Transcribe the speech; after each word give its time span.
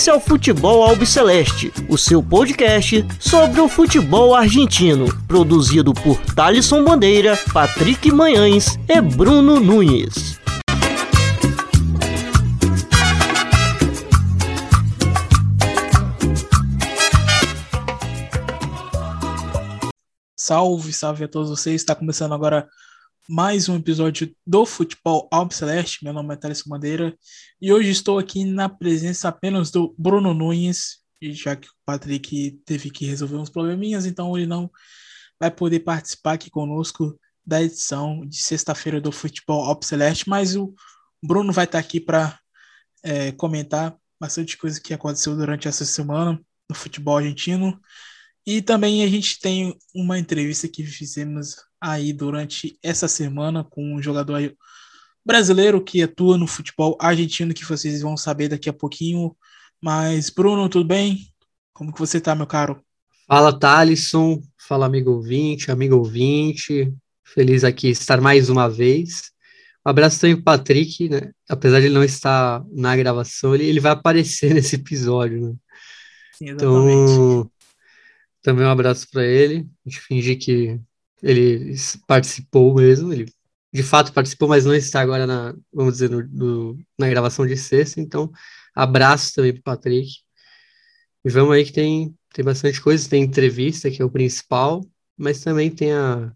Esse 0.00 0.08
é 0.08 0.14
o 0.14 0.18
Futebol 0.18 0.82
Albiceleste, 0.82 1.70
o 1.86 1.98
seu 1.98 2.22
podcast 2.22 3.04
sobre 3.20 3.60
o 3.60 3.68
futebol 3.68 4.34
argentino, 4.34 5.14
produzido 5.26 5.92
por 5.92 6.16
Thalisson 6.34 6.82
Bandeira, 6.82 7.38
Patrick 7.52 8.10
Manhães 8.10 8.78
e 8.88 8.98
Bruno 8.98 9.60
Nunes. 9.60 10.40
Salve, 20.34 20.94
salve 20.94 21.24
a 21.24 21.28
todos 21.28 21.50
vocês. 21.50 21.82
Está 21.82 21.94
começando 21.94 22.32
agora 22.32 22.66
mais 23.30 23.68
um 23.68 23.76
episódio 23.76 24.34
do 24.44 24.66
Futebol 24.66 25.28
Albiceleste. 25.30 26.02
Meu 26.02 26.12
nome 26.12 26.34
é 26.34 26.36
Thales 26.36 26.64
Bandeira 26.66 27.16
e 27.62 27.72
hoje 27.72 27.88
estou 27.88 28.18
aqui 28.18 28.44
na 28.44 28.68
presença 28.68 29.28
apenas 29.28 29.70
do 29.70 29.94
Bruno 29.96 30.34
Nunes, 30.34 30.96
já 31.22 31.54
que 31.54 31.68
o 31.68 31.72
Patrick 31.86 32.60
teve 32.64 32.90
que 32.90 33.06
resolver 33.06 33.36
uns 33.36 33.48
probleminhas, 33.48 34.04
então 34.04 34.36
ele 34.36 34.48
não 34.48 34.68
vai 35.38 35.48
poder 35.48 35.78
participar 35.78 36.32
aqui 36.32 36.50
conosco 36.50 37.16
da 37.46 37.62
edição 37.62 38.26
de 38.26 38.42
sexta-feira 38.42 39.00
do 39.00 39.12
Futebol 39.12 39.62
Albiceleste, 39.62 40.28
mas 40.28 40.56
o 40.56 40.74
Bruno 41.22 41.52
vai 41.52 41.66
estar 41.66 41.78
aqui 41.78 42.00
para 42.00 42.36
é, 43.00 43.30
comentar 43.30 43.96
bastante 44.20 44.58
coisa 44.58 44.80
que 44.80 44.92
aconteceu 44.92 45.36
durante 45.36 45.68
essa 45.68 45.84
semana 45.84 46.36
no 46.68 46.74
futebol 46.74 47.18
argentino. 47.18 47.80
E 48.44 48.60
também 48.60 49.04
a 49.04 49.06
gente 49.06 49.38
tem 49.38 49.78
uma 49.94 50.18
entrevista 50.18 50.66
que 50.66 50.84
fizemos 50.84 51.69
aí 51.80 52.12
durante 52.12 52.78
essa 52.82 53.08
semana 53.08 53.64
com 53.64 53.94
um 53.94 54.02
jogador 54.02 54.54
brasileiro 55.24 55.82
que 55.82 56.02
atua 56.02 56.36
no 56.36 56.46
futebol 56.46 56.96
argentino, 57.00 57.54
que 57.54 57.64
vocês 57.64 58.02
vão 58.02 58.16
saber 58.16 58.48
daqui 58.48 58.68
a 58.68 58.72
pouquinho. 58.72 59.36
Mas, 59.80 60.28
Bruno, 60.28 60.68
tudo 60.68 60.86
bem? 60.86 61.26
Como 61.72 61.92
que 61.92 61.98
você 61.98 62.20
tá, 62.20 62.34
meu 62.34 62.46
caro? 62.46 62.82
Fala, 63.26 63.56
Thalisson. 63.56 64.42
Fala, 64.58 64.86
amigo 64.86 65.12
ouvinte, 65.12 65.70
amigo 65.70 65.96
ouvinte. 65.96 66.92
Feliz 67.24 67.64
aqui 67.64 67.88
estar 67.88 68.20
mais 68.20 68.50
uma 68.50 68.68
vez. 68.68 69.30
Um 69.86 69.90
abraço 69.90 70.20
também 70.20 70.40
para 70.40 70.58
Patrick, 70.58 71.08
né? 71.08 71.32
Apesar 71.48 71.80
de 71.80 71.86
ele 71.86 71.94
não 71.94 72.04
estar 72.04 72.62
na 72.70 72.94
gravação, 72.96 73.54
ele, 73.54 73.64
ele 73.64 73.80
vai 73.80 73.92
aparecer 73.92 74.52
nesse 74.54 74.76
episódio, 74.76 75.40
né? 75.40 75.54
Sim, 76.34 76.50
exatamente. 76.50 77.12
Então, 77.12 77.50
também 78.42 78.66
um 78.66 78.70
abraço 78.70 79.06
para 79.10 79.24
ele. 79.24 79.66
A 79.86 79.88
gente 79.88 80.00
fingir 80.00 80.38
que 80.38 80.78
ele 81.22 81.74
participou 82.06 82.74
mesmo, 82.74 83.12
ele 83.12 83.32
de 83.72 83.82
fato 83.82 84.12
participou, 84.12 84.48
mas 84.48 84.64
não 84.64 84.74
está 84.74 85.00
agora 85.00 85.26
na, 85.26 85.54
vamos 85.72 85.94
dizer, 85.94 86.10
no, 86.10 86.78
na 86.98 87.08
gravação 87.08 87.46
de 87.46 87.56
sexta, 87.56 88.00
então 88.00 88.30
abraço 88.74 89.32
também 89.34 89.52
para 89.52 89.76
Patrick. 89.76 90.10
E 91.24 91.30
vamos 91.30 91.54
aí 91.54 91.64
que 91.64 91.72
tem, 91.72 92.14
tem 92.32 92.44
bastante 92.44 92.80
coisa, 92.80 93.08
tem 93.08 93.22
entrevista, 93.22 93.90
que 93.90 94.02
é 94.02 94.04
o 94.04 94.10
principal, 94.10 94.84
mas 95.16 95.40
também 95.40 95.70
tem 95.70 95.92
a, 95.92 96.32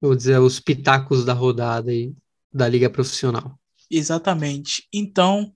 vou 0.00 0.14
dizer, 0.14 0.38
os 0.38 0.60
pitacos 0.60 1.24
da 1.24 1.32
rodada 1.32 1.90
aí 1.90 2.14
da 2.52 2.68
Liga 2.68 2.90
Profissional. 2.90 3.58
Exatamente. 3.90 4.86
Então, 4.92 5.52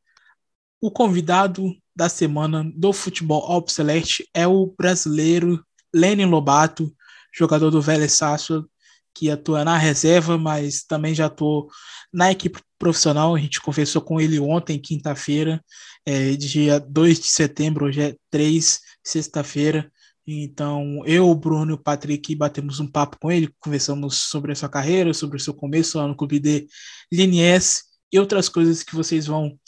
o 0.81 0.91
convidado 0.91 1.75
da 1.95 2.09
semana 2.09 2.65
do 2.75 2.93
futebol 2.93 3.45
Alpceleste 3.45 4.28
é 4.33 4.47
o 4.47 4.67
brasileiro 4.67 5.65
Lenin 5.94 6.25
Lobato, 6.25 6.93
jogador 7.32 7.70
do 7.70 7.81
Vélez 7.81 8.12
Sarsfield, 8.12 8.66
que 9.15 9.31
atua 9.31 9.65
na 9.65 9.76
reserva, 9.76 10.38
mas 10.38 10.84
também 10.84 11.15
já 11.15 11.26
atuou 11.26 11.69
na 12.12 12.31
equipe 12.32 12.60
profissional. 12.78 13.34
A 13.34 13.38
gente 13.38 13.60
conversou 13.60 14.03
com 14.03 14.20
ele 14.20 14.38
ontem, 14.38 14.78
quinta-feira, 14.78 15.62
é, 16.06 16.32
dia 16.32 16.81
2 16.81 17.21
de 17.21 17.28
setembro, 17.28 17.87
hoje 17.87 18.00
é 18.03 18.16
3, 18.31 18.81
sexta-feira. 19.04 19.91
Então, 20.26 21.03
eu, 21.04 21.28
o 21.28 21.34
Bruno 21.34 21.72
e 21.72 21.75
o 21.75 21.78
Patrick 21.78 22.34
batemos 22.34 22.78
um 22.78 22.87
papo 22.87 23.19
com 23.21 23.31
ele, 23.31 23.53
conversamos 23.59 24.19
sobre 24.22 24.53
a 24.53 24.54
sua 24.54 24.69
carreira, 24.69 25.12
sobre 25.12 25.37
o 25.37 25.41
seu 25.41 25.53
começo 25.53 25.98
lá 25.98 26.06
no 26.06 26.16
clube 26.16 26.38
de 26.38 26.66
Liniers 27.12 27.82
e 28.12 28.19
outras 28.19 28.48
coisas 28.48 28.82
que 28.82 28.94
vocês 28.94 29.26
vão, 29.26 29.59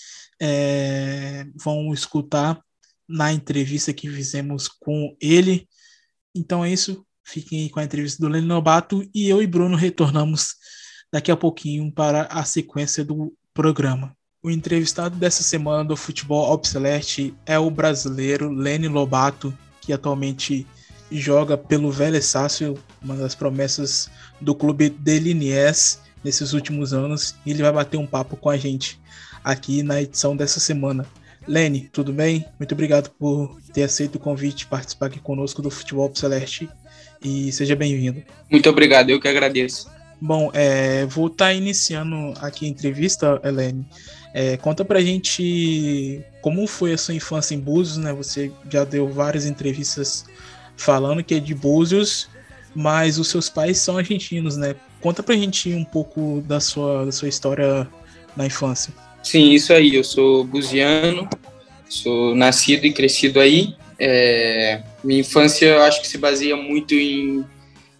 é, 0.41 1.44
vão 1.56 1.92
escutar 1.92 2.60
na 3.08 3.32
entrevista 3.32 3.92
que 3.92 4.08
fizemos 4.08 4.69
com 4.69 5.16
ele. 5.20 5.69
Então 6.34 6.64
é 6.64 6.72
isso. 6.72 7.04
Fiquem 7.24 7.68
com 7.70 7.80
a 7.80 7.84
entrevista 7.84 8.22
do 8.22 8.30
Lênin 8.30 8.46
Nobato 8.46 9.02
e 9.14 9.28
eu 9.28 9.42
e 9.42 9.46
Bruno 9.46 9.76
retornamos 9.76 10.56
daqui 11.10 11.30
a 11.30 11.36
pouquinho 11.36 11.90
para 11.90 12.24
a 12.24 12.44
sequência 12.44 13.02
do 13.02 13.32
programa. 13.54 14.14
O 14.42 14.50
entrevistado 14.50 15.16
dessa 15.16 15.42
semana 15.42 15.82
do 15.82 15.96
Futebol 15.96 16.52
Obceleste 16.52 17.34
é 17.46 17.58
o 17.58 17.70
brasileiro 17.70 18.50
Lênin 18.50 18.88
Lobato, 18.88 19.56
que 19.80 19.92
atualmente 19.92 20.66
joga 21.10 21.56
pelo 21.56 21.90
Vélez 21.90 22.26
Sácio, 22.26 22.76
uma 23.02 23.16
das 23.16 23.34
promessas 23.34 24.10
do 24.41 24.54
clube 24.54 24.91
de 24.91 25.18
Liniers 25.18 26.00
nesses 26.22 26.52
últimos 26.52 26.92
anos, 26.92 27.34
e 27.46 27.50
ele 27.50 27.62
vai 27.62 27.72
bater 27.72 27.96
um 27.96 28.06
papo 28.06 28.36
com 28.36 28.50
a 28.50 28.56
gente 28.58 29.00
aqui 29.42 29.82
na 29.82 30.02
edição 30.02 30.36
dessa 30.36 30.60
semana. 30.60 31.06
Lene, 31.46 31.88
tudo 31.92 32.12
bem? 32.12 32.44
Muito 32.58 32.72
obrigado 32.72 33.10
por 33.10 33.60
ter 33.72 33.82
aceito 33.82 34.16
o 34.16 34.20
convite 34.20 34.58
de 34.58 34.66
participar 34.66 35.06
aqui 35.06 35.20
conosco 35.20 35.62
do 35.62 35.70
Futebol 35.70 36.10
Celeste 36.14 36.68
e 37.24 37.50
seja 37.50 37.74
bem-vindo. 37.74 38.22
Muito 38.50 38.68
obrigado, 38.68 39.10
eu 39.10 39.18
que 39.18 39.26
agradeço. 39.26 39.88
Bom, 40.20 40.50
é, 40.54 41.04
vou 41.06 41.26
estar 41.26 41.46
tá 41.46 41.52
iniciando 41.52 42.34
aqui 42.40 42.66
a 42.66 42.68
entrevista, 42.68 43.40
Helene. 43.42 43.84
É, 44.32 44.56
conta 44.56 44.84
pra 44.84 45.00
gente 45.00 46.22
como 46.42 46.66
foi 46.66 46.92
a 46.92 46.98
sua 46.98 47.14
infância 47.14 47.54
em 47.54 47.58
Búzios, 47.58 47.96
né? 47.96 48.12
Você 48.12 48.50
já 48.70 48.84
deu 48.84 49.08
várias 49.08 49.46
entrevistas 49.46 50.24
falando 50.76 51.22
que 51.22 51.34
é 51.34 51.40
de 51.40 51.54
Búzios, 51.54 52.28
mas 52.74 53.18
os 53.18 53.28
seus 53.28 53.48
pais 53.48 53.78
são 53.78 53.96
argentinos, 53.96 54.56
né? 54.56 54.74
Conta 55.00 55.22
pra 55.22 55.34
gente 55.34 55.72
um 55.72 55.84
pouco 55.84 56.42
da 56.46 56.60
sua, 56.60 57.06
da 57.06 57.12
sua 57.12 57.28
história 57.28 57.86
na 58.36 58.46
infância. 58.46 58.92
Sim, 59.22 59.52
isso 59.52 59.72
aí. 59.72 59.94
Eu 59.94 60.04
sou 60.04 60.44
buziano, 60.44 61.28
sou 61.88 62.34
nascido 62.34 62.86
e 62.86 62.92
crescido 62.92 63.41
aí. 63.41 63.76
É, 63.99 64.82
minha 65.03 65.21
infância 65.21 65.66
eu 65.66 65.82
acho 65.82 66.00
que 66.00 66.09
se 66.09 66.19
baseia 66.19 66.56
muito 66.56 66.94
em, 66.94 67.44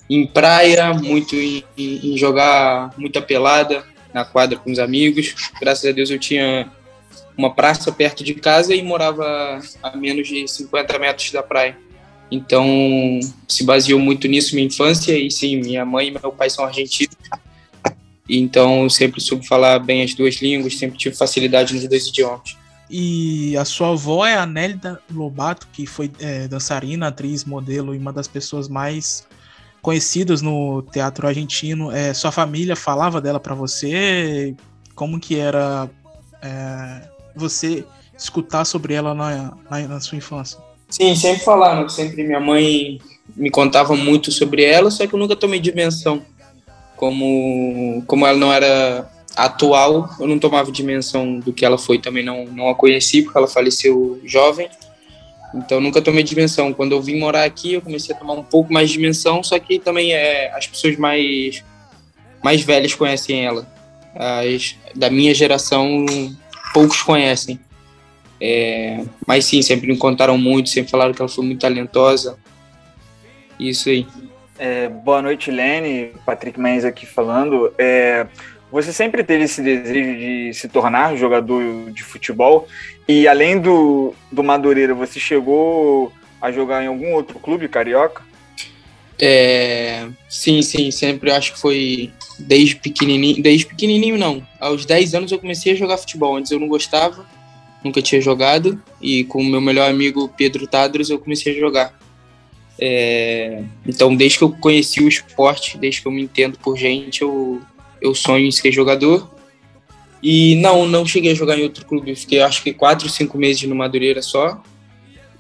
em 0.09 0.27
praia, 0.27 0.93
muito 0.93 1.37
em, 1.37 1.65
em, 1.77 2.17
jogar 2.17 2.93
muita 2.97 3.23
pelada 3.23 3.85
na 4.13 4.25
quadra 4.25 4.59
com 4.59 4.71
os 4.71 4.79
amigos. 4.79 5.35
Graças 5.61 5.85
a 5.85 5.93
Deus 5.93 6.11
eu 6.11 6.19
tinha 6.19 6.71
uma 7.37 7.53
praça 7.55 7.91
perto 7.93 8.23
de 8.23 8.35
casa 8.35 8.75
e 8.75 8.83
morava 8.83 9.61
a 9.83 9.97
menos 9.97 10.29
de 10.29 10.47
50 10.47 10.99
metros 10.99 11.31
da 11.31 11.43
praia. 11.43 11.77
Então 12.31 13.21
se 13.47 13.65
baseou 13.65 14.01
muito 14.01 14.27
nisso 14.27 14.55
minha 14.55 14.67
infância 14.67 15.17
e 15.17 15.31
sim, 15.31 15.57
minha 15.57 15.85
mãe 15.85 16.09
e 16.09 16.11
meu 16.11 16.33
pai 16.33 16.51
são 16.51 16.65
argentinos. 16.65 17.17
Então, 18.29 18.89
sempre 18.89 19.21
soube 19.21 19.47
falar 19.47 19.79
bem 19.79 20.03
as 20.03 20.15
duas 20.15 20.37
línguas, 20.37 20.79
sempre 20.79 20.97
tive 20.97 21.15
facilidade 21.15 21.75
nos 21.75 21.87
dois 21.87 22.07
idiomas. 22.07 22.57
E 22.89 23.57
a 23.57 23.65
sua 23.65 23.93
avó 23.93 24.27
é 24.27 24.37
a 24.37 24.45
Nélida 24.45 25.01
Lobato, 25.11 25.69
que 25.73 25.87
foi 25.87 26.11
é, 26.21 26.47
dançarina, 26.47 27.09
atriz, 27.09 27.45
modelo 27.45 27.95
e 27.95 27.99
uma 27.99 28.13
das 28.13 28.29
pessoas 28.29 28.69
mais 28.69 29.27
conhecidas 29.81 30.43
no 30.43 30.83
teatro 30.83 31.27
argentino. 31.27 31.91
É, 31.91 32.13
sua 32.13 32.31
família 32.31 32.77
falava 32.77 33.21
dela 33.21 33.41
para 33.41 33.55
você? 33.55 34.55
Como 34.95 35.19
que 35.19 35.39
era 35.39 35.89
é, 36.43 37.09
você 37.35 37.85
escutar 38.17 38.65
sobre 38.65 38.95
ela 38.95 39.15
na, 39.15 39.57
na, 39.71 39.89
na, 39.89 40.01
sua 40.01 40.19
infância? 40.19 40.59
Sim, 40.89 41.15
sempre 41.17 41.45
falaram. 41.45 41.89
Sempre 41.89 42.23
minha 42.23 42.41
mãe 42.41 43.01
me 43.35 43.51
contava 43.51 43.97
muito 43.97 44.31
sobre 44.31 44.63
ela, 44.63 44.91
só 44.91 45.07
que 45.07 45.15
eu 45.15 45.19
nunca 45.19 45.35
tomei 45.35 45.59
dimensão 45.59 46.23
como, 46.97 48.03
como 48.07 48.27
ela 48.27 48.39
não 48.39 48.53
era 48.53 49.11
atual, 49.37 50.09
eu 50.19 50.27
não 50.27 50.39
tomava 50.39 50.71
dimensão 50.71 51.39
do 51.39 51.53
que 51.53 51.65
ela 51.65 51.79
foi, 51.79 51.99
também 51.99 52.25
não, 52.25 52.45
não 52.47 52.69
a 52.69 52.75
conheci, 52.75 53.23
porque 53.23 53.37
ela 53.37 53.49
faleceu 53.49 54.21
jovem, 54.25 54.69
então 55.55 55.81
nunca 55.81 56.03
tomei 56.03 56.23
dimensão. 56.23 56.73
Quando 56.73 56.93
eu 56.93 57.01
vim 57.01 57.19
morar 57.19 57.45
aqui, 57.45 57.75
eu 57.75 57.81
comecei 57.81 58.15
a 58.15 58.19
tomar 58.19 58.35
um 58.35 58.43
pouco 58.43 58.73
mais 58.73 58.91
de 58.91 58.97
dimensão, 58.97 59.43
só 59.43 59.59
que 59.59 59.79
também 59.79 60.13
é, 60.13 60.53
as 60.55 60.67
pessoas 60.67 60.97
mais, 60.97 61.65
mais 62.43 62.63
velhas 62.63 62.95
conhecem 62.95 63.45
ela. 63.45 63.67
As 64.15 64.77
da 64.95 65.11
minha 65.11 65.35
geração, 65.35 66.05
poucos 66.73 67.03
conhecem. 67.03 67.59
É, 68.41 69.05
mas 69.27 69.45
sim, 69.45 69.63
sempre 69.63 69.87
me 69.87 69.97
contaram 69.97 70.37
muito, 70.37 70.69
sempre 70.69 70.91
falaram 70.91 71.15
que 71.15 71.23
ela 71.23 71.29
foi 71.29 71.45
muito 71.45 71.61
talentosa. 71.61 72.37
Isso 73.59 73.89
aí. 73.89 74.07
É, 74.59 74.89
boa 74.89 75.23
noite, 75.23 75.51
Lene. 75.51 76.13
Patrick 76.27 76.59
Mendes 76.59 76.85
aqui 76.85 77.07
falando. 77.07 77.73
É, 77.79 78.27
você 78.75 78.93
sempre 78.93 79.23
teve 79.23 79.45
esse 79.45 79.63
desejo 79.63 80.19
de 80.19 80.53
se 80.53 80.69
tornar 80.69 81.15
jogador 81.15 81.93
de 81.93 82.03
futebol 82.03 82.67
e 83.07 83.29
além 83.29 83.61
do, 83.61 84.13
do 84.33 84.43
Madureira, 84.43 84.93
você 84.93 85.21
chegou 85.21 86.13
a 86.43 86.51
jogar 86.51 86.83
em 86.83 86.89
algum 86.89 87.13
outro 87.15 87.39
clube 87.39 87.69
carioca? 87.69 88.25
É, 89.17 90.09
sim, 90.29 90.61
sim, 90.61 90.91
sempre 90.91 91.31
acho 91.31 91.53
que 91.53 91.61
foi 91.61 92.11
desde 92.37 92.75
pequenininho, 92.75 93.41
desde 93.41 93.65
pequenininho 93.65 94.19
não. 94.19 94.45
Aos 94.59 94.85
10 94.85 95.15
anos 95.15 95.31
eu 95.31 95.39
comecei 95.39 95.73
a 95.73 95.77
jogar 95.77 95.97
futebol, 95.97 96.37
antes 96.37 96.51
eu 96.51 96.59
não 96.59 96.67
gostava. 96.67 97.25
nunca 97.85 98.03
tinha 98.03 98.21
jogado, 98.21 98.83
e 99.01 99.23
com 99.23 99.41
o 99.41 99.45
meu 99.45 99.61
melhor 99.61 99.89
amigo 99.89 100.29
Pedro 100.37 100.67
Tadros 100.67 101.11
eu 101.11 101.21
comecei 101.21 101.55
a 101.55 101.61
jogar. 101.61 101.97
É, 102.77 103.63
então, 103.87 104.17
desde 104.17 104.39
que 104.39 104.45
eu 104.45 104.51
conheci 104.51 105.01
o 105.01 105.09
esporte, 105.09 105.79
desde 105.79 106.03
que 106.03 106.09
eu 106.09 106.13
me 106.13 106.25
entendo 106.25 106.59
por 106.59 106.77
gente, 106.77 107.23
eu, 107.23 107.63
eu 108.01 108.15
sonho 108.15 108.47
em 108.47 108.51
ser 108.51 108.73
jogador. 108.73 109.31
E 110.23 110.57
não, 110.57 110.87
não 110.87 111.05
cheguei 111.05 111.33
a 111.33 111.35
jogar 111.35 111.59
em 111.59 111.63
outro 111.63 111.85
clube, 111.85 112.15
fiquei 112.17 112.41
acho 112.41 112.63
que 112.63 112.73
quatro, 112.73 113.09
cinco 113.11 113.37
meses 113.37 113.63
no 113.65 113.75
Madureira 113.75 114.23
só. 114.23 114.63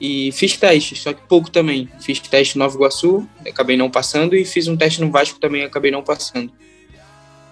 E 0.00 0.30
fiz 0.32 0.56
teste, 0.56 0.94
só 0.96 1.12
que 1.12 1.26
pouco 1.26 1.50
também. 1.50 1.88
Fiz 2.00 2.20
teste 2.20 2.58
no 2.58 2.64
Nova 2.64 2.76
Iguaçu, 2.76 3.26
acabei 3.48 3.76
não 3.76 3.90
passando, 3.90 4.36
e 4.36 4.44
fiz 4.44 4.68
um 4.68 4.76
teste 4.76 5.00
no 5.00 5.10
Vasco 5.10 5.40
também, 5.40 5.62
acabei 5.62 5.90
não 5.90 6.02
passando. 6.02 6.52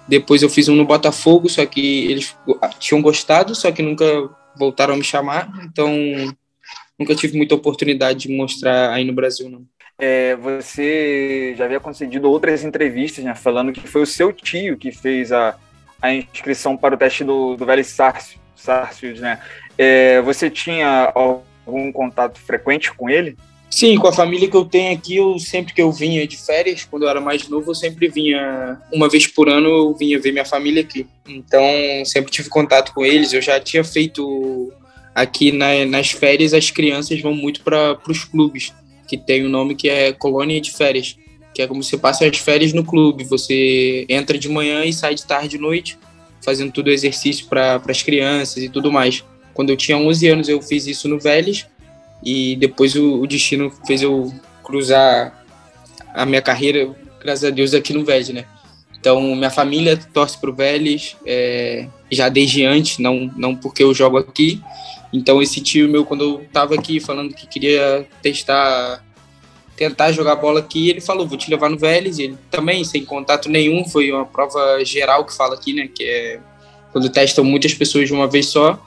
Depois 0.06 0.42
eu 0.42 0.50
fiz 0.50 0.68
um 0.68 0.74
no 0.74 0.84
Botafogo, 0.84 1.48
só 1.48 1.64
que 1.64 2.04
eles 2.10 2.36
tinham 2.78 3.00
gostado, 3.00 3.54
só 3.54 3.70
que 3.72 3.80
nunca 3.80 4.04
voltaram 4.58 4.94
a 4.94 4.96
me 4.96 5.04
chamar, 5.04 5.50
então 5.64 5.90
nunca 6.98 7.14
tive 7.14 7.36
muita 7.36 7.54
oportunidade 7.54 8.28
de 8.28 8.36
mostrar 8.36 8.92
aí 8.92 9.04
no 9.04 9.12
Brasil, 9.12 9.48
não. 9.48 9.66
É, 9.98 10.34
você 10.36 11.54
já 11.56 11.64
havia 11.64 11.78
concedido 11.78 12.30
outras 12.30 12.64
entrevistas, 12.64 13.24
né, 13.24 13.34
falando 13.34 13.72
que 13.72 13.86
foi 13.86 14.02
o 14.02 14.06
seu 14.06 14.32
tio 14.32 14.76
que 14.76 14.90
fez 14.90 15.30
a, 15.30 15.56
a 16.00 16.12
inscrição 16.12 16.76
para 16.76 16.94
o 16.94 16.98
teste 16.98 17.22
do, 17.22 17.56
do 17.56 17.64
Velho 17.64 17.84
Sarsfield, 17.84 19.20
né? 19.20 19.40
É, 19.78 20.20
você 20.22 20.50
tinha 20.50 21.12
algum 21.14 21.92
contato 21.92 22.38
frequente 22.40 22.92
com 22.92 23.08
ele? 23.08 23.36
Sim, 23.72 23.96
com 23.96 24.06
a 24.06 24.12
família 24.12 24.50
que 24.50 24.56
eu 24.56 24.66
tenho 24.66 24.94
aqui, 24.94 25.16
eu 25.16 25.38
sempre 25.38 25.72
que 25.72 25.80
eu 25.80 25.90
vinha 25.90 26.26
de 26.26 26.36
férias, 26.36 26.84
quando 26.84 27.04
eu 27.04 27.08
era 27.08 27.22
mais 27.22 27.48
novo, 27.48 27.70
eu 27.70 27.74
sempre 27.74 28.06
vinha, 28.06 28.78
uma 28.92 29.08
vez 29.08 29.26
por 29.26 29.48
ano, 29.48 29.66
eu 29.66 29.94
vinha 29.94 30.20
ver 30.20 30.30
minha 30.30 30.44
família 30.44 30.82
aqui. 30.82 31.06
Então, 31.26 31.64
sempre 32.04 32.30
tive 32.30 32.50
contato 32.50 32.92
com 32.92 33.02
eles. 33.02 33.32
Eu 33.32 33.40
já 33.40 33.58
tinha 33.58 33.82
feito 33.82 34.70
aqui 35.14 35.52
na, 35.52 35.86
nas 35.86 36.10
férias, 36.10 36.52
as 36.52 36.70
crianças 36.70 37.18
vão 37.22 37.34
muito 37.34 37.62
para 37.62 37.98
os 38.06 38.24
clubes, 38.24 38.74
que 39.12 39.18
tem 39.18 39.44
um 39.44 39.48
nome 39.50 39.74
que 39.74 39.90
é 39.90 40.10
colônia 40.10 40.58
de 40.58 40.70
férias, 40.70 41.18
que 41.54 41.60
é 41.60 41.66
como 41.66 41.82
você 41.82 41.98
passa 41.98 42.26
as 42.26 42.38
férias 42.38 42.72
no 42.72 42.82
clube. 42.82 43.24
Você 43.24 44.06
entra 44.08 44.38
de 44.38 44.48
manhã 44.48 44.86
e 44.86 44.92
sai 44.92 45.14
de 45.14 45.26
tarde 45.26 45.56
e 45.56 45.58
noite, 45.58 45.98
fazendo 46.42 46.72
tudo 46.72 46.90
exercício 46.90 47.44
para 47.44 47.78
as 47.86 48.02
crianças 48.02 48.62
e 48.62 48.70
tudo 48.70 48.90
mais. 48.90 49.22
Quando 49.52 49.68
eu 49.68 49.76
tinha 49.76 49.98
11 49.98 50.28
anos, 50.28 50.48
eu 50.48 50.62
fiz 50.62 50.86
isso 50.86 51.08
no 51.08 51.18
Vélez 51.18 51.66
e 52.24 52.56
depois 52.56 52.96
o, 52.96 53.20
o 53.20 53.26
destino 53.26 53.70
fez 53.86 54.00
eu 54.00 54.32
cruzar 54.64 55.44
a 56.14 56.24
minha 56.24 56.40
carreira, 56.40 56.96
graças 57.20 57.44
a 57.44 57.50
Deus, 57.50 57.74
aqui 57.74 57.92
no 57.92 58.02
Vélez, 58.02 58.30
né? 58.30 58.46
Então, 58.98 59.20
minha 59.36 59.50
família 59.50 59.94
torce 60.14 60.38
para 60.38 60.48
o 60.48 60.54
Vélez, 60.54 61.16
é, 61.26 61.86
já 62.10 62.30
desde 62.30 62.64
antes, 62.64 62.96
não, 62.96 63.30
não 63.36 63.54
porque 63.54 63.82
eu 63.82 63.92
jogo 63.92 64.16
aqui. 64.16 64.62
Então, 65.12 65.42
esse 65.42 65.60
tio 65.60 65.88
meu, 65.88 66.04
quando 66.04 66.24
eu 66.24 66.42
estava 66.42 66.74
aqui 66.74 66.98
falando 66.98 67.34
que 67.34 67.46
queria 67.46 68.06
testar, 68.22 69.04
tentar 69.76 70.12
jogar 70.12 70.36
bola 70.36 70.60
aqui, 70.60 70.88
ele 70.88 71.00
falou: 71.00 71.26
vou 71.26 71.36
te 71.36 71.50
levar 71.50 71.68
no 71.68 71.78
Vélez. 71.78 72.18
Ele 72.18 72.36
também, 72.50 72.82
sem 72.84 73.04
contato 73.04 73.48
nenhum, 73.48 73.84
foi 73.84 74.10
uma 74.10 74.24
prova 74.24 74.82
geral 74.84 75.24
que 75.24 75.36
fala 75.36 75.54
aqui, 75.54 75.74
né? 75.74 75.88
Que 75.92 76.04
é 76.04 76.40
quando 76.92 77.08
testam 77.08 77.44
muitas 77.44 77.72
pessoas 77.74 78.06
de 78.06 78.12
uma 78.12 78.26
vez 78.26 78.46
só 78.46 78.78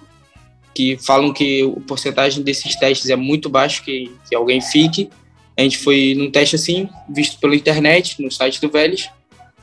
que 0.76 0.98
falam 0.98 1.32
que 1.32 1.64
a 1.64 1.88
porcentagem 1.88 2.44
desses 2.44 2.76
testes 2.76 3.10
é 3.10 3.16
muito 3.16 3.50
baixo, 3.50 3.82
que, 3.82 4.12
que 4.28 4.36
alguém 4.36 4.60
fique. 4.60 5.10
A 5.58 5.62
gente 5.62 5.78
foi 5.78 6.14
num 6.18 6.30
teste 6.30 6.58
assim, 6.58 6.90
visto 7.10 7.40
pela 7.40 7.56
internet, 7.56 8.22
no 8.22 8.30
site 8.30 8.60
do 8.60 8.70
Vélez, 8.70 9.10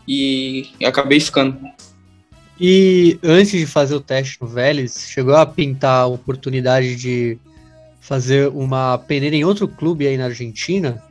e 0.08 0.66
acabei 0.82 1.20
ficando. 1.20 1.60
E 2.64 3.18
antes 3.24 3.50
de 3.50 3.66
fazer 3.66 3.96
o 3.96 4.00
teste 4.00 4.38
no 4.40 4.46
Vélez, 4.46 5.08
chegou 5.10 5.34
a 5.34 5.44
pintar 5.44 6.02
a 6.02 6.06
oportunidade 6.06 6.94
de 6.94 7.36
fazer 8.00 8.48
uma 8.48 8.98
peneira 8.98 9.34
em 9.34 9.44
outro 9.44 9.66
clube 9.66 10.06
aí 10.06 10.16
na 10.16 10.26
Argentina? 10.26 11.02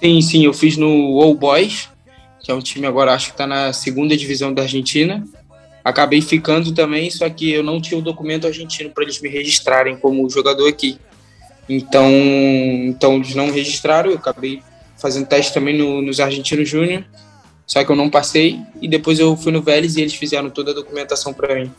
Sim, 0.00 0.20
sim, 0.20 0.44
eu 0.44 0.52
fiz 0.52 0.76
no 0.76 1.20
All 1.22 1.34
Boys, 1.34 1.88
que 2.42 2.50
é 2.50 2.54
um 2.54 2.60
time 2.60 2.86
agora, 2.86 3.14
acho 3.14 3.26
que 3.26 3.32
está 3.32 3.46
na 3.46 3.72
segunda 3.72 4.16
divisão 4.16 4.52
da 4.52 4.62
Argentina 4.62 5.24
acabei 5.84 6.20
ficando 6.20 6.72
também, 6.72 7.10
só 7.10 7.28
que 7.28 7.50
eu 7.50 7.62
não 7.62 7.80
tinha 7.80 7.98
o 7.98 8.02
documento 8.02 8.46
argentino 8.46 8.90
para 8.90 9.04
eles 9.04 9.20
me 9.20 9.28
registrarem 9.28 9.96
como 9.96 10.28
jogador 10.28 10.68
aqui. 10.68 10.98
Então, 11.68 12.10
então 12.84 13.16
eles 13.16 13.34
não 13.34 13.50
registraram, 13.50 14.10
eu 14.10 14.16
acabei 14.16 14.62
fazendo 14.98 15.26
teste 15.26 15.54
também 15.54 15.76
no, 15.76 16.02
nos 16.02 16.20
Argentinos 16.20 16.68
Júnior, 16.68 17.04
só 17.70 17.84
que 17.84 17.92
eu 17.92 17.94
não 17.94 18.10
passei 18.10 18.60
e 18.82 18.88
depois 18.88 19.20
eu 19.20 19.36
fui 19.36 19.52
no 19.52 19.62
Vélez 19.62 19.94
e 19.94 20.00
eles 20.00 20.16
fizeram 20.16 20.50
toda 20.50 20.72
a 20.72 20.74
documentação 20.74 21.32
para 21.32 21.54
mim. 21.54 21.70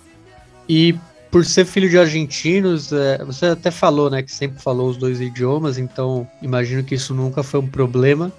E 0.68 0.96
por 1.30 1.44
ser 1.44 1.66
filho 1.66 1.90
de 1.90 1.98
argentinos, 1.98 2.94
é, 2.94 3.18
você 3.26 3.48
até 3.48 3.70
falou, 3.70 4.10
né, 4.10 4.24
que 4.24 4.32
sempre 4.32 4.62
falou 4.62 4.90
os 4.90 4.96
dois 4.96 5.20
idiomas, 5.20 5.78
então 5.78 6.26
imagino 6.42 6.82
que 6.82 6.96
isso 6.96 7.14
nunca 7.14 7.44
foi 7.44 7.60
um 7.60 7.68
problema. 7.68 8.32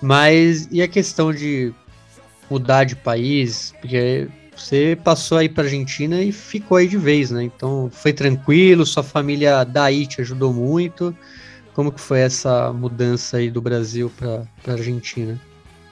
Mas 0.00 0.66
e 0.70 0.80
a 0.80 0.88
questão 0.88 1.30
de 1.30 1.74
mudar 2.50 2.84
de 2.84 2.96
país? 2.96 3.74
Porque 3.82 4.26
você 4.56 4.98
passou 5.04 5.36
aí 5.36 5.48
para 5.48 5.64
Argentina 5.64 6.22
e 6.22 6.32
ficou 6.32 6.78
aí 6.78 6.88
de 6.88 6.96
vez, 6.96 7.30
né? 7.30 7.42
Então 7.42 7.90
foi 7.92 8.14
tranquilo, 8.14 8.86
sua 8.86 9.02
família 9.02 9.62
daí 9.62 10.06
te 10.06 10.22
ajudou 10.22 10.54
muito. 10.54 11.14
Como 11.74 11.92
que 11.92 12.00
foi 12.00 12.20
essa 12.20 12.72
mudança 12.72 13.36
aí 13.36 13.50
do 13.50 13.60
Brasil 13.60 14.10
para 14.16 14.72
Argentina? 14.72 15.38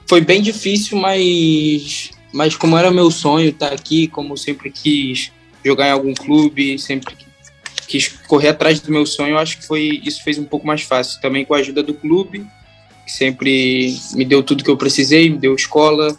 Foi 0.07 0.21
bem 0.21 0.41
difícil, 0.41 0.97
mas 0.97 2.11
mas 2.33 2.55
como 2.55 2.77
era 2.77 2.91
meu 2.91 3.09
sonho 3.09 3.49
estar 3.49 3.73
aqui, 3.73 4.07
como 4.07 4.37
sempre 4.37 4.69
quis 4.69 5.31
jogar 5.63 5.87
em 5.87 5.91
algum 5.91 6.13
clube, 6.13 6.77
sempre 6.77 7.15
quis 7.87 8.07
correr 8.27 8.49
atrás 8.49 8.79
do 8.79 8.91
meu 8.91 9.05
sonho, 9.05 9.31
eu 9.31 9.37
acho 9.37 9.57
que 9.57 9.65
foi 9.65 10.01
isso 10.03 10.23
fez 10.23 10.37
um 10.37 10.43
pouco 10.43 10.67
mais 10.67 10.81
fácil. 10.81 11.19
Também 11.21 11.45
com 11.45 11.53
a 11.53 11.57
ajuda 11.57 11.81
do 11.81 11.93
clube, 11.93 12.45
que 13.05 13.11
sempre 13.11 13.97
me 14.13 14.25
deu 14.25 14.43
tudo 14.43 14.63
que 14.63 14.69
eu 14.69 14.77
precisei, 14.77 15.29
me 15.29 15.37
deu 15.37 15.55
escola, 15.55 16.17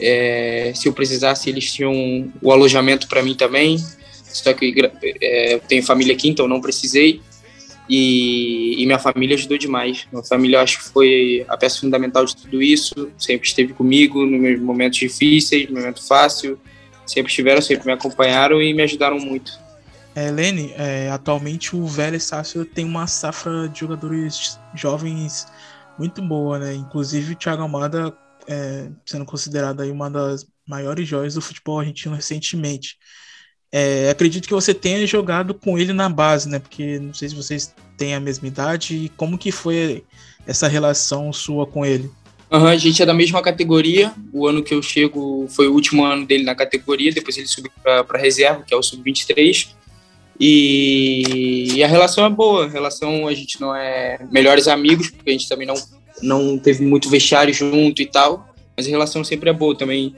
é, 0.00 0.72
se 0.74 0.88
eu 0.88 0.92
precisasse, 0.92 1.50
eles 1.50 1.72
tinham 1.72 2.32
o 2.40 2.50
alojamento 2.50 3.06
para 3.06 3.22
mim 3.22 3.34
também. 3.34 3.78
Só 4.32 4.52
que 4.52 4.74
é, 5.20 5.54
eu 5.54 5.60
tenho 5.60 5.82
família 5.82 6.14
aqui, 6.14 6.28
então 6.28 6.48
não 6.48 6.60
precisei. 6.60 7.20
E, 7.92 8.80
e, 8.80 8.86
minha 8.86 9.00
família 9.00 9.34
ajudou 9.34 9.58
demais. 9.58 10.06
Minha 10.12 10.22
família, 10.22 10.62
acho 10.62 10.78
que 10.78 10.84
foi 10.90 11.44
a 11.48 11.56
peça 11.56 11.80
fundamental 11.80 12.24
de 12.24 12.36
tudo 12.36 12.62
isso. 12.62 13.10
Sempre 13.18 13.48
esteve 13.48 13.72
comigo 13.72 14.24
nos 14.24 14.40
meus 14.40 14.60
momentos 14.60 15.00
difíceis, 15.00 15.68
no 15.68 15.74
momento 15.74 16.06
fácil. 16.06 16.56
Sempre 17.04 17.30
estiveram, 17.30 17.60
sempre 17.60 17.86
me 17.86 17.92
acompanharam 17.92 18.62
e 18.62 18.72
me 18.72 18.84
ajudaram 18.84 19.18
muito. 19.18 19.58
É, 20.14 20.30
Lene, 20.30 20.72
é, 20.76 21.10
atualmente 21.10 21.74
o 21.74 21.84
Vélez 21.84 22.22
Sácio 22.22 22.64
tem 22.64 22.84
uma 22.84 23.08
safra 23.08 23.68
de 23.68 23.80
jogadores 23.80 24.60
jovens 24.72 25.48
muito 25.98 26.22
boa, 26.22 26.60
né? 26.60 26.74
Inclusive 26.74 27.32
o 27.32 27.36
Thiago 27.36 27.62
Amada 27.62 28.16
é, 28.46 28.88
sendo 29.04 29.24
considerada 29.24 29.82
aí 29.82 29.90
uma 29.90 30.08
das 30.08 30.46
maiores 30.64 31.08
joias 31.08 31.34
do 31.34 31.40
futebol 31.40 31.80
argentino 31.80 32.14
recentemente. 32.14 32.96
É, 33.72 34.10
acredito 34.10 34.48
que 34.48 34.54
você 34.54 34.74
tenha 34.74 35.06
jogado 35.06 35.54
com 35.54 35.78
ele 35.78 35.92
na 35.92 36.08
base, 36.08 36.48
né? 36.48 36.58
Porque 36.58 36.98
não 36.98 37.14
sei 37.14 37.28
se 37.28 37.34
vocês 37.34 37.74
têm 37.96 38.14
a 38.14 38.20
mesma 38.20 38.48
idade 38.48 38.96
e 38.96 39.08
como 39.10 39.38
que 39.38 39.52
foi 39.52 40.04
essa 40.46 40.66
relação 40.66 41.32
sua 41.32 41.66
com 41.66 41.84
ele. 41.84 42.10
Uhum, 42.50 42.66
a 42.66 42.76
gente 42.76 43.00
é 43.00 43.06
da 43.06 43.14
mesma 43.14 43.40
categoria. 43.40 44.12
O 44.32 44.46
ano 44.46 44.62
que 44.62 44.74
eu 44.74 44.82
chego 44.82 45.46
foi 45.48 45.68
o 45.68 45.72
último 45.72 46.04
ano 46.04 46.26
dele 46.26 46.42
na 46.42 46.54
categoria. 46.54 47.12
Depois 47.12 47.36
ele 47.36 47.46
subiu 47.46 47.70
para 47.82 48.18
reserva, 48.18 48.64
que 48.66 48.74
é 48.74 48.76
o 48.76 48.82
sub-23. 48.82 49.68
E, 50.38 51.74
e, 51.76 51.84
a 51.84 51.86
relação 51.86 52.24
é 52.24 52.30
boa. 52.30 52.64
A 52.64 52.68
relação 52.68 53.28
a 53.28 53.34
gente 53.34 53.60
não 53.60 53.76
é 53.76 54.18
melhores 54.32 54.66
amigos, 54.66 55.10
porque 55.10 55.30
a 55.30 55.32
gente 55.32 55.48
também 55.48 55.66
não 55.66 55.76
não 56.22 56.58
teve 56.58 56.84
muito 56.84 57.08
vestiário 57.08 57.52
junto 57.52 58.02
e 58.02 58.06
tal, 58.06 58.54
mas 58.76 58.86
a 58.86 58.90
relação 58.90 59.24
sempre 59.24 59.50
é 59.50 59.52
boa 59.52 59.76
também. 59.76 60.14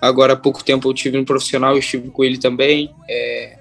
Agora 0.00 0.34
há 0.34 0.36
pouco 0.36 0.62
tempo 0.62 0.88
eu 0.88 0.94
tive 0.94 1.18
um 1.18 1.24
profissional, 1.24 1.72
eu 1.72 1.78
estive 1.78 2.10
com 2.10 2.24
ele 2.24 2.38
também. 2.38 2.94
É, 3.08 3.58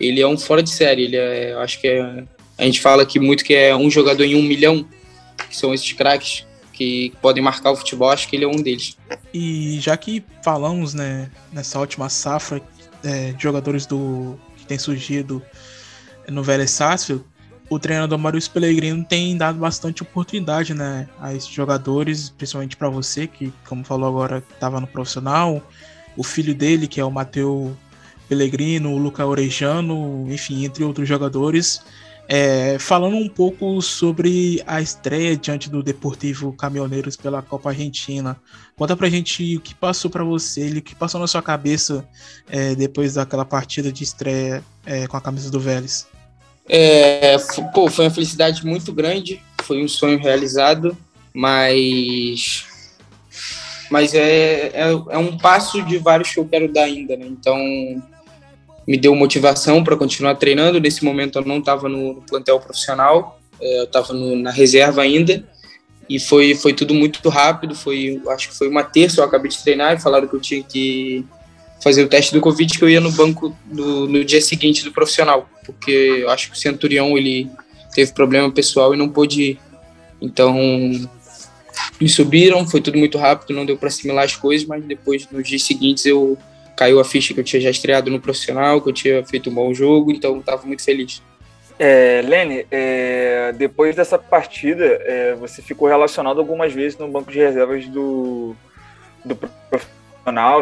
ele 0.00 0.20
é 0.20 0.26
um 0.26 0.36
fora 0.36 0.62
de 0.62 0.70
série, 0.70 1.04
ele 1.04 1.16
é, 1.16 1.54
acho 1.54 1.80
que 1.80 1.88
é, 1.88 2.24
a 2.58 2.64
gente 2.64 2.80
fala 2.80 3.02
aqui 3.02 3.18
muito 3.18 3.44
que 3.44 3.54
é 3.54 3.74
um 3.76 3.90
jogador 3.90 4.24
em 4.24 4.34
um 4.34 4.42
milhão, 4.42 4.86
que 5.48 5.56
são 5.56 5.74
esses 5.74 5.92
craques 5.92 6.46
que 6.72 7.12
podem 7.22 7.42
marcar 7.42 7.70
o 7.70 7.76
futebol, 7.76 8.10
acho 8.10 8.28
que 8.28 8.36
ele 8.36 8.44
é 8.44 8.48
um 8.48 8.60
deles. 8.60 8.96
E 9.32 9.78
já 9.80 9.96
que 9.96 10.24
falamos, 10.42 10.92
né, 10.92 11.30
nessa 11.52 11.78
última 11.78 12.08
safra 12.08 12.60
é, 13.04 13.32
de 13.32 13.42
jogadores 13.42 13.86
do 13.86 14.38
que 14.56 14.66
tem 14.66 14.78
surgido 14.78 15.42
no 16.28 16.42
Vélez 16.42 16.70
Sarsfield, 16.70 17.24
o 17.68 17.78
treinador 17.78 18.18
Maurício 18.18 18.50
Pellegrino 18.50 19.04
tem 19.04 19.36
dado 19.36 19.58
bastante 19.58 20.02
oportunidade, 20.02 20.74
né, 20.74 21.08
a 21.18 21.32
esses 21.34 21.48
jogadores, 21.48 22.30
principalmente 22.30 22.76
para 22.76 22.88
você, 22.88 23.26
que, 23.26 23.52
como 23.66 23.84
falou 23.84 24.08
agora, 24.08 24.42
estava 24.52 24.80
no 24.80 24.86
profissional, 24.86 25.62
o 26.16 26.22
filho 26.22 26.54
dele, 26.54 26.86
que 26.86 27.00
é 27.00 27.04
o 27.04 27.10
Matheus 27.10 27.72
Pellegrino, 28.28 28.92
o 28.92 28.98
Luca 28.98 29.26
Orejano, 29.26 30.26
enfim, 30.28 30.64
entre 30.64 30.84
outros 30.84 31.08
jogadores. 31.08 31.82
É, 32.26 32.78
falando 32.78 33.16
um 33.16 33.28
pouco 33.28 33.82
sobre 33.82 34.62
a 34.66 34.80
estreia 34.80 35.36
diante 35.36 35.68
do 35.68 35.82
Deportivo 35.82 36.54
Caminhoneiros 36.54 37.16
pela 37.16 37.42
Copa 37.42 37.68
Argentina, 37.68 38.40
conta 38.74 38.96
pra 38.96 39.10
gente 39.10 39.56
o 39.56 39.60
que 39.60 39.74
passou 39.74 40.10
para 40.10 40.24
você, 40.24 40.70
o 40.70 40.82
que 40.82 40.94
passou 40.94 41.20
na 41.20 41.26
sua 41.26 41.42
cabeça 41.42 42.08
é, 42.48 42.74
depois 42.74 43.14
daquela 43.14 43.44
partida 43.44 43.92
de 43.92 44.02
estreia 44.04 44.64
é, 44.86 45.06
com 45.06 45.18
a 45.18 45.20
camisa 45.20 45.50
do 45.50 45.60
Vélez. 45.60 46.06
É, 46.68 47.36
pô, 47.74 47.88
foi 47.88 48.06
uma 48.06 48.10
felicidade 48.10 48.64
muito 48.64 48.92
grande, 48.92 49.42
foi 49.62 49.82
um 49.82 49.88
sonho 49.88 50.18
realizado, 50.18 50.96
mas 51.32 52.66
mas 53.90 54.14
é, 54.14 54.70
é, 54.74 54.90
é, 55.10 55.18
um 55.18 55.36
passo 55.36 55.82
de 55.82 55.98
vários 55.98 56.32
que 56.32 56.40
eu 56.40 56.46
quero 56.46 56.72
dar 56.72 56.84
ainda, 56.84 57.16
né? 57.16 57.26
Então 57.26 57.56
me 58.86 58.96
deu 58.96 59.14
motivação 59.14 59.84
para 59.84 59.96
continuar 59.96 60.34
treinando. 60.36 60.80
Nesse 60.80 61.04
momento 61.04 61.38
eu 61.38 61.44
não 61.44 61.58
estava 61.58 61.88
no, 61.88 62.22
plantel 62.22 62.58
profissional, 62.60 63.38
é, 63.60 63.80
eu 63.80 63.84
estava 63.84 64.12
na 64.12 64.50
reserva 64.50 65.02
ainda 65.02 65.44
e 66.08 66.18
foi 66.18 66.54
foi 66.54 66.72
tudo 66.72 66.94
muito 66.94 67.28
rápido. 67.28 67.74
Foi 67.74 68.20
acho 68.28 68.48
que 68.48 68.56
foi 68.56 68.68
uma 68.68 68.82
terça 68.82 69.20
eu 69.20 69.24
acabei 69.24 69.50
de 69.50 69.62
treinar 69.62 69.94
e 69.94 70.00
falaram 70.00 70.26
que 70.26 70.34
eu 70.34 70.40
tinha 70.40 70.62
que 70.62 71.24
fazer 71.82 72.02
o 72.02 72.08
teste 72.08 72.32
do 72.32 72.40
Covid 72.40 72.78
que 72.78 72.82
eu 72.82 72.88
ia 72.88 73.00
no 73.00 73.12
banco 73.12 73.54
do, 73.66 74.08
no 74.08 74.24
dia 74.24 74.40
seguinte 74.40 74.84
do 74.84 74.92
profissional, 74.92 75.48
porque 75.64 75.90
eu 75.90 76.30
acho 76.30 76.50
que 76.50 76.56
o 76.56 76.58
Centurião 76.58 77.16
ele 77.16 77.50
teve 77.94 78.12
problema 78.12 78.50
pessoal 78.50 78.94
e 78.94 78.96
não 78.96 79.08
pôde 79.08 79.42
ir. 79.42 79.58
Então, 80.20 80.56
me 82.00 82.08
subiram, 82.08 82.66
foi 82.66 82.80
tudo 82.80 82.98
muito 82.98 83.18
rápido, 83.18 83.54
não 83.54 83.66
deu 83.66 83.76
para 83.76 83.88
assimilar 83.88 84.24
as 84.24 84.34
coisas, 84.34 84.66
mas 84.66 84.82
depois, 84.84 85.28
nos 85.30 85.46
dias 85.46 85.62
seguintes, 85.62 86.06
eu 86.06 86.38
caiu 86.76 86.98
a 86.98 87.04
ficha 87.04 87.34
que 87.34 87.40
eu 87.40 87.44
tinha 87.44 87.60
já 87.60 87.70
estreado 87.70 88.10
no 88.10 88.20
profissional, 88.20 88.80
que 88.80 88.88
eu 88.88 88.92
tinha 88.92 89.24
feito 89.24 89.50
um 89.50 89.54
bom 89.54 89.72
jogo, 89.74 90.10
então 90.10 90.38
estava 90.38 90.66
muito 90.66 90.82
feliz. 90.82 91.22
É, 91.78 92.22
Lene, 92.24 92.66
é, 92.70 93.52
depois 93.52 93.96
dessa 93.96 94.16
partida, 94.16 94.84
é, 94.84 95.34
você 95.34 95.60
ficou 95.60 95.88
relacionado 95.88 96.38
algumas 96.38 96.72
vezes 96.72 96.96
no 96.98 97.08
banco 97.08 97.30
de 97.30 97.38
reservas 97.38 97.86
do, 97.86 98.54
do 99.24 99.36
profissional 99.36 100.03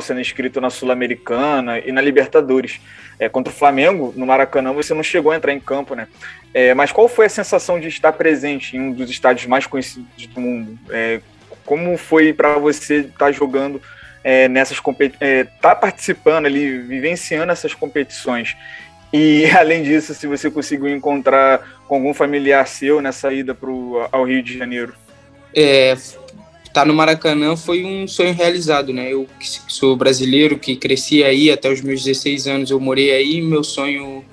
sendo 0.01 0.21
inscrito 0.21 0.61
na 0.61 0.71
Sul-Americana 0.71 1.79
e 1.79 1.93
na 1.93 2.01
Libertadores. 2.01 2.81
É, 3.19 3.29
contra 3.29 3.53
o 3.53 3.57
Flamengo, 3.57 4.13
no 4.17 4.27
Maracanã, 4.27 4.73
você 4.73 4.95
não 4.95 5.03
chegou 5.03 5.33
a 5.33 5.37
entrar 5.37 5.53
em 5.53 5.61
campo, 5.61 5.95
né? 5.95 6.09
É, 6.53 6.75
mas 6.75 6.91
qual 6.91 7.09
foi 7.09 7.27
a 7.27 7.29
sensação 7.29 7.79
de 7.79 7.89
estar 7.89 8.13
presente 8.13 8.77
em 8.77 8.81
um 8.81 8.93
dos 8.93 9.09
estádios 9.11 9.47
mais 9.47 9.67
conhecidos 9.67 10.27
do 10.27 10.41
mundo? 10.41 10.79
É, 10.91 11.21
como 11.65 11.97
foi 11.97 12.33
para 12.33 12.59
você 12.59 13.01
estar 13.01 13.31
jogando 13.31 13.81
é, 14.25 14.49
nessas 14.49 14.81
competições, 14.81 15.23
é, 15.23 15.41
estar 15.43 15.75
tá 15.75 15.75
participando 15.75 16.47
ali, 16.47 16.79
vivenciando 16.79 17.53
essas 17.53 17.75
competições? 17.75 18.57
E 19.13 19.47
além 19.57 19.83
disso, 19.83 20.15
se 20.15 20.27
você 20.27 20.51
conseguiu 20.51 20.89
encontrar 20.89 21.81
com 21.87 21.97
algum 21.97 22.15
familiar 22.15 22.67
seu 22.67 23.01
nessa 23.01 23.33
ida 23.33 23.55
pro, 23.55 24.09
ao 24.11 24.25
Rio 24.25 24.43
de 24.43 24.59
Janeiro? 24.59 24.95
É, 25.55 25.95
estar 26.73 26.83
tá 26.83 26.87
no 26.87 26.95
Maracanã 26.95 27.55
foi 27.55 27.85
um 27.85 28.09
sonho 28.09 28.33
realizado, 28.33 28.93
né? 28.93 29.13
Eu 29.13 29.29
que 29.39 29.47
sou 29.69 29.95
brasileiro, 29.95 30.59
que 30.59 30.75
cresci 30.75 31.23
aí 31.23 31.51
até 31.51 31.71
os 31.71 31.83
meus 31.83 32.03
16 32.03 32.47
anos, 32.47 32.71
eu 32.71 32.81
morei 32.81 33.13
aí, 33.13 33.41
meu 33.43 33.63
sonho 33.63 34.25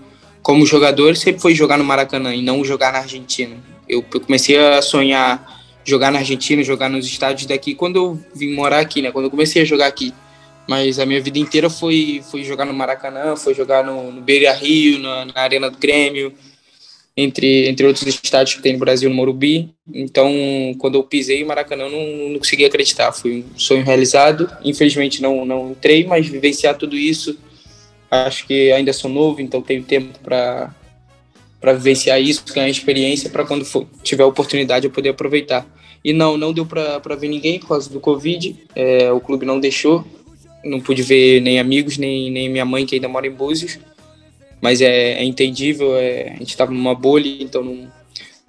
como 0.41 0.65
jogador 0.65 1.15
sempre 1.17 1.41
foi 1.41 1.53
jogar 1.53 1.77
no 1.77 1.84
Maracanã 1.84 2.34
e 2.34 2.41
não 2.41 2.63
jogar 2.63 2.93
na 2.93 3.00
Argentina. 3.00 3.55
Eu, 3.88 4.01
comecei 4.01 4.58
a 4.58 4.81
sonhar 4.81 5.60
jogar 5.84 6.12
na 6.12 6.19
Argentina, 6.19 6.63
jogar 6.63 6.89
nos 6.89 7.05
estádios 7.05 7.46
daqui 7.46 7.75
quando 7.75 7.96
eu 7.98 8.19
vim 8.34 8.53
morar 8.53 8.79
aqui, 8.79 9.01
né? 9.01 9.12
Quando 9.12 9.25
eu 9.25 9.31
comecei 9.31 9.62
a 9.62 9.65
jogar 9.65 9.88
aqui. 9.88 10.13
Mas 10.67 11.00
a 11.00 11.05
minha 11.05 11.19
vida 11.19 11.39
inteira 11.39 11.69
foi, 11.69 12.24
foi 12.29 12.43
jogar 12.43 12.63
no 12.63 12.74
Maracanã, 12.74 13.36
foi 13.36 13.53
jogar 13.53 13.84
no, 13.84 14.12
no 14.12 14.22
Beira 14.22 14.53
Rio, 14.53 15.00
na, 15.00 15.25
na 15.25 15.34
Arena 15.36 15.69
do 15.69 15.77
Grêmio, 15.77 16.34
entre, 17.20 17.68
entre 17.68 17.86
outros 17.86 18.08
estádios 18.08 18.56
que 18.56 18.62
tem 18.62 18.74
no 18.74 18.80
Brasil, 18.80 19.10
no 19.10 19.16
Morumbi. 19.16 19.70
Então, 19.94 20.32
quando 20.78 20.96
eu 20.96 21.04
pisei 21.04 21.42
em 21.42 21.46
Maracanã, 21.46 21.90
não, 21.90 22.30
não 22.30 22.40
consegui 22.40 22.64
acreditar. 22.64 23.12
Foi 23.12 23.44
um 23.54 23.60
sonho 23.60 23.84
realizado. 23.84 24.50
Infelizmente, 24.64 25.22
não, 25.22 25.46
não 25.46 25.72
entrei, 25.72 26.06
mas 26.06 26.28
vivenciar 26.28 26.78
tudo 26.78 26.96
isso, 26.96 27.38
acho 28.10 28.48
que 28.48 28.72
ainda 28.72 28.94
sou 28.94 29.12
novo, 29.12 29.42
então 29.42 29.62
tenho 29.62 29.84
tempo 29.84 30.18
para 30.20 30.74
para 31.60 31.74
vivenciar 31.74 32.22
isso, 32.22 32.42
ganhar 32.56 32.70
experiência 32.70 33.30
para 33.30 33.44
quando 33.44 33.66
for, 33.66 33.86
tiver 34.02 34.24
oportunidade 34.24 34.86
eu 34.86 34.92
poder 34.92 35.10
aproveitar. 35.10 35.68
E 36.02 36.14
não, 36.14 36.38
não 36.38 36.54
deu 36.54 36.66
para 36.66 37.16
ver 37.18 37.28
ninguém 37.28 37.60
por 37.60 37.68
causa 37.68 37.90
do 37.90 38.00
Covid, 38.00 38.56
é, 38.74 39.12
o 39.12 39.20
clube 39.20 39.46
não 39.46 39.60
deixou, 39.60 40.06
não 40.64 40.80
pude 40.80 41.02
ver 41.02 41.42
nem 41.42 41.60
amigos, 41.60 41.98
nem, 41.98 42.32
nem 42.32 42.48
minha 42.48 42.64
mãe 42.64 42.86
que 42.86 42.96
ainda 42.96 43.10
mora 43.10 43.28
em 43.28 43.32
Búzios 43.32 43.78
mas 44.62 44.82
é, 44.82 45.13
é 45.13 45.24
entendível, 45.24 45.96
é, 45.96 46.30
a 46.30 46.38
gente 46.38 46.50
estava 46.50 46.72
numa 46.72 46.96
bolha, 46.96 47.28
então 47.42 47.63
não, 47.63 47.92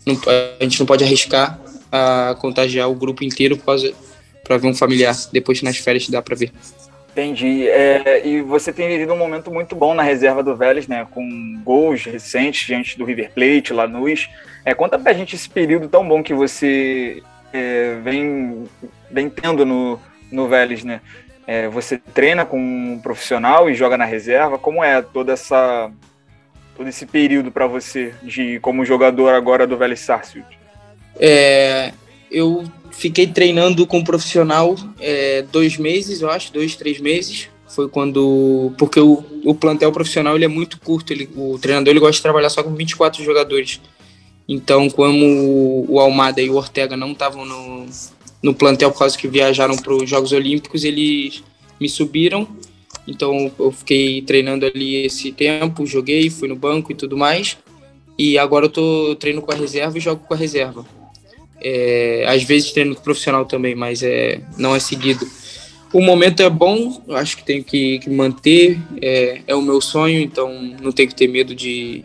não, 0.07 0.21
a 0.61 0.63
gente 0.65 0.79
não 0.81 0.87
pode 0.87 1.05
arriscar 1.05 1.59
a 1.91 2.37
contagiar 2.39 2.91
o 2.91 2.95
grupo 2.95 3.25
inteiro 3.25 3.57
para 3.57 4.57
ver 4.57 4.69
um 4.69 4.75
familiar. 4.75 5.15
Depois 5.33 5.63
nas 5.63 5.77
férias 5.77 6.09
dá 6.09 6.23
para 6.23 6.37
ver. 6.37 6.53
Entendi. 7.13 7.69
É, 7.69 8.27
e 8.27 8.41
você 8.41 8.73
tem 8.73 8.89
vivido 8.89 9.13
um 9.13 9.19
momento 9.19 9.51
muito 9.51 9.75
bom 9.75 9.95
na 9.95 10.03
reserva 10.03 10.43
do 10.43 10.57
Vélez, 10.57 10.87
né? 10.87 11.07
Com 11.11 11.61
gols 11.65 12.05
recentes 12.05 12.67
diante 12.67 12.97
do 12.97 13.05
River 13.05 13.33
Plate, 13.33 13.73
Lanús. 13.73 14.29
É, 14.65 14.75
conta 14.75 14.99
pra 14.99 15.13
gente 15.13 15.35
esse 15.35 15.49
período 15.49 15.89
tão 15.89 16.07
bom 16.07 16.23
que 16.23 16.33
você 16.33 17.23
é, 17.53 17.97
vem, 18.03 18.65
vem 19.11 19.29
tendo 19.29 19.67
no, 19.67 19.99
no 20.31 20.49
Vélez, 20.49 20.85
né? 20.85 21.01
É, 21.51 21.69
você 21.69 21.99
treina 21.99 22.47
com 22.47 22.61
um 22.61 23.01
profissional 23.01 23.69
e 23.69 23.75
joga 23.75 23.99
na 23.99 24.05
reserva? 24.05 24.57
Como 24.57 24.85
é 24.85 25.03
toda 25.03 25.33
essa 25.33 25.91
todo 26.77 26.89
esse 26.89 27.05
período 27.05 27.51
para 27.51 27.67
você 27.67 28.15
de 28.23 28.61
como 28.61 28.85
jogador 28.85 29.35
agora 29.35 29.67
do 29.67 29.77
Vélez 29.77 29.99
Sarsfield? 29.99 30.47
É, 31.19 31.93
eu 32.31 32.63
fiquei 32.93 33.27
treinando 33.27 33.85
com 33.85 33.99
um 33.99 34.05
profissional 34.05 34.77
é, 35.01 35.43
dois 35.43 35.77
meses, 35.77 36.21
eu 36.21 36.31
acho, 36.31 36.53
dois, 36.53 36.77
três 36.77 37.01
meses. 37.01 37.49
Foi 37.67 37.89
quando. 37.89 38.73
Porque 38.79 39.01
o, 39.01 39.25
o 39.45 39.53
plantel 39.53 39.91
profissional 39.91 40.37
ele 40.37 40.45
é 40.45 40.49
muito 40.49 40.79
curto, 40.79 41.13
ele, 41.13 41.29
o 41.35 41.59
treinador 41.59 41.91
ele 41.91 41.99
gosta 41.99 42.15
de 42.15 42.23
trabalhar 42.23 42.51
só 42.51 42.63
com 42.63 42.73
24 42.77 43.25
jogadores. 43.25 43.81
Então, 44.49 44.89
como 44.89 45.85
o 45.89 45.99
Almada 45.99 46.41
e 46.41 46.49
o 46.49 46.55
Ortega 46.55 46.97
não 46.97 47.11
estavam 47.11 47.45
no, 47.45 47.87
no 48.43 48.55
plantel 48.55 48.91
por 48.91 49.01
causa 49.01 49.19
que 49.19 49.29
viajaram 49.29 49.77
para 49.77 49.95
os 49.95 50.09
Jogos 50.09 50.33
Olímpicos, 50.33 50.85
eles 50.85 51.43
me 51.81 51.89
subiram. 51.89 52.49
Então 53.07 53.51
eu 53.59 53.73
fiquei 53.73 54.23
treinando 54.23 54.67
ali 54.67 55.05
esse 55.05 55.33
tempo, 55.33 55.87
joguei, 55.87 56.31
fui 56.31 56.49
no 56.49 56.57
banco 56.57 56.93
e 56.93 56.95
tudo 56.95 57.17
mais. 57.17 57.57
E 58.19 58.39
agora 58.39 58.67
eu 58.67 58.71
tô 58.71 59.17
treino 59.17 59.43
com 59.43 59.53
a 59.53 59.57
reserva 59.57 59.97
e 59.97 60.01
jogo 60.01 60.23
com 60.27 60.35
a 60.35 60.37
reserva. 60.37 60.85
É, 61.63 62.25
às 62.27 62.43
vezes 62.43 62.73
treino 62.73 62.95
profissional 62.95 63.45
também, 63.45 63.75
mas 63.75 64.03
é, 64.03 64.41
não 64.57 64.75
é 64.75 64.81
seguido. 64.81 65.27
O 65.93 66.01
momento 66.01 66.41
é 66.41 66.49
bom, 66.49 67.03
acho 67.11 67.37
que 67.37 67.45
tenho 67.45 67.65
que, 67.65 67.99
que 67.99 68.09
manter, 68.09 68.79
é, 69.03 69.43
é 69.47 69.55
o 69.55 69.63
meu 69.63 69.81
sonho, 69.81 70.21
então 70.21 70.53
não 70.81 70.93
tenho 70.93 71.09
que 71.09 71.15
ter 71.17 71.27
medo 71.27 71.53
de, 71.53 72.05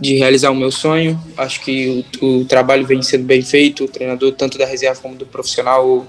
de 0.00 0.16
realizar 0.16 0.50
o 0.50 0.54
meu 0.54 0.70
sonho. 0.70 1.18
Acho 1.36 1.60
que 1.60 2.04
o, 2.20 2.26
o, 2.26 2.44
trabalho 2.44 2.86
vem 2.86 3.02
sendo 3.02 3.24
bem 3.24 3.42
feito, 3.42 3.84
o 3.84 3.88
treinador, 3.88 4.32
tanto 4.32 4.58
da 4.58 4.66
reserva 4.66 5.00
como 5.00 5.14
do 5.14 5.26
profissional. 5.26 6.06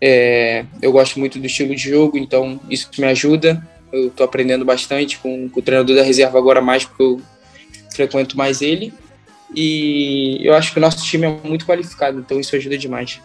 É, 0.00 0.64
eu 0.82 0.92
gosto 0.92 1.18
muito 1.18 1.38
do 1.38 1.46
estilo 1.46 1.74
de 1.74 1.90
jogo, 1.90 2.18
então 2.18 2.60
isso 2.68 2.90
me 2.98 3.06
ajuda. 3.06 3.66
Eu 3.92 4.08
estou 4.08 4.24
aprendendo 4.24 4.64
bastante 4.64 5.18
com, 5.18 5.48
com, 5.48 5.60
o 5.60 5.62
treinador 5.62 5.94
da 5.96 6.02
reserva 6.02 6.36
agora 6.38 6.60
mais, 6.60 6.84
porque 6.84 7.02
eu 7.02 7.20
frequento 7.94 8.36
mais 8.36 8.60
ele. 8.60 8.92
E 9.54 10.40
eu 10.42 10.54
acho 10.54 10.72
que 10.72 10.78
o 10.78 10.80
nosso 10.80 11.04
time 11.04 11.26
é 11.26 11.48
muito 11.48 11.64
qualificado, 11.64 12.18
então 12.18 12.40
isso 12.40 12.56
ajuda 12.56 12.76
demais. 12.76 13.20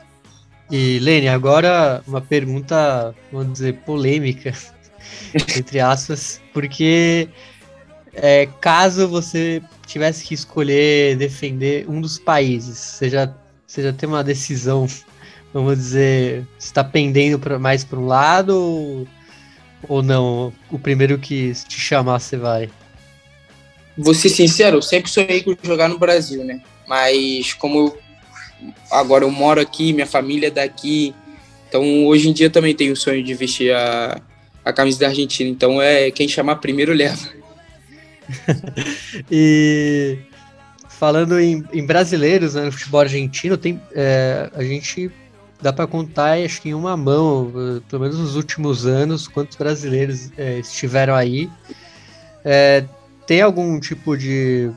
E, 0.72 1.00
Lene, 1.00 1.28
agora 1.28 2.04
uma 2.08 2.22
pergunta, 2.22 3.16
vamos 3.32 3.54
dizer, 3.54 3.74
polêmica, 3.78 4.54
entre 5.58 5.80
aspas, 5.80 6.40
porque 6.54 7.28
é, 8.14 8.48
caso 8.60 9.08
você 9.08 9.62
tivesse 9.86 10.24
que 10.24 10.34
escolher 10.34 11.16
defender 11.18 11.86
um 11.90 12.02
dos 12.02 12.18
países, 12.18 12.78
você 12.78 13.10
já, 13.10 13.34
você 13.66 13.84
já 13.84 13.94
tem 13.94 14.08
uma 14.08 14.24
decisão, 14.24 14.88
vamos 15.54 15.78
dizer, 15.78 16.48
está 16.58 16.84
pendendo 16.84 17.40
pra, 17.40 17.58
mais 17.58 17.84
para 17.84 18.00
um 18.00 18.06
lado 18.06 18.50
ou, 18.50 19.08
ou 19.88 20.04
não? 20.04 20.54
O 20.70 20.78
primeiro 20.78 21.18
que 21.18 21.54
te 21.68 21.80
chamar, 21.80 22.20
você 22.20 22.38
vai? 22.38 22.70
Vou 23.98 24.14
ser 24.14 24.30
sincero, 24.30 24.78
eu 24.78 24.82
sempre 24.82 25.10
sonhei 25.10 25.42
com 25.42 25.56
jogar 25.62 25.90
no 25.90 26.00
Brasil, 26.00 26.44
né? 26.44 26.62
Mas 26.88 27.54
como 27.54 27.80
eu, 27.80 27.98
agora 28.92 29.24
eu 29.24 29.32
moro 29.32 29.60
aqui, 29.60 29.94
minha 29.94 30.08
família 30.08 30.48
é 30.48 30.52
daqui, 30.52 31.14
então 31.68 32.06
hoje 32.06 32.30
em 32.30 32.34
dia 32.34 32.50
também 32.50 32.74
tenho 32.74 32.94
o 32.94 32.98
sonho 32.98 33.24
de 33.24 33.34
vestir 33.34 33.74
a, 33.74 34.22
a 34.64 34.74
camisa 34.74 35.00
da 35.00 35.08
Argentina. 35.08 35.50
Então 35.50 35.82
é 35.82 36.10
quem 36.12 36.28
chamar 36.28 36.56
primeiro 36.58 36.94
leva. 36.94 37.39
e 39.32 40.18
falando 40.88 41.40
em, 41.40 41.64
em 41.72 41.86
brasileiros 41.86 42.56
né, 42.56 42.66
no 42.66 42.72
futebol 42.72 43.02
argentino, 43.02 43.58
tem, 43.58 43.82
é, 43.94 44.50
a 44.54 44.64
gente 44.64 45.12
dá 45.62 45.74
para 45.74 45.88
contar, 45.88 46.38
acho 46.38 46.62
que 46.62 46.70
em 46.70 46.74
uma 46.74 46.96
mão, 46.96 47.52
pelo 47.90 48.02
menos 48.02 48.18
nos 48.18 48.36
últimos 48.36 48.86
anos, 48.86 49.28
quantos 49.28 49.58
brasileiros 49.58 50.32
é, 50.38 50.60
estiveram 50.60 51.16
aí. 51.16 51.50
É, 52.44 52.86
tem 53.26 53.42
algum 53.42 53.80
tipo 53.80 54.18
de, 54.18 54.72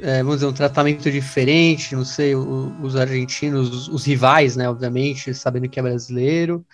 é, 0.00 0.18
vamos 0.18 0.36
dizer, 0.36 0.46
um 0.46 0.52
tratamento 0.52 1.10
diferente? 1.10 1.94
Não 1.94 2.04
sei, 2.04 2.34
o, 2.34 2.74
os 2.82 2.96
argentinos, 2.96 3.68
os, 3.68 3.88
os, 3.88 4.04
rivais, 4.04 4.56
né, 4.56 4.68
obviamente, 4.68 5.34
sabendo 5.34 5.68
que 5.68 5.78
é 5.78 5.82
brasileiro. 5.82 6.64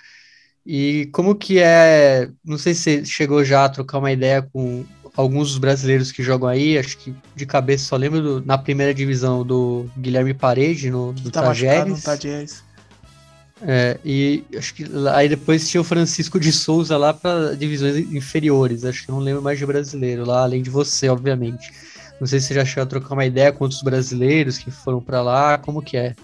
E 0.64 1.06
como 1.12 1.34
que 1.34 1.58
é, 1.58 2.30
não 2.44 2.58
sei 2.58 2.74
se 2.74 3.04
chegou 3.06 3.42
já 3.44 3.64
a 3.64 3.68
trocar 3.68 3.98
uma 3.98 4.12
ideia 4.12 4.42
com 4.42 4.84
alguns 5.18 5.48
dos 5.48 5.58
brasileiros 5.58 6.12
que 6.12 6.22
jogam 6.22 6.48
aí, 6.48 6.78
acho 6.78 6.96
que 6.96 7.12
de 7.34 7.44
cabeça 7.44 7.86
só 7.86 7.96
lembro 7.96 8.22
do, 8.22 8.46
na 8.46 8.56
primeira 8.56 8.94
divisão 8.94 9.44
do 9.44 9.86
Guilherme 9.98 10.32
Parede, 10.32 10.92
no, 10.92 11.12
do 11.12 11.28
tá 11.28 11.42
Tajeres. 11.42 12.04
Tajeres. 12.04 12.62
É, 13.60 13.98
e 14.04 14.44
acho 14.56 14.72
que 14.72 14.84
lá- 14.84 15.16
aí 15.16 15.28
depois 15.28 15.68
tinha 15.68 15.80
o 15.80 15.84
Francisco 15.84 16.38
de 16.38 16.52
Souza 16.52 16.96
lá 16.96 17.12
para 17.12 17.56
divisões 17.56 17.96
inferiores. 17.96 18.84
Acho 18.84 19.04
que 19.04 19.10
eu 19.10 19.16
não 19.16 19.20
lembro 19.20 19.42
mais 19.42 19.58
de 19.58 19.66
brasileiro 19.66 20.24
lá, 20.24 20.44
além 20.44 20.62
de 20.62 20.70
você, 20.70 21.08
obviamente. 21.08 21.68
Não 22.20 22.26
sei 22.26 22.38
se 22.38 22.46
você 22.46 22.54
já 22.54 22.64
chegou 22.64 22.84
a 22.84 22.86
trocar 22.86 23.14
uma 23.14 23.26
ideia 23.26 23.50
com 23.50 23.64
outros 23.64 23.82
brasileiros 23.82 24.56
que 24.56 24.70
foram 24.70 25.00
para 25.00 25.20
lá, 25.20 25.58
como 25.58 25.82
que 25.82 25.96
é? 25.96 26.14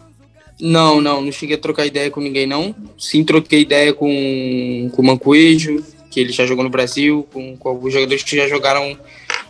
Não, 0.61 1.01
não, 1.01 1.21
não 1.21 1.33
cheguei 1.33 1.57
a 1.57 1.61
trocar 1.61 1.85
ideia 1.85 2.13
com 2.13 2.21
ninguém, 2.21 2.47
não. 2.47 2.73
Sim, 2.97 3.25
troquei 3.25 3.63
ideia 3.63 3.93
com, 3.93 4.89
com 4.93 5.03
o 5.03 5.05
Mancoejo, 5.05 5.83
que 6.15 6.21
ele 6.21 6.33
já 6.33 6.47
jogou 6.47 6.63
no 6.63 6.71
Brasil, 6.71 7.27
com, 7.33 7.57
com 7.57 7.69
alguns 7.69 7.93
jogadores 7.93 8.23
que 8.23 8.37
já 8.37 8.47
jogaram 8.47 8.97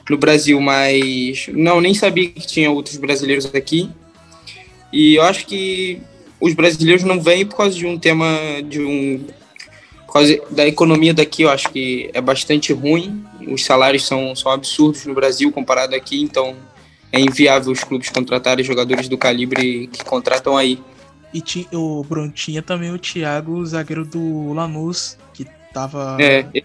no 0.09 0.17
Brasil, 0.17 0.59
mas 0.63 1.47
não, 1.53 1.79
nem 1.79 1.93
sabia 1.93 2.31
que 2.31 2.47
tinha 2.47 2.71
outros 2.71 2.97
brasileiros 2.97 3.55
aqui. 3.55 3.91
E 4.91 5.17
eu 5.17 5.23
acho 5.23 5.45
que 5.45 6.01
os 6.41 6.55
brasileiros 6.55 7.05
não 7.05 7.21
vêm 7.21 7.45
por 7.45 7.59
causa 7.59 7.77
de 7.77 7.85
um 7.85 7.99
tema 7.99 8.39
de 8.67 8.81
um 8.81 9.27
da 10.53 10.65
economia 10.65 11.13
daqui, 11.13 11.43
eu 11.43 11.51
acho 11.51 11.69
que 11.71 12.09
é 12.15 12.21
bastante 12.21 12.73
ruim. 12.73 13.25
Os 13.49 13.65
salários 13.65 14.07
são, 14.07 14.35
são 14.37 14.51
absurdos 14.53 15.05
no 15.07 15.13
Brasil 15.13 15.51
comparado 15.51 15.95
aqui, 15.95 16.23
então 16.23 16.55
é 17.11 17.21
inviável 17.21 17.73
os 17.73 17.83
clubes 17.83 18.11
contratarem 18.11 18.65
jogadores 18.65 19.09
do 19.09 19.19
calibre 19.19 19.89
que 19.89 20.05
contratam 20.05 20.57
aí. 20.57 20.79
E 21.35 21.67
o 21.73 22.05
Bruno 22.05 22.31
tinha 22.31 22.63
também 22.63 22.93
o 22.93 22.99
Thiago, 22.99 23.67
zagueiro 23.67 24.05
do 24.05 24.53
Lanús, 24.53 25.19
que 25.33 25.45
tava. 25.75 26.17
É, 26.21 26.43
que, 26.45 26.65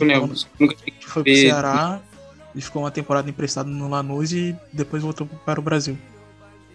eu 0.00 0.06
lembro. 0.06 0.34
Nunca 0.58 0.74
que 0.74 0.92
foi 1.08 1.22
pro 1.22 1.30
E- 1.32 1.42
Ceará. 1.42 2.00
Ele 2.54 2.62
ficou 2.62 2.82
uma 2.82 2.90
temporada 2.90 3.28
emprestado 3.30 3.68
no 3.70 3.88
Lanús 3.88 4.32
e 4.32 4.56
depois 4.72 5.02
voltou 5.02 5.26
para 5.44 5.60
o 5.60 5.62
Brasil. 5.62 5.96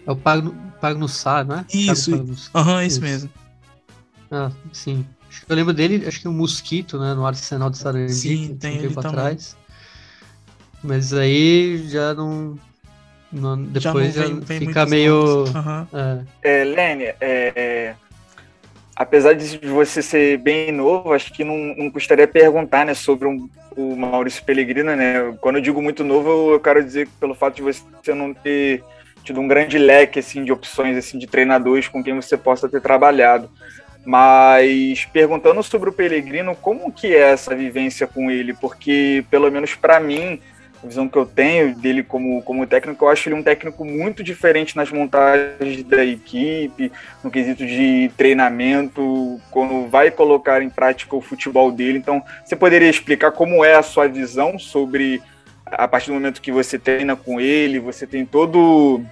É 0.06 0.10
o 0.10 0.16
Pago, 0.16 0.54
Pago 0.80 0.98
no 0.98 1.08
Sá, 1.08 1.42
não 1.44 1.56
é? 1.56 1.66
Isso, 1.74 2.10
Pagno- 2.12 2.36
Aham, 2.54 2.80
é 2.80 2.86
isso 2.86 2.96
Isso. 2.96 3.00
mesmo. 3.04 3.30
Ah, 4.30 4.50
sim. 4.72 5.04
Acho 5.28 5.44
que 5.44 5.52
Eu 5.52 5.56
lembro 5.56 5.74
dele, 5.74 6.06
acho 6.06 6.20
que 6.20 6.28
o 6.28 6.32
Mosquito, 6.32 6.98
né, 6.98 7.12
no 7.12 7.26
Arsenal 7.26 7.68
de 7.68 7.76
Sarandi, 7.78 8.12
Sim, 8.14 8.52
um 8.52 8.56
tem 8.56 8.72
tempo 8.78 8.84
ele 8.86 8.94
também. 8.94 9.10
atrás. 9.10 9.56
Mas 10.82 11.12
aí 11.12 11.88
já 11.88 12.14
não, 12.14 12.58
não 13.32 13.62
depois 13.64 14.14
já, 14.14 14.24
vem- 14.26 14.40
vem 14.40 14.58
fica 14.60 14.86
meio. 14.86 15.44
Aham. 15.48 15.88
é, 15.92 16.60
É, 16.60 16.64
Lene, 16.64 17.04
é, 17.04 17.16
é, 17.20 17.96
apesar 18.96 19.34
de 19.34 19.58
você 19.66 20.00
ser 20.02 20.38
bem 20.38 20.70
novo, 20.72 21.12
acho 21.12 21.32
que 21.32 21.44
não, 21.44 21.56
não 21.76 21.90
custaria 21.90 22.26
perguntar 22.28 22.84
né, 22.86 22.94
sobre 22.94 23.26
um- 23.28 23.48
o 23.76 23.96
Maurício 23.96 24.44
Pellegrino. 24.44 24.94
Né? 24.94 25.34
Quando 25.40 25.56
eu 25.56 25.62
digo 25.62 25.82
muito 25.82 26.04
novo, 26.04 26.52
eu 26.52 26.60
quero 26.60 26.82
dizer 26.82 27.06
que 27.06 27.12
pelo 27.18 27.34
fato 27.34 27.56
de 27.56 27.62
você 27.62 28.14
não 28.14 28.32
ter 28.32 28.82
tido 29.24 29.40
um 29.40 29.48
grande 29.48 29.78
leque 29.78 30.18
assim, 30.18 30.44
de 30.44 30.52
opções 30.52 30.96
assim, 30.96 31.18
de 31.18 31.26
treinadores 31.26 31.88
com 31.88 32.02
quem 32.04 32.14
você 32.14 32.36
possa 32.36 32.68
ter 32.68 32.80
trabalhado. 32.80 33.50
Mas 34.06 35.06
perguntando 35.06 35.62
sobre 35.62 35.88
o 35.88 35.92
Pellegrino, 35.92 36.54
como 36.54 36.92
que 36.92 37.14
é 37.14 37.32
essa 37.32 37.54
vivência 37.54 38.06
com 38.06 38.30
ele? 38.30 38.52
Porque, 38.52 39.24
pelo 39.30 39.50
menos 39.50 39.74
para 39.74 39.98
mim, 39.98 40.38
a 40.82 40.86
visão 40.86 41.08
que 41.08 41.16
eu 41.16 41.24
tenho 41.24 41.74
dele 41.74 42.02
como, 42.02 42.42
como 42.42 42.66
técnico, 42.66 43.04
eu 43.04 43.08
acho 43.08 43.28
ele 43.28 43.36
um 43.36 43.42
técnico 43.42 43.84
muito 43.84 44.22
diferente 44.22 44.76
nas 44.76 44.90
montagens 44.90 45.82
da 45.84 46.04
equipe, 46.04 46.92
no 47.22 47.30
quesito 47.30 47.66
de 47.66 48.10
treinamento, 48.16 49.40
quando 49.50 49.88
vai 49.88 50.10
colocar 50.10 50.62
em 50.62 50.68
prática 50.70 51.16
o 51.16 51.20
futebol 51.20 51.72
dele. 51.72 51.98
Então, 51.98 52.22
você 52.44 52.54
poderia 52.54 52.88
explicar 52.88 53.32
como 53.32 53.64
é 53.64 53.74
a 53.74 53.82
sua 53.82 54.06
visão 54.06 54.58
sobre 54.58 55.22
a 55.66 55.88
partir 55.88 56.08
do 56.08 56.14
momento 56.14 56.42
que 56.42 56.52
você 56.52 56.78
treina 56.78 57.16
com 57.16 57.40
ele, 57.40 57.78
você 57.78 58.06
tem 58.06 58.24
todo 58.24 59.02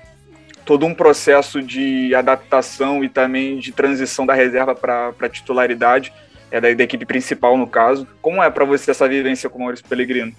todo 0.64 0.86
um 0.86 0.94
processo 0.94 1.60
de 1.60 2.14
adaptação 2.14 3.02
e 3.02 3.08
também 3.08 3.58
de 3.58 3.72
transição 3.72 4.24
da 4.24 4.32
reserva 4.32 4.74
para 4.76 5.28
titularidade, 5.28 6.12
é 6.52 6.60
da, 6.60 6.72
da 6.72 6.84
equipe 6.84 7.04
principal 7.04 7.56
no 7.56 7.66
caso. 7.66 8.06
Como 8.20 8.40
é 8.40 8.48
para 8.48 8.64
você 8.64 8.92
essa 8.92 9.08
vivência 9.08 9.50
com 9.50 9.58
o 9.58 9.62
Maurício 9.62 9.84
Pellegrino? 9.88 10.32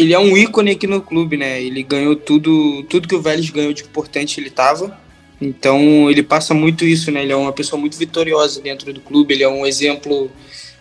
Ele 0.00 0.14
é 0.14 0.18
um 0.18 0.34
ícone 0.34 0.70
aqui 0.70 0.86
no 0.86 1.02
clube, 1.02 1.36
né? 1.36 1.60
Ele 1.62 1.82
ganhou 1.82 2.16
tudo, 2.16 2.82
tudo 2.84 3.06
que 3.06 3.14
o 3.14 3.20
Vélez 3.20 3.50
ganhou 3.50 3.72
de 3.72 3.82
importante 3.82 4.40
ele 4.40 4.48
tava. 4.48 4.98
Então 5.38 6.10
ele 6.10 6.22
passa 6.22 6.54
muito 6.54 6.86
isso, 6.86 7.10
né? 7.10 7.22
Ele 7.22 7.32
é 7.32 7.36
uma 7.36 7.52
pessoa 7.52 7.78
muito 7.78 7.98
vitoriosa 7.98 8.62
dentro 8.62 8.92
do 8.94 9.00
clube, 9.00 9.34
ele 9.34 9.42
é 9.42 9.48
um 9.48 9.66
exemplo 9.66 10.30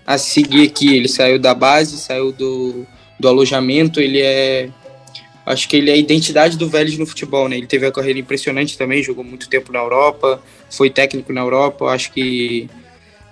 a 0.07 0.17
seguir 0.17 0.67
aqui. 0.67 0.95
Ele 0.95 1.09
saiu 1.09 1.37
da 1.37 1.53
base, 1.53 1.97
saiu 1.97 2.31
do, 2.31 2.85
do 3.19 3.27
alojamento, 3.27 3.99
ele 3.99 4.21
é. 4.21 4.69
Acho 5.45 5.67
que 5.67 5.75
ele 5.75 5.89
é 5.89 5.93
a 5.93 5.97
identidade 5.97 6.57
do 6.57 6.69
Vélez 6.69 6.97
no 6.97 7.05
futebol, 7.05 7.49
né? 7.49 7.57
Ele 7.57 7.67
teve 7.67 7.85
a 7.85 7.91
carreira 7.91 8.19
impressionante 8.19 8.77
também, 8.77 9.03
jogou 9.03 9.23
muito 9.23 9.49
tempo 9.49 9.73
na 9.73 9.79
Europa, 9.79 10.41
foi 10.69 10.89
técnico 10.89 11.33
na 11.33 11.41
Europa. 11.41 11.85
Acho 11.87 12.11
que, 12.13 12.69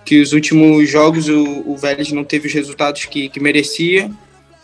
que 0.03 0.19
os 0.19 0.33
últimos 0.33 0.89
jogos 0.89 1.29
o, 1.29 1.63
o 1.65 1.77
Vélez 1.77 2.11
não 2.11 2.23
teve 2.23 2.47
os 2.47 2.53
resultados 2.53 3.05
que, 3.05 3.29
que 3.29 3.39
merecia, 3.39 4.11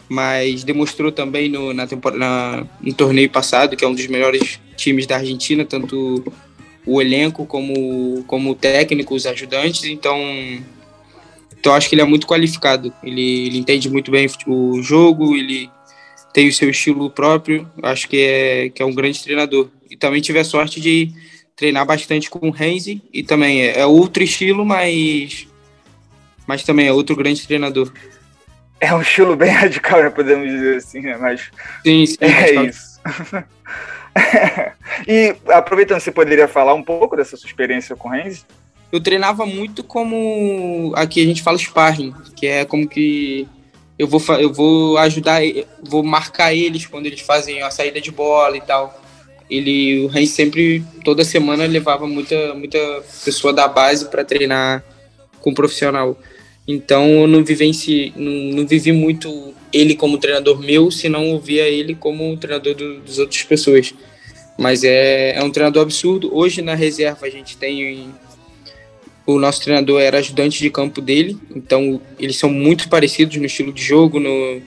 mas 0.10 0.64
demonstrou 0.64 1.12
também 1.12 1.50
no, 1.50 1.74
na 1.74 1.88
temporada, 1.88 2.68
no 2.82 2.94
torneio 2.94 3.30
passado, 3.30 3.76
que 3.76 3.84
é 3.84 3.88
um 3.88 3.96
dos 3.96 4.08
melhores 4.08 4.60
times 4.76 5.08
da 5.08 5.18
Argentina, 5.18 5.66
tanto 5.66 6.24
o 6.86 7.02
elenco 7.02 7.46
como, 7.46 8.24
como 8.28 8.52
o 8.52 8.56
técnico, 8.56 9.16
os 9.16 9.26
ajudantes. 9.26 9.86
Então, 9.86 10.18
então 11.58 11.74
acho 11.74 11.90
que 11.90 11.96
ele 11.96 12.02
é 12.02 12.06
muito 12.06 12.28
qualificado. 12.28 12.94
Ele, 13.04 13.48
ele 13.48 13.58
entende 13.58 13.90
muito 13.90 14.12
bem 14.12 14.28
o 14.48 14.82
jogo, 14.82 15.36
ele 15.36 15.70
tem 16.34 16.48
o 16.48 16.54
seu 16.54 16.70
estilo 16.70 17.10
próprio. 17.10 17.70
Acho 17.82 18.08
que 18.08 18.18
é, 18.18 18.70
que 18.70 18.82
é 18.82 18.86
um 18.86 18.94
grande 18.94 19.24
treinador. 19.24 19.70
E 19.90 19.96
também 19.96 20.22
tive 20.22 20.40
a 20.40 20.44
sorte 20.44 20.82
de 20.82 21.12
treinar 21.56 21.86
bastante 21.86 22.30
com 22.30 22.48
o 22.48 22.52
Renzi, 22.52 23.02
e 23.14 23.24
também 23.24 23.62
é, 23.62 23.80
é 23.80 23.86
outro 23.86 24.24
estilo, 24.24 24.66
mas, 24.66 25.48
mas 26.48 26.64
também 26.64 26.88
é 26.88 26.92
outro 26.92 27.16
grande 27.16 27.46
treinador. 27.46 27.92
É 28.84 28.94
um 28.94 29.02
estilo 29.02 29.36
bem 29.36 29.50
radical, 29.54 30.02
né, 30.02 30.10
podemos 30.10 30.50
dizer 30.50 30.78
assim, 30.78 31.02
né? 31.02 31.18
Mas 31.18 31.52
Sim, 31.84 32.06
sim, 32.06 32.18
é 32.20 32.28
radical. 32.28 32.66
isso. 32.66 33.00
e 35.08 35.36
aproveitando, 35.50 36.00
você 36.00 36.12
poderia 36.12 36.48
falar 36.48 36.74
um 36.74 36.84
pouco 36.84 37.16
dessa 37.16 37.36
sua 37.38 37.48
experiência 37.48 37.96
com 37.96 38.08
o 38.08 38.12
Renzi? 38.12 38.46
eu 38.94 39.02
treinava 39.02 39.44
muito 39.44 39.84
como 39.84 40.94
aqui 40.96 41.20
a 41.20 41.26
gente 41.26 41.42
fala 41.42 41.58
sparring, 41.58 42.14
que 42.36 42.46
é 42.46 42.64
como 42.64 42.88
que 42.88 43.48
eu 43.98 44.08
vou 44.08 44.22
eu 44.40 44.54
vou 44.54 45.00
ajudar, 45.00 45.42
vou 45.82 46.04
marcar 46.04 46.54
eles 46.54 46.86
quando 46.86 47.08
eles 47.08 47.22
fazem 47.22 47.64
a 47.64 47.72
saída 47.72 48.00
de 48.00 48.12
bola 48.12 48.56
e 48.56 48.62
tal. 48.62 49.02
Ele 49.50 50.06
o 50.06 50.08
Reis 50.08 50.30
sempre 50.30 50.84
toda 51.04 51.26
semana 51.26 51.66
levava 51.66 52.06
muita 52.06 52.54
muita 52.54 52.78
pessoa 53.26 53.52
da 53.52 53.68
base 53.68 54.06
para 54.12 54.24
treinar 54.24 54.84
com 55.42 55.50
o 55.50 55.56
profissional. 55.56 56.16
Então 56.68 57.06
eu 57.08 57.28
não 57.28 57.44
vivenci, 57.44 58.14
não, 58.16 58.32
não 58.58 58.68
vivi 58.68 58.92
muito 58.92 59.54
ele 59.72 59.96
como 59.96 60.18
treinador 60.18 60.60
meu, 60.60 60.90
senão 60.90 61.26
eu 61.26 61.40
via 61.40 61.68
ele 61.68 61.96
como 61.96 62.38
treinador 62.38 62.74
do, 62.76 63.00
das 63.00 63.18
outras 63.18 63.44
pessoas. 63.44 63.94
Mas 64.58 64.84
é, 64.84 65.36
é 65.36 65.44
um 65.44 65.50
treinador 65.50 65.82
absurdo. 65.82 66.30
Hoje 66.34 66.62
na 66.62 66.76
reserva 66.76 67.26
a 67.26 67.30
gente 67.30 67.58
tem 67.58 68.14
o 69.26 69.40
nosso 69.40 69.62
treinador 69.62 70.02
era 70.02 70.18
ajudante 70.18 70.60
de 70.60 70.70
campo 70.70 71.00
dele, 71.00 71.38
então 71.56 72.02
eles 72.20 72.38
são 72.38 72.50
muito 72.50 72.90
parecidos 72.90 73.38
no 73.38 73.46
estilo 73.46 73.72
de 73.72 73.82
jogo, 73.82 74.20
no, 74.20 74.62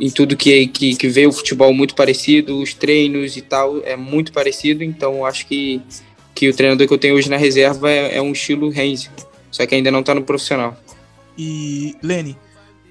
em 0.00 0.10
tudo 0.10 0.36
que, 0.36 0.66
que, 0.68 0.94
que 0.94 1.08
vê 1.08 1.26
o 1.26 1.32
futebol 1.32 1.72
muito 1.74 1.94
parecido, 1.94 2.58
os 2.60 2.72
treinos 2.72 3.36
e 3.36 3.42
tal, 3.42 3.82
é 3.84 3.94
muito 3.94 4.32
parecido, 4.32 4.82
então 4.82 5.26
acho 5.26 5.46
que, 5.46 5.80
que 6.34 6.48
o 6.48 6.54
treinador 6.54 6.86
que 6.86 6.94
eu 6.94 6.98
tenho 6.98 7.14
hoje 7.14 7.28
na 7.28 7.36
reserva 7.36 7.90
é, 7.90 8.16
é 8.16 8.22
um 8.22 8.32
estilo 8.32 8.70
Renzi, 8.70 9.10
só 9.50 9.66
que 9.66 9.74
ainda 9.74 9.90
não 9.90 10.00
está 10.00 10.14
no 10.14 10.22
profissional. 10.22 10.76
E, 11.36 11.96
Lene, 12.02 12.38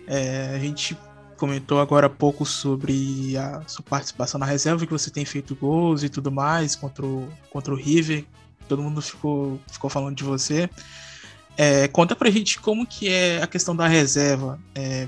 é, 0.08 0.54
a 0.56 0.60
gente 0.60 0.98
comentou 1.38 1.80
agora 1.80 2.08
há 2.08 2.10
pouco 2.10 2.46
sobre 2.46 3.36
a 3.38 3.62
sua 3.68 3.84
participação 3.84 4.40
na 4.40 4.46
reserva, 4.46 4.86
que 4.86 4.92
você 4.92 5.10
tem 5.10 5.26
feito 5.26 5.56
gols 5.56 6.04
e 6.04 6.10
tudo 6.10 6.32
mais 6.32 6.76
contra 6.76 7.06
o, 7.06 7.30
contra 7.50 7.74
o 7.74 7.78
River. 7.78 8.26
Todo 8.68 8.82
mundo 8.82 9.02
ficou, 9.02 9.60
ficou 9.68 9.90
falando 9.90 10.16
de 10.16 10.24
você. 10.24 10.70
É, 11.58 11.88
conta 11.88 12.16
pra 12.16 12.30
gente 12.30 12.60
como 12.60 12.86
que 12.86 13.10
é 13.10 13.42
a 13.42 13.48
questão 13.48 13.76
da 13.76 13.88
reserva. 13.88 14.60
É, 14.74 15.08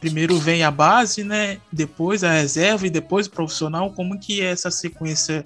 primeiro 0.00 0.38
vem 0.38 0.64
a 0.64 0.70
base, 0.70 1.22
né? 1.22 1.58
Depois 1.70 2.24
a 2.24 2.32
reserva 2.32 2.86
e 2.86 2.90
depois 2.90 3.26
o 3.26 3.30
profissional. 3.30 3.90
Como 3.92 4.18
que 4.18 4.40
é 4.40 4.46
essa 4.46 4.70
sequência 4.70 5.44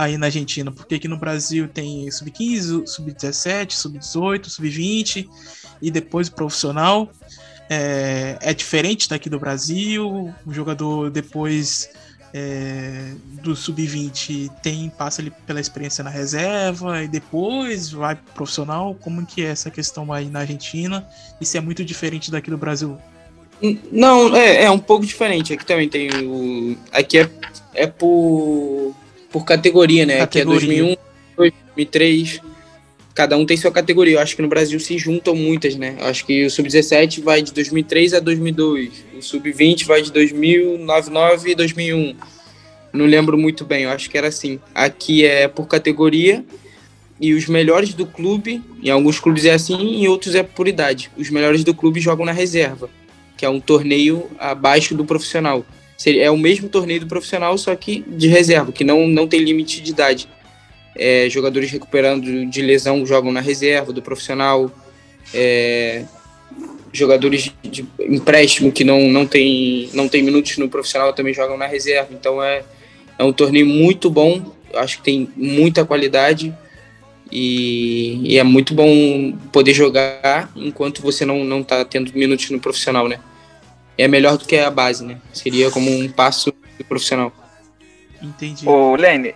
aí 0.00 0.16
na 0.16 0.26
Argentina? 0.26 0.72
Porque 0.72 0.94
aqui 0.94 1.06
no 1.06 1.18
Brasil 1.18 1.68
tem 1.68 2.10
sub-15, 2.10 2.86
sub-17, 2.86 3.72
sub-18, 3.72 4.46
sub-20 4.46 5.28
e 5.82 5.90
depois 5.90 6.28
o 6.28 6.32
profissional. 6.32 7.10
É, 7.68 8.36
é, 8.40 8.54
diferente 8.54 9.08
daqui 9.08 9.28
do 9.28 9.38
Brasil. 9.38 10.34
O 10.44 10.52
jogador 10.52 11.10
depois 11.10 11.88
é, 12.32 13.12
do 13.42 13.54
sub-20 13.54 14.50
tem 14.62 14.88
passa 14.88 15.20
ali 15.20 15.30
pela 15.46 15.60
experiência 15.60 16.02
na 16.02 16.10
reserva 16.10 17.04
e 17.04 17.08
depois 17.08 17.90
vai 17.90 18.16
pro 18.16 18.34
profissional. 18.34 18.96
Como 19.00 19.24
que 19.24 19.44
é 19.44 19.50
essa 19.50 19.70
questão 19.70 20.12
aí 20.12 20.28
na 20.28 20.40
Argentina? 20.40 21.06
Se 21.42 21.58
é 21.58 21.60
muito 21.60 21.84
diferente 21.84 22.30
daqui 22.30 22.50
do 22.50 22.58
Brasil? 22.58 22.98
Não, 23.92 24.34
é, 24.34 24.64
é 24.64 24.70
um 24.70 24.78
pouco 24.78 25.04
diferente. 25.04 25.52
Aqui 25.52 25.64
também 25.66 25.88
tem 25.88 26.08
o. 26.24 26.76
Aqui 26.90 27.18
é, 27.18 27.30
é 27.74 27.86
por, 27.86 28.94
por 29.30 29.44
categoria, 29.44 30.06
né? 30.06 30.18
Categoria. 30.18 30.58
Aqui 30.58 30.74
é 30.74 30.84
2001, 30.84 30.96
2003. 31.36 32.40
Cada 33.14 33.36
um 33.36 33.44
tem 33.44 33.56
sua 33.56 33.70
categoria. 33.70 34.14
Eu 34.14 34.20
acho 34.20 34.36
que 34.36 34.42
no 34.42 34.48
Brasil 34.48 34.78
se 34.80 34.96
juntam 34.96 35.34
muitas, 35.34 35.76
né? 35.76 35.96
Eu 36.00 36.06
acho 36.06 36.24
que 36.24 36.44
o 36.44 36.50
Sub-17 36.50 37.22
vai 37.22 37.42
de 37.42 37.52
2003 37.52 38.14
a 38.14 38.20
2002. 38.20 39.04
O 39.18 39.22
Sub-20 39.22 39.84
vai 39.84 40.02
de 40.02 40.12
2000, 40.12 40.78
99 40.78 41.50
e 41.50 41.54
2001. 41.54 42.16
Não 42.92 43.06
lembro 43.06 43.38
muito 43.38 43.64
bem, 43.64 43.84
eu 43.84 43.90
acho 43.90 44.10
que 44.10 44.18
era 44.18 44.28
assim. 44.28 44.58
Aqui 44.74 45.24
é 45.24 45.46
por 45.46 45.66
categoria 45.66 46.44
e 47.20 47.34
os 47.34 47.46
melhores 47.46 47.94
do 47.94 48.06
clube, 48.06 48.62
em 48.82 48.90
alguns 48.90 49.20
clubes 49.20 49.44
é 49.44 49.52
assim, 49.52 50.02
em 50.02 50.08
outros 50.08 50.34
é 50.34 50.42
por 50.42 50.66
idade. 50.66 51.10
Os 51.16 51.30
melhores 51.30 51.62
do 51.62 51.74
clube 51.74 52.00
jogam 52.00 52.24
na 52.24 52.32
reserva 52.32 52.88
que 53.40 53.46
é 53.46 53.48
um 53.48 53.58
torneio 53.58 54.28
abaixo 54.38 54.94
do 54.94 55.02
profissional. 55.02 55.64
É 56.06 56.30
o 56.30 56.36
mesmo 56.36 56.68
torneio 56.68 57.00
do 57.00 57.06
profissional, 57.06 57.56
só 57.58 57.74
que 57.76 58.04
de 58.08 58.26
reserva, 58.26 58.72
que 58.72 58.84
não, 58.84 59.06
não 59.06 59.26
tem 59.28 59.40
limite 59.40 59.80
de 59.80 59.90
idade. 59.90 60.28
É, 60.96 61.28
jogadores 61.28 61.70
recuperando 61.70 62.46
de 62.46 62.62
lesão 62.62 63.04
jogam 63.04 63.30
na 63.30 63.40
reserva 63.40 63.92
do 63.92 64.00
profissional. 64.00 64.70
É, 65.34 66.04
jogadores 66.92 67.52
de 67.62 67.86
empréstimo 68.00 68.72
que 68.72 68.82
não, 68.82 69.08
não, 69.08 69.26
tem, 69.26 69.88
não 69.92 70.08
tem 70.08 70.22
minutos 70.22 70.58
no 70.58 70.68
profissional 70.68 71.12
também 71.12 71.34
jogam 71.34 71.56
na 71.56 71.66
reserva. 71.66 72.08
Então 72.12 72.42
é, 72.42 72.64
é 73.18 73.24
um 73.24 73.32
torneio 73.32 73.66
muito 73.66 74.10
bom, 74.10 74.54
acho 74.74 74.98
que 74.98 75.04
tem 75.04 75.28
muita 75.36 75.84
qualidade 75.84 76.54
e, 77.30 78.20
e, 78.24 78.38
é 78.38 78.42
muito 78.42 78.74
bom 78.74 79.32
poder 79.52 79.72
jogar 79.72 80.50
enquanto 80.56 81.00
você 81.00 81.24
não, 81.24 81.44
não 81.44 81.62
tá 81.62 81.84
tendo 81.84 82.12
minutos 82.12 82.50
no 82.50 82.58
profissional, 82.58 83.06
né? 83.06 83.20
É 84.00 84.08
melhor 84.08 84.36
do 84.36 84.44
que 84.44 84.56
a 84.56 84.70
base, 84.70 85.04
né? 85.04 85.20
Seria 85.32 85.70
como 85.70 85.90
um 85.90 86.10
passo 86.10 86.52
profissional. 86.88 87.32
Entendi. 88.22 88.68
Ô, 88.68 88.94
Lene, 88.96 89.34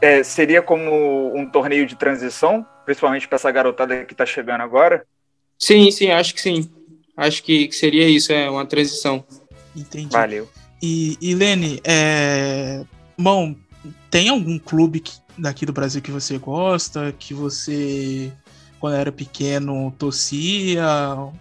é, 0.00 0.22
seria 0.22 0.62
como 0.62 1.36
um 1.36 1.48
torneio 1.48 1.86
de 1.86 1.96
transição, 1.96 2.66
principalmente 2.84 3.26
para 3.26 3.36
essa 3.36 3.50
garotada 3.50 4.04
que 4.04 4.12
está 4.12 4.26
chegando 4.26 4.62
agora? 4.62 5.06
Sim, 5.58 5.90
sim, 5.90 6.10
acho 6.10 6.34
que 6.34 6.40
sim. 6.40 6.70
Acho 7.16 7.42
que, 7.42 7.68
que 7.68 7.74
seria 7.74 8.08
isso, 8.08 8.32
é 8.32 8.50
uma 8.50 8.66
transição. 8.66 9.24
Entendi. 9.74 10.12
Valeu. 10.12 10.48
E, 10.82 11.16
e 11.20 11.34
Lene, 11.34 11.80
é... 11.84 12.84
bom, 13.18 13.54
tem 14.10 14.28
algum 14.28 14.58
clube 14.58 15.00
que, 15.00 15.14
daqui 15.38 15.64
do 15.64 15.72
Brasil 15.72 16.02
que 16.02 16.10
você 16.10 16.36
gosta, 16.38 17.14
que 17.18 17.32
você, 17.32 18.32
quando 18.78 18.96
era 18.96 19.12
pequeno, 19.12 19.94
torcia, 19.98 20.86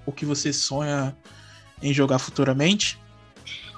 ou 0.06 0.14
que 0.14 0.26
você 0.26 0.54
sonha 0.54 1.16
em 1.84 1.94
jogar 1.94 2.20
futuramente? 2.20 2.98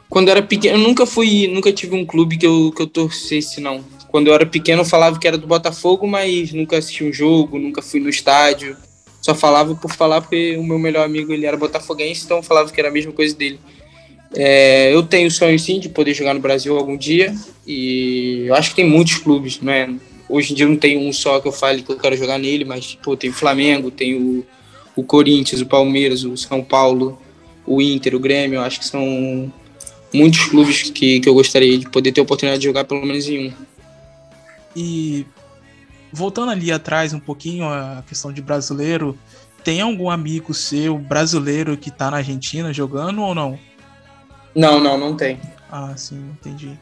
Quando 0.09 0.27
eu 0.27 0.33
era 0.33 0.41
pequeno, 0.43 0.77
eu 0.77 0.87
nunca 0.87 1.05
fui, 1.05 1.47
nunca 1.47 1.73
tive 1.73 1.95
um 1.95 2.05
clube 2.05 2.37
que 2.37 2.45
eu, 2.45 2.71
que 2.73 2.81
eu 2.81 2.87
torcesse, 2.87 3.59
não. 3.59 3.83
Quando 4.09 4.27
eu 4.27 4.33
era 4.33 4.45
pequeno, 4.45 4.81
eu 4.81 4.85
falava 4.85 5.19
que 5.19 5.27
era 5.27 5.37
do 5.37 5.47
Botafogo, 5.47 6.07
mas 6.07 6.53
nunca 6.53 6.77
assisti 6.77 7.03
um 7.03 7.11
jogo, 7.11 7.59
nunca 7.59 7.81
fui 7.81 7.99
no 7.99 8.07
estádio. 8.07 8.77
Só 9.21 9.33
falava 9.33 9.73
por 9.73 9.91
falar 9.91 10.21
porque 10.21 10.55
o 10.55 10.63
meu 10.63 10.77
melhor 10.77 11.03
amigo 11.03 11.33
ele 11.33 11.47
era 11.47 11.57
botafoguense, 11.57 12.25
então 12.25 12.37
eu 12.37 12.43
falava 12.43 12.71
que 12.71 12.79
era 12.79 12.89
a 12.89 12.91
mesma 12.91 13.11
coisa 13.11 13.35
dele. 13.35 13.59
É, 14.35 14.93
eu 14.93 15.01
tenho 15.01 15.31
sonho 15.31 15.57
sim 15.57 15.79
de 15.79 15.89
poder 15.89 16.13
jogar 16.13 16.33
no 16.33 16.39
Brasil 16.39 16.77
algum 16.77 16.95
dia 16.95 17.33
e 17.65 18.43
eu 18.47 18.53
acho 18.53 18.69
que 18.69 18.75
tem 18.75 18.87
muitos 18.87 19.15
clubes, 19.15 19.59
né? 19.61 19.95
Hoje 20.29 20.53
em 20.53 20.55
dia 20.55 20.67
não 20.67 20.75
tem 20.75 20.97
um 20.97 21.11
só 21.11 21.39
que 21.39 21.47
eu 21.47 21.51
fale 21.51 21.81
que 21.81 21.91
eu 21.91 21.97
quero 21.97 22.15
jogar 22.15 22.37
nele, 22.37 22.65
mas 22.65 22.97
pô, 23.01 23.17
tem 23.17 23.29
o 23.29 23.33
Flamengo, 23.33 23.89
tem 23.89 24.13
o, 24.15 24.45
o 24.95 25.03
Corinthians, 25.03 25.61
o 25.61 25.65
Palmeiras, 25.65 26.23
o 26.23 26.37
São 26.37 26.63
Paulo, 26.63 27.19
o 27.65 27.81
Inter, 27.81 28.15
o 28.15 28.19
Grêmio, 28.19 28.61
acho 28.61 28.79
que 28.79 28.85
são 28.85 29.51
muitos 30.13 30.45
clubes 30.45 30.89
que, 30.89 31.19
que 31.19 31.27
eu 31.27 31.33
gostaria 31.33 31.77
de 31.77 31.89
poder 31.89 32.11
ter 32.11 32.21
a 32.21 32.23
oportunidade 32.23 32.61
de 32.61 32.67
jogar 32.67 32.85
pelo 32.85 33.05
menos 33.05 33.27
em 33.27 33.47
um. 33.47 33.53
E 34.75 35.25
voltando 36.11 36.51
ali 36.51 36.71
atrás 36.71 37.13
um 37.13 37.19
pouquinho 37.19 37.65
a 37.67 38.03
questão 38.07 38.31
de 38.31 38.41
brasileiro, 38.41 39.17
tem 39.63 39.81
algum 39.81 40.09
amigo 40.09 40.53
seu 40.53 40.97
brasileiro 40.97 41.75
que 41.75 41.91
tá 41.91 42.11
na 42.11 42.17
Argentina 42.17 42.71
jogando 42.71 43.21
ou 43.21 43.33
não? 43.33 43.59
Não, 44.55 44.79
não, 44.79 44.97
não 44.97 45.15
tem. 45.15 45.39
Ah, 45.69 45.93
sim, 45.97 46.29
entendi. 46.39 46.77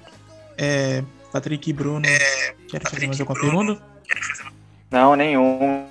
É, 0.57 1.03
Patrick 1.31 1.69
e 1.69 1.73
Bruno, 1.73 2.05
é, 2.05 2.53
querem 2.69 2.87
fazer 2.87 3.07
mais 3.07 3.19
alguma 3.19 3.39
pergunta? 3.39 3.81
Não, 4.91 5.15
nenhuma. 5.15 5.87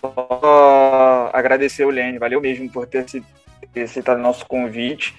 Só 0.00 1.30
agradecer 1.32 1.84
o 1.84 1.90
Lene, 1.90 2.18
valeu 2.18 2.40
mesmo 2.40 2.70
por 2.70 2.86
ter 2.86 3.08
se 3.08 3.22
ter 3.68 3.82
aceitado 3.82 4.18
o 4.18 4.22
nosso 4.22 4.46
convite. 4.46 5.14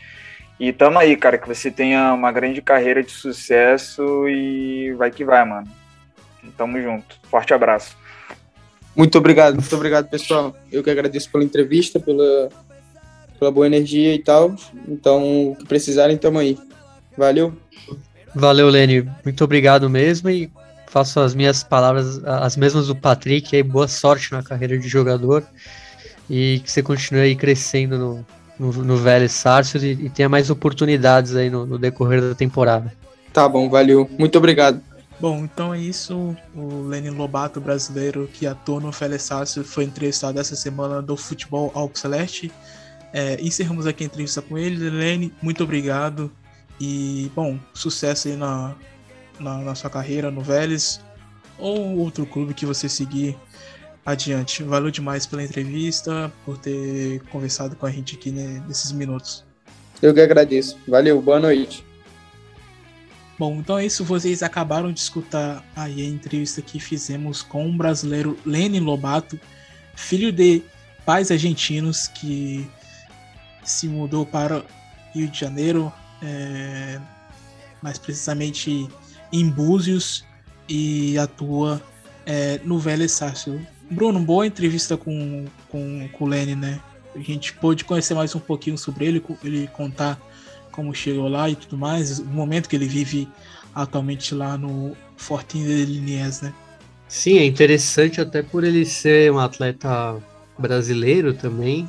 E 0.60 0.72
tamo 0.72 1.00
aí, 1.00 1.18
cara, 1.18 1.38
que 1.40 1.48
você 1.48 1.72
tenha 1.72 2.14
uma 2.14 2.32
grande 2.32 2.62
carreira 2.62 3.02
de 3.02 3.12
sucesso 3.12 4.28
e 4.30 4.94
vai 4.94 5.10
que 5.10 5.26
vai, 5.26 5.44
mano. 5.44 5.68
Tamo 6.56 6.80
junto. 6.80 7.18
Forte 7.24 7.54
abraço. 7.54 7.98
Muito 8.96 9.18
obrigado, 9.18 9.56
muito 9.56 9.76
obrigado, 9.76 10.10
pessoal. 10.10 10.56
Eu 10.72 10.84
que 10.84 10.90
agradeço 10.90 11.32
pela 11.32 11.44
entrevista, 11.44 12.00
pela, 12.00 12.50
pela 13.40 13.52
boa 13.52 13.66
energia 13.66 14.14
e 14.14 14.20
tal. 14.20 14.56
Então, 14.88 15.52
o 15.52 15.56
que 15.56 15.66
precisarem, 15.66 16.18
tamo 16.18 16.38
aí. 16.38 16.58
Valeu. 17.18 17.58
Valeu, 18.36 18.70
Lene. 18.70 19.10
Muito 19.24 19.44
obrigado 19.44 19.90
mesmo 19.90 20.30
e 20.30 20.52
faço 20.88 21.20
as 21.20 21.34
minhas 21.34 21.64
palavras, 21.64 22.24
as 22.24 22.56
mesmas 22.56 22.88
do 22.88 22.96
Patrick. 22.96 23.56
Aí, 23.56 23.64
boa 23.64 23.88
sorte 23.88 24.32
na 24.32 24.44
carreira 24.44 24.78
de 24.78 24.88
jogador 24.88 25.44
e 26.30 26.62
que 26.64 26.72
você 26.72 26.82
continue 26.82 27.22
aí 27.22 27.36
crescendo 27.36 27.98
no, 27.98 28.26
no, 28.60 28.72
no 28.84 28.98
Vélez 28.98 29.32
Sarsfield 29.32 30.02
e, 30.02 30.06
e, 30.06 30.10
tenha 30.10 30.30
mais 30.30 30.50
oportunidades 30.50 31.36
aí 31.36 31.50
no, 31.50 31.66
no, 31.66 31.78
decorrer 31.78 32.22
da 32.22 32.36
temporada. 32.36 32.94
Tá 33.34 33.48
bom, 33.48 33.70
valeu. 33.70 34.10
Muito 34.18 34.38
obrigado. 34.38 34.82
Bom, 35.20 35.44
então 35.44 35.74
é 35.74 35.80
isso. 35.80 36.36
O 36.56 36.88
Lenin 36.88 37.12
Lobato, 37.12 37.62
brasileiro 37.62 38.30
que 38.34 38.48
atua 38.48 38.80
no 38.80 38.92
Vélez 38.92 39.22
Sarsfield, 39.24 39.70
foi 39.70 39.84
entrevistado 39.84 40.40
essa 40.40 40.56
semana 40.56 41.02
do 41.02 41.16
Futebol 41.16 41.72
Alpo 41.76 41.98
Celeste. 41.98 42.52
É, 43.14 43.40
encerramos 43.42 43.86
aqui 43.86 44.04
a 44.04 44.08
entrevista 44.08 44.42
com 44.42 44.58
ele. 44.58 44.90
Lenin, 44.90 45.32
muito 45.42 45.64
obrigado. 45.64 46.32
E, 46.80 47.32
bom, 47.36 47.60
sucesso 47.74 48.28
aí 48.28 48.36
na, 48.36 48.74
na, 49.40 49.58
na 49.60 49.76
sua 49.76 49.90
carreira 49.90 50.32
no 50.32 50.42
Vélez 50.42 51.00
ou 51.58 51.98
outro 52.00 52.26
clube 52.26 52.56
que 52.56 52.66
você 52.66 52.90
seguir 52.90 53.38
adiante. 54.06 54.64
Valeu 54.64 54.92
demais 54.92 55.26
pela 55.26 55.44
entrevista, 55.44 56.32
por 56.46 56.58
ter 56.58 57.22
conversado 57.32 57.76
com 57.76 57.86
a 57.86 57.92
gente 57.92 58.16
aqui 58.16 58.32
nesses 58.32 58.92
minutos. 58.92 59.44
Eu 60.02 60.14
que 60.14 60.22
agradeço. 60.22 60.78
Valeu, 60.88 61.22
boa 61.22 61.40
noite. 61.40 61.84
Bom, 63.38 63.56
então 63.56 63.78
é 63.78 63.86
isso. 63.86 64.04
Vocês 64.04 64.44
acabaram 64.44 64.92
de 64.92 65.00
escutar 65.00 65.64
aí 65.76 66.02
a 66.02 66.06
entrevista 66.06 66.62
que 66.62 66.80
fizemos 66.80 67.42
com 67.42 67.70
o 67.70 67.74
brasileiro 67.74 68.38
Lenny 68.46 68.80
Lobato, 68.80 69.40
filho 69.96 70.32
de 70.32 70.62
pais 71.06 71.32
argentinos 71.32 72.08
que 72.08 72.70
se 73.64 73.88
mudou 73.88 74.26
para 74.26 74.64
Rio 75.14 75.28
de 75.28 75.40
Janeiro, 75.40 75.92
é, 76.22 77.00
mais 77.82 77.98
precisamente 77.98 78.88
em 79.32 79.50
Búzios, 79.50 80.24
e 80.68 81.18
atua 81.18 81.82
é, 82.26 82.60
no 82.64 82.80
Vélez 82.80 83.12
Sarsfield. 83.12 83.68
Bruno, 83.92 84.22
boa 84.22 84.48
entrevista 84.48 84.96
com, 84.96 85.46
com, 85.68 86.08
com 86.14 86.24
o 86.24 86.28
Lenny, 86.28 86.56
né? 86.56 86.80
A 87.14 87.20
gente 87.20 87.52
pôde 87.52 87.84
conhecer 87.84 88.14
mais 88.14 88.34
um 88.34 88.40
pouquinho 88.40 88.78
sobre 88.78 89.06
ele, 89.06 89.24
ele 89.44 89.68
contar 89.68 90.18
como 90.72 90.96
chegou 90.96 91.28
lá 91.28 91.50
e 91.50 91.56
tudo 91.58 91.78
mais, 91.78 92.20
o 92.20 92.26
momento 92.26 92.70
que 92.70 92.76
ele 92.78 92.88
vive 92.88 93.28
atualmente 93.76 94.34
lá 94.34 94.58
no 94.58 94.96
Fortin 95.18 95.66
de 95.66 95.86
Liniers, 95.86 96.40
né? 96.40 96.54
Sim, 97.06 97.38
é 97.40 97.46
interessante 97.46 98.22
até 98.22 98.42
por 98.42 98.64
ele 98.64 98.86
ser 98.86 99.30
um 99.30 99.40
atleta 99.40 100.18
brasileiro 100.58 101.34
também. 101.34 101.86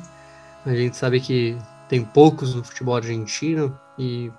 A 0.65 0.75
gente 0.75 0.97
sabe 0.97 1.21
que 1.21 1.57
tem 1.87 2.03
poucos 2.03 2.53
no 2.53 2.65
futebol 2.65 2.97
argentino 2.97 3.79
e 3.97 4.29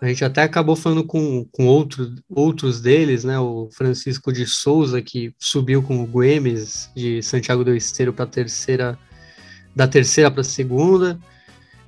a 0.00 0.06
gente 0.08 0.24
até 0.24 0.42
acabou 0.42 0.76
falando 0.76 1.04
com, 1.04 1.46
com 1.50 1.66
outro, 1.66 2.14
outros 2.28 2.80
deles, 2.80 3.24
né? 3.24 3.38
O 3.38 3.68
Francisco 3.72 4.32
de 4.32 4.46
Souza, 4.46 5.00
que 5.00 5.34
subiu 5.38 5.82
com 5.82 6.02
o 6.02 6.06
Guemes 6.06 6.90
de 6.94 7.22
Santiago 7.22 7.64
do 7.64 7.74
Esteiro 7.74 8.12
para 8.12 8.26
terceira, 8.26 8.98
da 9.74 9.88
terceira 9.88 10.30
para 10.30 10.42
a 10.42 10.44
segunda. 10.44 11.18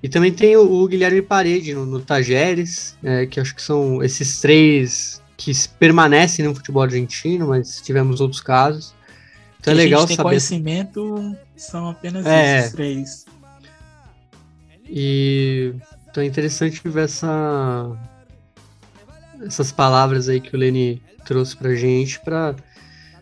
E 0.03 0.09
também 0.09 0.33
tem 0.33 0.57
o, 0.57 0.63
o 0.63 0.89
Guilherme 0.89 1.21
Parede 1.21 1.75
no, 1.75 1.85
no 1.85 2.01
Tajeres, 2.01 2.97
é, 3.03 3.27
que 3.27 3.41
acho 3.41 3.55
que 3.55 3.63
são 3.63 4.03
esses 4.03 4.41
três 4.41 5.21
que 5.37 5.53
permanecem 5.79 6.45
no 6.45 6.55
futebol 6.55 6.83
argentino, 6.83 7.49
mas 7.49 7.81
tivemos 7.83 8.21
outros 8.21 8.41
casos. 8.41 8.95
Então 9.61 9.73
é 9.73 9.77
legal 9.77 10.03
saber. 10.09 10.23
conhecimento 10.23 11.37
são 11.57 11.91
apenas 11.91 12.25
é, 12.25 12.61
esses 12.61 12.73
três. 12.73 13.27
E 14.89 15.75
então 16.11 16.23
é 16.23 16.27
interessante 16.27 16.81
ver 16.85 17.05
essa, 17.05 17.91
essas 19.45 19.73
palavras 19.73 20.29
aí 20.29 20.41
que 20.41 20.55
o 20.55 20.59
Leni 20.59 21.03
trouxe 21.25 21.57
pra 21.57 21.75
gente 21.75 22.21
para 22.21 22.55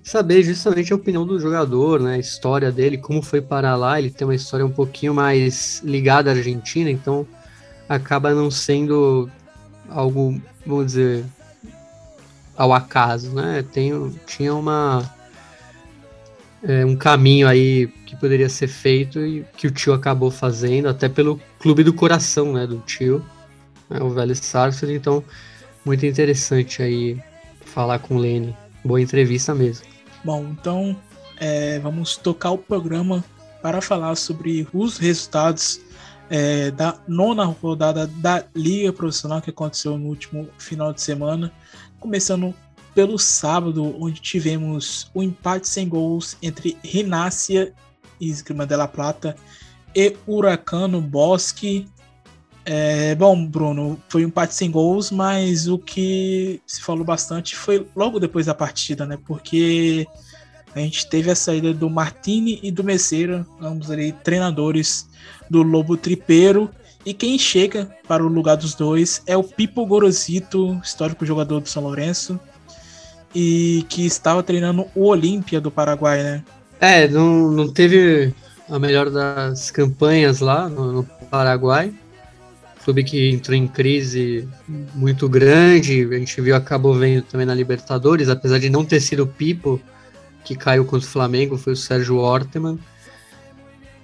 saber 0.03 0.43
justamente 0.43 0.93
a 0.93 0.97
opinião 0.97 1.27
do 1.27 1.39
jogador, 1.39 2.01
né, 2.01 2.15
a 2.15 2.19
história 2.19 2.71
dele, 2.71 2.97
como 2.97 3.21
foi 3.21 3.41
parar 3.41 3.75
lá, 3.75 3.99
ele 3.99 4.11
tem 4.11 4.27
uma 4.27 4.35
história 4.35 4.65
um 4.65 4.71
pouquinho 4.71 5.13
mais 5.13 5.83
ligada 5.85 6.31
à 6.31 6.35
Argentina, 6.35 6.91
então 6.91 7.27
acaba 7.89 8.33
não 8.33 8.51
sendo 8.51 9.29
algo, 9.89 10.41
vamos 10.65 10.87
dizer, 10.87 11.25
ao 12.57 12.73
acaso, 12.73 13.33
né? 13.33 13.65
Tem, 13.73 13.93
tinha 14.27 14.55
uma 14.55 15.03
é, 16.63 16.85
um 16.85 16.97
caminho 16.97 17.47
aí 17.47 17.87
que 18.07 18.17
poderia 18.17 18.49
ser 18.49 18.69
feito 18.69 19.21
e 19.21 19.45
que 19.57 19.67
o 19.67 19.71
tio 19.71 19.93
acabou 19.93 20.31
fazendo, 20.31 20.89
até 20.89 21.09
pelo 21.09 21.41
clube 21.67 21.83
do 21.83 21.93
coração, 21.93 22.53
né, 22.53 22.65
do 22.65 22.79
tio, 22.79 23.27
né, 23.91 24.01
o 24.01 24.09
velho 24.11 24.37
Sarsfield, 24.37 24.97
então 24.97 25.25
muito 25.85 26.07
interessante 26.07 26.81
aí 26.81 27.21
falar 27.65 27.99
com 27.99 28.15
o 28.15 28.19
Lene, 28.19 28.57
boa 28.85 29.01
entrevista 29.01 29.53
mesmo. 29.53 29.85
Bom, 30.23 30.47
então 30.53 30.97
é, 31.37 31.81
vamos 31.81 32.17
tocar 32.17 32.53
o 32.53 32.59
programa 32.59 33.25
para 33.61 33.81
falar 33.81 34.15
sobre 34.15 34.69
os 34.73 34.97
resultados 34.97 35.81
é, 36.31 36.71
da 36.71 37.01
nona 37.09 37.45
rodada 37.45 38.07
da 38.07 38.45
Liga 38.55 38.93
Profissional 38.93 39.43
que 39.43 39.51
aconteceu 39.51 39.99
no 39.99 40.07
último 40.07 40.49
final 40.59 40.93
de 40.93 41.03
semana, 41.03 41.53
começando 41.99 42.55
pelo 42.95 43.19
sábado, 43.19 43.93
onde 44.01 44.21
tivemos 44.21 45.11
o 45.13 45.19
um 45.19 45.23
empate 45.25 45.69
sem 45.69 45.89
gols 45.89 46.37
entre 46.41 46.79
Rinácia 46.85 47.75
e 48.21 48.31
Esgrima 48.31 48.65
de 48.65 48.77
la 48.77 48.87
Plata 48.87 49.35
e 49.97 50.15
Huracano 50.27 51.01
Bosque. 51.01 51.87
É, 52.67 53.15
bom, 53.15 53.47
Bruno, 53.47 53.99
foi 54.11 54.25
um 54.25 54.29
empate 54.29 54.55
sem 54.55 54.71
gols, 54.71 55.11
mas 55.11 55.67
o 55.67 55.79
que 55.79 56.61
se 56.67 56.83
falou 56.83 57.05
bastante 57.05 57.57
foi 57.57 57.87
logo 57.97 58.21
depois 58.21 58.45
da 58.45 58.55
partida, 58.55 59.07
né? 59.07 59.19
Porque 59.25 60.07
a 60.75 60.81
gente 60.81 61.09
teve 61.09 61.31
a 61.31 61.35
saída 61.35 61.73
do 61.73 61.89
Martini 61.89 62.61
e 62.63 62.71
do 62.71 62.85
Messeira, 62.85 63.47
ambos 63.63 63.91
ali 63.91 64.13
treinadores 64.13 65.09
do 65.49 65.63
Lobo 65.63 65.97
Tripeiro. 65.97 66.71
E 67.05 67.15
quem 67.15 67.39
chega 67.39 67.89
para 68.07 68.23
o 68.23 68.29
lugar 68.29 68.57
dos 68.57 68.75
dois 68.75 69.23
é 69.27 69.37
o 69.37 69.45
Pipo 69.45 69.87
Gorosito, 69.87 70.79
histórico 70.85 71.25
jogador 71.25 71.61
do 71.61 71.69
São 71.69 71.85
Lourenço, 71.85 72.39
e 73.35 73.87
que 73.89 74.05
estava 74.05 74.43
treinando 74.43 74.87
o 74.95 75.07
Olímpia 75.07 75.61
do 75.61 75.71
Paraguai, 75.71 76.23
né? 76.23 76.45
É, 76.81 77.09
não, 77.09 77.51
não 77.53 77.73
teve 77.73 78.35
a 78.69 78.79
melhor 78.79 79.11
das 79.11 79.71
campanhas 79.71 80.41
lá 80.41 80.69
no, 80.69 80.93
no 80.93 81.05
Paraguai. 81.31 81.93
Clube 82.85 83.03
que 83.03 83.31
entrou 83.31 83.57
em 83.57 83.67
crise 83.67 84.49
muito 84.95 85.29
grande. 85.29 86.09
A 86.11 86.19
gente 86.19 86.41
viu, 86.41 86.55
acabou 86.55 86.95
vendo 86.95 87.23
também 87.23 87.47
na 87.47 87.55
Libertadores, 87.55 88.29
apesar 88.29 88.59
de 88.59 88.71
não 88.71 88.85
ter 88.85 89.01
sido 89.01 89.25
o 89.25 89.27
Pipo 89.27 89.81
que 90.45 90.55
caiu 90.55 90.85
contra 90.85 91.07
o 91.07 91.11
Flamengo, 91.11 91.59
foi 91.59 91.73
o 91.73 91.77
Sérgio 91.77 92.19
Orteman. 92.19 92.79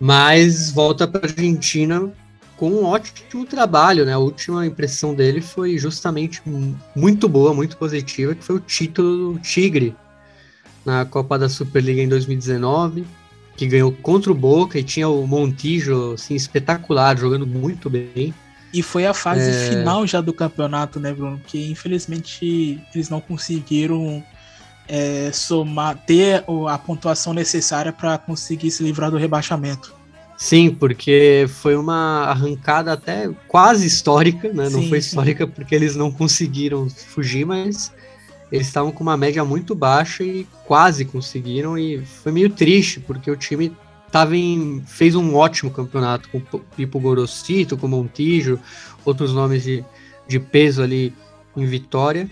Mas 0.01 0.73
volta 0.73 1.07
para 1.07 1.21
a 1.21 1.31
Argentina 1.31 2.13
com 2.57 2.71
um 2.71 2.85
ótimo 2.85 3.47
trabalho, 3.47 4.05
né? 4.05 4.13
A 4.13 4.19
última 4.19 4.67
impressão 4.67 5.15
dele 5.15 5.41
foi 5.41 5.79
justamente 5.79 6.43
muito 6.95 7.29
boa, 7.29 7.55
muito 7.55 7.77
positiva, 7.77 8.35
que 8.35 8.45
foi 8.45 8.57
o 8.57 8.61
título 8.61 9.35
do 9.35 9.39
Tigre 9.39 9.95
na 10.85 11.05
Copa 11.05 11.39
da 11.39 11.49
Superliga 11.49 12.03
em 12.03 12.09
2019, 12.09 13.05
que 13.57 13.67
ganhou 13.67 13.93
contra 13.93 14.31
o 14.31 14.35
Boca 14.35 14.79
e 14.79 14.83
tinha 14.83 15.09
o 15.09 15.27
Montijo, 15.27 16.15
assim, 16.15 16.35
espetacular, 16.35 17.19
jogando 17.19 17.47
muito 17.47 17.91
bem. 17.91 18.35
E 18.73 18.83
foi 18.83 19.05
a 19.05 19.13
fase 19.13 19.51
é... 19.51 19.69
final 19.69 20.07
já 20.07 20.21
do 20.21 20.33
campeonato, 20.33 20.99
né, 20.99 21.13
Bruno? 21.13 21.41
Que 21.47 21.71
infelizmente 21.71 22.83
eles 22.95 23.11
não 23.11 23.21
conseguiram 23.21 24.25
é, 24.89 25.31
somar, 25.33 25.97
ter 26.07 26.45
a 26.69 26.79
pontuação 26.79 27.35
necessária 27.35 27.93
para 27.93 28.17
conseguir 28.19 28.71
se 28.71 28.83
livrar 28.83 29.11
do 29.11 29.17
rebaixamento. 29.17 29.95
Sim, 30.37 30.71
porque 30.71 31.47
foi 31.49 31.77
uma 31.77 32.25
arrancada 32.25 32.93
até 32.93 33.31
quase 33.47 33.87
histórica, 33.87 34.49
né? 34.49 34.69
Não 34.69 34.83
sim, 34.83 34.89
foi 34.89 34.99
histórica 34.99 35.47
sim. 35.47 35.53
porque 35.55 35.75
eles 35.75 35.95
não 35.95 36.11
conseguiram 36.11 36.89
fugir, 36.91 37.45
mas 37.45 37.93
eles 38.53 38.67
estavam 38.67 38.93
com 38.93 39.03
uma 39.03 39.17
média 39.17 39.43
muito 39.47 39.75
baixa 39.75 40.23
e 40.23 40.47
quase 40.67 41.07
conseguiram. 41.07 41.79
E 41.79 42.05
foi 42.05 42.31
meio 42.31 42.51
triste, 42.51 43.01
porque 43.01 43.31
o 43.31 43.37
time 43.37 43.75
tava 44.11 44.37
em, 44.37 44.83
fez 44.87 45.15
um 45.15 45.35
ótimo 45.35 45.71
campeonato 45.71 46.29
com 46.29 46.39
Pipo 46.77 47.01
Gorosito, 47.01 47.79
com 47.79 47.89
Montijo, 47.89 48.61
outros 49.07 49.33
nomes 49.33 49.63
de, 49.63 49.83
de 50.29 50.39
peso 50.39 50.83
ali 50.83 51.15
em 51.57 51.65
Vitória. 51.65 52.31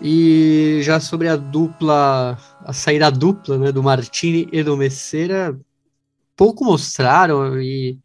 E 0.00 0.78
já 0.82 1.00
sobre 1.00 1.26
a 1.26 1.34
dupla, 1.34 2.38
a 2.64 2.72
saída 2.72 3.10
dupla 3.10 3.58
né, 3.58 3.72
do 3.72 3.82
Martini 3.82 4.48
e 4.52 4.62
do 4.62 4.76
Messeira, 4.76 5.58
pouco 6.36 6.64
mostraram 6.64 7.60
e 7.60 7.98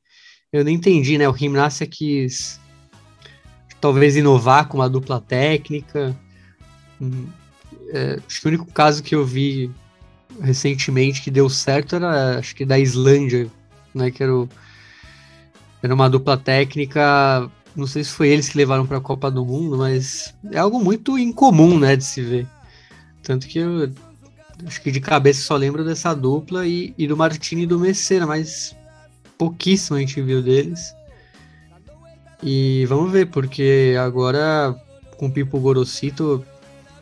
eu 0.52 0.63
não 0.63 0.72
entendi, 0.72 1.15
né? 1.15 1.30
O 1.30 1.36
Gimnasia 1.36 1.86
quis 1.86 2.60
talvez 3.80 4.15
inovar 4.15 4.68
com 4.68 4.80
uma 4.80 4.89
dupla 4.89 5.22
técnica. 5.22 6.18
É, 7.90 8.20
acho 8.26 8.42
que 8.42 8.48
o 8.48 8.50
único 8.50 8.66
caso 8.66 9.02
que 9.02 9.16
eu 9.16 9.26
vi 9.26 9.72
recentemente 10.42 11.22
que 11.22 11.32
deu 11.32 11.50
certo 11.50 11.96
era 11.96 12.40
acho 12.40 12.56
que 12.56 12.66
da 12.66 12.78
Islândia, 12.78 13.48
né? 13.94 14.12
Que 14.12 14.24
era, 14.24 14.36
o, 14.36 14.50
era 15.82 15.94
uma 15.94 16.10
dupla 16.10 16.38
técnica. 16.38 17.50
Não 17.76 17.88
sei 17.88 18.04
se 18.04 18.12
foi 18.12 18.30
eles 18.30 18.50
que 18.50 18.58
levaram 18.58 18.86
para 18.86 18.98
a 18.98 19.02
Copa 19.02 19.30
do 19.32 19.46
Mundo, 19.46 19.78
mas 19.78 20.34
é 20.52 20.58
algo 20.58 20.84
muito 20.84 21.18
incomum, 21.18 21.80
né, 21.80 21.96
de 21.96 22.04
se 22.04 22.22
ver. 22.22 22.48
Tanto 23.24 23.48
que 23.48 23.60
eu 23.60 23.92
acho 24.66 24.82
que 24.82 24.92
de 24.92 25.00
cabeça 25.00 25.42
só 25.42 25.56
lembro 25.56 25.86
dessa 25.86 26.14
dupla 26.14 26.66
e, 26.68 26.94
e 26.98 27.08
do 27.08 27.16
Martini 27.16 27.64
e 27.64 27.68
do 27.68 27.80
Messena, 27.80 28.26
mas 28.26 28.76
pouquíssimo 29.38 29.98
a 29.98 30.00
gente 30.00 30.22
viu 30.22 30.42
deles. 30.42 30.94
E 32.42 32.86
vamos 32.88 33.12
ver, 33.12 33.28
porque 33.28 33.96
agora 34.02 34.76
com 35.18 35.28
o 35.28 35.32
Pipo 35.32 35.60
Gorosito, 35.60 36.46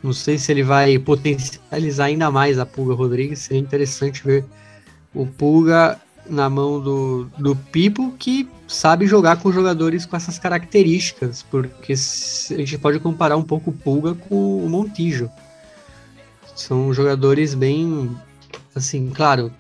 não 0.04 0.14
sei 0.14 0.38
se 0.38 0.52
ele 0.52 0.64
vai 0.64 0.98
potencializar 1.00 2.06
ainda 2.06 2.32
mais 2.32 2.60
a 2.60 2.66
Pulga 2.66 2.94
Rodrigues. 2.94 3.40
Seria 3.40 3.62
interessante 3.62 4.24
ver 4.24 4.46
o 5.14 5.26
Pulga 5.26 6.00
na 6.30 6.50
mão 6.50 6.80
do, 6.80 7.30
do 7.38 7.56
Pipo, 7.56 8.14
que 8.18 8.48
sabe 8.68 9.08
jogar 9.08 9.38
com 9.38 9.52
jogadores 9.52 10.06
com 10.06 10.16
essas 10.16 10.38
características, 10.38 11.44
porque 11.44 11.94
a 11.94 12.58
gente 12.58 12.78
pode 12.78 13.00
comparar 13.00 13.38
um 13.38 13.44
pouco 13.44 13.70
o 13.70 13.74
Pulga 13.74 14.14
com 14.14 14.66
o 14.66 14.70
Montijo. 14.70 15.30
São 16.56 16.94
jogadores 16.94 17.54
bem, 17.54 18.16
assim, 18.76 19.10
claro, 19.14 19.52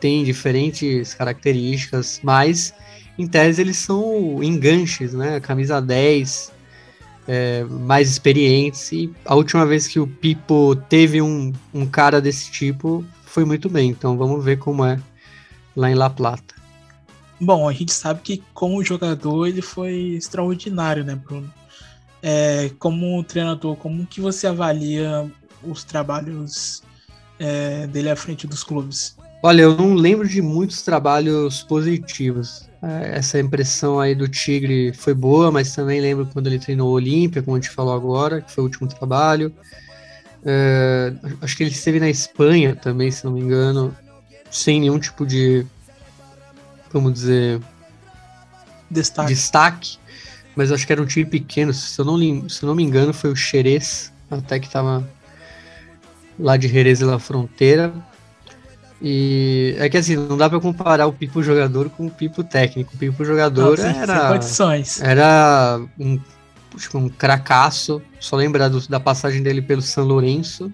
tem 0.00 0.24
diferentes 0.24 1.14
características, 1.14 2.20
mas 2.22 2.74
em 3.18 3.26
tese 3.26 3.60
eles 3.60 3.76
são 3.76 4.42
enganches, 4.42 5.12
né? 5.12 5.40
Camisa 5.40 5.80
10, 5.80 6.52
é, 7.32 7.62
mais 7.62 8.10
experientes. 8.10 8.90
E 8.90 9.14
a 9.24 9.36
última 9.36 9.64
vez 9.64 9.86
que 9.86 10.00
o 10.00 10.06
Pipo 10.06 10.74
teve 10.88 11.22
um, 11.22 11.52
um 11.72 11.86
cara 11.86 12.20
desse 12.20 12.50
tipo 12.50 13.04
foi 13.24 13.44
muito 13.44 13.70
bem. 13.70 13.88
Então 13.90 14.18
vamos 14.18 14.44
ver 14.44 14.58
como 14.58 14.84
é 14.84 15.00
lá 15.76 15.88
em 15.88 15.94
La 15.94 16.10
Plata. 16.10 16.56
Bom, 17.40 17.68
a 17.68 17.72
gente 17.72 17.92
sabe 17.92 18.20
que 18.20 18.42
como 18.52 18.84
jogador 18.84 19.46
ele 19.46 19.62
foi 19.62 20.14
extraordinário, 20.16 21.04
né, 21.04 21.14
Bruno? 21.14 21.48
É, 22.20 22.70
como 22.80 23.22
treinador, 23.22 23.76
como 23.76 24.04
que 24.04 24.20
você 24.20 24.48
avalia 24.48 25.30
os 25.62 25.84
trabalhos 25.84 26.82
é, 27.38 27.86
dele 27.86 28.10
à 28.10 28.16
frente 28.16 28.44
dos 28.44 28.64
clubes? 28.64 29.16
Olha, 29.42 29.62
eu 29.62 29.76
não 29.76 29.94
lembro 29.94 30.28
de 30.28 30.42
muitos 30.42 30.82
trabalhos 30.82 31.62
positivos. 31.62 32.68
É, 32.82 33.18
essa 33.18 33.38
impressão 33.38 33.98
aí 33.98 34.14
do 34.14 34.28
Tigre 34.28 34.92
foi 34.92 35.14
boa, 35.14 35.50
mas 35.50 35.74
também 35.74 36.00
lembro 36.00 36.28
quando 36.32 36.46
ele 36.46 36.58
treinou 36.58 36.90
o 36.90 36.92
Olímpia, 36.92 37.42
como 37.42 37.56
a 37.56 37.60
gente 37.60 37.70
falou 37.70 37.94
agora, 37.94 38.42
que 38.42 38.52
foi 38.52 38.62
o 38.62 38.66
último 38.66 38.86
trabalho. 38.86 39.52
É, 40.44 41.12
acho 41.40 41.56
que 41.56 41.62
ele 41.62 41.70
esteve 41.70 41.98
na 42.00 42.08
Espanha 42.10 42.76
também, 42.76 43.10
se 43.10 43.24
não 43.24 43.32
me 43.32 43.40
engano, 43.40 43.96
sem 44.50 44.80
nenhum 44.80 44.98
tipo 44.98 45.26
de, 45.26 45.66
vamos 46.92 47.14
dizer, 47.14 47.60
destaque. 48.90 49.28
destaque. 49.28 49.98
Mas 50.54 50.70
acho 50.70 50.86
que 50.86 50.92
era 50.92 51.00
um 51.00 51.06
time 51.06 51.24
pequeno, 51.24 51.72
se 51.72 51.98
eu 51.98 52.04
não, 52.04 52.48
se 52.48 52.62
eu 52.62 52.66
não 52.66 52.74
me 52.74 52.82
engano, 52.82 53.14
foi 53.14 53.30
o 53.30 53.36
Xerez, 53.36 54.12
até 54.30 54.58
que 54.58 54.66
estava 54.66 55.08
lá 56.38 56.56
de 56.56 56.68
Jerez 56.68 57.00
La 57.00 57.18
Fronteira. 57.18 57.92
E 59.02 59.74
é 59.78 59.88
que 59.88 59.96
assim, 59.96 60.14
não 60.14 60.36
dá 60.36 60.48
para 60.48 60.60
comparar 60.60 61.06
o 61.06 61.12
Pipo 61.12 61.42
jogador 61.42 61.88
com 61.88 62.06
o 62.06 62.10
Pipo 62.10 62.44
técnico. 62.44 62.92
O 62.94 62.98
Pipo 62.98 63.24
jogador 63.24 63.78
não, 63.78 63.86
era. 63.86 64.38
Era 65.02 65.80
um, 65.98 66.18
tipo, 66.76 66.98
um 66.98 67.08
cracaço. 67.08 68.02
Só 68.18 68.36
lembrar 68.36 68.68
do, 68.68 68.86
da 68.88 69.00
passagem 69.00 69.42
dele 69.42 69.62
pelo 69.62 69.80
São 69.80 70.04
Lourenço. 70.04 70.70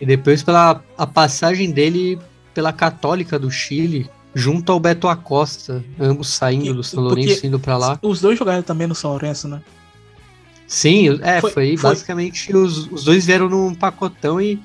E 0.00 0.06
depois 0.06 0.42
pela 0.42 0.82
a 0.96 1.06
passagem 1.06 1.70
dele 1.70 2.18
pela 2.54 2.72
Católica 2.72 3.38
do 3.38 3.50
Chile, 3.50 4.08
junto 4.34 4.72
ao 4.72 4.80
Beto 4.80 5.06
Acosta, 5.06 5.84
ambos 6.00 6.28
saindo 6.28 6.74
do 6.74 6.82
São 6.82 7.02
Lourenço 7.02 7.46
indo 7.46 7.60
para 7.60 7.76
lá. 7.76 7.98
Os 8.00 8.20
dois 8.20 8.38
jogaram 8.38 8.62
também 8.62 8.86
no 8.86 8.94
São 8.94 9.10
Lourenço, 9.10 9.48
né? 9.48 9.60
Sim, 10.66 11.18
é, 11.22 11.40
foi, 11.40 11.50
foi, 11.50 11.76
foi. 11.76 11.90
basicamente 11.90 12.54
os, 12.54 12.90
os 12.92 13.04
dois 13.04 13.24
vieram 13.24 13.48
num 13.48 13.74
pacotão 13.74 14.40
e 14.40 14.60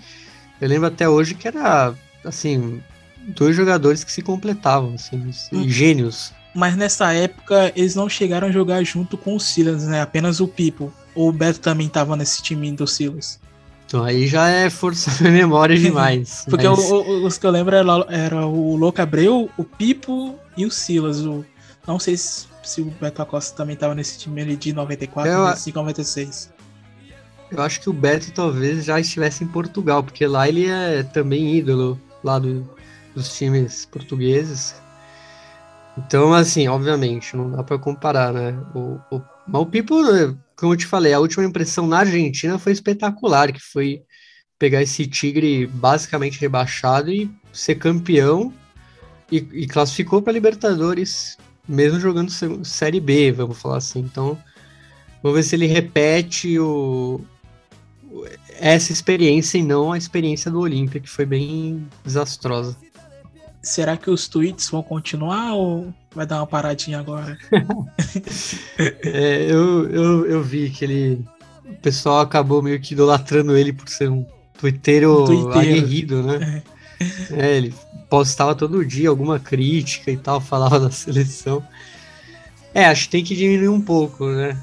eu 0.59 0.67
lembro 0.67 0.87
até 0.87 1.07
hoje 1.07 1.33
que 1.33 1.47
era 1.47 1.93
assim, 2.23 2.81
dois 3.27 3.55
jogadores 3.55 4.03
que 4.03 4.11
se 4.11 4.21
completavam, 4.21 4.95
assim, 4.95 5.31
hum. 5.51 5.67
gênios 5.67 6.33
mas 6.53 6.75
nessa 6.75 7.11
época 7.13 7.71
eles 7.75 7.95
não 7.95 8.07
chegaram 8.07 8.47
a 8.47 8.51
jogar 8.51 8.83
junto 8.83 9.17
com 9.17 9.35
o 9.35 9.39
Silas, 9.39 9.87
né? 9.87 10.01
Apenas 10.01 10.39
o 10.39 10.47
Pipo. 10.47 10.93
Ou 11.15 11.29
o 11.29 11.31
Beto 11.33 11.59
também 11.59 11.89
tava 11.89 12.15
nesse 12.15 12.41
time 12.41 12.71
do 12.71 12.85
Silas. 12.85 13.39
Então 13.85 14.03
aí 14.03 14.27
já 14.27 14.49
é 14.49 14.69
força 14.69 15.11
de 15.11 15.29
memória 15.29 15.77
demais. 15.77 16.45
Porque 16.49 16.67
mas... 16.67 16.79
o, 16.79 16.95
o, 17.01 17.25
os 17.25 17.37
que 17.37 17.45
eu 17.45 17.51
lembro 17.51 17.75
era, 17.75 18.05
era 18.09 18.45
o 18.45 18.75
Louco 18.75 19.01
Abreu, 19.01 19.49
o 19.57 19.63
Pipo 19.63 20.35
e 20.55 20.65
o 20.65 20.71
Silas. 20.71 21.21
O, 21.25 21.43
não 21.87 21.97
sei 21.97 22.17
se, 22.17 22.47
se 22.63 22.81
o 22.81 22.85
Beto 23.01 23.21
Acosta 23.21 23.55
também 23.57 23.75
tava 23.75 23.95
nesse 23.95 24.19
time 24.19 24.41
ali 24.41 24.55
de 24.55 24.73
94, 24.73 25.31
eu, 25.31 25.39
95, 25.39 25.79
96. 25.79 26.53
Eu 27.51 27.61
acho 27.61 27.81
que 27.81 27.89
o 27.89 27.93
Beto 27.93 28.31
talvez 28.31 28.85
já 28.85 28.99
estivesse 28.99 29.43
em 29.43 29.47
Portugal, 29.47 30.03
porque 30.03 30.25
lá 30.25 30.47
ele 30.47 30.67
é 30.67 31.03
também 31.03 31.55
ídolo 31.55 31.99
lá 32.23 32.39
do, 32.39 32.67
dos 33.13 33.35
times 33.35 33.85
portugueses. 33.85 34.75
Então, 35.97 36.33
assim, 36.33 36.67
obviamente, 36.67 37.35
não 37.35 37.51
dá 37.51 37.63
para 37.63 37.77
comparar, 37.77 38.33
né? 38.33 38.57
O, 38.73 38.99
o, 39.15 39.21
mas 39.47 39.61
o 39.61 39.65
Pipo, 39.65 39.95
como 40.55 40.73
eu 40.73 40.77
te 40.77 40.87
falei, 40.87 41.13
a 41.13 41.19
última 41.19 41.43
impressão 41.43 41.85
na 41.85 41.99
Argentina 41.99 42.57
foi 42.57 42.71
espetacular, 42.71 43.51
que 43.51 43.59
foi 43.59 44.01
pegar 44.57 44.81
esse 44.81 45.05
Tigre 45.05 45.67
basicamente 45.67 46.39
rebaixado 46.39 47.11
e 47.11 47.29
ser 47.51 47.75
campeão 47.75 48.53
e, 49.31 49.37
e 49.51 49.67
classificou 49.67 50.21
para 50.21 50.33
Libertadores, 50.33 51.37
mesmo 51.67 51.99
jogando 51.99 52.31
Série 52.65 52.99
B, 52.99 53.31
vamos 53.31 53.61
falar 53.61 53.77
assim. 53.77 53.99
Então, 53.99 54.37
vamos 55.21 55.37
ver 55.37 55.43
se 55.43 55.55
ele 55.55 55.67
repete 55.67 56.57
o, 56.59 57.21
essa 58.59 58.91
experiência 58.91 59.57
e 59.57 59.63
não 59.63 59.91
a 59.91 59.97
experiência 59.97 60.51
do 60.51 60.59
Olímpia, 60.59 60.99
que 60.99 61.09
foi 61.09 61.25
bem 61.25 61.87
desastrosa. 62.03 62.75
Será 63.61 63.95
que 63.95 64.09
os 64.09 64.27
tweets 64.27 64.69
vão 64.69 64.83
continuar 64.83 65.53
ou 65.53 65.93
vai 66.13 66.25
dar 66.25 66.37
uma 66.37 66.47
paradinha 66.47 66.99
agora? 66.99 67.37
é, 68.77 69.45
eu, 69.49 69.89
eu, 69.89 70.25
eu 70.25 70.43
vi 70.43 70.69
que 70.69 70.83
ele. 70.83 71.25
O 71.65 71.75
pessoal 71.75 72.19
acabou 72.19 72.61
meio 72.61 72.79
que 72.79 72.93
idolatrando 72.93 73.57
ele 73.57 73.71
por 73.71 73.87
ser 73.87 74.09
um 74.09 74.25
twitteiro, 74.57 75.23
um 75.29 75.49
aguerrido, 75.49 76.21
né? 76.23 76.61
É. 77.31 77.47
é, 77.47 77.57
ele 77.57 77.73
postava 78.09 78.53
todo 78.53 78.85
dia 78.85 79.09
alguma 79.09 79.39
crítica 79.39 80.11
e 80.11 80.17
tal, 80.17 80.39
falava 80.39 80.77
da 80.79 80.91
seleção. 80.91 81.63
É, 82.73 82.85
acho 82.85 83.05
que 83.05 83.09
tem 83.09 83.23
que 83.23 83.35
diminuir 83.35 83.69
um 83.69 83.81
pouco, 83.81 84.25
né? 84.25 84.57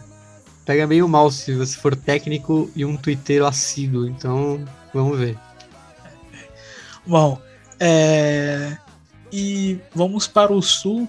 Pega 0.71 0.87
meio 0.87 1.09
mal 1.09 1.33
se 1.33 1.53
você 1.53 1.77
for 1.77 1.97
técnico 1.97 2.71
e 2.77 2.85
um 2.85 2.97
twitteiro 2.97 3.45
assíduo, 3.45 4.07
então 4.07 4.65
vamos 4.95 5.19
ver. 5.19 5.37
Bom, 7.05 7.43
é... 7.81 8.77
E 9.33 9.81
vamos 9.93 10.29
para 10.29 10.53
o 10.53 10.63
sul 10.63 11.09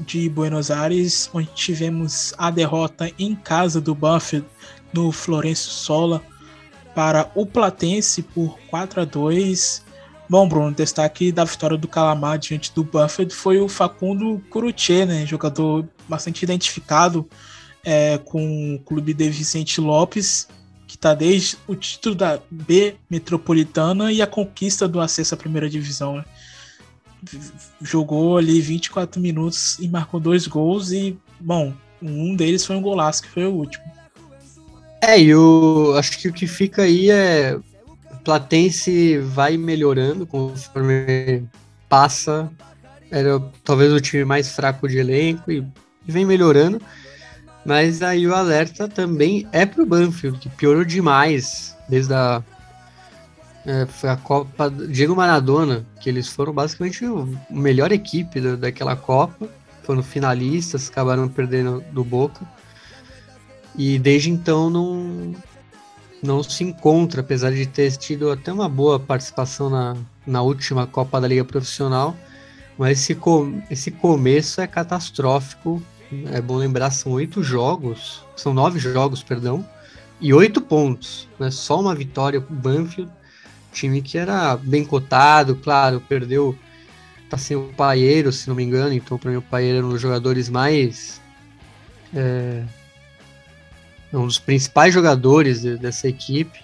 de 0.00 0.28
Buenos 0.28 0.70
Aires, 0.70 1.30
onde 1.32 1.48
tivemos 1.54 2.34
a 2.36 2.50
derrota 2.50 3.10
em 3.18 3.34
casa 3.34 3.80
do 3.80 3.94
Buffett 3.94 4.46
no 4.92 5.10
Florencio 5.10 5.70
Sola 5.70 6.22
para 6.94 7.30
o 7.34 7.46
Platense 7.46 8.20
por 8.22 8.58
4 8.68 9.00
a 9.00 9.04
2. 9.06 9.86
Bom, 10.28 10.46
Bruno, 10.46 10.70
destaque 10.70 11.32
da 11.32 11.44
vitória 11.44 11.78
do 11.78 11.88
Calamar 11.88 12.38
diante 12.38 12.74
do 12.74 12.84
Buffett 12.84 13.34
foi 13.34 13.58
o 13.58 13.70
Facundo 13.70 14.38
Curuche, 14.50 15.06
né, 15.06 15.24
jogador 15.24 15.88
bastante 16.06 16.42
identificado 16.42 17.26
é, 17.84 18.18
com 18.18 18.74
o 18.74 18.78
clube 18.80 19.14
de 19.14 19.30
Vicente 19.30 19.80
Lopes, 19.80 20.48
que 20.86 20.96
está 20.96 21.14
desde 21.14 21.56
o 21.66 21.74
título 21.74 22.14
da 22.14 22.40
B 22.50 22.96
Metropolitana 23.10 24.12
e 24.12 24.22
a 24.22 24.26
conquista 24.26 24.88
do 24.88 25.00
acesso 25.00 25.34
à 25.34 25.36
primeira 25.36 25.68
divisão. 25.68 26.16
Né 26.16 26.24
jogou 27.80 28.38
ali 28.38 28.60
24 28.60 29.20
minutos 29.20 29.78
e 29.78 29.88
marcou 29.88 30.20
dois 30.20 30.46
gols 30.46 30.92
e, 30.92 31.16
bom, 31.40 31.72
um 32.00 32.34
deles 32.34 32.64
foi 32.64 32.76
um 32.76 32.82
golaço 32.82 33.22
que 33.22 33.28
foi 33.28 33.46
o 33.46 33.52
último. 33.52 33.84
É, 35.00 35.20
e 35.20 35.28
eu 35.28 35.94
acho 35.96 36.18
que 36.18 36.28
o 36.28 36.32
que 36.32 36.46
fica 36.46 36.82
aí 36.82 37.10
é 37.10 37.58
Platense 38.24 39.18
vai 39.18 39.56
melhorando 39.56 40.26
conforme 40.26 41.44
passa. 41.88 42.50
Era 43.10 43.40
talvez 43.64 43.92
o 43.92 44.00
time 44.00 44.24
mais 44.24 44.52
fraco 44.52 44.88
de 44.88 44.98
elenco 44.98 45.50
e 45.50 45.64
vem 46.04 46.26
melhorando. 46.26 46.80
Mas 47.68 48.00
aí 48.00 48.26
o 48.26 48.34
alerta 48.34 48.88
também 48.88 49.46
é 49.52 49.66
pro 49.66 49.84
Banfield, 49.84 50.38
que 50.38 50.48
piorou 50.48 50.86
demais 50.86 51.76
desde 51.86 52.14
a 52.14 52.42
é, 53.66 53.84
foi 53.84 54.08
a 54.08 54.16
Copa 54.16 54.70
Diego 54.70 55.14
Maradona, 55.14 55.84
que 56.00 56.08
eles 56.08 56.28
foram 56.28 56.50
basicamente 56.50 57.04
a 57.04 57.26
melhor 57.50 57.92
equipe 57.92 58.40
da, 58.40 58.56
daquela 58.56 58.96
Copa. 58.96 59.46
Foram 59.82 60.02
finalistas, 60.02 60.88
acabaram 60.88 61.28
perdendo 61.28 61.84
do 61.92 62.02
Boca. 62.02 62.40
E 63.76 63.98
desde 63.98 64.30
então 64.30 64.70
não, 64.70 65.34
não 66.22 66.42
se 66.42 66.64
encontra, 66.64 67.20
apesar 67.20 67.52
de 67.52 67.66
ter 67.66 67.94
tido 67.98 68.30
até 68.30 68.50
uma 68.50 68.70
boa 68.70 68.98
participação 68.98 69.68
na, 69.68 69.94
na 70.26 70.40
última 70.40 70.86
Copa 70.86 71.20
da 71.20 71.28
Liga 71.28 71.44
Profissional. 71.44 72.16
Mas 72.78 73.00
esse, 73.00 73.14
com, 73.14 73.60
esse 73.70 73.90
começo 73.90 74.62
é 74.62 74.66
catastrófico. 74.66 75.82
É 76.32 76.40
bom 76.40 76.56
lembrar, 76.56 76.90
são 76.90 77.12
oito 77.12 77.42
jogos, 77.42 78.24
são 78.34 78.54
nove 78.54 78.78
jogos, 78.78 79.22
perdão, 79.22 79.66
e 80.20 80.32
oito 80.32 80.60
pontos. 80.60 81.28
Né? 81.38 81.50
Só 81.50 81.80
uma 81.80 81.94
vitória 81.94 82.40
para 82.40 82.52
o 82.52 82.56
Banfield 82.56 83.10
time 83.72 84.02
que 84.02 84.18
era 84.18 84.56
bem 84.56 84.84
cotado, 84.84 85.54
claro, 85.56 86.02
perdeu 86.08 86.56
tá 87.30 87.36
sem 87.36 87.56
o 87.56 87.64
Paieiro, 87.76 88.32
se 88.32 88.48
não 88.48 88.56
me 88.56 88.64
engano, 88.64 88.92
então 88.94 89.18
para 89.18 89.30
mim 89.30 89.36
o 89.36 89.42
Paieiro 89.42 89.78
era 89.78 89.86
um 89.86 89.90
dos 89.90 90.00
jogadores 90.00 90.48
mais 90.48 91.20
é, 92.14 92.62
um 94.12 94.26
dos 94.26 94.38
principais 94.38 94.94
jogadores 94.94 95.60
de, 95.60 95.76
dessa 95.76 96.08
equipe, 96.08 96.58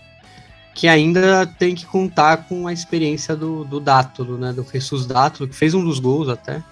que 0.74 0.88
ainda 0.88 1.46
tem 1.46 1.74
que 1.74 1.84
contar 1.84 2.48
com 2.48 2.66
a 2.66 2.72
experiência 2.72 3.36
do, 3.36 3.64
do 3.64 3.78
Dátulo, 3.78 4.38
né, 4.38 4.52
do 4.52 4.66
Jesus 4.72 5.04
Dátulo, 5.04 5.48
que 5.48 5.54
fez 5.54 5.74
um 5.74 5.84
dos 5.84 5.98
gols 5.98 6.28
até, 6.28 6.62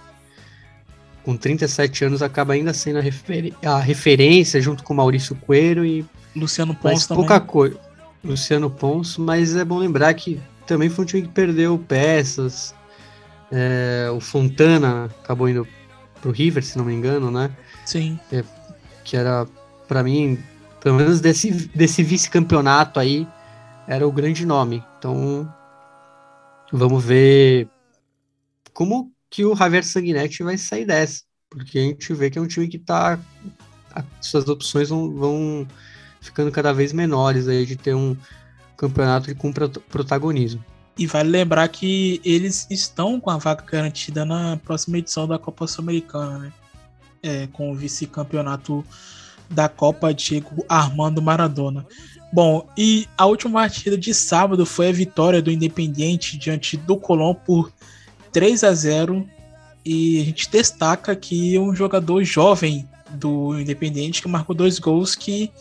com 1.25 1.37
37 1.37 2.05
anos 2.05 2.23
acaba 2.23 2.55
ainda 2.55 2.73
sendo 2.73 2.99
a, 2.99 3.03
refer 3.03 3.53
a 3.65 3.79
referência 3.79 4.61
junto 4.61 4.83
com 4.83 4.95
Maurício 4.95 5.35
Coelho 5.37 5.85
e 5.85 6.05
Luciano 6.35 6.75
Pons 6.75 7.07
pouca 7.07 7.39
coisa 7.41 7.79
Luciano 8.25 8.71
Pons, 8.71 9.17
mas 9.19 9.57
é 9.57 9.65
bom 9.65 9.79
lembrar 9.79 10.15
que 10.15 10.41
também 10.67 10.89
foi 10.89 11.05
um 11.05 11.07
time 11.07 11.23
que 11.23 11.29
perdeu 11.29 11.79
peças. 11.79 12.75
É, 13.51 14.09
o 14.15 14.21
Fontana 14.21 15.11
acabou 15.23 15.49
indo 15.49 15.67
pro 16.21 16.31
River, 16.31 16.63
se 16.65 16.79
não 16.79 16.85
me 16.85 16.95
engano, 16.95 17.31
né? 17.31 17.51
Sim. 17.85 18.19
É, 18.31 18.45
que 19.05 19.17
era, 19.17 19.47
para 19.89 20.03
mim, 20.03 20.39
pelo 20.81 20.97
menos 20.97 21.21
desse, 21.21 21.51
desse 21.75 22.03
vice-campeonato 22.03 23.01
aí, 23.01 23.27
era 23.89 24.07
o 24.07 24.13
grande 24.13 24.47
nome. 24.47 24.85
Então, 24.99 25.53
vamos 26.73 27.05
ver 27.05 27.69
como 28.73 29.13
que 29.33 29.47
o 29.47 29.57
Javier 29.57 29.83
Sanguinetti 29.83 30.43
vai 30.43 30.59
sair 30.59 30.85
dessa. 30.85 31.23
Porque 31.51 31.79
a 31.79 31.83
gente 31.83 32.13
vê 32.13 32.31
que 32.31 32.39
é 32.39 32.43
um 32.43 32.47
time 32.47 32.69
que 32.69 32.79
tá. 32.79 33.19
As 33.91 34.05
suas 34.21 34.47
opções 34.47 34.91
vão, 34.91 35.11
vão 35.11 35.67
ficando 36.21 36.53
cada 36.53 36.73
vez 36.73 36.93
menores 36.93 37.49
aí 37.49 37.65
de 37.65 37.75
ter 37.75 37.95
um 37.95 38.17
campeonato 38.77 39.35
com 39.35 39.53
protagonismo. 39.53 40.63
E 40.99 41.07
vale 41.07 41.31
lembrar 41.31 41.67
que 41.69 42.21
eles 42.25 42.67
estão 42.71 43.19
com 43.19 43.31
a 43.31 43.39
vaga 43.39 43.65
garantida 43.65 44.25
na 44.25 44.59
próxima 44.59 44.99
edição 44.99 45.27
da 45.27 45.39
Copa 45.39 45.67
Sul-Americana, 45.67 46.39
né? 46.39 46.53
É, 47.23 47.47
com 47.47 47.71
o 47.71 47.75
vice-campeonato 47.75 48.85
da 49.49 49.69
Copa 49.69 50.13
Diego 50.13 50.65
Armando 50.69 51.23
Maradona. 51.23 51.87
Bom, 52.33 52.69
e 52.77 53.07
a 53.17 53.27
última 53.27 53.61
partida 53.61 53.97
de 53.97 54.13
sábado 54.13 54.67
foi 54.67 54.89
a 54.89 54.93
vitória 54.93 55.41
do 55.41 55.51
Independiente 55.51 56.37
diante 56.37 56.77
do 56.77 56.97
Colón 56.97 57.35
por 57.35 57.73
3 58.33 58.65
a 58.65 58.73
0 58.73 59.29
e 59.85 60.21
a 60.21 60.25
gente 60.25 60.51
destaca 60.51 61.13
aqui 61.13 61.59
um 61.59 61.75
jogador 61.75 62.23
jovem 62.25 62.89
do 63.11 63.59
Independiente 63.59 64.23
que 64.23 64.29
marcou 64.29 64.55
dois 64.55 64.79
gols 64.79 65.15
que 65.15 65.53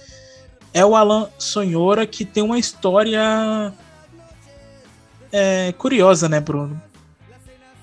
é 0.73 0.85
o 0.85 0.95
Alan 0.95 1.27
Sonhora, 1.37 2.07
que 2.07 2.23
tem 2.23 2.41
uma 2.41 2.57
história 2.57 3.73
é, 5.31 5.73
curiosa, 5.73 6.29
né, 6.29 6.39
Bruno? 6.39 6.81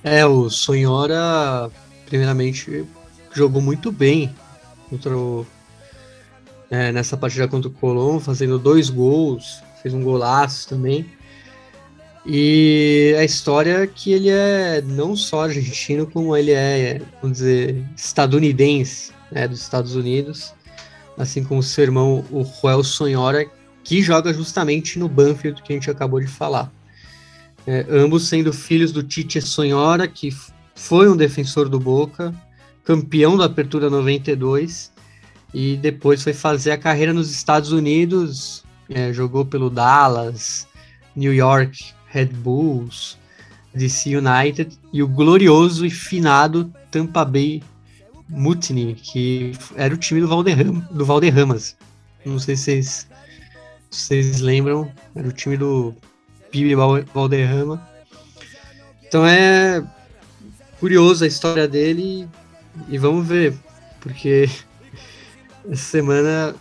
É, 0.02 0.24
o 0.24 0.48
Sonhora, 0.48 1.70
primeiramente, 2.06 2.86
jogou 3.32 3.60
muito 3.60 3.92
bem 3.92 4.34
contra 4.88 5.16
o, 5.16 5.46
é, 6.70 6.92
nessa 6.92 7.16
partida 7.16 7.48
contra 7.48 7.68
o 7.68 7.72
Colombo, 7.72 8.20
fazendo 8.20 8.58
dois 8.58 8.88
gols, 8.88 9.60
fez 9.82 9.92
um 9.92 10.02
golaço 10.02 10.68
também. 10.68 11.06
E 12.30 13.16
a 13.18 13.24
história 13.24 13.84
é 13.84 13.86
que 13.86 14.12
ele 14.12 14.28
é 14.28 14.82
não 14.82 15.16
só 15.16 15.44
argentino, 15.44 16.06
como 16.06 16.36
ele 16.36 16.50
é, 16.52 17.00
vamos 17.22 17.38
dizer, 17.38 17.82
estadunidense, 17.96 19.12
né, 19.32 19.48
dos 19.48 19.62
Estados 19.62 19.96
Unidos 19.96 20.52
assim 21.18 21.42
como 21.42 21.62
seu 21.62 21.84
irmão, 21.84 22.24
o 22.30 22.44
Joel 22.44 22.84
Sonhora, 22.84 23.44
que 23.82 24.00
joga 24.00 24.32
justamente 24.32 24.98
no 24.98 25.08
Banfield 25.08 25.62
que 25.62 25.72
a 25.72 25.76
gente 25.76 25.90
acabou 25.90 26.20
de 26.20 26.28
falar. 26.28 26.72
É, 27.66 27.84
ambos 27.90 28.28
sendo 28.28 28.52
filhos 28.52 28.92
do 28.92 29.02
Tite 29.02 29.42
Sonhora, 29.42 30.06
que 30.06 30.30
foi 30.74 31.08
um 31.08 31.16
defensor 31.16 31.68
do 31.68 31.80
Boca, 31.80 32.32
campeão 32.84 33.36
da 33.36 33.46
Apertura 33.46 33.90
92 33.90 34.92
e 35.52 35.76
depois 35.76 36.22
foi 36.22 36.32
fazer 36.32 36.70
a 36.70 36.78
carreira 36.78 37.12
nos 37.12 37.30
Estados 37.30 37.72
Unidos, 37.72 38.64
é, 38.88 39.12
jogou 39.12 39.44
pelo 39.44 39.68
Dallas, 39.68 40.66
New 41.16 41.34
York 41.34 41.92
Red 42.10 42.26
Bulls, 42.26 43.18
DC 43.74 44.16
United 44.16 44.78
e 44.92 45.02
o 45.02 45.08
glorioso 45.08 45.86
e 45.86 45.90
finado 45.90 46.72
Tampa 46.90 47.24
Bay 47.24 47.62
Mutiny, 48.28 48.94
que 48.94 49.52
era 49.76 49.94
o 49.94 49.96
time 49.96 50.20
do, 50.20 50.28
Valderram, 50.28 50.80
do 50.90 51.04
Valderramas. 51.04 51.76
Não 52.24 52.38
sei 52.38 52.56
se 52.56 52.64
vocês, 52.64 53.08
se 53.90 54.06
vocês 54.06 54.40
lembram, 54.40 54.90
era 55.14 55.28
o 55.28 55.32
time 55.32 55.56
do 55.56 55.94
Pibe 56.50 56.74
Valderrama. 56.74 57.88
Então 59.06 59.26
é 59.26 59.82
curioso 60.78 61.24
a 61.24 61.26
história 61.26 61.66
dele 61.66 62.28
e 62.88 62.98
vamos 62.98 63.26
ver, 63.26 63.54
porque 64.00 64.48
essa 65.70 65.82
semana 65.82 66.54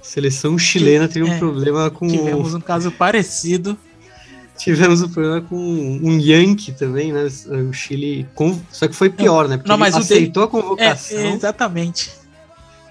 a 0.00 0.04
seleção 0.04 0.56
chilena 0.58 1.08
teve 1.08 1.28
um 1.28 1.32
é, 1.32 1.38
problema 1.38 1.90
com. 1.90 2.06
Tivemos 2.06 2.54
um 2.54 2.60
caso 2.60 2.92
parecido. 2.92 3.76
Tivemos 4.58 5.00
um 5.02 5.08
problema 5.08 5.40
com 5.40 5.56
um 5.56 6.18
Yankee 6.18 6.72
também, 6.72 7.12
né? 7.12 7.28
O 7.68 7.72
Chile. 7.72 8.26
Com... 8.34 8.60
Só 8.72 8.88
que 8.88 8.94
foi 8.94 9.08
pior, 9.08 9.48
né? 9.48 9.56
Porque 9.56 9.70
Não, 9.70 9.78
mas 9.78 9.94
aceitou 9.94 10.42
a 10.42 10.48
convocação. 10.48 11.18
É, 11.18 11.32
exatamente. 11.32 12.10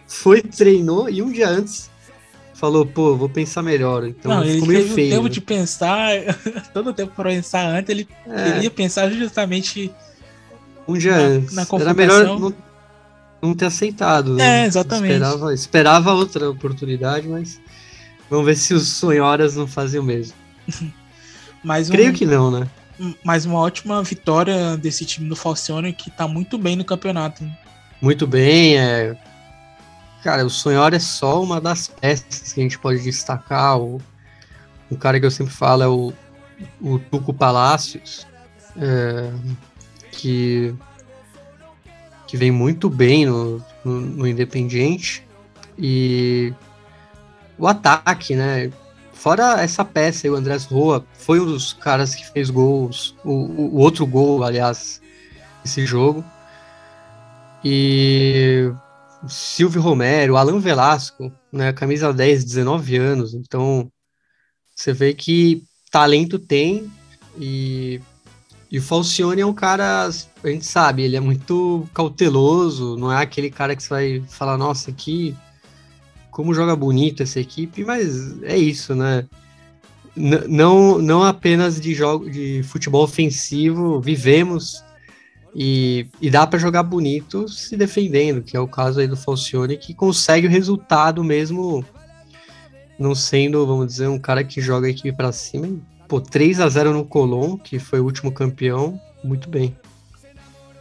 Foi, 0.08 0.42
treinou 0.42 1.10
e 1.10 1.22
um 1.22 1.30
dia 1.30 1.50
antes 1.50 1.90
falou, 2.58 2.86
pô, 2.86 3.16
vou 3.16 3.30
pensar 3.30 3.62
melhor. 3.62 4.08
Então 4.08 4.32
Não, 4.32 4.44
ficou 4.44 4.68
meio 4.68 4.90
feio. 4.90 5.12
tempo 5.12 5.30
de 5.30 5.40
pensar, 5.40 6.10
todo 6.74 6.90
o 6.90 6.94
tempo 6.94 7.14
para 7.16 7.30
pensar 7.30 7.68
antes, 7.68 7.90
ele 7.90 8.08
é. 8.26 8.52
queria 8.52 8.72
pensar 8.72 9.10
justamente 9.12 9.92
um 10.88 10.98
dia 10.98 11.16
na, 11.16 11.24
antes. 11.24 11.54
Na 11.54 11.66
Era 11.80 11.94
melhor 11.94 12.26
não, 12.26 12.54
não 13.42 13.54
ter 13.54 13.66
aceitado. 13.66 14.34
Né? 14.34 14.64
É, 14.64 14.66
exatamente. 14.66 15.14
Esperava, 15.14 15.54
esperava 15.54 16.14
outra 16.14 16.50
oportunidade, 16.50 17.28
mas 17.28 17.60
vamos 18.30 18.46
ver 18.46 18.56
se 18.56 18.74
os 18.74 18.88
sonhoras 18.88 19.56
não 19.56 19.68
fazem 19.68 20.00
o 20.00 20.04
mesmo. 20.04 20.34
mais 21.64 21.90
um, 21.90 21.94
Creio 21.94 22.14
que 22.14 22.26
não, 22.26 22.52
né? 22.52 22.68
Mais 23.24 23.46
uma 23.46 23.60
ótima 23.60 24.02
vitória 24.04 24.76
desse 24.78 25.06
time 25.06 25.30
do 25.30 25.36
Falcione 25.36 25.94
que 25.94 26.10
tá 26.10 26.28
muito 26.28 26.58
bem 26.58 26.76
no 26.76 26.84
campeonato. 26.84 27.44
Muito 28.02 28.26
bem, 28.26 28.78
é. 28.78 29.16
Cara, 30.24 30.46
o 30.46 30.50
Sonhora 30.50 30.96
é 30.96 31.00
só 31.00 31.42
uma 31.42 31.62
das 31.62 31.88
peças 31.88 32.54
que 32.54 32.60
a 32.60 32.64
gente 32.64 32.80
pode 32.80 33.02
destacar. 33.02 33.80
O, 33.80 34.02
o 34.90 34.98
cara 34.98 35.20
que 35.20 35.26
eu 35.26 35.32
sempre 35.32 35.54
falo 35.54 35.84
é 35.84 35.88
o, 35.88 36.14
o 36.82 37.00
Tuco 37.00 37.34
Palácios, 37.34 38.26
é, 38.76 39.32
que 40.12 40.76
que 42.28 42.36
vem 42.36 42.52
muito 42.52 42.90
bem 42.90 43.26
no, 43.26 43.64
no, 43.84 44.02
no 44.02 44.28
Independiente. 44.28 45.26
E 45.80 46.54
o 47.58 47.66
ataque, 47.66 48.36
né? 48.36 48.70
Fora 49.18 49.62
essa 49.62 49.84
peça, 49.84 50.30
o 50.30 50.36
Andrés 50.36 50.66
Roa 50.66 51.06
foi 51.14 51.40
um 51.40 51.46
dos 51.46 51.74
caras 51.74 52.14
que 52.14 52.26
fez 52.32 52.50
gols, 52.50 53.16
o, 53.26 53.32
o 53.32 53.78
outro 53.78 54.06
gol, 54.06 54.44
aliás, 54.44 55.02
esse 55.66 55.86
jogo. 55.86 56.24
E 57.64 58.72
Silvio 59.28 59.82
Romero, 59.82 60.38
Alan 60.38 60.60
Velasco, 60.60 61.32
né, 61.52 61.74
camisa 61.74 62.14
10, 62.14 62.46
19 62.46 62.98
anos. 62.98 63.34
Então, 63.34 63.92
você 64.76 64.94
vê 64.94 65.14
que 65.14 65.64
talento 65.92 66.38
tem 66.38 66.92
e 67.38 68.00
e 68.70 68.80
o 68.80 68.82
Falcione 68.82 69.42
é 69.42 69.46
um 69.46 69.54
cara, 69.54 70.08
a 70.08 70.48
gente 70.48 70.66
sabe, 70.66 71.02
ele 71.02 71.16
é 71.16 71.22
muito 71.22 71.88
cauteloso, 71.94 72.98
não 72.98 73.10
é 73.10 73.22
aquele 73.22 73.50
cara 73.50 73.74
que 73.74 73.82
você 73.82 73.90
vai 73.90 74.24
falar, 74.28 74.58
nossa, 74.58 74.92
aqui, 74.92 75.34
como 76.38 76.54
joga 76.54 76.76
bonito 76.76 77.24
essa 77.24 77.40
equipe, 77.40 77.84
mas 77.84 78.40
é 78.44 78.56
isso, 78.56 78.94
né? 78.94 79.26
N 80.16 80.48
não, 80.48 81.00
não 81.00 81.24
apenas 81.24 81.82
de 81.82 81.96
jogo 81.96 82.30
de 82.30 82.62
futebol 82.62 83.04
ofensivo 83.04 84.00
vivemos 84.00 84.84
e, 85.56 86.06
e 86.22 86.30
dá 86.30 86.46
para 86.46 86.60
jogar 86.60 86.84
bonito 86.84 87.50
se 87.50 87.76
defendendo, 87.76 88.44
que 88.44 88.56
é 88.56 88.60
o 88.60 88.68
caso 88.68 89.00
aí 89.00 89.08
do 89.08 89.18
Falcione, 89.18 89.78
que 89.78 89.96
consegue 89.96 90.46
o 90.46 90.50
resultado 90.50 91.24
mesmo 91.24 91.84
não 93.00 93.16
sendo, 93.16 93.66
vamos 93.66 93.88
dizer, 93.88 94.08
um 94.08 94.20
cara 94.20 94.44
que 94.44 94.62
joga 94.62 94.86
a 94.86 94.92
equipe 94.92 95.18
para 95.18 95.32
cima 95.32 95.68
Pô, 96.08 96.22
3 96.22 96.60
a 96.60 96.70
0 96.70 96.94
no 96.94 97.04
Colón, 97.04 97.58
que 97.58 97.80
foi 97.80 98.00
o 98.00 98.04
último 98.04 98.32
campeão, 98.32 99.02
muito 99.24 99.50
bem. 99.50 99.76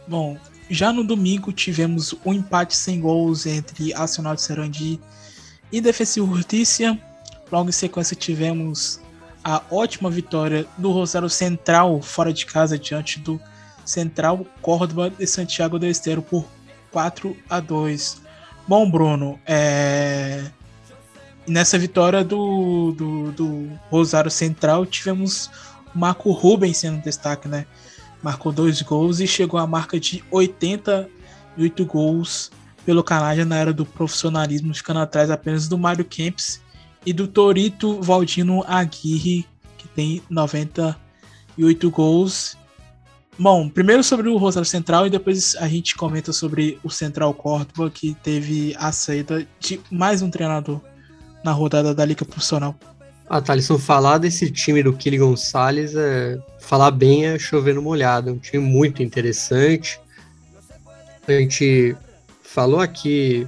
Bom, 0.07 0.37
já 0.69 0.93
no 0.93 1.03
domingo 1.03 1.51
tivemos 1.51 2.13
um 2.23 2.31
empate 2.31 2.75
sem 2.75 3.01
gols 3.01 3.47
entre 3.47 3.91
Arsenal 3.95 4.35
de 4.35 4.41
Sarandi 4.43 4.99
e 5.71 5.81
Defensivo 5.81 6.35
Justiça. 6.35 6.97
Logo 7.51 7.69
em 7.69 7.73
sequência 7.73 8.15
tivemos 8.15 8.99
a 9.43 9.61
ótima 9.71 10.09
vitória 10.09 10.65
do 10.77 10.91
Rosário 10.91 11.29
Central 11.29 12.01
fora 12.01 12.33
de 12.33 12.45
casa 12.45 12.77
diante 12.77 13.19
do 13.19 13.39
Central 13.85 14.45
Córdoba 14.61 15.09
de 15.09 15.25
Santiago 15.25 15.79
do 15.79 15.85
Estero 15.85 16.21
por 16.21 16.45
4 16.91 17.35
a 17.49 17.59
2. 17.59 18.21
Bom, 18.67 18.89
Bruno, 18.89 19.39
é 19.45 20.51
nessa 21.47 21.79
vitória 21.79 22.23
do, 22.23 22.91
do, 22.91 23.31
do, 23.31 23.79
Rosário 23.89 24.29
Central, 24.29 24.85
tivemos 24.85 25.49
Marco 25.95 26.31
Rubens 26.31 26.77
sendo 26.77 27.01
destaque, 27.01 27.47
né? 27.47 27.65
Marcou 28.21 28.51
dois 28.51 28.81
gols 28.81 29.19
e 29.19 29.27
chegou 29.27 29.59
à 29.59 29.65
marca 29.65 29.99
de 29.99 30.23
88 30.29 31.85
gols 31.85 32.51
pelo 32.87 33.03
Canadá 33.03 33.43
na 33.43 33.57
era 33.57 33.73
do 33.73 33.85
profissionalismo, 33.85 34.73
ficando 34.73 35.01
atrás 35.01 35.29
apenas 35.29 35.67
do 35.67 35.77
Mário 35.77 36.05
Kempis 36.05 36.61
e 37.05 37.11
do 37.11 37.27
Torito 37.27 38.01
Valdino 38.01 38.63
Aguirre, 38.65 39.45
que 39.77 39.89
tem 39.89 40.23
98 40.29 41.91
gols. 41.91 42.57
Bom, 43.37 43.67
primeiro 43.67 44.01
sobre 44.05 44.29
o 44.29 44.37
Rosário 44.37 44.65
Central 44.65 45.05
e 45.05 45.09
depois 45.09 45.53
a 45.57 45.67
gente 45.67 45.97
comenta 45.97 46.31
sobre 46.31 46.79
o 46.81 46.89
Central 46.89 47.33
Córdoba, 47.33 47.91
que 47.91 48.15
teve 48.23 48.73
a 48.79 48.93
saída 48.93 49.45
de 49.59 49.81
mais 49.91 50.21
um 50.21 50.29
treinador 50.29 50.79
na 51.43 51.51
rodada 51.51 51.93
da 51.93 52.05
Liga 52.05 52.23
Profissional. 52.23 52.73
Ah, 53.29 53.41
Thalisson, 53.41 53.77
falar 53.77 54.17
desse 54.17 54.49
time 54.49 54.81
do 54.81 54.93
Kili 54.93 55.17
Gonçalves 55.17 55.93
é 55.93 56.39
falar 56.61 56.91
bem 56.91 57.25
é 57.25 57.37
chover 57.37 57.75
no 57.75 57.81
molhado. 57.81 58.29
É 58.29 58.31
um 58.31 58.37
time 58.37 58.63
muito 58.63 59.03
interessante. 59.03 59.99
A 61.27 61.33
gente 61.33 61.93
falou 62.57 62.79
aqui 62.79 63.45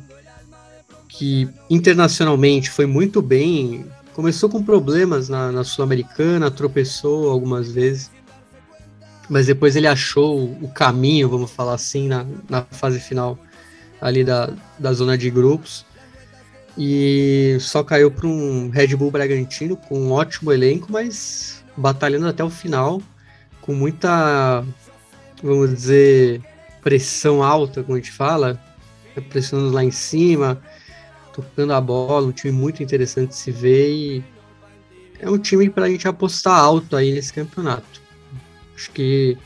que 1.07 1.49
internacionalmente 1.67 2.69
foi 2.69 2.85
muito 2.85 3.23
bem. 3.23 3.83
Começou 4.13 4.47
com 4.47 4.63
problemas 4.63 5.27
na, 5.27 5.51
na 5.51 5.63
Sul-Americana, 5.63 6.51
tropeçou 6.51 7.31
algumas 7.31 7.71
vezes, 7.71 8.11
mas 9.27 9.47
depois 9.47 9.75
ele 9.75 9.87
achou 9.87 10.43
o 10.61 10.67
caminho, 10.67 11.27
vamos 11.27 11.49
falar 11.49 11.73
assim, 11.73 12.07
na, 12.07 12.23
na 12.47 12.61
fase 12.65 12.99
final 12.99 13.35
ali 13.99 14.23
da, 14.23 14.53
da 14.77 14.93
zona 14.93 15.17
de 15.17 15.31
grupos 15.31 15.83
e 16.77 17.57
só 17.59 17.83
caiu 17.83 18.11
para 18.11 18.27
um 18.27 18.69
Red 18.69 18.95
Bull 18.95 19.09
Bragantino 19.09 19.75
com 19.75 19.99
um 19.99 20.11
ótimo 20.11 20.51
elenco, 20.51 20.91
mas 20.91 21.63
batalhando 21.75 22.27
até 22.27 22.43
o 22.43 22.49
final, 22.51 23.01
com 23.59 23.73
muita, 23.73 24.63
vamos 25.41 25.73
dizer, 25.73 26.43
pressão 26.83 27.41
alta, 27.41 27.81
como 27.81 27.97
a 27.97 27.99
gente 27.99 28.11
fala, 28.11 28.68
pressionando 29.21 29.71
lá 29.71 29.83
em 29.83 29.91
cima, 29.91 30.61
tocando 31.33 31.73
a 31.73 31.81
bola, 31.81 32.27
um 32.27 32.31
time 32.31 32.53
muito 32.53 32.83
interessante 32.83 33.29
de 33.29 33.35
se 33.35 33.51
ver 33.51 33.91
e 33.91 34.23
é 35.19 35.29
um 35.29 35.37
time 35.37 35.69
para 35.69 35.85
a 35.85 35.89
gente 35.89 36.07
apostar 36.07 36.57
alto 36.57 36.95
aí 36.95 37.13
nesse 37.13 37.33
campeonato. 37.33 38.01
Acho 38.75 38.91
que 38.91 39.37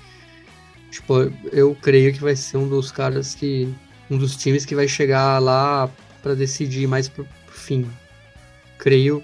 tipo, 0.92 1.32
eu 1.52 1.76
creio 1.82 2.14
que 2.14 2.22
vai 2.22 2.36
ser 2.36 2.58
um 2.58 2.68
dos 2.68 2.92
caras 2.92 3.34
que 3.34 3.74
um 4.10 4.18
dos 4.18 4.36
times 4.36 4.66
que 4.66 4.76
vai 4.76 4.88
chegar 4.88 5.40
lá 5.40 5.90
para 6.22 6.36
decidir 6.36 6.88
mais 6.88 7.10
pro, 7.10 7.26
pro 7.26 7.56
fim. 7.56 7.90
Creio, 8.78 9.24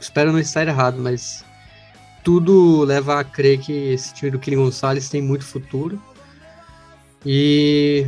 espero 0.00 0.32
não 0.32 0.40
estar 0.40 0.66
errado, 0.66 0.98
mas 0.98 1.44
tudo 2.24 2.84
leva 2.84 3.20
a 3.20 3.24
crer 3.24 3.58
que 3.58 3.72
esse 3.72 4.12
time 4.14 4.30
do 4.30 4.38
Kili 4.38 4.56
Gonçalves 4.56 5.08
tem 5.08 5.22
muito 5.22 5.44
futuro. 5.44 6.00
E 7.24 8.06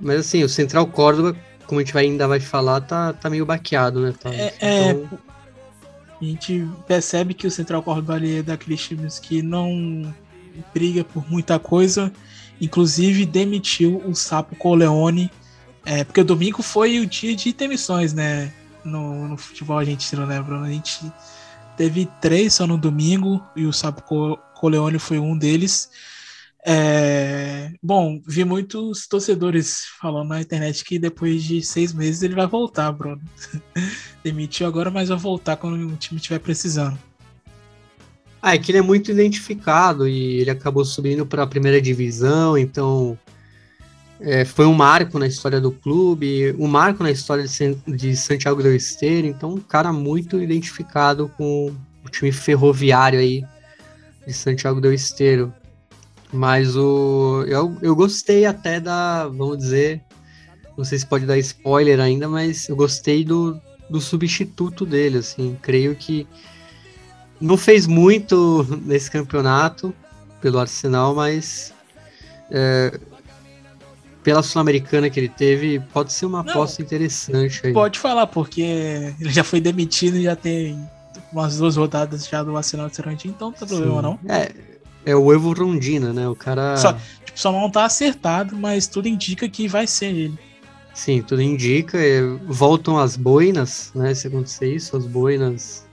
mas 0.00 0.20
assim, 0.20 0.42
o 0.42 0.48
Central 0.48 0.86
Córdoba, 0.86 1.36
como 1.66 1.80
a 1.80 1.84
gente 1.84 1.92
vai, 1.92 2.04
ainda 2.04 2.26
vai 2.26 2.40
falar, 2.40 2.80
tá, 2.80 3.12
tá 3.12 3.28
meio 3.28 3.46
baqueado, 3.46 4.00
né? 4.00 4.14
Tá, 4.18 4.30
é, 4.32 4.54
é 4.60 4.90
então... 4.90 5.18
é, 6.20 6.20
a 6.20 6.24
gente 6.24 6.68
percebe 6.86 7.34
que 7.34 7.46
o 7.46 7.50
Central 7.50 7.82
Córdoba 7.82 8.14
ali 8.14 8.38
é 8.38 8.42
daqueles 8.42 8.80
times 8.80 9.18
que 9.18 9.40
não 9.42 10.12
briga 10.74 11.04
por 11.04 11.28
muita 11.30 11.58
coisa, 11.58 12.12
inclusive 12.60 13.24
demitiu 13.24 14.02
o 14.04 14.14
Sapo 14.14 14.56
Coleone 14.56 15.30
é, 15.88 16.04
porque 16.04 16.20
o 16.20 16.24
domingo 16.24 16.62
foi 16.62 17.00
o 17.00 17.06
dia 17.06 17.34
de 17.34 17.50
demissões, 17.50 18.12
né? 18.12 18.52
No, 18.84 19.26
no 19.26 19.38
futebol 19.38 19.78
argentino, 19.78 20.26
né, 20.26 20.38
Bruno? 20.38 20.66
A 20.66 20.70
gente 20.70 21.00
teve 21.78 22.06
três 22.20 22.52
só 22.52 22.66
no 22.66 22.76
domingo 22.76 23.42
e 23.56 23.64
o 23.64 23.72
Sapo 23.72 24.02
Coleone 24.54 24.98
foi 24.98 25.18
um 25.18 25.36
deles. 25.36 25.90
É, 26.70 27.72
bom, 27.82 28.20
vi 28.26 28.44
muitos 28.44 29.06
torcedores 29.06 29.86
falando 29.98 30.28
na 30.28 30.42
internet 30.42 30.84
que 30.84 30.98
depois 30.98 31.42
de 31.42 31.62
seis 31.62 31.94
meses 31.94 32.22
ele 32.22 32.34
vai 32.34 32.46
voltar, 32.46 32.92
Bruno. 32.92 33.22
Demitiu 34.22 34.66
agora, 34.66 34.90
mas 34.90 35.08
vai 35.08 35.16
voltar 35.16 35.56
quando 35.56 35.90
o 35.90 35.96
time 35.96 36.20
estiver 36.20 36.38
precisando. 36.40 36.98
Ah, 38.42 38.54
é 38.54 38.58
que 38.58 38.70
ele 38.70 38.78
é 38.78 38.82
muito 38.82 39.10
identificado 39.10 40.06
e 40.06 40.40
ele 40.40 40.50
acabou 40.50 40.84
subindo 40.84 41.24
para 41.24 41.42
a 41.42 41.46
primeira 41.46 41.80
divisão, 41.80 42.58
então 42.58 43.18
é, 44.20 44.44
foi 44.44 44.66
um 44.66 44.74
marco 44.74 45.18
na 45.18 45.26
história 45.26 45.62
do 45.62 45.72
clube, 45.72 46.54
um 46.58 46.66
marco 46.66 47.02
na 47.02 47.10
história 47.10 47.46
de, 47.46 47.96
de 47.96 48.14
Santiago 48.14 48.62
del 48.62 48.76
Esteiro, 48.76 49.26
então 49.26 49.54
um 49.54 49.60
cara 49.60 49.90
muito 49.90 50.38
identificado 50.38 51.30
com 51.34 51.74
o 52.04 52.10
time 52.10 52.30
ferroviário 52.30 53.18
aí 53.18 53.42
de 54.26 54.34
Santiago 54.34 54.82
del 54.82 54.92
Esteiro. 54.92 55.50
Mas 56.32 56.76
o 56.76 57.44
eu, 57.46 57.76
eu 57.80 57.96
gostei 57.96 58.44
até 58.44 58.78
da, 58.78 59.26
vamos 59.28 59.58
dizer, 59.58 60.02
não 60.76 60.84
sei 60.84 60.98
se 60.98 61.06
pode 61.06 61.24
dar 61.26 61.38
spoiler 61.38 62.00
ainda, 62.00 62.28
mas 62.28 62.68
eu 62.68 62.76
gostei 62.76 63.24
do, 63.24 63.58
do 63.88 64.00
substituto 64.00 64.84
dele, 64.84 65.18
assim, 65.18 65.56
creio 65.62 65.96
que 65.96 66.26
não 67.40 67.56
fez 67.56 67.86
muito 67.86 68.66
nesse 68.82 69.10
campeonato 69.10 69.94
pelo 70.40 70.58
Arsenal, 70.58 71.14
mas 71.14 71.72
é, 72.50 72.98
pela 74.22 74.42
Sul-Americana 74.42 75.08
que 75.08 75.18
ele 75.18 75.28
teve, 75.28 75.80
pode 75.92 76.12
ser 76.12 76.26
uma 76.26 76.40
aposta 76.40 76.82
interessante 76.82 77.66
aí. 77.66 77.72
Pode 77.72 77.98
falar, 77.98 78.26
porque 78.26 78.60
ele 79.18 79.30
já 79.30 79.42
foi 79.42 79.60
demitido 79.60 80.16
e 80.16 80.24
já 80.24 80.36
tem 80.36 80.78
umas 81.32 81.58
duas 81.58 81.76
rodadas 81.76 82.26
já 82.26 82.42
do 82.42 82.56
Arsenal 82.56 82.88
de 82.88 82.96
Sarandí, 82.96 83.28
então 83.28 83.50
não 83.50 83.56
tem 83.56 83.68
problema 83.68 84.02
não. 84.02 84.18
É, 84.28 84.52
é 85.08 85.16
o 85.16 85.32
Evo 85.32 85.52
Rondina, 85.52 86.12
né? 86.12 86.28
O 86.28 86.34
cara. 86.34 86.76
Só, 86.76 86.92
tipo, 86.92 87.38
só 87.38 87.50
não 87.50 87.70
tá 87.70 87.84
acertado, 87.84 88.56
mas 88.56 88.86
tudo 88.86 89.08
indica 89.08 89.48
que 89.48 89.66
vai 89.66 89.86
ser 89.86 90.06
ele. 90.06 90.38
Sim, 90.92 91.22
tudo 91.22 91.40
indica. 91.40 91.98
É, 91.98 92.20
voltam 92.46 92.98
as 92.98 93.16
boinas, 93.16 93.90
né? 93.94 94.12
Se 94.12 94.26
acontecer 94.26 94.74
isso, 94.74 94.96
as 94.96 95.06
boinas 95.06 95.86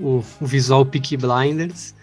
o, 0.00 0.24
o 0.40 0.46
visual 0.46 0.86
Peak 0.86 1.16
Blinders. 1.16 1.94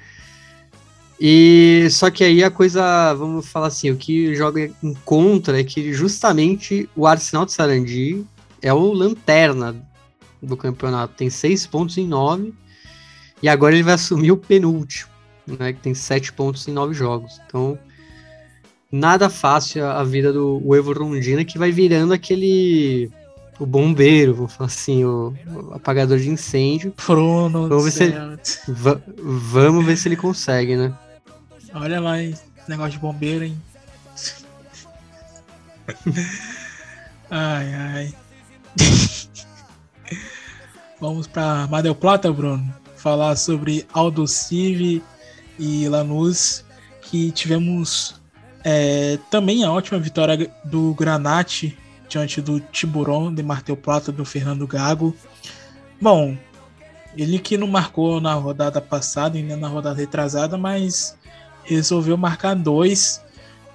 E 1.20 1.88
só 1.92 2.10
que 2.10 2.24
aí 2.24 2.44
a 2.44 2.52
coisa, 2.52 3.14
vamos 3.14 3.48
falar 3.48 3.68
assim, 3.68 3.90
o 3.90 3.98
que 3.98 4.34
joga 4.36 4.72
em 4.82 4.94
contra 5.04 5.60
é 5.60 5.64
que 5.64 5.92
justamente 5.92 6.88
o 6.96 7.06
Arsenal 7.06 7.46
de 7.46 7.52
Sarandi 7.52 8.26
é 8.62 8.74
o 8.74 8.94
lanterna 8.94 9.76
do 10.42 10.56
campeonato, 10.56 11.16
tem 11.16 11.30
seis 11.30 11.68
pontos 11.68 11.98
em 11.98 12.08
nove 12.08 12.54
e 13.44 13.50
agora 13.50 13.74
ele 13.74 13.84
vai 13.84 13.96
assumir 13.96 14.32
o 14.32 14.38
penúltimo, 14.38 15.09
né, 15.58 15.74
que 15.74 15.80
tem 15.80 15.94
sete 15.94 16.32
pontos 16.34 16.68
em 16.68 16.72
nove 16.72 16.94
jogos. 16.94 17.40
Então, 17.46 17.78
nada 18.92 19.30
fácil 19.30 19.86
a 19.86 20.04
vida 20.04 20.34
do 20.34 20.62
Evo 20.76 20.94
Rondina, 20.94 21.46
que 21.46 21.58
vai 21.58 21.72
virando 21.72 22.14
aquele 22.14 23.12
o 23.60 23.66
bombeiro, 23.66 24.34
vou 24.34 24.48
falar 24.48 24.68
assim, 24.68 25.04
o, 25.04 25.36
o 25.48 25.74
apagador 25.74 26.18
de 26.18 26.30
incêndio. 26.30 26.94
Bruno 27.06 27.68
vamos 27.68 27.84
ver, 27.84 27.92
se 27.92 28.04
ele, 28.04 28.16
va, 28.70 29.02
vamos 29.18 29.86
ver 29.86 29.98
se 29.98 30.08
ele 30.08 30.16
consegue, 30.16 30.78
né? 30.78 30.94
Olha 31.74 32.00
lá, 32.00 32.24
esse 32.24 32.42
negócio 32.70 32.94
de 32.94 33.00
bombeiro, 33.00 33.44
hein? 33.44 33.62
ai, 37.30 37.74
ai. 37.74 38.14
Vamos 41.00 41.28
para 41.28 41.66
Madel 41.68 41.96
Plata, 41.96 42.32
Bruno. 42.32 42.74
Falar 42.98 43.36
sobre 43.38 43.86
Aldo 43.94 44.28
Civi 44.28 45.02
e 45.60 45.88
Lanús, 45.90 46.64
que 47.02 47.32
tivemos 47.32 48.16
é, 48.64 49.20
também 49.30 49.64
a 49.64 49.72
ótima 49.72 50.00
vitória 50.00 50.50
do 50.64 50.94
Granate 50.94 51.78
diante 52.08 52.42
do 52.42 52.60
Tiburon 52.60 53.34
de 53.34 53.44
Martel 53.44 53.78
Plata 53.78 54.12
do 54.12 54.26
Fernando 54.26 54.66
Gago. 54.66 55.16
Bom, 56.02 56.36
ele 57.16 57.38
que 57.38 57.58
não 57.58 57.68
marcou 57.68 58.22
na 58.22 58.34
rodada 58.34 58.82
passada 58.82 59.38
e 59.38 59.44
nem 59.44 59.58
na 59.58 59.68
rodada 59.68 60.00
retrasada, 60.00 60.58
mas 60.58 61.18
resolveu 61.64 62.18
marcar 62.18 62.56
dois 62.56 63.22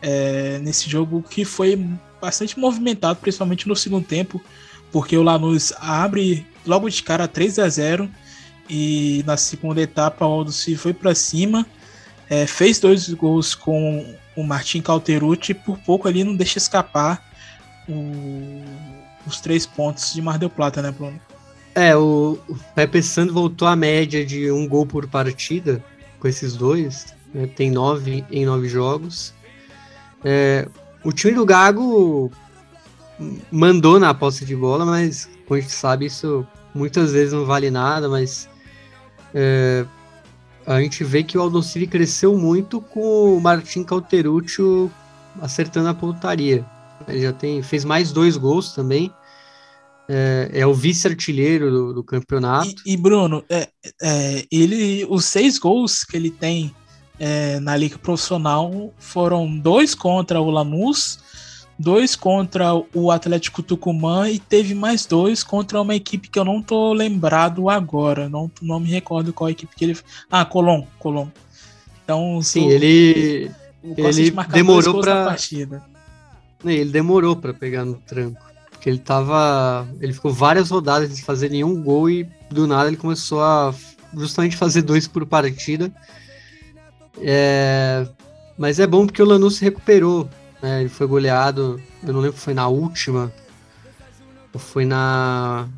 é, 0.03 0.59
nesse 0.63 0.89
jogo 0.91 1.23
que 1.23 1.45
foi 1.45 1.77
bastante 2.21 2.59
movimentado, 2.59 3.21
principalmente 3.21 3.69
no 3.69 3.77
segundo 3.77 4.07
tempo, 4.07 4.43
porque 4.91 5.17
o 5.17 5.23
Lanús 5.23 5.73
abre 5.79 6.47
logo 6.67 6.89
de 6.89 7.03
cara 7.03 7.29
3 7.29 7.59
a 7.59 7.69
0 7.69 8.11
e 8.69 9.23
na 9.27 9.37
segunda 9.37 9.81
etapa 9.81 10.27
o 10.27 10.51
se 10.51 10.77
foi 10.77 10.93
para 10.93 11.15
cima, 11.15 11.67
é, 12.29 12.47
fez 12.47 12.79
dois 12.79 13.09
gols 13.11 13.55
com 13.55 14.17
o 14.37 14.43
Martin 14.43 14.81
Calterucci 14.81 15.53
e 15.53 15.55
por 15.55 15.79
pouco 15.79 16.09
ali 16.09 16.25
não 16.25 16.35
deixa 16.35 16.59
escapar 16.59 17.23
o, 17.89 18.63
os 19.27 19.41
três 19.41 19.67
pontos 19.67 20.13
de 20.13 20.23
Mar 20.23 20.39
del 20.39 20.51
Plata, 20.51 20.81
né, 20.83 20.91
Bruno? 20.91 21.21
É, 21.75 21.95
o, 21.97 22.39
Pepe 22.75 23.03
Sando 23.03 23.33
voltou 23.33 23.67
à 23.67 23.75
média 23.75 24.25
de 24.25 24.51
um 24.51 24.69
gol 24.69 24.87
por 24.87 25.09
partida 25.09 25.85
com 26.19 26.29
esses 26.29 26.55
dois. 26.55 27.15
Né, 27.33 27.47
tem 27.47 27.71
nove 27.71 28.25
em 28.31 28.47
nove 28.47 28.69
jogos. 28.69 29.35
É, 30.25 30.69
o 31.03 31.13
time 31.13 31.35
do 31.35 31.45
Gago 31.45 32.31
mandou 33.51 33.99
na 33.99 34.15
posse 34.15 34.45
de 34.45 34.57
bola, 34.57 34.85
mas 34.85 35.29
como 35.47 35.59
a 35.59 35.61
gente 35.61 35.73
sabe, 35.73 36.07
isso 36.07 36.47
muitas 36.75 37.13
vezes 37.13 37.33
não 37.33 37.45
vale 37.45 37.71
nada, 37.71 38.09
mas 38.09 38.49
é, 39.35 39.85
a 40.67 40.81
gente 40.81 41.03
vê 41.05 41.23
que 41.23 41.37
o 41.37 41.41
Aldocili 41.41 41.87
cresceu 41.87 42.39
muito 42.39 42.81
com 42.81 43.37
o 43.37 43.41
Martin 43.41 43.83
Cauterucci 43.83 44.63
acertando 45.41 45.89
a 45.89 45.95
pontaria. 45.95 46.65
Ele 47.09 47.23
já 47.23 47.33
tem, 47.33 47.63
fez 47.63 47.85
mais 47.85 48.13
dois 48.13 48.37
gols 48.37 48.73
também. 48.73 49.13
É, 50.09 50.51
é 50.53 50.67
o 50.67 50.75
vice-artilheiro 50.75 51.71
do, 51.71 51.95
do, 51.95 52.05
campeonato. 52.05 52.83
E, 52.87 52.93
e 52.93 52.97
Bruno, 52.97 53.43
é, 53.49 53.69
é, 54.03 54.45
ele, 54.51 55.05
os 55.09 55.25
seis 55.25 55.59
gols 55.59 56.05
que 56.05 56.17
ele 56.17 56.31
tem 56.31 56.75
é, 57.19 57.59
na 57.61 57.77
liga 57.77 57.99
profissional 57.99 58.93
foram 58.99 59.59
dois 59.59 59.95
contra 59.95 60.41
o 60.41 60.51
Lanús, 60.51 61.19
dois 61.79 62.15
contra 62.15 62.73
o 62.95 63.11
Atlético 63.11 63.63
Tucumã 63.63 64.29
e 64.29 64.39
teve 64.39 64.75
mais 64.75 65.07
dois 65.07 65.43
contra 65.43 65.81
uma 65.81 65.95
equipe 65.95 66.29
que 66.29 66.39
eu 66.39 66.45
não 66.45 66.63
tô 66.63 66.93
lembrado 66.93 67.69
agora, 67.69 68.29
não, 68.29 68.51
não 68.63 68.81
me 68.81 68.91
recordo 68.91 69.33
qual 69.33 69.51
equipe 69.51 69.75
que 69.75 69.85
ele. 69.85 69.99
Ah, 70.31 70.45
Colom, 70.45 70.87
Colom. 70.99 71.29
Então, 72.05 72.41
sim, 72.43 72.69
ele 72.69 73.51
ele 73.85 74.31
demorou 74.51 75.01
para 75.01 75.25
partida. 75.27 75.83
Ele 76.65 76.91
demorou 76.91 77.37
para 77.37 77.53
pegar 77.53 77.85
no 77.85 77.95
tranco. 77.95 78.43
Porque 78.71 78.89
ele 78.89 78.99
tava. 78.99 79.87
Ele 80.01 80.13
ficou 80.13 80.33
várias 80.33 80.71
rodadas 80.71 81.13
sem 81.13 81.23
fazer 81.23 81.51
nenhum 81.51 81.83
gol 81.83 82.09
e 82.09 82.27
do 82.51 82.67
nada 82.67 82.89
ele 82.89 82.97
começou 82.97 83.43
a 83.43 83.75
justamente 84.15 84.57
fazer 84.57 84.83
dois 84.83 85.07
por 85.07 85.27
partida. 85.27 85.93
É, 87.21 88.07
mas 88.57 88.81
é 88.81 88.87
bom 88.87 89.07
porque 89.07 89.23
o 89.23 89.27
Lanús 89.27 89.57
se 89.57 89.65
recuperou. 89.65 90.29
Né? 90.65 90.81
Ele 90.81 90.89
foi 90.89 91.07
goleado. 91.07 91.79
Eu 92.03 92.15
não 92.15 92.21
lembro 92.21 92.39
se 92.39 92.45
foi 92.45 92.55
na 92.55 92.67
última. 92.69 93.31
Ou 94.51 94.59
foi 94.59 94.87
na. 94.87 95.69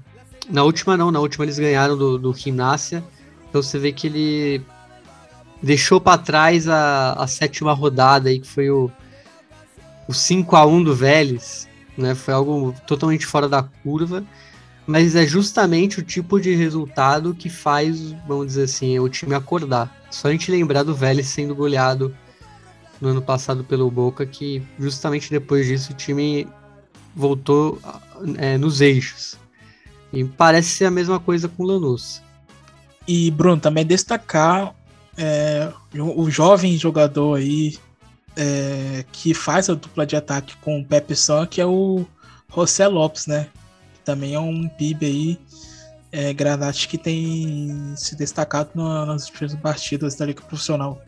Na 0.49 0.63
última 0.63 0.97
não, 0.97 1.11
na 1.11 1.19
última 1.19 1.45
eles 1.45 1.59
ganharam 1.59 1.99
do, 1.99 2.17
do 2.17 2.33
Gimnasia. 2.33 3.03
Então 3.49 3.61
você 3.61 3.81
vê 3.81 3.91
que 3.91 4.07
ele 4.07 4.63
deixou 5.61 6.01
para 6.01 6.19
trás 6.19 6.69
a, 6.69 7.15
a 7.15 7.27
sétima 7.27 7.73
rodada 7.73 8.29
aí, 8.29 8.39
que 8.39 8.47
foi 8.47 8.71
o, 8.71 8.89
o 10.07 10.15
5 10.15 10.55
a 10.55 10.65
1 10.65 10.85
do 10.85 10.95
Vélez, 10.95 11.67
né? 11.99 12.15
Foi 12.15 12.33
algo 12.33 12.73
totalmente 12.87 13.27
fora 13.27 13.49
da 13.49 13.65
curva, 13.65 14.25
mas 14.87 15.17
é 15.17 15.27
justamente 15.27 15.99
o 15.99 16.05
tipo 16.05 16.41
de 16.41 16.55
resultado 16.55 17.35
que 17.35 17.51
faz, 17.51 18.13
vamos 18.29 18.47
dizer 18.47 18.65
assim, 18.65 19.01
o 19.01 19.09
time 19.09 19.35
acordar. 19.35 19.93
Só 20.13 20.29
a 20.29 20.31
gente 20.31 20.49
lembrar 20.49 20.85
do 20.85 20.95
Vélez 20.95 21.27
sendo 21.27 21.57
goleado 21.57 22.15
no 23.01 23.09
ano 23.09 23.23
passado 23.23 23.65
pelo 23.65 23.91
Boca, 23.91 24.25
que 24.25 24.63
justamente 24.79 25.31
depois 25.31 25.67
disso 25.67 25.93
o 25.93 25.97
time 25.97 26.47
voltou 27.15 27.81
é, 28.39 28.57
nos 28.59 28.81
eixos. 28.81 29.39
E 30.13 30.25
parece 30.25 30.71
ser 30.71 30.87
a 30.87 30.91
mesma 30.91 31.19
coisa 31.19 31.49
com 31.49 31.63
o 31.63 31.67
Lanús. 31.67 32.23
E 33.07 33.31
Bruno, 33.31 33.61
também 33.61 33.85
destacar 33.85 34.75
é, 35.17 35.73
o 35.95 36.31
jovem 36.31 36.77
jogador 36.77 37.39
aí 37.39 37.79
é, 38.37 39.05
que 39.13 39.33
faz 39.33 39.71
a 39.71 39.75
dupla 39.75 40.07
de 40.07 40.17
ataque 40.17 40.57
com 40.59 40.81
o 40.81 40.85
Pepe 40.85 41.17
San, 41.17 41.47
que 41.47 41.61
é 41.61 41.67
o 41.67 42.05
José 42.55 42.87
Lopes, 42.87 43.27
né? 43.27 43.49
Também 44.05 44.35
é 44.35 44.41
um 44.41 44.69
PIB 44.69 45.07
aí, 45.07 45.39
é, 46.13 46.33
Granate, 46.33 46.87
que 46.87 46.99
tem 46.99 47.95
se 47.97 48.15
destacado 48.15 48.71
nas 48.75 49.27
últimas 49.29 49.55
partidas 49.57 50.15
da 50.15 50.27
Liga 50.27 50.43
Profissional. 50.43 51.01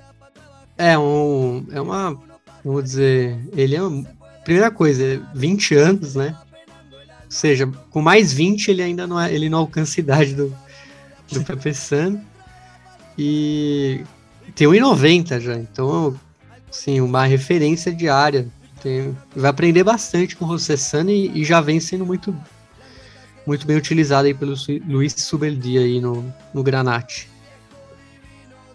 É, 0.79 0.97
um, 0.97 1.66
é 1.72 1.81
uma, 1.81 2.16
vamos 2.64 2.85
dizer, 2.85 3.37
ele 3.53 3.74
é 3.74 3.83
uma, 3.83 4.07
primeira 4.49 4.70
coisa, 4.70 5.20
20 5.35 5.74
anos, 5.74 6.14
né? 6.14 6.35
Ou 7.24 7.31
seja, 7.31 7.66
com 7.91 8.01
mais 8.01 8.33
20 8.33 8.70
ele 8.70 8.83
ainda 8.83 9.07
não, 9.07 9.20
é, 9.20 9.31
ele 9.31 9.51
não 9.51 9.59
alcança 9.59 10.01
a 10.01 10.03
idade 10.03 10.35
do, 10.35 10.57
do 11.31 11.45
Pepe 11.45 11.74
San. 11.74 12.18
E 13.18 14.03
tem 14.55 14.66
1,90 14.66 15.41
já, 15.41 15.55
então 15.55 16.18
sim, 16.70 16.99
uma 17.03 17.26
referência 17.26 17.93
diária. 17.93 18.49
Tem, 18.83 19.14
vai 19.37 19.51
aprender 19.51 19.85
bastante 19.85 20.35
com 20.35 20.47
o 20.47 20.49
Rossessani 20.49 21.12
e, 21.12 21.43
e 21.43 21.45
já 21.45 21.61
vem 21.61 21.79
sendo 21.79 22.07
muito 22.07 22.35
muito 23.47 23.66
bem 23.66 23.76
utilizado 23.76 24.29
aí 24.29 24.35
pelo 24.35 24.55
Luiz 24.87 25.14
Subeldi 25.16 25.79
aí 25.79 26.01
no, 26.01 26.24
no 26.55 26.62
Granate. 26.62 27.29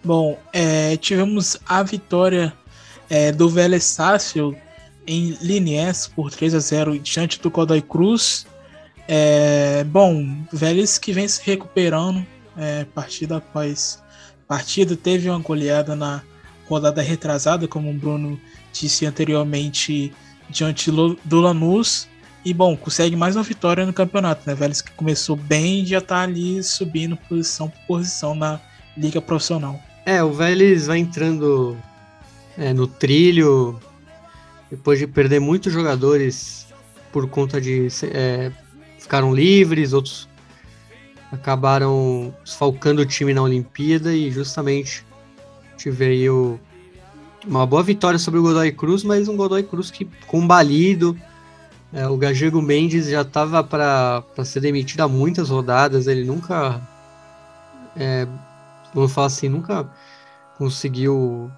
Bom, 0.04 0.38
é, 0.52 0.98
tivemos 0.98 1.56
a 1.66 1.82
vitória 1.82 2.52
é, 3.08 3.32
do 3.32 3.48
Vélez 3.48 3.84
Sarsfield 3.84 4.54
em 5.06 5.36
Liniers 5.40 6.06
por 6.06 6.30
3 6.30 6.54
a 6.54 6.58
0 6.58 6.98
diante 6.98 7.40
do 7.40 7.50
Godoy 7.50 7.80
Cruz. 7.80 8.46
É, 9.08 9.82
bom, 9.84 10.44
Vélez 10.52 10.98
que 10.98 11.10
vem 11.10 11.26
se 11.26 11.40
recuperando 11.42 12.24
é, 12.54 12.84
partida 12.84 13.38
após 13.38 14.02
partida, 14.46 14.94
teve 14.94 15.30
uma 15.30 15.38
goleada 15.38 15.96
na 15.96 16.22
rodada 16.68 17.00
retrasada, 17.00 17.66
como 17.66 17.90
o 17.90 17.94
Bruno 17.94 18.38
disse 18.72 19.06
anteriormente, 19.06 20.12
diante 20.50 20.90
do 20.90 21.40
Lanús. 21.40 22.06
E 22.44 22.52
bom, 22.52 22.76
consegue 22.76 23.16
mais 23.16 23.36
uma 23.36 23.42
vitória 23.42 23.86
no 23.86 23.92
campeonato, 23.92 24.42
né? 24.46 24.54
Vélez 24.54 24.82
que 24.82 24.92
começou 24.92 25.34
bem 25.34 25.80
e 25.80 25.86
já 25.86 26.00
tá 26.02 26.20
ali 26.20 26.62
subindo 26.62 27.16
posição 27.16 27.70
por 27.70 27.80
posição 27.86 28.34
na 28.34 28.60
liga 28.96 29.20
profissional. 29.20 29.80
É, 30.06 30.22
o 30.22 30.32
Vélez 30.32 30.86
vai 30.86 30.98
entrando 30.98 31.76
é, 32.58 32.72
no 32.72 32.86
trilho 32.86 33.78
depois 34.70 34.98
de 34.98 35.06
perder 35.06 35.40
muitos 35.40 35.72
jogadores 35.72 36.66
por 37.12 37.28
conta 37.28 37.60
de 37.60 37.88
é, 38.12 38.50
ficaram 38.98 39.34
livres, 39.34 39.92
outros 39.92 40.28
acabaram 41.30 42.34
desfalcando 42.44 43.02
o 43.02 43.06
time 43.06 43.32
na 43.32 43.42
Olimpíada 43.42 44.14
e 44.14 44.30
justamente 44.30 45.04
tive 45.76 46.28
uma 47.46 47.66
boa 47.66 47.82
vitória 47.82 48.18
sobre 48.18 48.40
o 48.40 48.42
Godoy 48.42 48.72
Cruz, 48.72 49.02
mas 49.04 49.28
um 49.28 49.36
Godoy 49.36 49.62
Cruz 49.62 49.90
que 49.90 50.08
combalido 50.26 51.16
é, 51.94 52.08
o 52.08 52.16
Gajego 52.16 52.60
Mendes 52.60 53.06
já 53.06 53.22
estava 53.22 53.62
para 53.62 54.24
ser 54.44 54.58
demitido 54.60 55.02
há 55.02 55.08
muitas 55.08 55.48
rodadas, 55.48 56.08
ele 56.08 56.24
nunca, 56.24 56.82
é, 57.96 58.26
vamos 58.94 59.12
falar 59.12 59.26
assim, 59.26 59.48
nunca 59.48 59.90
conseguiu 60.56 61.50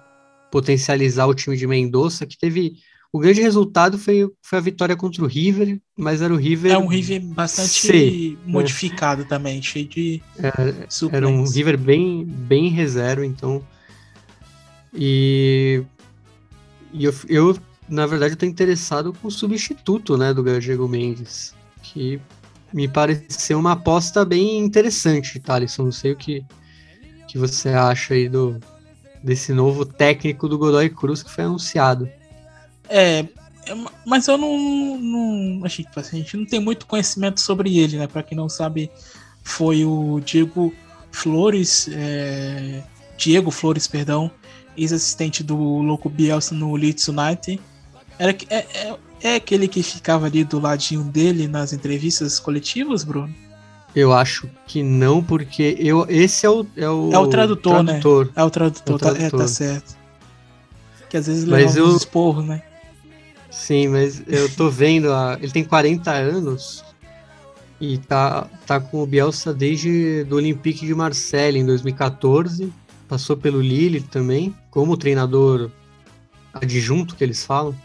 potencializar 0.51 1.27
o 1.27 1.35
time 1.35 1.55
de 1.55 1.67
Mendoza, 1.67 2.25
que 2.25 2.37
teve 2.37 2.77
o 3.11 3.19
grande 3.19 3.41
resultado 3.41 3.97
foi, 3.97 4.29
foi 4.41 4.59
a 4.59 4.61
vitória 4.61 4.95
contra 4.95 5.23
o 5.23 5.27
River, 5.27 5.79
mas 5.97 6.21
era 6.21 6.33
o 6.33 6.37
River. 6.37 6.71
É 6.71 6.77
um 6.77 6.87
River 6.87 7.23
bastante 7.23 7.87
C, 7.87 8.37
né? 8.45 8.51
modificado 8.51 9.21
né? 9.21 9.27
também, 9.27 9.61
cheio 9.61 9.87
de. 9.87 10.21
É, 10.37 11.15
era 11.15 11.27
um 11.27 11.47
River 11.47 11.77
bem, 11.77 12.25
bem 12.25 12.69
reserva, 12.69 13.25
então. 13.25 13.65
E, 14.93 15.83
e 16.91 17.05
eu, 17.05 17.13
eu 17.29 17.57
na 17.87 18.05
verdade, 18.05 18.35
tô 18.35 18.45
interessado 18.45 19.13
com 19.13 19.27
o 19.29 19.31
substituto, 19.31 20.17
né, 20.17 20.33
do 20.33 20.43
Gallego 20.43 20.87
Mendes, 20.87 21.53
que 21.81 22.19
me 22.73 22.87
pareceu 22.87 23.57
uma 23.57 23.71
aposta 23.73 24.25
bem 24.25 24.59
interessante, 24.59 25.39
Thaleson. 25.39 25.85
Não 25.85 25.91
sei 25.91 26.11
o 26.11 26.15
que, 26.15 26.43
que 27.27 27.37
você 27.37 27.69
acha 27.69 28.13
aí 28.13 28.29
do, 28.29 28.59
desse 29.23 29.53
novo 29.53 29.85
técnico 29.85 30.47
do 30.47 30.57
Godoy 30.57 30.89
Cruz 30.89 31.21
que 31.21 31.31
foi 31.31 31.43
anunciado. 31.43 32.09
É, 32.89 33.19
é 33.65 33.75
mas 34.05 34.27
eu 34.27 34.37
não, 34.37 34.97
não 34.97 35.65
achei 35.65 35.85
que 35.85 35.99
a 35.99 36.03
gente 36.03 36.37
não 36.37 36.45
tem 36.45 36.59
muito 36.59 36.85
conhecimento 36.85 37.39
sobre 37.41 37.77
ele, 37.77 37.97
né? 37.97 38.07
Para 38.07 38.23
quem 38.23 38.37
não 38.37 38.49
sabe, 38.49 38.89
foi 39.43 39.83
o 39.85 40.19
Diego 40.19 40.73
Flores, 41.11 41.89
é, 41.91 42.83
Diego 43.17 43.51
Flores, 43.51 43.87
perdão, 43.87 44.31
ex-assistente 44.77 45.43
do 45.43 45.55
Louco 45.55 46.09
Bielsa 46.09 46.55
no 46.55 46.75
Leeds 46.75 47.07
United 47.07 47.59
era, 48.19 48.35
é, 48.49 48.55
é, 48.55 48.97
é 49.21 49.35
aquele 49.35 49.67
que 49.67 49.83
ficava 49.83 50.25
ali 50.25 50.43
do 50.43 50.59
ladinho 50.59 51.03
dele 51.03 51.47
nas 51.47 51.71
entrevistas 51.71 52.39
coletivas, 52.39 53.03
Bruno? 53.03 53.33
Eu 53.97 54.13
acho 54.13 54.47
que 54.67 54.83
não, 54.83 55.23
porque 55.23 55.75
eu, 55.79 56.05
esse 56.07 56.45
é 56.45 56.49
o. 56.51 56.67
É 56.75 56.87
o, 56.87 57.11
é 57.11 57.17
o 57.17 57.27
tradutor, 57.27 57.81
né? 57.81 57.93
tradutor. 57.93 58.25
né? 58.27 58.31
É 58.35 58.43
o 58.43 58.49
tradutor, 58.51 58.91
é, 58.91 58.95
o 58.95 58.99
tradutor. 58.99 59.19
Tá, 59.19 59.25
é, 59.25 59.29
tá 59.31 59.47
certo. 59.47 59.97
Que 61.09 61.17
às 61.17 61.25
vezes 61.25 61.45
leva 61.45 61.79
eu... 61.79 61.87
uns 61.87 61.95
esporros, 61.95 62.45
né? 62.45 62.61
Sim, 63.49 63.87
mas 63.87 64.21
eu 64.27 64.53
tô 64.53 64.69
vendo, 64.69 65.11
a, 65.11 65.39
ele 65.41 65.51
tem 65.51 65.63
40 65.63 66.11
anos 66.11 66.85
e 67.81 67.97
tá, 67.97 68.47
tá 68.67 68.79
com 68.79 69.01
o 69.01 69.07
Bielsa 69.07 69.51
desde 69.51 70.23
do 70.25 70.35
Olympique 70.35 70.85
de 70.85 70.93
Marseille 70.93 71.57
em 71.57 71.65
2014. 71.65 72.71
Passou 73.07 73.35
pelo 73.35 73.59
Lille 73.59 74.01
também, 74.01 74.55
como 74.69 74.95
treinador 74.95 75.71
adjunto 76.53 77.15
que 77.15 77.23
eles 77.23 77.43
falam. 77.43 77.75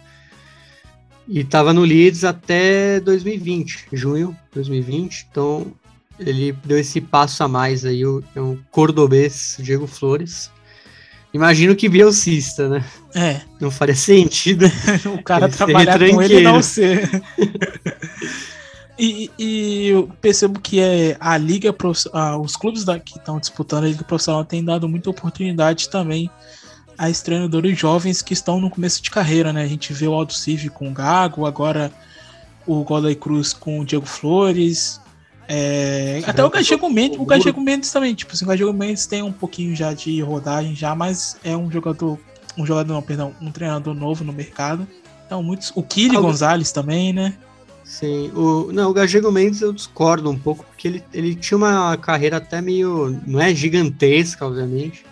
E 1.26 1.40
estava 1.40 1.72
no 1.72 1.80
Leeds 1.80 2.22
até 2.22 3.00
2020, 3.00 3.86
junho 3.94 4.36
de 4.50 4.56
2020. 4.56 5.26
Então 5.30 5.72
ele 6.18 6.52
deu 6.64 6.78
esse 6.78 7.00
passo 7.00 7.42
a 7.42 7.48
mais 7.48 7.84
aí, 7.84 8.04
o, 8.04 8.22
é 8.34 8.40
um 8.40 8.58
cordobês, 8.70 9.56
Diego 9.58 9.86
Flores. 9.86 10.50
Imagino 11.34 11.74
que 11.74 11.88
bielcista, 11.88 12.68
né? 12.68 12.84
É. 13.14 13.40
Não 13.58 13.70
faria 13.70 13.94
sentido. 13.94 14.66
o 15.18 15.22
cara 15.22 15.48
trabalhar 15.48 15.98
com 15.98 16.22
ele 16.22 16.42
não 16.42 16.62
ser. 16.62 17.08
e, 18.98 19.30
e, 19.38 19.88
eu 19.88 20.10
percebo 20.20 20.60
que 20.60 20.78
é 20.78 21.16
a 21.18 21.38
liga, 21.38 21.74
ah, 22.12 22.36
os 22.36 22.54
clubes 22.54 22.84
da, 22.84 22.98
que 22.98 23.18
estão 23.18 23.40
disputando 23.40 23.84
a 23.84 23.88
liga 23.88 24.04
profissional 24.04 24.44
têm 24.44 24.62
dado 24.62 24.86
muita 24.88 25.08
oportunidade 25.08 25.88
também 25.88 26.30
a 26.98 27.10
treinadores 27.12 27.78
jovens 27.78 28.22
que 28.22 28.32
estão 28.32 28.60
no 28.60 28.70
começo 28.70 29.02
de 29.02 29.10
carreira, 29.10 29.52
né? 29.52 29.62
A 29.62 29.66
gente 29.66 29.92
vê 29.92 30.06
o 30.06 30.12
Aldo 30.12 30.32
Civi 30.32 30.68
com 30.68 30.88
o 30.88 30.92
Gago, 30.92 31.46
agora 31.46 31.90
o 32.66 32.84
Godoy 32.84 33.14
Cruz 33.16 33.52
com 33.52 33.80
o 33.80 33.84
Diego 33.84 34.06
Flores. 34.06 35.00
É, 35.48 36.22
até 36.26 36.44
o 36.44 36.50
Gajego 36.50 36.88
Mendes, 36.88 37.18
o 37.18 37.60
Mendes 37.60 37.90
também, 37.90 38.14
tipo, 38.14 38.32
assim, 38.32 38.44
o 38.44 38.48
Gajego 38.48 38.72
Mendes 38.72 39.06
tem 39.06 39.22
um 39.22 39.32
pouquinho 39.32 39.74
já 39.74 39.92
de 39.92 40.20
rodagem 40.20 40.74
já, 40.74 40.94
mas 40.94 41.36
é 41.44 41.56
um 41.56 41.70
jogador, 41.70 42.18
um 42.56 42.64
jogador 42.64 42.92
não, 42.92 43.02
perdão, 43.02 43.34
um 43.40 43.50
treinador 43.50 43.94
novo 43.94 44.24
no 44.24 44.32
mercado. 44.32 44.86
Então, 45.26 45.42
muitos, 45.42 45.72
o 45.74 45.82
Kili. 45.82 46.16
Gonzalez 46.16 46.72
também, 46.72 47.12
né? 47.12 47.34
Sim, 47.84 48.30
o, 48.34 48.70
não, 48.72 48.90
o 48.90 48.94
Gajego 48.94 49.30
Mendes 49.30 49.60
eu 49.60 49.72
discordo 49.72 50.30
um 50.30 50.38
pouco, 50.38 50.64
porque 50.64 50.88
ele, 50.88 51.04
ele 51.12 51.34
tinha 51.34 51.58
uma 51.58 51.96
carreira 51.96 52.36
até 52.36 52.60
meio, 52.60 53.20
não 53.26 53.40
é 53.40 53.54
gigantesca, 53.54 54.46
obviamente, 54.46 55.04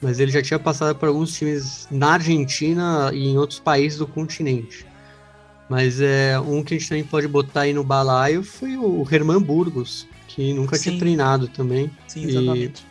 mas 0.00 0.20
ele 0.20 0.30
já 0.30 0.40
tinha 0.40 0.58
passado 0.58 0.94
por 0.96 1.08
alguns 1.08 1.36
times 1.36 1.88
na 1.90 2.12
Argentina 2.12 3.10
e 3.12 3.28
em 3.28 3.38
outros 3.38 3.58
países 3.58 3.98
do 3.98 4.06
continente. 4.06 4.86
Mas 5.74 6.00
é 6.00 6.38
um 6.38 6.62
que 6.62 6.72
a 6.72 6.78
gente 6.78 6.88
também 6.88 7.02
pode 7.02 7.26
botar 7.26 7.62
aí 7.62 7.72
no 7.72 7.82
balaio 7.82 8.44
foi 8.44 8.76
o 8.76 9.04
Herman 9.10 9.40
Burgos, 9.40 10.06
que 10.28 10.52
nunca 10.52 10.76
Sim. 10.76 10.82
tinha 10.84 10.98
treinado 11.00 11.48
também. 11.48 11.90
Sim, 12.06 12.26
exatamente. 12.28 12.86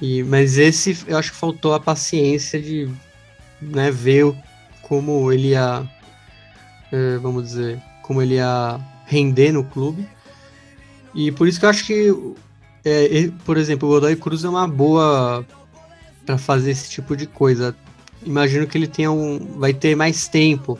E, 0.00 0.18
e, 0.18 0.22
mas 0.22 0.58
esse 0.58 0.96
eu 1.08 1.18
acho 1.18 1.32
que 1.32 1.36
faltou 1.36 1.74
a 1.74 1.80
paciência 1.80 2.62
de 2.62 2.88
né, 3.60 3.90
ver 3.90 4.32
como 4.80 5.32
ele 5.32 5.48
ia, 5.48 5.84
é, 6.92 7.18
vamos 7.18 7.42
dizer, 7.42 7.82
como 8.00 8.22
ele 8.22 8.34
ia 8.34 8.78
render 9.04 9.50
no 9.50 9.64
clube. 9.64 10.08
E 11.12 11.32
por 11.32 11.48
isso 11.48 11.58
que 11.58 11.66
eu 11.66 11.70
acho 11.70 11.84
que, 11.84 12.14
é, 12.84 13.28
por 13.44 13.56
exemplo, 13.56 13.88
o 13.88 13.90
Godoy 13.90 14.14
Cruz 14.14 14.44
é 14.44 14.48
uma 14.48 14.68
boa 14.68 15.44
para 16.24 16.38
fazer 16.38 16.70
esse 16.70 16.88
tipo 16.88 17.16
de 17.16 17.26
coisa. 17.26 17.74
Imagino 18.24 18.68
que 18.68 18.78
ele 18.78 18.86
tenha 18.86 19.10
um, 19.10 19.58
vai 19.58 19.74
ter 19.74 19.96
mais 19.96 20.28
tempo. 20.28 20.78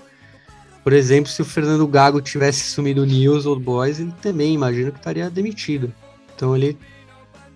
Por 0.86 0.92
exemplo, 0.92 1.28
se 1.28 1.42
o 1.42 1.44
Fernando 1.44 1.84
Gago 1.84 2.20
tivesse 2.20 2.70
sumido 2.70 3.02
o 3.02 3.04
News 3.04 3.44
Old 3.44 3.60
Boys, 3.60 3.98
ele 3.98 4.14
também 4.22 4.54
imagino 4.54 4.92
que 4.92 4.98
estaria 4.98 5.28
demitido. 5.28 5.92
Então 6.32 6.54
ele 6.54 6.78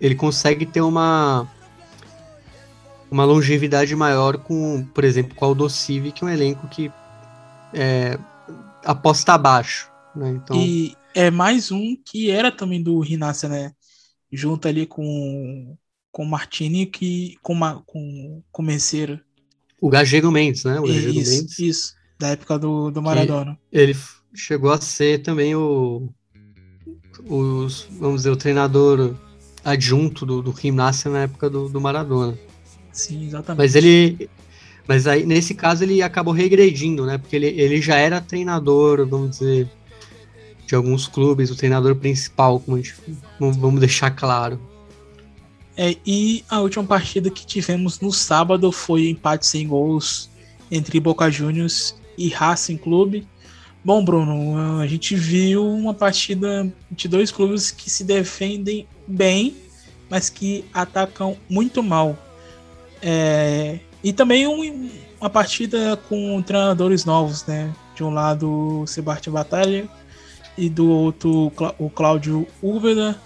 ele 0.01 0.17
consegue 0.17 0.67
ter 0.67 0.81
uma 0.81 1.49
uma 3.09 3.25
longevidade 3.25 3.95
maior 3.95 4.37
com, 4.37 4.85
por 4.93 5.05
exemplo, 5.05 5.37
com 5.37 5.45
o 5.45 5.49
Aldo 5.49 5.71
Civi, 5.71 6.11
que 6.11 6.25
é 6.25 6.27
um 6.27 6.31
elenco 6.31 6.67
que 6.67 6.91
é, 7.73 8.19
aposta 8.85 9.35
abaixo. 9.35 9.89
Né? 10.17 10.31
Então... 10.31 10.57
E 10.57 10.97
é 11.15 11.31
mais 11.31 11.71
um 11.71 11.95
que 12.05 12.33
era 12.33 12.51
também 12.51 12.83
do 12.83 12.99
Rinácia, 12.99 13.49
né? 13.49 13.73
Junto 14.33 14.67
ali 14.67 14.87
com 14.87 15.77
com 16.11 16.25
o 16.25 16.29
Martini 16.29 16.85
que 16.85 17.37
com 17.43 17.53
uma, 17.53 17.81
com 17.87 18.43
com. 18.51 18.67
O 19.81 19.89
Gagego 19.89 20.33
Mendes, 20.33 20.65
né? 20.65 20.81
O 20.81 20.83
Gagego 20.89 21.21
isso, 21.21 21.31
Mendes. 21.31 21.59
Isso, 21.61 22.00
da 22.21 22.29
época 22.29 22.59
do, 22.59 22.91
do 22.91 23.01
Maradona. 23.01 23.59
Ele 23.73 23.97
chegou 24.35 24.71
a 24.71 24.81
ser 24.81 25.23
também 25.23 25.57
o 25.57 26.09
os, 27.29 27.87
vamos 27.99 28.19
dizer, 28.19 28.31
o 28.31 28.37
treinador 28.37 29.15
adjunto 29.65 30.25
do, 30.25 30.41
do 30.41 30.55
Gimnasia 30.57 31.11
na 31.11 31.23
época 31.23 31.51
do, 31.51 31.69
do 31.69 31.81
Maradona. 31.81 32.39
Sim, 32.93 33.27
exatamente. 33.27 33.59
Mas 33.59 33.75
ele 33.75 34.31
mas 34.87 35.07
aí, 35.07 35.25
nesse 35.25 35.55
caso, 35.55 35.85
ele 35.85 36.03
acabou 36.03 36.35
regredindo, 36.35 37.07
né? 37.07 37.17
Porque 37.17 37.37
ele, 37.37 37.47
ele 37.47 37.81
já 37.81 37.97
era 37.97 38.21
treinador, 38.21 39.07
vamos 39.07 39.39
dizer, 39.39 39.69
de 40.67 40.75
alguns 40.75 41.07
clubes, 41.07 41.51
o 41.51 41.57
treinador 41.57 41.95
principal, 41.95 42.59
como 42.59 42.77
a 42.77 42.81
gente, 42.81 42.95
vamos 43.39 43.79
deixar 43.79 44.11
claro. 44.11 44.61
É, 45.77 45.97
e 46.05 46.45
a 46.49 46.61
última 46.61 46.85
partida 46.85 47.31
que 47.31 47.47
tivemos 47.47 48.01
no 48.01 48.13
sábado 48.13 48.73
foi 48.73 49.09
empate 49.09 49.47
sem 49.47 49.69
gols 49.69 50.29
entre 50.71 50.99
Boca 50.99 51.31
Juniors 51.31 52.00
e 52.17 52.29
Racing 52.29 52.77
Clube. 52.77 53.27
Bom, 53.83 54.05
Bruno, 54.05 54.79
a 54.79 54.87
gente 54.87 55.15
viu 55.15 55.67
uma 55.67 55.95
partida 55.95 56.71
de 56.91 57.09
dois 57.09 57.31
clubes 57.31 57.71
que 57.71 57.89
se 57.89 58.05
defendem 58.05 58.87
bem, 59.07 59.57
mas 60.09 60.29
que 60.29 60.65
atacam 60.73 61.37
muito 61.49 61.83
mal. 61.83 62.17
É, 63.01 63.79
e 64.05 64.13
também 64.13 64.47
um, 64.47 64.91
uma 65.19 65.31
partida 65.31 65.97
com 66.09 66.43
treinadores 66.43 67.05
novos, 67.05 67.47
né? 67.47 67.75
De 67.95 68.05
um 68.05 68.11
lado 68.11 68.83
o 68.83 68.87
Sebastião 68.87 69.33
Batalha 69.33 69.89
e 70.59 70.69
do 70.69 70.89
outro 70.89 71.51
o 71.79 71.89
Cláudio 71.89 72.47
Úbeda. 72.61 73.19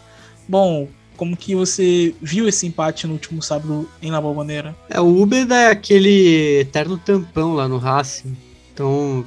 Bom, 0.48 0.88
como 1.16 1.36
que 1.36 1.54
você 1.54 2.14
viu 2.20 2.48
esse 2.48 2.66
empate 2.66 3.06
no 3.06 3.14
último 3.14 3.42
sábado 3.42 3.88
em 4.02 4.10
La 4.10 4.20
Bombonera? 4.20 4.74
É, 4.88 5.00
o 5.00 5.20
Úbeda 5.20 5.54
é 5.54 5.70
aquele 5.70 6.60
eterno 6.60 6.98
tampão 6.98 7.54
lá 7.54 7.68
no 7.68 7.78
Racing. 7.78 8.36
Então, 8.74 9.24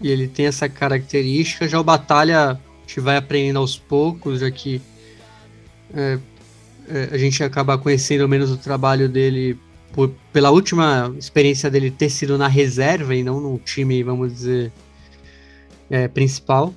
ele 0.00 0.28
tem 0.28 0.46
essa 0.46 0.68
característica. 0.68 1.66
Já 1.66 1.80
o 1.80 1.84
Batalha 1.84 2.50
a 2.50 2.58
gente 2.86 3.00
vai 3.00 3.16
aprendendo 3.16 3.58
aos 3.58 3.78
poucos, 3.78 4.40
já 4.40 4.50
que 4.50 4.80
é, 5.94 6.18
é, 6.88 7.08
a 7.10 7.16
gente 7.16 7.42
acaba 7.42 7.78
conhecendo 7.78 8.28
menos 8.28 8.50
o 8.50 8.56
trabalho 8.56 9.08
dele 9.08 9.58
por, 9.92 10.10
pela 10.32 10.50
última 10.50 11.14
experiência 11.18 11.70
dele 11.70 11.90
ter 11.90 12.10
sido 12.10 12.36
na 12.36 12.48
reserva 12.48 13.14
e 13.14 13.22
não 13.22 13.40
no 13.40 13.58
time, 13.58 14.02
vamos 14.02 14.32
dizer, 14.32 14.72
é, 15.90 16.08
principal. 16.08 16.74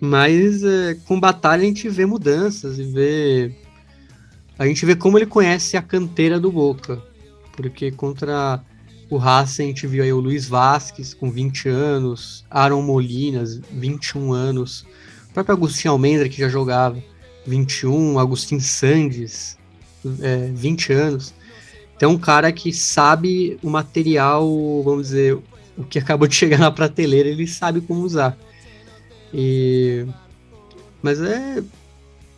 Mas 0.00 0.64
é, 0.64 0.96
com 1.06 1.20
batalha 1.20 1.62
a 1.62 1.66
gente 1.66 1.88
vê 1.88 2.04
mudanças 2.04 2.78
e 2.78 2.84
vê. 2.84 3.54
A 4.58 4.66
gente 4.66 4.84
vê 4.84 4.96
como 4.96 5.18
ele 5.18 5.26
conhece 5.26 5.76
a 5.76 5.82
canteira 5.82 6.40
do 6.40 6.50
Boca. 6.50 7.00
Porque 7.56 7.92
contra 7.92 8.62
o 9.12 9.18
Racing 9.18 9.64
a 9.64 9.66
gente 9.66 9.86
viu 9.86 10.02
aí 10.02 10.10
o 10.10 10.20
Luiz 10.20 10.48
Vasquez 10.48 11.12
com 11.12 11.30
20 11.30 11.68
anos, 11.68 12.46
Aaron 12.50 12.80
Molinas, 12.80 13.60
21 13.70 14.32
anos, 14.32 14.86
o 15.28 15.34
próprio 15.34 15.54
Agostinho 15.54 15.92
Almendra 15.92 16.30
que 16.30 16.40
já 16.40 16.48
jogava, 16.48 16.96
21, 17.46 18.18
Agostinho 18.18 18.60
Sandes, 18.62 19.58
é, 20.20 20.50
20 20.54 20.92
anos. 20.94 21.34
Então, 21.94 22.12
um 22.12 22.18
cara 22.18 22.50
que 22.50 22.72
sabe 22.72 23.58
o 23.62 23.68
material, 23.68 24.48
vamos 24.82 25.08
dizer, 25.08 25.38
o 25.76 25.84
que 25.84 25.98
acabou 25.98 26.26
de 26.26 26.34
chegar 26.34 26.58
na 26.58 26.70
prateleira, 26.70 27.28
ele 27.28 27.46
sabe 27.46 27.82
como 27.82 28.00
usar. 28.00 28.36
E... 29.32 30.06
Mas 31.02 31.20
é. 31.20 31.62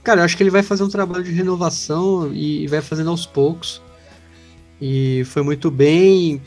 Cara, 0.02 0.20
eu 0.20 0.24
acho 0.24 0.36
que 0.36 0.42
ele 0.42 0.50
vai 0.50 0.62
fazer 0.62 0.82
um 0.82 0.88
trabalho 0.88 1.22
de 1.22 1.30
renovação 1.30 2.34
e 2.34 2.66
vai 2.66 2.80
fazendo 2.82 3.10
aos 3.10 3.26
poucos. 3.26 3.80
E 4.80 5.22
foi 5.26 5.42
muito 5.42 5.70
bem, 5.70 6.42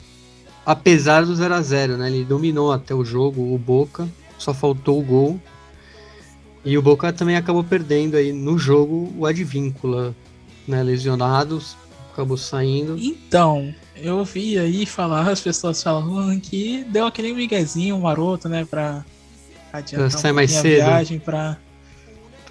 apesar 0.68 1.26
do 1.26 1.34
0 1.34 1.54
a 1.54 1.62
0 1.62 1.96
né? 1.96 2.10
Ele 2.10 2.26
dominou 2.26 2.74
até 2.74 2.94
o 2.94 3.06
jogo, 3.06 3.54
o 3.54 3.58
Boca, 3.58 4.06
só 4.38 4.54
faltou 4.54 5.00
o 5.00 5.02
gol. 5.02 5.40
E 6.66 6.78
o 6.78 6.82
Boca 6.82 7.14
também 7.14 7.38
acabou 7.38 7.64
perdendo 7.64 8.18
aí 8.18 8.34
no 8.34 8.58
jogo 8.58 9.14
o 9.18 9.26
Advíncula, 9.26 10.14
né? 10.68 10.84
Lesionados, 10.84 11.78
acabou 12.12 12.36
saindo. 12.36 12.98
Então, 13.00 13.74
eu 13.96 14.26
vi 14.26 14.60
aí 14.60 14.86
falar, 14.86 15.30
as 15.30 15.40
pessoas 15.40 15.82
falando 15.82 16.38
que 16.42 16.84
deu 16.90 17.06
aquele 17.06 17.32
miguezinho 17.32 17.98
maroto, 18.02 18.50
né, 18.50 18.66
pra 18.70 19.06
adiantar 19.72 20.10
pra 20.10 20.20
sair 20.20 20.32
um 20.34 20.36
mais 20.36 20.52
cedo. 20.52 20.84
viagem 20.84 21.18
pra... 21.18 21.58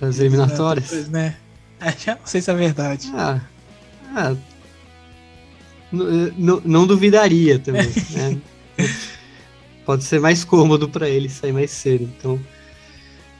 As 0.00 0.18
eliminatórias. 0.18 1.08
Né? 1.08 1.36
É, 1.78 1.90
não 2.14 2.24
sei 2.24 2.40
se 2.40 2.50
é 2.50 2.54
verdade. 2.54 3.12
Ah, 3.14 3.38
ah 4.14 4.34
não 5.92 6.86
duvidaria 6.86 7.58
também, 7.58 7.90
né? 8.10 8.38
Pode 9.84 10.04
ser 10.04 10.20
mais 10.20 10.44
cômodo 10.44 10.88
para 10.88 11.08
ele 11.08 11.28
sair 11.28 11.52
mais 11.52 11.70
cedo, 11.70 12.04
então... 12.04 12.40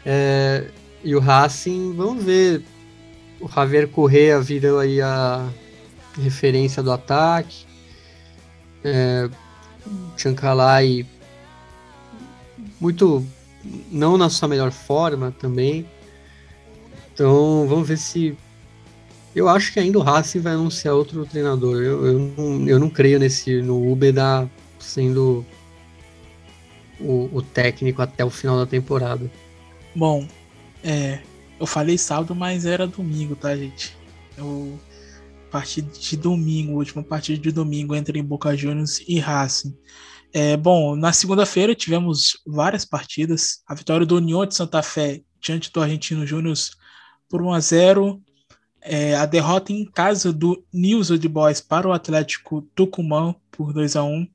É, 0.05 0.69
e 1.03 1.17
o 1.17 1.21
Racing, 1.21 1.95
vamos 1.95 2.23
ver. 2.23 2.63
O 3.41 3.49
Javier 3.49 3.89
Correa 3.89 4.41
virou 4.41 4.79
aí 4.79 5.01
a, 5.01 5.49
referência 6.23 6.83
do 6.83 6.93
ataque. 6.93 7.67
É, 8.85 9.29
Chancalay 10.17 11.07
muito 12.81 13.25
não 13.91 14.17
na 14.17 14.31
sua 14.31 14.49
melhor 14.49 14.71
forma 14.71 15.35
também. 15.39 15.87
Então 17.13 17.67
vamos 17.69 17.89
ver 17.89 17.99
se 17.99 18.37
eu 19.37 19.51
acho 19.51 19.71
que 19.71 19.79
ainda 19.79 19.99
o 19.99 20.03
Racing 20.03 20.41
vai 20.41 20.55
anunciar 20.55 20.95
outro 20.95 21.27
treinador. 21.27 21.83
Eu, 21.83 22.07
eu, 22.07 22.19
não, 22.19 22.67
eu 22.67 22.79
não 22.79 22.89
creio 22.89 23.19
nesse 23.19 23.61
no 23.61 23.93
Ubeda 23.93 24.51
sendo 24.79 25.45
o, 26.99 27.29
o, 27.31 27.43
técnico 27.43 28.01
até 28.01 28.25
o 28.25 28.31
final 28.31 28.57
da 28.57 28.65
temporada. 28.65 29.31
Bom, 29.95 30.27
é, 30.83 31.21
eu 31.61 31.67
falei 31.67 31.99
sábado, 31.99 32.35
mas 32.35 32.65
era 32.65 32.87
domingo, 32.87 33.37
tá, 33.37 33.55
gente? 33.55 33.95
Eu 34.39 34.81
partida 35.51 35.91
de 35.93 36.17
domingo, 36.17 36.79
última 36.79 37.03
partida 37.03 37.39
de 37.39 37.53
domingo 37.53 37.95
entre 37.95 38.23
Boca 38.23 38.57
Juniors 38.57 39.03
e 39.07 39.19
Racing. 39.19 39.77
É, 40.33 40.57
bom, 40.57 40.97
na 40.97 41.13
segunda-feira 41.13 41.75
tivemos 41.75 42.39
várias 42.47 42.87
partidas. 42.87 43.61
A 43.67 43.75
vitória 43.75 44.07
do 44.07 44.17
União 44.17 44.47
de 44.47 44.55
Santa 44.55 44.83
Fé 44.83 45.21
diante 45.43 45.71
do 45.71 45.83
Argentino 45.83 46.27
Júnior 46.27 46.57
por 47.29 47.43
1 47.43 47.53
a 47.53 47.61
0 47.61 48.23
é, 48.87 49.17
a 49.17 49.27
derrota 49.27 49.73
em 49.73 49.85
casa 49.85 50.33
do 50.33 50.63
News 50.73 51.11
Old 51.11 51.29
Boys 51.29 51.61
para 51.61 51.89
o 51.89 51.93
Atlético 51.93 52.63
Tucumã 52.75 53.35
por 53.51 53.73
2 53.73 53.97
a 53.97 54.05
1 54.05 54.27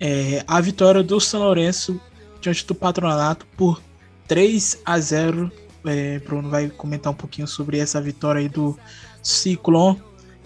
é, 0.00 0.44
a 0.46 0.60
vitória 0.60 1.02
do 1.02 1.18
São 1.18 1.40
Lourenço 1.40 2.00
diante 2.40 2.66
do 2.66 2.74
Patronato 2.74 3.46
por 3.56 3.82
3 4.28 4.82
a 4.84 5.00
0 5.00 5.50
é, 5.86 6.18
Bruno 6.18 6.50
vai 6.50 6.68
comentar 6.68 7.12
um 7.12 7.16
pouquinho 7.16 7.48
sobre 7.48 7.78
essa 7.78 8.00
vitória 8.00 8.40
aí 8.40 8.48
do 8.48 8.78
Ciclone 9.22 10.00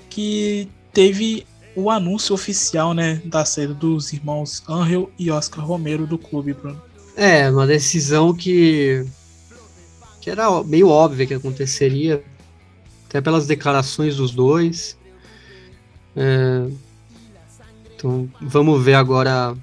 que 0.09 0.69
teve 0.93 1.45
o 1.75 1.91
anúncio 1.91 2.35
oficial, 2.35 2.93
né, 2.93 3.21
da 3.25 3.45
saída 3.45 3.75
dos 3.75 4.13
irmãos 4.13 4.63
Angel 4.69 5.11
e 5.19 5.31
Oscar 5.31 5.65
Romero 5.65 6.07
do 6.07 6.19
clube, 6.19 6.53
Bruno. 6.53 6.81
É, 7.17 7.51
uma 7.51 7.67
decisão 7.67 8.33
que 8.35 9.05
que 10.21 10.31
era 10.31 10.63
meio 10.63 10.89
óbvia 10.89 11.27
que 11.27 11.35
aconteceria, 11.35 12.23
até 13.13 13.21
pelas 13.21 13.47
declarações 13.47 14.17
dos 14.17 14.31
dois. 14.31 14.97
É, 16.17 16.67
então, 17.95 18.27
vamos 18.41 18.83
ver 18.83 18.95
agora 18.95 19.55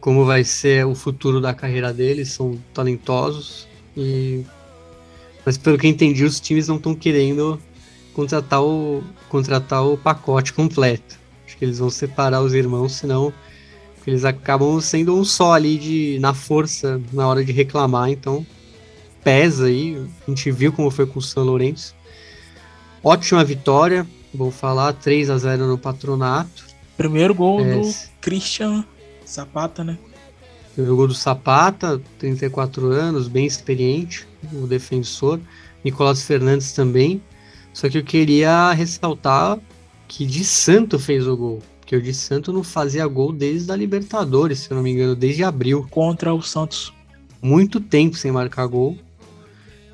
como 0.00 0.24
vai 0.24 0.42
ser 0.44 0.86
o 0.86 0.94
futuro 0.94 1.42
da 1.42 1.52
carreira 1.52 1.92
deles. 1.92 2.32
São 2.32 2.58
talentosos 2.72 3.68
e 3.94 4.46
mas 5.44 5.58
pelo 5.58 5.76
que 5.78 5.88
entendi, 5.88 6.24
os 6.24 6.40
times 6.40 6.68
não 6.68 6.76
estão 6.76 6.94
querendo 6.94 7.60
contratar 8.14 8.62
o, 8.62 9.02
contratar 9.28 9.86
o 9.86 9.96
pacote 9.96 10.52
completo. 10.52 11.18
Acho 11.46 11.58
que 11.58 11.64
eles 11.64 11.78
vão 11.78 11.90
separar 11.90 12.40
os 12.40 12.54
irmãos, 12.54 12.92
senão 12.92 13.32
eles 14.06 14.24
acabam 14.24 14.80
sendo 14.80 15.14
um 15.14 15.24
só 15.24 15.52
ali 15.52 15.78
de, 15.78 16.18
na 16.18 16.32
força 16.32 17.00
na 17.12 17.26
hora 17.26 17.44
de 17.44 17.52
reclamar, 17.52 18.10
então 18.10 18.44
pesa 19.22 19.66
aí. 19.66 19.96
A 20.26 20.30
gente 20.30 20.50
viu 20.50 20.72
como 20.72 20.90
foi 20.90 21.06
com 21.06 21.18
o 21.18 21.22
São 21.22 21.44
Lourenço. 21.44 21.94
Ótima 23.02 23.42
vitória, 23.42 24.06
vou 24.32 24.50
falar, 24.50 24.92
3 24.92 25.30
a 25.30 25.38
0 25.38 25.66
no 25.66 25.78
patronato. 25.78 26.64
Primeiro 26.96 27.34
gol 27.34 27.60
é, 27.64 27.78
do 27.78 27.94
Christian 28.20 28.84
Zapata, 29.26 29.82
né? 29.82 29.98
Primeiro 30.74 30.96
gol 30.96 31.08
do 31.08 31.14
Zapata, 31.14 32.00
34 32.18 32.88
anos, 32.88 33.26
bem 33.26 33.46
experiente, 33.46 34.26
o 34.52 34.66
defensor. 34.66 35.40
Nicolás 35.82 36.22
Fernandes 36.22 36.72
também. 36.72 37.22
Só 37.72 37.88
que 37.88 37.98
eu 37.98 38.04
queria 38.04 38.72
ressaltar 38.72 39.58
que 40.06 40.26
de 40.26 40.44
Santo 40.44 40.98
fez 40.98 41.26
o 41.26 41.36
gol. 41.36 41.62
Porque 41.80 41.96
o 41.96 42.02
de 42.02 42.12
Santo 42.12 42.52
não 42.52 42.62
fazia 42.62 43.06
gol 43.06 43.32
desde 43.32 43.72
a 43.72 43.76
Libertadores, 43.76 44.60
se 44.60 44.70
eu 44.70 44.76
não 44.76 44.82
me 44.82 44.90
engano, 44.90 45.16
desde 45.16 45.42
abril. 45.42 45.86
Contra 45.90 46.34
o 46.34 46.42
Santos. 46.42 46.92
Muito 47.40 47.80
tempo 47.80 48.16
sem 48.16 48.30
marcar 48.30 48.66
gol. 48.66 48.98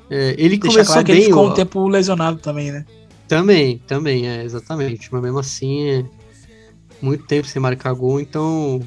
É, 0.09 0.35
ele 0.37 0.57
Deixa 0.57 0.73
começou 0.73 0.93
claro 0.93 1.07
bem. 1.07 1.15
ele 1.15 1.25
ficou 1.25 1.45
ó, 1.45 1.49
um 1.49 1.53
tempo 1.53 1.87
lesionado 1.87 2.37
também, 2.39 2.71
né? 2.71 2.85
Também, 3.27 3.81
também, 3.85 4.27
é, 4.27 4.43
exatamente. 4.43 5.09
Mas 5.11 5.21
mesmo 5.21 5.39
assim, 5.39 5.89
é 5.89 6.05
muito 7.01 7.25
tempo 7.25 7.47
sem 7.47 7.61
marcar 7.61 7.93
gol, 7.93 8.19
então 8.19 8.81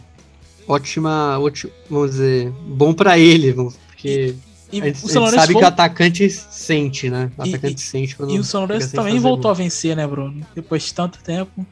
ótima, 0.66 1.38
ótima 1.38 1.72
vamos 1.88 2.12
dizer, 2.12 2.50
bom 2.66 2.92
para 2.92 3.18
ele, 3.18 3.52
porque 3.86 4.34
e 4.72 4.80
a 4.80 4.84
gente, 4.84 4.98
São 4.98 5.22
Lourenço 5.22 5.40
sabe 5.40 5.54
que 5.54 5.64
o 5.64 5.66
atacante 5.66 6.30
sente, 6.30 7.10
né? 7.10 7.30
O 7.36 7.42
atacante 7.42 7.76
e, 7.76 7.80
sente 7.80 8.16
quando 8.16 8.32
E 8.32 8.38
o 8.38 8.44
São 8.44 8.60
Lourenço 8.60 8.92
também 8.92 9.18
voltou 9.18 9.42
gol. 9.42 9.50
a 9.50 9.54
vencer, 9.54 9.96
né, 9.96 10.06
Bruno? 10.06 10.46
Depois 10.54 10.84
de 10.84 10.94
tanto 10.94 11.18
tempo. 11.22 11.66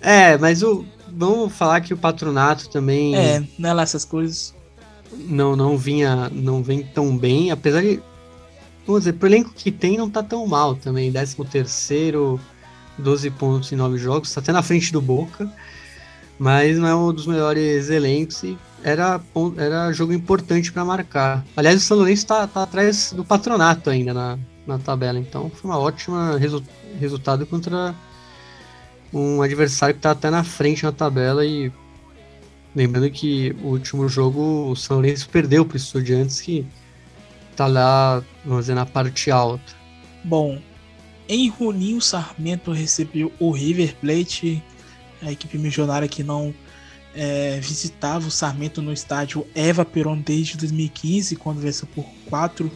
É, 0.00 0.36
mas 0.38 0.62
o 0.62 0.84
vamos 1.14 1.52
falar 1.52 1.80
que 1.82 1.94
o 1.94 1.96
patronato 1.96 2.68
também 2.68 3.14
É, 3.14 3.42
não 3.58 3.70
é 3.70 3.72
lá 3.72 3.82
essas 3.82 4.04
coisas. 4.04 4.54
Não, 5.12 5.54
não 5.54 5.76
vinha, 5.76 6.30
não 6.32 6.62
vem 6.62 6.82
tão 6.82 7.16
bem, 7.16 7.50
apesar 7.50 7.82
de 7.82 8.00
vamos 8.86 9.02
dizer, 9.02 9.14
pro 9.14 9.28
elenco 9.28 9.52
que 9.54 9.70
tem 9.70 9.96
não 9.96 10.10
tá 10.10 10.22
tão 10.22 10.46
mal 10.46 10.74
também, 10.74 11.12
13 11.12 11.36
terceiro 11.44 12.40
12 12.98 13.30
pontos 13.30 13.72
em 13.72 13.76
9 13.76 13.98
jogos, 13.98 14.28
está 14.28 14.40
até 14.40 14.52
na 14.52 14.62
frente 14.62 14.92
do 14.92 15.00
Boca, 15.00 15.50
mas 16.38 16.78
não 16.78 16.88
é 16.88 16.94
um 16.94 17.12
dos 17.12 17.26
melhores 17.26 17.88
elencos 17.90 18.42
e 18.42 18.58
era, 18.82 19.20
era 19.56 19.92
jogo 19.92 20.12
importante 20.12 20.72
para 20.72 20.84
marcar. 20.84 21.44
Aliás, 21.56 21.82
o 21.82 21.84
São 21.84 21.96
Lourenço 21.96 22.22
está 22.22 22.46
tá 22.46 22.62
atrás 22.62 23.12
do 23.12 23.24
patronato 23.24 23.90
ainda 23.90 24.12
na, 24.12 24.38
na 24.66 24.78
tabela, 24.78 25.18
então 25.18 25.50
foi 25.50 25.70
uma 25.70 25.78
ótima 25.78 26.36
resu 26.38 26.62
resultado 26.98 27.46
contra 27.46 27.94
um 29.12 29.40
adversário 29.40 29.94
que 29.94 29.98
está 29.98 30.10
até 30.10 30.30
na 30.30 30.44
frente 30.44 30.84
na 30.84 30.92
tabela 30.92 31.44
e 31.44 31.72
lembrando 32.74 33.10
que 33.10 33.54
o 33.62 33.68
último 33.68 34.08
jogo 34.08 34.70
o 34.70 34.76
São 34.76 34.96
Lourenço 34.96 35.28
perdeu 35.28 35.64
para 35.64 35.74
o 35.74 35.76
Estudiantes 35.76 36.40
que 36.40 36.66
está 37.52 37.66
lá, 37.66 38.22
vamos 38.44 38.64
dizer, 38.64 38.74
na 38.74 38.86
parte 38.86 39.30
alta. 39.30 39.72
Bom, 40.24 40.58
em 41.28 41.50
Juninho, 41.50 42.00
Sarmento 42.00 42.72
recebeu 42.72 43.32
o 43.38 43.50
River 43.50 43.94
Plate, 44.00 44.62
a 45.22 45.30
equipe 45.30 45.56
milionária 45.56 46.08
que 46.08 46.22
não 46.22 46.54
é, 47.14 47.60
visitava 47.60 48.26
o 48.26 48.30
Sarmento 48.30 48.82
no 48.82 48.92
estádio 48.92 49.46
Eva 49.54 49.84
Peron 49.84 50.18
desde 50.18 50.56
2015, 50.56 51.36
quando 51.36 51.60
venceu 51.60 51.88
por 51.94 52.04
4 52.28 52.70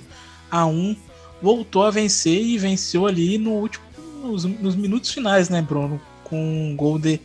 a 0.50 0.66
1 0.66 0.96
voltou 1.40 1.84
a 1.84 1.90
vencer 1.90 2.40
e 2.40 2.56
venceu 2.56 3.06
ali 3.06 3.38
no 3.38 3.52
último, 3.52 3.84
nos, 4.22 4.44
nos 4.44 4.74
minutos 4.74 5.10
finais, 5.12 5.48
né, 5.48 5.60
Bruno? 5.60 6.00
Com 6.24 6.70
um 6.70 6.76
gol 6.76 6.98
de 6.98 7.20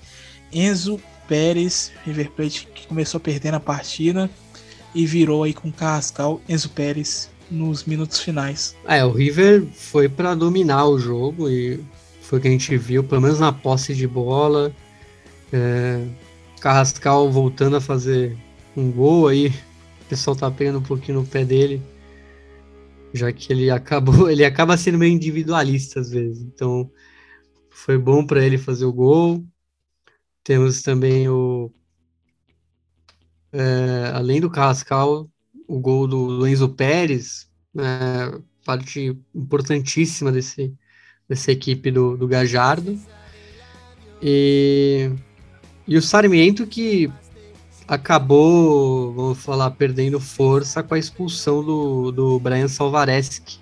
Enzo 0.51 0.99
Pérez, 1.27 1.91
River 2.05 2.31
Plate, 2.31 2.67
que 2.73 2.87
começou 2.87 3.19
perdendo 3.19 3.55
a 3.55 3.59
partida 3.59 4.29
e 4.93 5.05
virou 5.05 5.43
aí 5.43 5.53
com 5.53 5.71
Carrascal, 5.71 6.41
Enzo 6.47 6.69
Pérez 6.69 7.29
nos 7.51 7.83
minutos 7.83 8.19
finais. 8.19 8.75
É, 8.85 9.03
o 9.03 9.11
River 9.11 9.65
foi 9.73 10.07
para 10.07 10.33
dominar 10.33 10.85
o 10.85 10.97
jogo 10.97 11.49
e 11.49 11.83
foi 12.21 12.39
o 12.39 12.41
que 12.41 12.47
a 12.47 12.51
gente 12.51 12.77
viu, 12.77 13.03
pelo 13.03 13.21
menos 13.21 13.39
na 13.39 13.51
posse 13.51 13.93
de 13.93 14.07
bola. 14.07 14.73
É, 15.51 16.07
Carrascal 16.61 17.29
voltando 17.29 17.75
a 17.75 17.81
fazer 17.81 18.37
um 18.75 18.89
gol 18.89 19.27
aí, 19.27 19.47
o 19.47 20.05
pessoal 20.07 20.35
tá 20.35 20.49
pegando 20.49 20.79
um 20.79 20.83
pouquinho 20.83 21.19
no 21.19 21.27
pé 21.27 21.43
dele, 21.43 21.81
já 23.13 23.31
que 23.33 23.51
ele 23.51 23.69
acabou, 23.69 24.29
ele 24.31 24.45
acaba 24.45 24.77
sendo 24.77 24.97
meio 24.97 25.13
individualista 25.13 25.99
às 25.99 26.09
vezes. 26.09 26.41
Então 26.41 26.89
foi 27.69 27.97
bom 27.97 28.25
para 28.25 28.45
ele 28.45 28.57
fazer 28.57 28.85
o 28.85 28.93
gol. 28.93 29.43
Temos 30.43 30.81
também 30.81 31.27
o 31.27 31.71
é, 33.51 34.11
além 34.13 34.39
do 34.39 34.49
Carrascal, 34.49 35.29
o 35.71 35.79
gol 35.79 36.05
do, 36.05 36.45
Enzo 36.45 36.67
Pérez, 36.67 37.47
é, 37.77 38.37
parte 38.65 39.17
importantíssima 39.33 40.29
desse, 40.29 40.73
dessa 41.29 41.49
equipe 41.49 41.89
do, 41.89 42.17
do 42.17 42.27
Gajardo. 42.27 42.99
E, 44.21 45.09
e 45.87 45.95
o 45.95 46.01
Sarmiento 46.01 46.67
que 46.67 47.09
acabou, 47.87 49.13
vamos 49.13 49.37
falar, 49.37 49.71
perdendo 49.71 50.19
força 50.19 50.83
com 50.83 50.93
a 50.93 50.99
expulsão 50.99 51.63
do, 51.63 52.11
do 52.11 52.37
Brian 52.37 52.67
Salvareschi, 52.67 53.61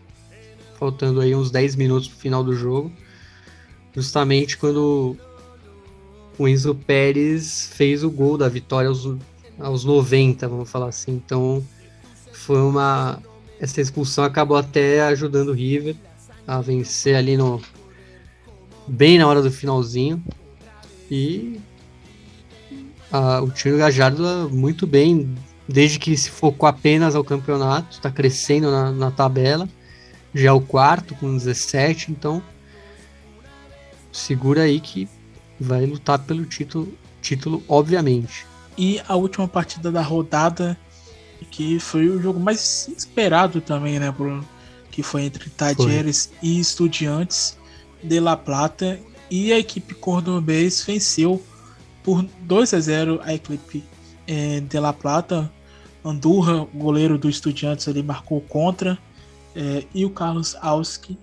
faltando 0.80 1.22
aí 1.22 1.36
uns 1.36 1.51
10 1.51 1.76
minutos 1.76 2.07
para 2.07 2.18
o 2.18 2.20
final 2.20 2.43
do 2.43 2.55
jogo, 2.55 2.91
justamente 3.93 4.57
quando 4.57 5.16
o 6.39 6.47
Enzo 6.47 6.74
Pérez 6.74 7.70
fez 7.72 8.03
o 8.03 8.10
gol 8.10 8.36
da 8.36 8.49
vitória 8.49 8.89
aos, 8.89 9.07
aos 9.60 9.86
90, 9.86 10.47
vamos 10.47 10.72
falar 10.72 10.88
assim. 10.88 11.12
Então, 11.12 11.64
foi 12.40 12.62
uma. 12.62 13.22
Essa 13.60 13.82
expulsão 13.82 14.24
acabou 14.24 14.56
até 14.56 15.02
ajudando 15.02 15.50
o 15.50 15.54
River 15.54 15.96
a 16.48 16.62
vencer 16.62 17.16
ali 17.16 17.36
no. 17.36 17.62
Bem 18.88 19.20
na 19.20 19.28
hora 19.28 19.42
do 19.42 19.52
finalzinho. 19.52 20.24
E 21.12 21.60
a, 23.12 23.42
o 23.42 23.52
time 23.52 23.78
Gajardo 23.78 24.50
muito 24.52 24.88
bem, 24.88 25.36
desde 25.68 26.00
que 26.00 26.16
se 26.16 26.30
focou 26.30 26.68
apenas 26.68 27.14
ao 27.14 27.24
campeonato, 27.24 27.98
está 27.98 28.10
crescendo 28.10 28.72
na, 28.72 28.92
na 28.92 29.12
tabela. 29.12 29.68
Já 30.34 30.50
é 30.50 30.52
o 30.54 30.62
quarto 30.62 31.16
com 31.16 31.36
17, 31.36 32.12
então 32.12 32.42
segura 34.12 34.64
aí 34.64 34.80
que 34.80 35.10
vai 35.60 35.86
lutar 35.86 36.20
pelo 36.20 36.46
título, 36.46 36.94
título 37.22 37.62
obviamente. 37.68 38.46
E 38.78 39.02
a 39.08 39.16
última 39.16 39.48
partida 39.48 39.92
da 39.92 40.02
rodada 40.02 40.78
que 41.46 41.80
foi 41.80 42.10
o 42.10 42.22
jogo 42.22 42.40
mais 42.40 42.90
esperado 42.96 43.62
também, 43.62 44.00
né, 44.00 44.12
Bruno? 44.12 44.48
Que 44.92 45.04
foi 45.04 45.24
entre 45.24 45.50
Tadieres 45.50 46.32
e 46.42 46.60
Estudiantes 46.60 47.58
de 48.04 48.20
La 48.20 48.36
Plata. 48.36 49.00
E 49.30 49.54
a 49.54 49.60
equipe 49.60 49.94
cordobês 49.94 50.84
venceu 50.84 51.42
por 52.04 52.24
2 52.42 52.74
a 52.74 52.80
0 52.80 53.20
a 53.24 53.34
equipe 53.34 53.84
é, 54.28 54.60
de 54.60 54.80
La 54.80 54.94
Plata. 54.94 55.52
Andurra, 56.04 56.64
o 56.64 56.78
goleiro 56.78 57.18
do 57.18 57.30
Estudiantes, 57.30 57.88
ali 57.88 58.02
marcou 58.02 58.42
contra. 58.42 58.98
É, 59.56 59.84
e 59.94 60.06
o 60.06 60.10
Carlos 60.10 60.56
Alski 60.62 61.18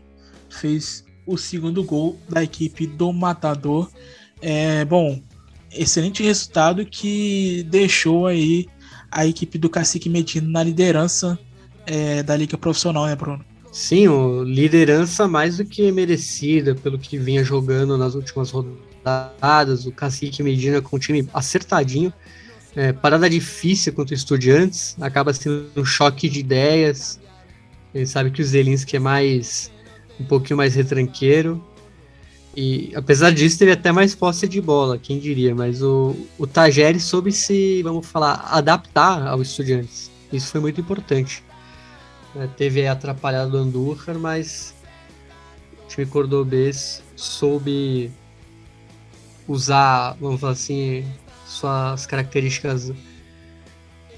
fez 0.48 1.04
o 1.26 1.36
segundo 1.36 1.82
gol 1.82 2.18
da 2.28 2.42
equipe 2.42 2.86
do 2.86 3.12
Matador. 3.12 3.90
É, 4.40 4.84
bom, 4.84 5.20
excelente 5.72 6.22
resultado 6.22 6.84
que 6.84 7.66
deixou 7.68 8.26
aí 8.26 8.66
a 9.16 9.26
equipe 9.26 9.56
do 9.56 9.70
Cacique 9.70 10.10
Medina 10.10 10.46
na 10.46 10.62
liderança 10.62 11.38
é, 11.86 12.22
da 12.22 12.36
Liga 12.36 12.58
Profissional, 12.58 13.06
né, 13.06 13.16
Bruno? 13.16 13.42
Sim, 13.72 14.08
o 14.08 14.44
liderança 14.44 15.26
mais 15.26 15.56
do 15.56 15.64
que 15.64 15.90
merecida 15.90 16.74
pelo 16.74 16.98
que 16.98 17.16
vinha 17.16 17.42
jogando 17.42 17.96
nas 17.96 18.14
últimas 18.14 18.50
rodadas. 18.50 19.86
O 19.86 19.92
Cacique 19.92 20.42
Medina 20.42 20.82
com 20.82 20.96
um 20.96 20.98
time 20.98 21.26
acertadinho. 21.32 22.12
É, 22.74 22.92
parada 22.92 23.28
difícil 23.30 23.90
contra 23.94 24.14
estudiantes, 24.14 24.94
acaba 25.00 25.32
sendo 25.32 25.66
um 25.74 25.84
choque 25.84 26.28
de 26.28 26.40
ideias. 26.40 27.18
Ele 27.94 28.04
sabe 28.04 28.30
que 28.30 28.42
o 28.42 28.44
Zelinski 28.44 28.96
é 28.96 29.00
mais 29.00 29.70
um 30.20 30.24
pouquinho 30.24 30.58
mais 30.58 30.74
retranqueiro. 30.74 31.64
E 32.56 32.90
apesar 32.94 33.32
disso, 33.32 33.58
teve 33.58 33.72
até 33.72 33.92
mais 33.92 34.14
posse 34.14 34.48
de 34.48 34.62
bola, 34.62 34.96
quem 34.96 35.18
diria, 35.18 35.54
mas 35.54 35.82
o, 35.82 36.16
o 36.38 36.46
Tagere 36.46 36.98
soube 36.98 37.30
se, 37.30 37.82
vamos 37.82 38.06
falar, 38.06 38.48
adaptar 38.50 39.26
ao 39.26 39.42
Estudiantes. 39.42 40.10
Isso 40.32 40.52
foi 40.52 40.62
muito 40.62 40.80
importante. 40.80 41.44
É, 42.34 42.46
teve 42.46 42.86
a 42.86 42.92
atrapalhada 42.92 43.50
do 43.50 43.58
Andújar, 43.58 44.18
mas 44.18 44.74
o 45.84 45.86
time 45.86 46.06
cordobês 46.06 47.02
soube 47.14 48.10
usar, 49.46 50.16
vamos 50.18 50.40
falar 50.40 50.54
assim, 50.54 51.04
suas 51.46 52.06
características 52.06 52.90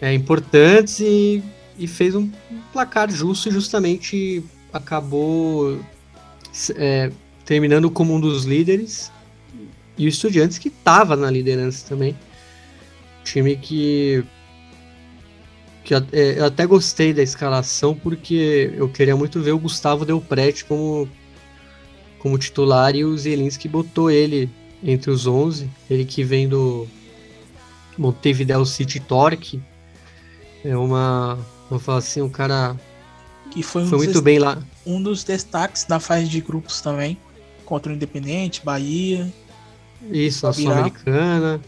é, 0.01 0.15
importantes 0.15 1.01
e, 1.01 1.43
e 1.77 1.89
fez 1.89 2.15
um 2.15 2.31
placar 2.73 3.11
justo 3.11 3.49
e 3.49 3.53
justamente 3.53 4.45
acabou 4.73 5.81
é, 6.77 7.11
terminando 7.49 7.91
como 7.91 8.15
um 8.15 8.21
dos 8.21 8.45
líderes, 8.45 9.11
e 9.97 10.05
o 10.05 10.09
Estudiantes 10.09 10.59
que 10.59 10.69
estava 10.69 11.17
na 11.17 11.31
liderança 11.31 11.89
também. 11.89 12.15
Time 13.25 13.57
que. 13.57 14.23
que 15.83 15.95
é, 15.95 16.41
eu 16.41 16.45
até 16.45 16.67
gostei 16.67 17.15
da 17.15 17.23
escalação, 17.23 17.95
porque 17.95 18.71
eu 18.77 18.87
queria 18.91 19.17
muito 19.17 19.41
ver 19.41 19.53
o 19.53 19.59
Gustavo 19.59 20.05
Del 20.05 20.21
Prete 20.21 20.67
como, 20.67 21.09
como 22.19 22.37
titular 22.37 22.95
e 22.95 23.03
o 23.03 23.17
Zelinski 23.17 23.67
botou 23.67 24.11
ele 24.11 24.51
entre 24.85 25.11
os 25.11 25.27
11. 25.27 25.71
Ele 25.89 26.05
que 26.05 26.23
vem 26.23 26.47
do 26.47 26.87
Montevideo 27.97 28.67
City 28.67 29.01
Torque. 29.01 29.59
É 30.63 30.77
uma. 30.77 31.39
Vou 31.71 31.79
falar 31.79 31.99
assim, 31.99 32.21
um 32.21 32.29
cara. 32.29 32.77
Que 33.51 33.63
foi, 33.63 33.85
um 33.85 33.87
foi 33.87 33.97
muito 33.97 34.21
bem 34.21 34.39
lá. 34.39 34.63
Um 34.85 35.03
dos 35.03 35.25
destaques 35.25 35.85
da 35.85 35.99
fase 35.99 36.29
de 36.29 36.43
grupos 36.43 36.83
também 36.83 37.17
contra 37.69 37.93
o 37.93 37.95
Independente, 37.95 38.65
Bahia. 38.65 39.31
Isso, 40.11 40.47
a 40.47 40.53
Sul-Americana. 40.55 41.61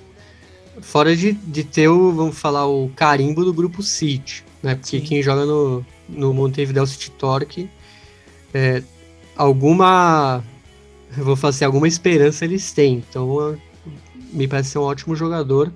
Fora 0.80 1.14
de, 1.14 1.32
de 1.32 1.62
ter 1.62 1.88
o, 1.88 2.10
vamos 2.10 2.38
falar, 2.38 2.66
o 2.66 2.88
carimbo 2.96 3.44
do 3.44 3.52
grupo 3.52 3.82
City, 3.82 4.42
né? 4.62 4.74
Porque 4.76 4.98
Sim. 4.98 5.04
quem 5.04 5.22
joga 5.22 5.44
no, 5.44 5.84
no 6.08 6.32
Montevideo 6.32 6.86
City 6.86 7.10
Torque, 7.10 7.68
é, 8.54 8.82
alguma, 9.36 10.42
vou 11.18 11.36
fazer 11.36 11.56
assim, 11.56 11.64
alguma 11.66 11.86
esperança 11.86 12.46
eles 12.46 12.72
têm. 12.72 13.04
Então, 13.10 13.58
me 14.32 14.48
parece 14.48 14.70
ser 14.70 14.78
um 14.78 14.82
ótimo 14.82 15.14
jogador. 15.14 15.70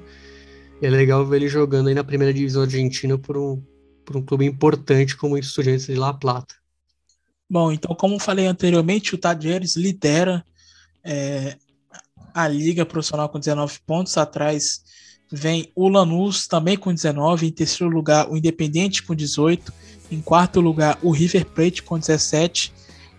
E 0.80 0.86
é 0.86 0.90
legal 0.90 1.26
ver 1.26 1.36
ele 1.36 1.48
jogando 1.48 1.88
aí 1.88 1.94
na 1.94 2.02
primeira 2.02 2.32
divisão 2.32 2.62
argentina 2.62 3.18
por 3.18 3.36
um, 3.36 3.62
por 4.06 4.16
um 4.16 4.22
clube 4.22 4.46
importante 4.46 5.18
como 5.18 5.34
o 5.34 5.38
Estudiantes 5.38 5.86
de 5.86 5.96
La 5.96 6.14
Plata. 6.14 6.54
Bom, 7.54 7.70
então, 7.70 7.94
como 7.94 8.18
falei 8.18 8.46
anteriormente, 8.46 9.14
o 9.14 9.18
Tadieres 9.18 9.76
lidera 9.76 10.44
é, 11.04 11.56
a 12.34 12.48
Liga 12.48 12.84
Profissional 12.84 13.28
com 13.28 13.38
19 13.38 13.78
pontos. 13.86 14.18
Atrás 14.18 14.82
vem 15.30 15.70
o 15.72 15.88
Lanús 15.88 16.48
também 16.48 16.76
com 16.76 16.92
19. 16.92 17.46
Em 17.46 17.52
terceiro 17.52 17.94
lugar, 17.94 18.28
o 18.28 18.36
Independente 18.36 19.04
com 19.04 19.14
18. 19.14 19.72
Em 20.10 20.20
quarto 20.20 20.60
lugar, 20.60 20.98
o 21.00 21.12
River 21.12 21.46
Plate 21.46 21.84
com 21.84 21.96
17. 21.96 22.72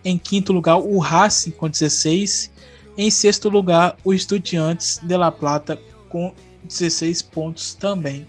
Em 0.04 0.18
quinto 0.18 0.52
lugar, 0.52 0.76
o 0.76 0.98
Racing 0.98 1.52
com 1.52 1.66
16. 1.66 2.50
Em 2.98 3.10
sexto 3.10 3.48
lugar, 3.48 3.96
o 4.04 4.12
Estudiantes 4.12 5.00
de 5.02 5.16
La 5.16 5.32
Plata 5.32 5.80
com 6.10 6.34
16 6.62 7.22
pontos 7.22 7.72
também. 7.72 8.26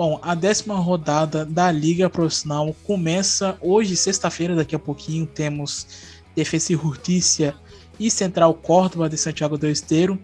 Bom, 0.00 0.18
a 0.22 0.34
décima 0.34 0.76
rodada 0.76 1.44
da 1.44 1.70
Liga 1.70 2.08
Profissional 2.08 2.74
começa 2.84 3.58
hoje, 3.60 3.94
sexta-feira, 3.94 4.56
daqui 4.56 4.74
a 4.74 4.78
pouquinho, 4.78 5.26
temos 5.26 5.86
Defesa 6.34 6.72
e 6.72 6.76
Justiça 6.76 7.54
e 7.98 8.10
Central 8.10 8.54
Córdoba 8.54 9.10
de 9.10 9.18
Santiago 9.18 9.58
do 9.58 9.68
Esteiro, 9.68 10.18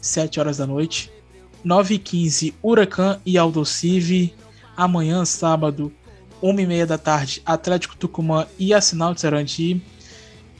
7 0.00 0.38
horas 0.38 0.58
da 0.58 0.68
noite. 0.68 1.10
9h15, 1.64 2.54
Huracan 2.62 3.20
e 3.26 3.36
Aldocive. 3.36 4.32
Amanhã, 4.76 5.24
sábado, 5.24 5.92
1h30 6.40 6.86
da 6.86 6.96
tarde, 6.96 7.42
Atlético 7.44 7.96
Tucumã 7.96 8.46
e 8.56 8.72
Assinal 8.72 9.14
de 9.14 9.20
Sarandi. 9.20 9.82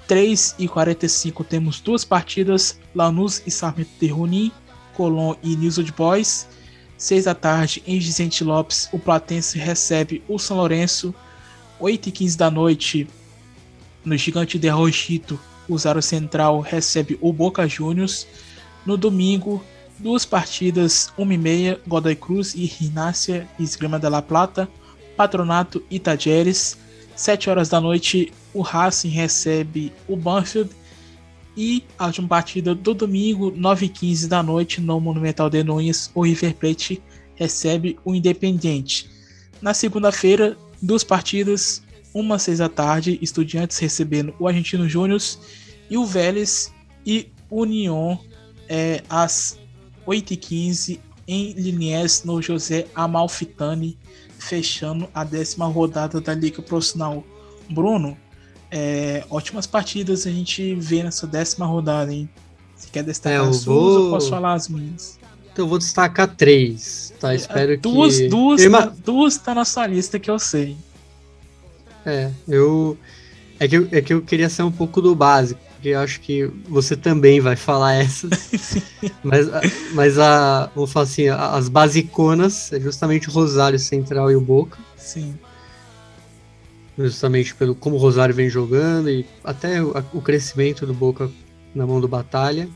3h45 0.09 1.47
temos 1.47 1.79
duas 1.79 2.05
partidas, 2.05 2.77
Lanús 2.93 3.41
e 3.47 3.53
Sarmento 3.53 3.93
de 4.01 4.09
Runim, 4.09 4.51
Colón 4.97 5.37
e 5.45 5.55
News 5.55 5.79
Old 5.79 5.93
Boys. 5.93 6.56
6 6.99 7.25
da 7.25 7.35
tarde, 7.35 7.83
em 7.87 7.99
Vicente 7.99 8.43
Lopes, 8.43 8.89
o 8.93 8.99
Platense 8.99 9.59
recebe 9.59 10.23
o 10.29 10.39
São 10.39 10.57
Lourenço. 10.57 11.15
8h15 11.81 12.37
da 12.37 12.51
noite, 12.51 13.07
no 14.03 14.17
Gigante 14.17 14.59
de 14.59 14.69
Arrochito, 14.69 15.39
o 15.69 15.77
Zaro 15.77 16.01
Central 16.01 16.61
recebe 16.61 17.19
o 17.21 17.33
Boca 17.33 17.69
Juniors. 17.69 18.27
No 18.87 18.97
domingo, 18.97 19.63
duas 19.99 20.25
partidas, 20.25 21.13
1h30, 21.19 21.81
Godoy 21.87 22.17
Cruz 22.17 22.55
e 22.55 22.65
Rinácia 22.65 23.47
Esgrima 23.59 23.99
de 23.99 24.09
La 24.09 24.23
Plata, 24.23 24.69
Patronato 25.17 25.83
e 25.91 25.99
Tajeres. 25.99 26.79
7 27.15 27.51
horas 27.51 27.69
da 27.69 27.81
noite, 27.81 28.33
o 28.55 28.63
Racing 28.63 29.09
recebe 29.09 29.93
o 30.07 30.17
Banfield. 30.17 30.71
E 31.57 31.85
a 31.99 32.07
última 32.07 32.29
partida 32.29 32.75
do 32.75 32.93
domingo, 32.93 33.51
9h15 33.53 34.29
da 34.29 34.43
noite, 34.43 34.81
no 34.81 35.01
Monumental 35.01 35.49
de 35.49 35.65
Nunes, 35.65 36.11
o 36.15 36.23
River 36.23 36.55
Plate 36.55 37.03
recebe 37.35 37.99
o 38.05 38.15
Independiente. 38.15 39.09
Na 39.63 39.73
segunda-feira, 39.73 40.57
duas 40.83 41.03
partidas, 41.03 41.83
uma 42.13 42.37
às 42.37 42.43
6 42.43 42.59
da 42.59 42.69
tarde, 42.69 43.19
Estudiantes 43.23 43.79
recebendo 43.79 44.35
o 44.39 44.47
Argentino 44.47 44.87
Júnior 44.87 45.21
e 45.89 45.97
o 45.97 46.05
Vélez 46.05 46.75
e 47.07 47.29
União 47.51 48.19
é, 48.69 49.03
às 49.09 49.59
8h15 50.07 51.01
em 51.27 51.53
Liniers, 51.53 52.23
no 52.25 52.41
José 52.43 52.87
Amalfitani, 52.95 53.99
fechando 54.39 55.09
a 55.15 55.25
décima 55.25 55.67
rodada 55.67 56.21
da 56.21 56.35
Liga 56.35 56.61
Profissional. 56.61 57.25
Bruno, 57.69 58.17
é, 58.71 59.25
ótimas 59.31 59.67
partidas 59.67 60.27
a 60.27 60.31
gente 60.31 60.75
vê 60.75 61.03
nessa 61.03 61.27
décima 61.27 61.67
rodada, 61.67 62.13
hein? 62.13 62.29
Você 62.77 62.89
quer 62.93 63.03
destacar 63.05 63.45
É, 63.45 63.49
as 63.49 63.57
suas 63.57 63.65
vou- 63.65 64.05
ou 64.05 64.11
posso 64.11 64.31
falar 64.31 64.53
as 64.55 64.69
minhas? 64.69 65.19
Então 65.53 65.65
eu 65.65 65.69
vou 65.69 65.79
destacar 65.79 66.35
três, 66.37 67.15
tá? 67.19 67.35
Espero 67.35 67.79
duas, 67.79 68.19
que. 68.19 68.29
duas, 68.29 68.63
Eu 68.63 68.71
tá, 68.71 68.93
duas 69.05 69.37
tá 69.39 69.55
na 69.55 69.65
sua 69.65 69.87
lista 69.87 70.19
que 70.19 70.31
eu 70.31 70.39
sei. 70.39 70.77
É, 72.05 72.31
eu. 72.47 72.97
É 73.59 73.67
que, 73.67 73.77
eu. 73.79 73.89
é 73.91 74.03
que 74.03 74.13
eu 74.13 74.21
queria 74.21 74.51
ser 74.51 74.63
um 74.65 74.71
pouco 74.71 75.01
do 75.01 75.15
básico, 75.15 75.59
porque 75.73 75.89
eu 75.89 75.99
acho 76.01 76.21
que 76.21 76.45
você 76.69 76.95
também 76.95 77.41
vai 77.41 77.57
falar 77.57 77.95
essas. 77.95 78.77
mas, 79.25 79.47
mas 79.95 80.19
a. 80.19 80.71
Vou 80.75 80.87
falar 80.87 81.05
assim, 81.05 81.29
as 81.29 81.71
basiconas 81.71 82.71
é 82.73 82.79
justamente 82.79 83.31
o 83.31 83.33
Rosário 83.33 83.79
Central 83.79 84.31
e 84.31 84.37
o 84.37 84.41
Boca. 84.43 84.79
Sim. 84.97 85.35
Justamente 86.99 87.55
pelo 87.55 87.75
como 87.75 87.97
o 87.97 87.99
Rosário 87.99 88.35
vem 88.35 88.49
jogando 88.49 89.11
e 89.11 89.27
até 89.45 89.83
o, 89.83 89.93
o 90.15 90.23
crescimento 90.23 90.87
do 90.87 90.95
Boca 90.95 91.31
na 91.75 91.87
mão 91.87 92.01
do 92.01 92.09
Batalha. 92.09 92.69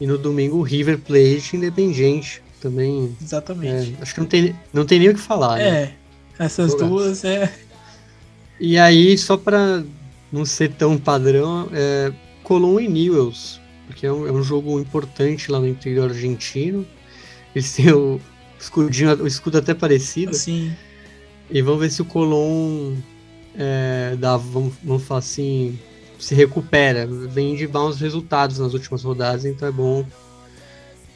E 0.00 0.06
no 0.06 0.16
domingo 0.16 0.56
o 0.56 0.62
River 0.62 0.98
Plate 0.98 1.56
Independente. 1.56 2.42
Também. 2.60 3.16
Exatamente. 3.22 3.94
é, 3.98 4.02
acho 4.02 4.14
que 4.14 4.20
não 4.20 4.26
tem, 4.26 4.56
não 4.72 4.84
tem 4.84 4.98
nem 4.98 5.10
o 5.10 5.14
que 5.14 5.20
falar, 5.20 5.58
né? 5.58 5.68
É, 5.68 5.94
essas 6.38 6.72
Jogaço. 6.72 6.90
duas 6.90 7.24
é. 7.24 7.52
E 8.58 8.76
aí, 8.76 9.16
só 9.16 9.36
pra 9.36 9.84
não 10.32 10.44
ser 10.44 10.72
tão 10.72 10.98
padrão, 10.98 11.68
é 11.72 12.12
Colón 12.42 12.80
e 12.80 12.88
Newells, 12.88 13.60
porque 13.86 14.06
é 14.06 14.12
um, 14.12 14.26
é 14.26 14.32
um 14.32 14.42
jogo 14.42 14.80
importante 14.80 15.52
lá 15.52 15.60
no 15.60 15.68
interior 15.68 16.10
argentino. 16.10 16.84
Eles 17.54 17.72
têm 17.72 17.92
o 17.92 18.20
escudinho, 18.58 19.22
o 19.22 19.26
escudo 19.26 19.58
até 19.58 19.72
parecido. 19.72 20.32
Assim, 20.32 20.72
E 21.50 21.62
vamos 21.62 21.80
ver 21.80 21.90
se 21.90 22.02
o 22.02 22.04
Colón 22.04 22.96
é, 23.58 24.16
dá, 24.16 24.36
vamos, 24.36 24.74
vamos 24.84 25.02
falar 25.02 25.18
assim, 25.18 25.76
se 26.18 26.34
recupera. 26.34 27.06
Vem 27.06 27.56
de 27.56 27.66
bons 27.66 28.00
resultados 28.00 28.60
nas 28.60 28.72
últimas 28.72 29.02
rodadas, 29.02 29.44
então 29.44 29.66
é 29.66 29.72
bom. 29.72 30.06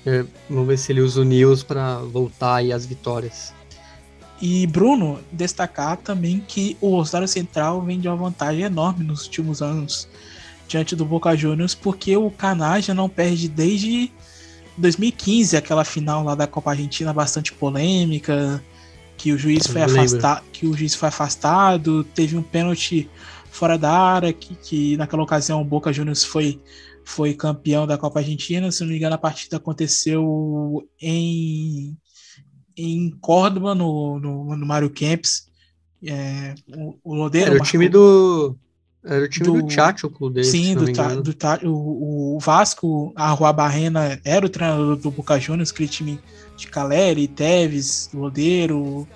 É, 0.05 0.25
vamos 0.51 0.67
ver 0.67 0.77
se 0.77 0.91
ele 0.91 1.01
usa 1.01 1.21
o 1.21 1.25
Newells 1.25 1.63
para 1.65 1.99
voltar 1.99 2.57
aí 2.57 2.73
às 2.73 2.85
vitórias. 2.85 3.55
E 4.41 4.67
Bruno, 4.67 5.21
destacar 5.31 5.97
também 5.99 6.41
que 6.47 6.77
o 6.81 6.97
Rosário 6.97 7.29
Central 7.29 7.81
vem 7.81 8.01
de 8.01 8.09
uma 8.09 8.17
vantagem 8.17 8.63
enorme 8.65 9.05
nos 9.05 9.25
últimos 9.25 9.63
anos 9.63 10.09
diante 10.67 10.97
do 10.97 11.05
Boca 11.05 11.37
Juniors, 11.37 11.77
porque 11.77 12.17
o 12.17 12.29
Canaja 12.29 12.93
não 12.93 13.09
perde 13.09 13.49
desde 13.49 14.11
2015, 14.77 15.57
aquela 15.57 15.85
final 15.85 16.25
lá 16.25 16.35
da 16.35 16.49
Copa 16.49 16.71
Argentina 16.71 17.13
bastante 17.13 17.53
polêmica, 17.53 18.61
que 19.23 19.33
o 19.33 19.39
juiz 19.39 19.69
foi 19.69 19.83
afastado, 19.83 20.43
que 20.53 20.67
o 20.67 20.77
juiz 20.77 20.97
foi 20.97 21.09
afastado, 21.09 22.03
teve 22.03 22.37
um 22.37 22.43
pênalti 22.43 23.09
fora 23.53 23.79
da 23.79 23.93
área, 23.93 24.33
que, 24.33 24.57
que 24.57 24.97
naquela 24.97 25.23
ocasião 25.23 25.63
o 25.63 25.65
Boca 25.65 25.93
Juniors 25.93 26.25
foi 26.25 26.61
foi 27.05 27.33
campeão 27.33 27.87
da 27.87 27.97
Copa 27.97 28.19
Argentina, 28.19 28.71
se 28.73 28.81
não 28.83 28.91
me 28.91 28.97
engano 28.97 29.15
a 29.15 29.19
partida 29.19 29.59
aconteceu 29.59 30.83
em 31.01 31.97
em 32.77 33.11
Córdoba, 33.21 33.77
no, 33.77 34.19
no, 34.19 34.57
no 34.57 34.67
Mário 34.67 34.91
Camps. 34.91 35.47
É, 36.05 36.55
o, 36.75 36.97
o 37.05 37.15
Lodeiro 37.15 37.53
Era 37.53 37.63
o 37.63 37.65
time 37.65 37.89
do. 37.89 38.57
Era 39.05 39.25
o 39.25 39.29
time 39.29 39.47
do, 39.47 39.53
do- 39.63 39.67
Tchatcho 39.69 40.09
dele, 40.31 40.47
Sim, 40.47 40.75
do, 40.75 40.93
Ta- 40.93 41.15
do 41.15 41.35
Ta- 41.35 41.61
o, 41.63 42.37
o 42.37 42.39
Vasco, 42.41 43.13
a 43.15 43.31
Rua 43.31 43.53
Barrena 43.53 44.21
era 44.25 44.45
o 44.45 44.49
treinador 44.49 44.97
do 44.97 45.11
Boca 45.13 45.39
Juniors, 45.39 45.71
aquele 45.71 45.89
time 45.89 46.19
de 46.57 46.67
Caleri, 46.69 47.27
Teves, 47.29 48.11
Lodeiro, 48.15 49.07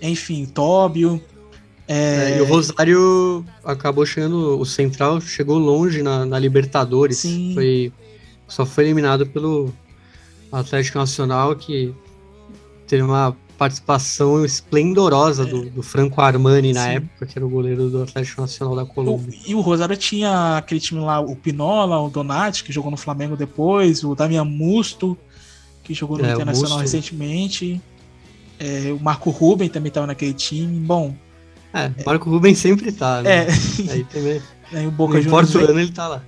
enfim, 0.00 0.44
Tóbio. 0.46 1.20
É, 1.86 2.32
É, 2.34 2.38
e 2.38 2.40
o 2.40 2.44
Rosário 2.46 3.44
acabou 3.64 4.06
chegando, 4.06 4.58
o 4.58 4.64
Central 4.64 5.20
chegou 5.20 5.58
longe 5.58 6.02
na, 6.02 6.24
na 6.24 6.38
Libertadores. 6.38 7.18
Sim. 7.18 7.52
Foi, 7.54 7.92
só 8.48 8.64
foi 8.64 8.84
eliminado 8.84 9.26
pelo 9.26 9.72
Atlético 10.52 10.98
Nacional, 10.98 11.54
que 11.56 11.92
teve 12.86 13.02
uma 13.02 13.36
participação 13.58 14.44
esplendorosa 14.44 15.44
do, 15.46 15.70
do 15.70 15.82
Franco 15.82 16.20
Armani 16.20 16.72
na 16.72 16.82
Sim. 16.84 16.88
época, 16.96 17.26
que 17.26 17.38
era 17.38 17.46
o 17.46 17.48
goleiro 17.48 17.88
do 17.88 18.02
Atlético 18.02 18.40
Nacional 18.40 18.74
da 18.74 18.82
o- 18.82 18.86
Colômbia. 18.86 19.38
e 19.46 19.54
o 19.54 19.60
Rosário 19.60 19.96
tinha 19.96 20.56
aquele 20.56 20.80
time 20.80 21.00
lá, 21.00 21.20
o 21.20 21.36
Pinola, 21.36 22.00
o 22.00 22.10
Donati, 22.10 22.64
que 22.64 22.72
jogou 22.72 22.90
no 22.90 22.96
Flamengo 22.96 23.36
depois, 23.36 24.02
o 24.02 24.14
Damian 24.14 24.44
Musto, 24.44 25.16
que 25.84 25.94
jogou 25.94 26.18
no 26.18 26.24
É, 26.26 26.32
Internacional 26.32 26.78
recentemente. 26.78 27.80
É, 28.58 28.92
o 28.92 28.98
Marco 29.00 29.30
Ruben 29.30 29.68
também 29.68 29.88
estava 29.88 30.06
naquele 30.06 30.32
time. 30.32 30.80
Bom, 30.80 31.14
É, 31.72 31.90
Marco 32.04 32.30
Rubens 32.30 32.58
sempre 32.58 32.90
tá, 32.92 33.20
né? 33.22 33.46
é, 33.46 33.46
Aí 33.92 34.04
também, 34.04 34.40
aí 34.72 34.86
o 34.86 34.90
Boca 34.90 35.20
Juniors 35.20 35.26
importa 35.26 35.58
o 35.58 35.60
vem- 35.60 35.70
ano, 35.70 35.80
ele 35.80 35.92
tá 35.92 36.08
lá. 36.08 36.22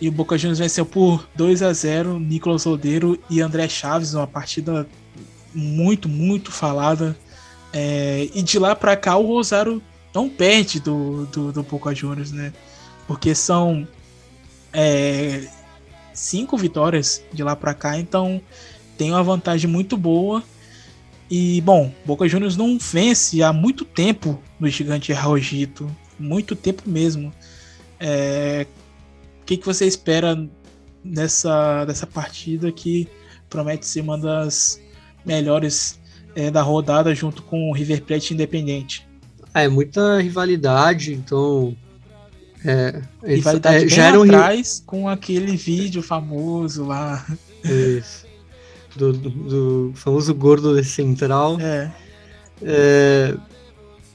E 0.00 0.08
o 0.08 0.12
Boca 0.12 0.36
Juniors 0.38 0.58
venceu 0.58 0.84
por 0.86 1.28
2 1.36 1.62
a 1.62 1.72
0 1.72 2.18
Nicolas 2.18 2.64
Lodeiro 2.64 3.18
e 3.30 3.40
André 3.40 3.68
Chaves, 3.68 4.14
uma 4.14 4.26
partida 4.26 4.86
muito, 5.54 6.08
muito 6.08 6.50
falada. 6.50 7.16
É, 7.72 8.28
e 8.34 8.42
de 8.42 8.58
lá 8.58 8.74
pra 8.74 8.96
cá 8.96 9.16
o 9.16 9.26
Rosário 9.26 9.80
não 10.14 10.28
perde 10.28 10.80
do, 10.80 11.26
do, 11.26 11.52
do 11.52 11.62
Boca 11.62 11.94
Juniors, 11.94 12.32
né? 12.32 12.52
Porque 13.06 13.34
são 13.34 13.86
é, 14.72 15.46
cinco 16.14 16.56
vitórias 16.56 17.22
de 17.32 17.42
lá 17.42 17.56
pra 17.56 17.74
cá, 17.74 17.98
então 17.98 18.40
tem 18.96 19.10
uma 19.10 19.22
vantagem 19.22 19.68
muito 19.68 19.96
boa. 19.96 20.42
E, 21.30 21.60
bom, 21.62 21.90
Boca 22.04 22.28
Juniors 22.28 22.56
não 22.56 22.78
vence 22.78 23.42
há 23.42 23.52
muito 23.52 23.84
tempo 23.84 24.40
no 24.60 24.68
Gigante 24.68 25.12
Rojito. 25.12 25.90
Muito 26.18 26.54
tempo 26.54 26.82
mesmo. 26.86 27.32
É, 27.98 28.66
o 29.40 29.44
que, 29.44 29.56
que 29.56 29.64
você 29.64 29.86
espera 29.86 30.48
dessa, 31.02 31.84
dessa 31.84 32.06
partida 32.06 32.70
que 32.70 33.08
promete 33.48 33.86
ser 33.86 34.02
uma 34.02 34.18
das 34.18 34.80
melhores 35.24 35.98
é, 36.34 36.50
da 36.50 36.62
rodada 36.62 37.14
junto 37.14 37.42
com 37.42 37.70
o 37.70 37.72
River 37.72 38.02
Plate 38.02 38.34
Independente? 38.34 39.06
É, 39.54 39.68
muita 39.68 40.20
rivalidade, 40.20 41.12
então. 41.14 41.76
É, 42.64 43.02
eles- 43.22 43.36
Rivalidade 43.36 43.76
é, 43.76 43.80
bem 43.80 43.88
já 43.88 44.02
lá 44.02 44.08
era 44.08 44.20
um 44.20 44.22
ri- 44.22 44.34
atrás 44.34 44.82
com 44.86 45.08
aquele 45.08 45.56
vídeo 45.56 46.02
famoso 46.02 46.84
lá. 46.86 47.24
Isso. 47.64 48.26
Do, 48.96 49.12
do- 49.12 49.30
do 49.30 49.92
famoso 49.94 50.34
gordo 50.34 50.74
de 50.76 50.84
central, 50.84 51.58
É, 51.60 51.90
é, 52.62 53.34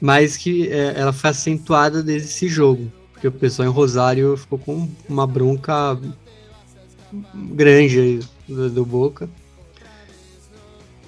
mas 0.00 0.36
que 0.36 0.68
é, 0.68 0.94
ela 0.96 1.12
foi 1.12 1.30
acentuada 1.30 2.02
desse 2.02 2.48
jogo. 2.48 2.90
porque 3.12 3.26
o 3.28 3.32
pessoal 3.32 3.66
em 3.68 3.72
Rosário 3.72 4.36
ficou 4.36 4.58
com 4.58 4.88
uma 5.08 5.26
bronca 5.26 5.98
grande 7.34 7.98
aí 8.00 8.20
do, 8.48 8.70
do 8.70 8.84
Boca. 8.86 9.28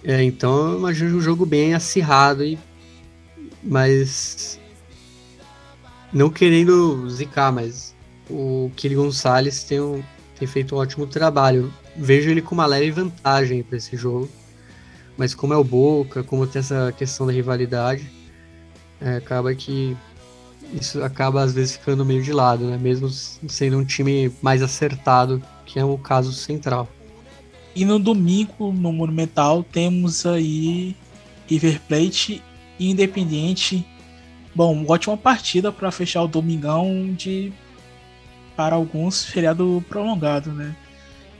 É, 0.02 0.22
então 0.24 0.72
eu 0.72 0.78
imagino 0.78 1.16
um 1.16 1.20
jogo 1.20 1.46
bem 1.46 1.72
acirrado, 1.74 2.42
e, 2.44 2.58
mas 3.62 4.58
não 6.12 6.30
querendo 6.30 7.08
zicar, 7.08 7.52
mas 7.52 7.94
o 8.28 8.70
Kili 8.76 8.94
Gonçalves 8.94 9.64
tem, 9.64 9.80
um, 9.80 10.02
tem 10.38 10.46
feito 10.46 10.74
um 10.74 10.78
ótimo 10.78 11.06
trabalho. 11.06 11.72
Vejo 11.96 12.30
ele 12.30 12.42
com 12.42 12.54
uma 12.54 12.66
leve 12.66 12.90
vantagem 12.90 13.62
para 13.62 13.76
esse 13.76 13.96
jogo, 13.96 14.28
mas 15.16 15.34
como 15.34 15.52
é 15.52 15.56
o 15.56 15.64
Boca, 15.64 16.22
como 16.22 16.46
tem 16.46 16.60
essa 16.60 16.92
questão 16.96 17.26
da 17.26 17.32
rivalidade, 17.32 18.10
é, 19.00 19.16
acaba 19.16 19.54
que 19.54 19.96
isso 20.72 21.02
acaba 21.02 21.42
às 21.42 21.52
vezes 21.52 21.76
ficando 21.76 22.04
meio 22.04 22.22
de 22.22 22.32
lado, 22.32 22.64
né? 22.64 22.78
Mesmo 22.78 23.08
sendo 23.08 23.78
um 23.78 23.84
time 23.84 24.32
mais 24.40 24.62
acertado, 24.62 25.42
que 25.66 25.78
é 25.78 25.84
o 25.84 25.98
caso 25.98 26.32
central. 26.32 26.88
E 27.74 27.84
no 27.84 27.98
domingo, 27.98 28.72
no 28.72 28.92
Monumental, 28.92 29.62
temos 29.64 30.26
aí 30.26 30.96
River 31.48 31.80
Plate 31.88 32.42
e 32.78 32.90
Independiente. 32.90 33.86
Bom, 34.54 34.84
ótima 34.88 35.16
partida 35.16 35.70
para 35.70 35.90
fechar 35.90 36.22
o 36.22 36.28
domingão 36.28 37.12
de 37.12 37.52
para 38.56 38.74
alguns 38.74 39.24
feriado 39.24 39.82
prolongado, 39.88 40.52
né? 40.52 40.76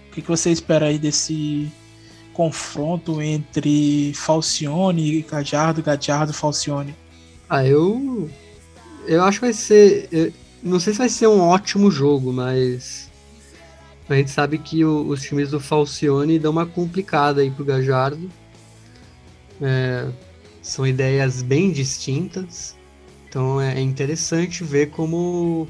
O 0.09 0.13
que, 0.13 0.23
que 0.23 0.29
você 0.29 0.51
espera 0.51 0.87
aí 0.87 0.99
desse 0.99 1.71
confronto 2.33 3.21
entre 3.21 4.13
Falcione 4.15 5.19
e 5.19 5.23
Gadiardo, 5.23 5.83
Gadiardo 5.83 6.33
Falcione? 6.33 6.95
Ah, 7.49 7.67
eu 7.67 8.31
eu 9.07 9.25
acho 9.25 9.41
que 9.41 9.47
vai 9.47 9.53
ser, 9.53 10.09
eu, 10.13 10.33
não 10.63 10.79
sei 10.79 10.93
se 10.93 10.99
vai 10.99 11.09
ser 11.09 11.27
um 11.27 11.41
ótimo 11.41 11.91
jogo, 11.91 12.33
mas 12.33 13.11
a 14.09 14.15
gente 14.15 14.31
sabe 14.31 14.59
que 14.59 14.85
o, 14.85 15.07
os 15.09 15.23
times 15.23 15.51
do 15.51 15.61
Falcione 15.61 16.39
dão 16.39 16.53
uma 16.53 16.67
complicada 16.67 17.41
aí 17.41 17.51
pro 17.51 17.65
Gajardo. 17.65 18.31
É, 19.61 20.09
são 20.63 20.87
ideias 20.87 21.43
bem 21.43 21.71
distintas. 21.71 22.77
Então 23.31 23.61
é, 23.61 23.79
é 23.79 23.81
interessante 23.81 24.65
ver 24.65 24.91
como, 24.91 25.69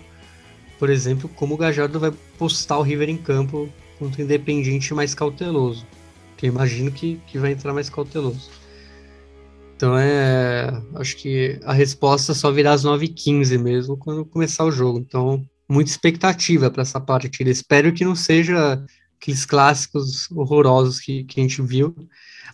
por 0.78 0.88
exemplo, 0.88 1.28
como 1.36 1.54
o 1.54 1.58
Gajardo 1.58 2.00
vai 2.00 2.10
postar 2.38 2.78
o 2.78 2.82
River 2.82 3.10
em 3.10 3.18
campo 3.18 3.68
contra 3.98 4.22
o 4.22 4.24
Independiente 4.24 4.94
mais 4.94 5.14
cauteloso. 5.14 5.86
Que 6.38 6.46
eu 6.46 6.50
imagino 6.50 6.90
que, 6.90 7.20
que 7.26 7.38
vai 7.38 7.52
entrar 7.52 7.74
mais 7.74 7.90
cauteloso. 7.90 8.48
Então 9.76 9.96
é. 9.96 10.82
Acho 10.94 11.16
que 11.16 11.60
a 11.64 11.74
resposta 11.74 12.32
só 12.32 12.50
virá 12.50 12.72
às 12.72 12.82
9h15 12.82 13.58
mesmo, 13.58 13.96
quando 13.96 14.24
começar 14.24 14.64
o 14.64 14.70
jogo. 14.70 14.98
Então 14.98 15.44
muita 15.68 15.90
expectativa 15.90 16.70
para 16.70 16.82
essa 16.82 16.98
partida. 16.98 17.50
Espero 17.50 17.92
que 17.92 18.06
não 18.06 18.16
seja 18.16 18.82
aqueles 19.20 19.44
clássicos 19.44 20.30
horrorosos 20.30 20.98
que, 20.98 21.24
que 21.24 21.40
a 21.40 21.42
gente 21.42 21.60
viu. 21.60 21.94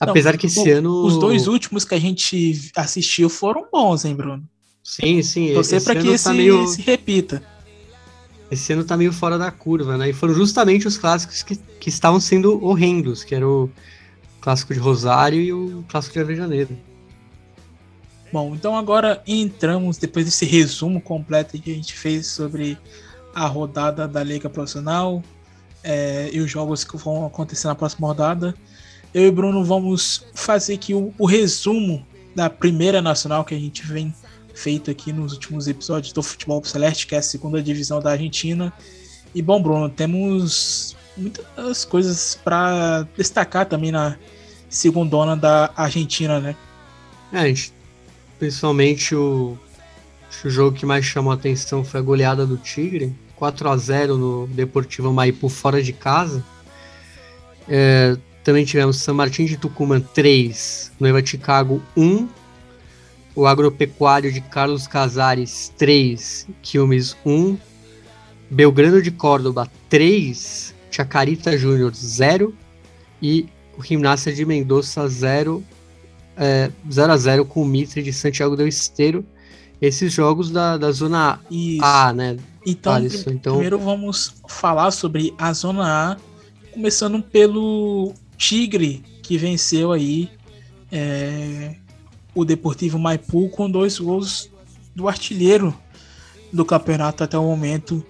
Apesar 0.00 0.32
não, 0.32 0.38
que 0.38 0.46
esse 0.46 0.68
o, 0.68 0.76
ano. 0.76 1.07
Os 1.07 1.16
dois 1.16 1.46
últimos 1.46 1.84
que 1.84 1.94
a 1.94 2.00
gente 2.00 2.72
assistiu 2.74 3.28
foram 3.28 3.68
bons, 3.72 4.04
hein, 4.04 4.16
Bruno? 4.16 4.44
Sim, 4.87 5.20
sim. 5.20 5.53
Torcer 5.53 5.82
para 5.82 6.01
que 6.01 6.07
esse 6.07 6.24
tá 6.24 6.32
meio... 6.32 6.64
se 6.68 6.80
repita. 6.80 7.43
Esse 8.49 8.72
ano 8.72 8.84
tá 8.84 8.97
meio 8.97 9.12
fora 9.12 9.37
da 9.37 9.51
curva, 9.51 9.99
né? 9.99 10.11
E 10.11 10.12
foram 10.12 10.32
justamente 10.32 10.87
os 10.87 10.97
clássicos 10.97 11.43
que, 11.43 11.57
que 11.57 11.89
estavam 11.89 12.20
sendo 12.20 12.64
horrendos, 12.64 13.24
que 13.24 13.34
era 13.34 13.47
o 13.47 13.68
clássico 14.41 14.72
de 14.72 14.78
Rosário 14.78 15.41
e 15.41 15.53
o 15.53 15.84
clássico 15.89 16.12
de 16.12 16.20
Rio 16.20 16.28
de 16.28 16.37
Janeiro. 16.37 16.78
Bom, 18.32 18.55
então 18.55 18.76
agora 18.76 19.20
entramos, 19.26 19.99
depois 19.99 20.24
desse 20.24 20.45
resumo 20.45 21.01
completo 21.01 21.61
que 21.61 21.72
a 21.72 21.74
gente 21.74 21.93
fez 21.93 22.28
sobre 22.28 22.78
a 23.34 23.45
rodada 23.47 24.07
da 24.07 24.22
Liga 24.22 24.49
Profissional 24.49 25.20
é, 25.82 26.30
e 26.32 26.39
os 26.39 26.49
jogos 26.49 26.84
que 26.84 26.97
vão 26.97 27.26
acontecer 27.26 27.66
na 27.66 27.74
próxima 27.74 28.07
rodada. 28.07 28.55
Eu 29.12 29.26
e 29.26 29.30
Bruno 29.32 29.64
vamos 29.64 30.26
fazer 30.32 30.74
aqui 30.74 30.95
o, 30.95 31.12
o 31.18 31.26
resumo 31.26 32.07
da 32.37 32.49
primeira 32.49 33.03
nacional 33.03 33.45
que 33.45 33.55
a 33.55 33.59
gente 33.59 33.84
vem 33.84 34.14
feito 34.57 34.90
aqui 34.90 35.12
nos 35.12 35.34
últimos 35.34 35.68
episódios 35.68 36.12
do 36.12 36.22
Futebol 36.22 36.64
Celeste, 36.64 37.07
que 37.07 37.14
é 37.14 37.18
a 37.18 37.22
segunda 37.22 37.62
divisão 37.62 38.00
da 38.00 38.12
Argentina. 38.12 38.72
E 39.34 39.42
bom, 39.42 39.62
Bruno, 39.62 39.90
temos 39.90 40.96
muitas 41.16 41.84
coisas 41.84 42.38
para 42.42 43.07
destacar 43.16 43.66
também 43.66 43.92
na 43.92 44.16
segundona 44.68 45.36
da 45.36 45.70
Argentina, 45.76 46.40
né? 46.40 46.57
É, 47.32 47.52
principalmente 48.38 49.14
o, 49.14 49.59
o 50.44 50.50
jogo 50.50 50.76
que 50.76 50.86
mais 50.86 51.04
chamou 51.04 51.32
a 51.32 51.34
atenção 51.34 51.84
foi 51.84 52.00
a 52.00 52.02
goleada 52.02 52.46
do 52.46 52.57
Tigre, 52.57 53.14
4 53.36 53.68
a 53.68 53.76
0 53.76 54.16
no 54.16 54.46
Deportivo 54.46 55.12
Maipu 55.12 55.50
fora 55.50 55.82
de 55.82 55.92
casa. 55.92 56.42
É, 57.68 58.16
também 58.42 58.64
tivemos 58.64 58.98
São 58.98 59.14
Martin 59.14 59.44
de 59.44 59.59
Tucumã 59.59 60.00
3, 60.00 60.92
Noiva 60.98 61.24
Chicago 61.24 61.82
1, 61.94 62.26
o 63.37 63.47
Agropecuário 63.47 64.32
de 64.32 64.41
Carlos 64.41 64.89
Casares 64.89 65.70
3, 65.76 66.49
Quilmes 66.62 67.14
1, 67.24 67.59
Belgrano 68.51 69.03
de 69.03 69.11
Córdoba 69.11 69.70
3, 69.91 70.74
Chacarita 70.91 71.57
Júnior 71.57 71.95
0 71.95 72.55
e 73.20 73.47
o 73.76 73.84
Gimnasia 73.84 74.32
de 74.32 74.45
Mendoza 74.47 75.07
0, 75.07 75.62
é, 76.34 76.70
0 76.91 77.12
a 77.12 77.16
0 77.16 77.45
com 77.45 77.62
o 77.62 77.66
Mitre 77.66 78.03
de 78.03 78.12
Santiago 78.12 78.57
del 78.57 78.66
Esteiro. 78.66 79.24
Esses 79.82 80.11
jogos 80.11 80.51
da, 80.51 80.78
da 80.78 80.91
zona 80.91 81.39
Isso. 81.51 81.84
A, 81.84 82.11
né? 82.14 82.39
Então, 82.66 82.95
Alisson, 82.95 83.30
então, 83.30 83.53
primeiro 83.53 83.78
vamos 83.78 84.34
falar 84.49 84.91
sobre 84.91 85.34
a 85.39 85.53
Zona 85.53 86.12
A, 86.12 86.16
começando 86.72 87.22
pelo 87.22 88.14
Tigre, 88.39 89.05
que 89.22 89.37
venceu 89.37 89.93
aí 89.93 90.30
é, 90.91 91.76
o 92.37 92.45
Deportivo 92.45 92.99
Maipu 92.99 93.49
com 93.49 93.68
dois 93.68 93.99
gols 93.99 94.51
do 94.95 95.09
artilheiro 95.09 95.74
do 96.53 96.66
campeonato 96.66 97.24
até 97.24 97.37
o 97.37 97.43
momento, 97.43 98.05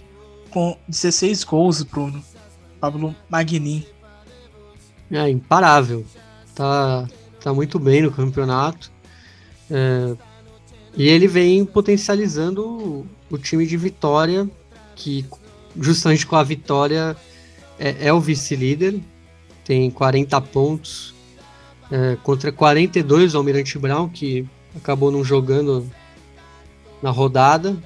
com 0.51 0.77
16 0.89 1.45
gols, 1.45 1.83
Bruno. 1.83 2.23
Pablo 2.81 3.15
Magnin. 3.29 3.87
É 5.11 5.31
imparável. 5.31 6.05
Tá, 6.55 7.09
tá 7.41 7.55
muito 7.55 7.79
bem 7.79 8.03
no 8.03 8.11
campeonato. 8.11 8.91
É, 9.71 10.17
e 10.97 11.09
ele 11.09 11.29
vem 11.29 11.65
potencializando 11.65 13.07
o 13.31 13.39
time 13.39 13.65
de 13.65 13.77
Vitória, 13.77 14.51
que 14.97 15.25
justamente 15.79 16.27
com 16.27 16.35
a 16.35 16.43
vitória 16.43 17.17
é, 17.79 18.09
é 18.09 18.13
o 18.13 18.21
vice-líder, 18.21 19.01
tem 19.65 19.91
40 19.91 20.41
pontos 20.41 21.16
é, 21.91 22.17
contra 22.23 22.51
42 22.51 23.35
o 23.35 23.39
Almirante 23.39 23.79
Brown, 23.79 24.09
que 24.09 24.47
acabou 24.75 25.11
não 25.11 25.25
jogando 25.25 25.91
na 27.03 27.11
rodada. 27.11 27.77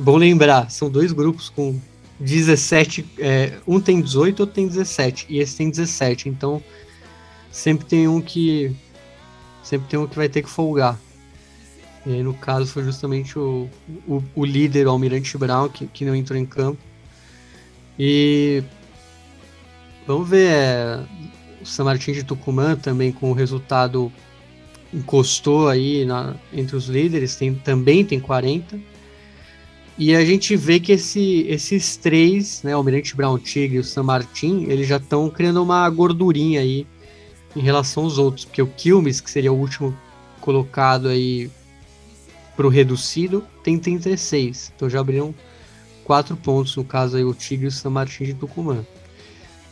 Bom 0.00 0.16
lembrar, 0.16 0.70
são 0.70 0.88
dois 0.88 1.12
grupos 1.12 1.48
com 1.48 1.78
17, 2.20 3.04
é, 3.18 3.58
um 3.66 3.80
tem 3.80 4.00
18, 4.00 4.40
outro 4.40 4.54
tem 4.54 4.68
17, 4.68 5.26
e 5.28 5.38
esse 5.38 5.56
tem 5.56 5.70
17, 5.70 6.28
então 6.28 6.62
sempre 7.50 7.84
tem 7.84 8.06
um 8.06 8.20
que 8.20 8.74
sempre 9.62 9.88
tem 9.88 9.98
um 9.98 10.06
que 10.06 10.16
vai 10.16 10.28
ter 10.28 10.42
que 10.42 10.50
folgar. 10.50 10.98
E 12.04 12.14
aí, 12.14 12.22
no 12.22 12.34
caso, 12.34 12.66
foi 12.66 12.82
justamente 12.82 13.38
o, 13.38 13.68
o, 14.08 14.22
o 14.34 14.44
líder, 14.44 14.86
o 14.86 14.90
Almirante 14.90 15.38
Brown, 15.38 15.68
que, 15.68 15.86
que 15.86 16.04
não 16.04 16.16
entrou 16.16 16.38
em 16.38 16.44
campo. 16.44 16.78
E 17.96 18.62
vamos 20.06 20.28
ver, 20.28 20.48
é, 20.50 21.04
o 21.62 21.66
San 21.66 21.84
Martín 21.84 22.12
de 22.12 22.24
Tucumã 22.24 22.76
também 22.76 23.12
com 23.12 23.30
o 23.30 23.34
resultado 23.34 24.12
encostou 24.92 25.68
aí 25.68 26.04
na, 26.04 26.34
entre 26.52 26.76
os 26.76 26.86
líderes, 26.86 27.36
tem, 27.36 27.54
também 27.54 28.04
tem 28.04 28.20
40. 28.20 28.78
E 29.96 30.14
a 30.14 30.24
gente 30.24 30.56
vê 30.56 30.80
que 30.80 30.92
esse, 30.92 31.46
esses 31.48 31.96
três, 31.96 32.62
né, 32.62 32.74
o 32.74 32.78
Almirante 32.78 33.14
Brown 33.14 33.38
Tigre 33.38 33.76
e 33.76 33.80
o 33.80 33.84
San 33.84 34.02
Martín, 34.02 34.66
eles 34.68 34.88
já 34.88 34.96
estão 34.96 35.30
criando 35.30 35.62
uma 35.62 35.88
gordurinha 35.88 36.60
aí 36.60 36.86
em 37.54 37.60
relação 37.60 38.04
aos 38.04 38.18
outros, 38.18 38.44
porque 38.44 38.62
o 38.62 38.66
Quilmes, 38.66 39.20
que 39.20 39.30
seria 39.30 39.52
o 39.52 39.58
último 39.58 39.96
colocado 40.40 41.08
aí 41.08 41.50
para 42.56 42.66
o 42.66 42.70
reducido 42.70 43.44
tem 43.62 43.78
36. 43.78 44.72
Então 44.74 44.88
já 44.88 45.00
abriram 45.00 45.34
quatro 46.04 46.36
pontos, 46.36 46.76
no 46.76 46.84
caso 46.84 47.16
aí 47.16 47.24
o 47.24 47.34
Tigre 47.34 47.66
e 47.66 47.68
o 47.68 47.72
San 47.72 47.90
Martín 47.90 48.24
de 48.24 48.34
Tucumã. 48.34 48.84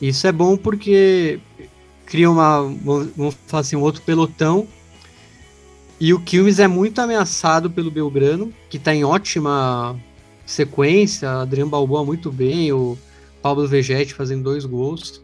Isso 0.00 0.26
é 0.26 0.32
bom 0.32 0.56
porque 0.56 1.40
cria 2.10 2.28
uma, 2.28 2.62
vamos 2.62 3.36
falar 3.46 3.60
assim, 3.60 3.76
um 3.76 3.82
outro 3.82 4.02
pelotão. 4.02 4.66
E 6.00 6.12
o 6.12 6.20
Quilmes 6.20 6.58
é 6.58 6.66
muito 6.66 6.98
ameaçado 6.98 7.70
pelo 7.70 7.90
Belgrano, 7.90 8.52
que 8.68 8.78
está 8.78 8.92
em 8.92 9.04
ótima 9.04 9.98
sequência. 10.44 11.30
Adriano 11.30 11.70
Balboa 11.70 12.04
muito 12.04 12.32
bem, 12.32 12.72
o 12.72 12.98
Pablo 13.40 13.66
Vegetti 13.68 14.12
fazendo 14.12 14.42
dois 14.42 14.64
gols. 14.64 15.22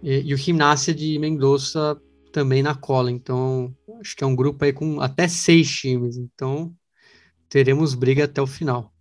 E, 0.00 0.20
e 0.20 0.32
o 0.32 0.36
Gimnasia 0.36 0.94
de 0.94 1.18
Mendoza 1.18 2.00
também 2.32 2.62
na 2.62 2.74
cola. 2.74 3.10
Então, 3.10 3.74
acho 4.00 4.14
que 4.14 4.22
é 4.22 4.26
um 4.26 4.36
grupo 4.36 4.64
aí 4.64 4.72
com 4.72 5.00
até 5.00 5.26
seis 5.26 5.68
times. 5.68 6.16
Então, 6.16 6.72
teremos 7.48 7.94
briga 7.94 8.24
até 8.24 8.40
o 8.40 8.46
final. 8.46 8.92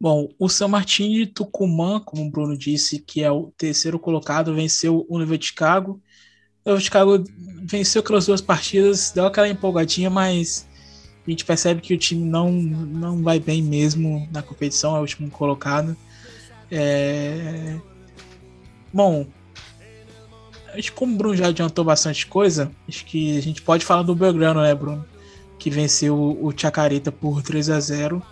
Bom, 0.00 0.28
o 0.38 0.48
São 0.48 0.68
Martin 0.68 1.10
de 1.10 1.26
Tucumã, 1.26 1.98
como 1.98 2.24
o 2.24 2.30
Bruno 2.30 2.56
disse, 2.56 3.00
que 3.00 3.24
é 3.24 3.32
o 3.32 3.52
terceiro 3.56 3.98
colocado, 3.98 4.54
venceu 4.54 5.04
o 5.08 5.16
Universidade 5.16 5.40
de 5.40 5.46
Chicago. 5.46 6.00
O 6.64 6.78
Chicago 6.78 7.24
venceu 7.62 8.00
aquelas 8.00 8.26
duas 8.26 8.40
partidas, 8.40 9.10
deu 9.10 9.26
aquela 9.26 9.48
empolgadinha, 9.48 10.10
mas 10.10 10.66
a 11.26 11.30
gente 11.30 11.44
percebe 11.44 11.80
que 11.80 11.94
o 11.94 11.98
time 11.98 12.24
não, 12.24 12.50
não 12.50 13.22
vai 13.22 13.38
bem 13.38 13.62
mesmo 13.62 14.28
na 14.32 14.42
competição, 14.42 14.94
é 14.94 14.98
o 14.98 15.02
último 15.02 15.30
colocado. 15.30 15.96
É... 16.70 17.76
Bom, 18.92 19.26
acho 20.74 20.90
que 20.90 20.92
como 20.92 21.14
o 21.14 21.16
Bruno 21.16 21.36
já 21.36 21.48
adiantou 21.48 21.84
bastante 21.84 22.26
coisa, 22.26 22.70
acho 22.88 23.04
que 23.04 23.36
a 23.36 23.42
gente 23.42 23.62
pode 23.62 23.84
falar 23.84 24.02
do 24.02 24.14
Belgrano, 24.14 24.62
né, 24.62 24.74
Bruno? 24.74 25.04
Que 25.58 25.70
venceu 25.70 26.16
o 26.16 26.52
Chacarita 26.56 27.10
por 27.12 27.42
3 27.42 27.70
a 27.70 27.80
0 27.80 28.22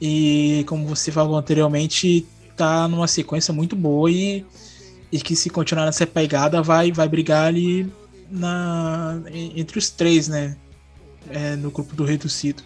e 0.00 0.64
como 0.66 0.86
você 0.86 1.12
falou 1.12 1.36
anteriormente, 1.36 2.26
tá 2.56 2.88
numa 2.88 3.06
sequência 3.06 3.52
muito 3.52 3.76
boa 3.76 4.10
e, 4.10 4.46
e 5.12 5.20
que 5.20 5.34
se 5.34 5.50
continuar 5.50 5.86
nessa 5.86 6.06
pegada 6.06 6.62
vai, 6.62 6.92
vai 6.92 7.08
brigar 7.08 7.46
ali 7.46 7.90
na, 8.30 9.20
entre 9.32 9.78
os 9.78 9.90
três, 9.90 10.28
né? 10.28 10.56
É, 11.28 11.56
no 11.56 11.70
grupo 11.70 11.94
do 11.94 12.04
reduzido. 12.04 12.62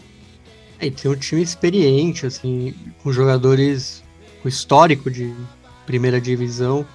É, 0.79 0.91
tem 0.91 1.11
um 1.11 1.16
time 1.16 1.43
experiente, 1.43 2.27
assim, 2.27 2.75
com 3.03 3.12
jogadores 3.12 4.03
com 4.43 4.49
histórico 4.49 5.11
de 5.11 5.35
primeira 5.87 6.21
divisão, 6.21 6.87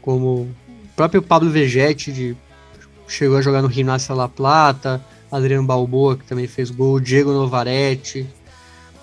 como 0.00 0.42
o 0.42 0.54
próprio 0.96 1.22
Pablo 1.22 1.50
Vegetti, 1.50 2.10
de, 2.10 2.36
chegou 3.06 3.36
a 3.36 3.42
jogar 3.42 3.62
no 3.62 3.68
Rinácia 3.68 4.14
La 4.14 4.28
Plata, 4.28 5.04
Adriano 5.30 5.66
Balboa, 5.66 6.16
que 6.16 6.24
também 6.24 6.46
fez 6.46 6.70
gol, 6.70 6.98
Diego 6.98 7.32
Novaretti, 7.32 8.26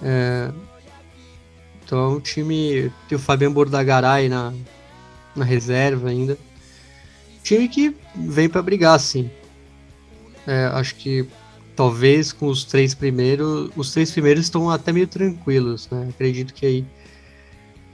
é, 0.02 0.52
então 1.84 2.06
é 2.06 2.08
um 2.08 2.20
time. 2.20 2.92
Tem 3.08 3.16
o 3.16 3.20
Fabiano 3.20 3.54
Bordagaray 3.54 4.30
na, 4.30 4.54
na 5.36 5.46
reserva 5.46 6.10
ainda. 6.10 6.38
Time 7.44 7.68
que 7.68 7.96
vem 8.16 8.50
para 8.50 8.62
brigar, 8.62 9.00
sim. 9.00 9.30
É, 10.46 10.66
acho 10.74 10.96
que 10.96 11.28
talvez 11.76 12.32
com 12.34 12.48
os 12.48 12.64
três 12.64 12.94
primeiros. 12.94 13.72
Os 13.76 13.92
três 13.92 14.12
primeiros 14.12 14.46
estão 14.46 14.70
até 14.70 14.92
meio 14.92 15.08
tranquilos, 15.08 15.88
né? 15.90 16.08
Acredito 16.10 16.54
que 16.54 16.66
aí. 16.66 16.86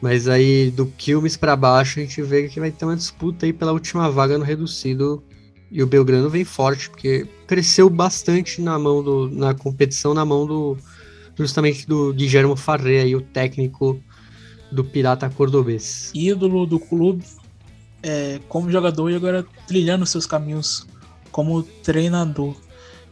Mas 0.01 0.27
aí 0.27 0.71
do 0.71 0.85
Quilmes 0.85 1.37
para 1.37 1.55
baixo 1.55 1.99
a 1.99 2.03
gente 2.03 2.21
vê 2.21 2.47
que 2.47 2.59
vai 2.59 2.71
ter 2.71 2.85
uma 2.85 2.95
disputa 2.95 3.45
aí 3.45 3.53
pela 3.53 3.71
última 3.71 4.09
vaga 4.09 4.37
no 4.37 4.43
reducido. 4.43 5.23
E 5.71 5.81
o 5.81 5.87
Belgrano 5.87 6.29
vem 6.29 6.45
forte, 6.45 6.89
porque 6.89 7.27
cresceu 7.47 7.89
bastante 7.89 8.61
na 8.61 8.77
mão 8.77 9.03
do. 9.03 9.29
na 9.29 9.53
competição, 9.53 10.13
na 10.13 10.23
mão 10.23 10.45
do 10.45 10.77
justamente 11.37 11.87
do 11.87 12.13
Guillermo 12.13 12.55
Farré, 12.55 13.01
aí, 13.01 13.15
o 13.15 13.21
técnico 13.21 14.01
do 14.71 14.83
Pirata 14.83 15.29
Cordobês. 15.29 16.11
Ídolo 16.13 16.65
do 16.65 16.79
clube 16.79 17.23
é, 18.05 18.39
como 18.47 18.71
jogador 18.71 19.09
e 19.09 19.15
agora 19.15 19.43
trilhando 19.67 20.05
seus 20.05 20.27
caminhos 20.27 20.85
como 21.31 21.63
treinador. 21.63 22.55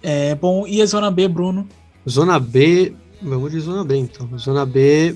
É, 0.04 0.36
bom, 0.36 0.68
e 0.68 0.82
a 0.82 0.86
Zona 0.86 1.10
B, 1.10 1.28
Bruno? 1.28 1.68
Zona 2.08 2.40
B, 2.40 2.94
vamos 3.22 3.52
de 3.52 3.60
Zona 3.60 3.84
B 3.84 3.98
então. 3.98 4.38
Zona 4.38 4.66
B, 4.66 5.16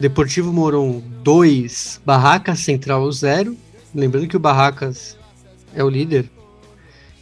Deportivo 0.00 0.52
Moron 0.52 1.00
2, 1.22 2.00
Barracas 2.04 2.58
Central 2.60 3.10
0. 3.12 3.56
Lembrando 3.94 4.26
que 4.26 4.36
o 4.36 4.40
Barracas 4.40 5.16
é 5.74 5.84
o 5.84 5.88
líder, 5.88 6.28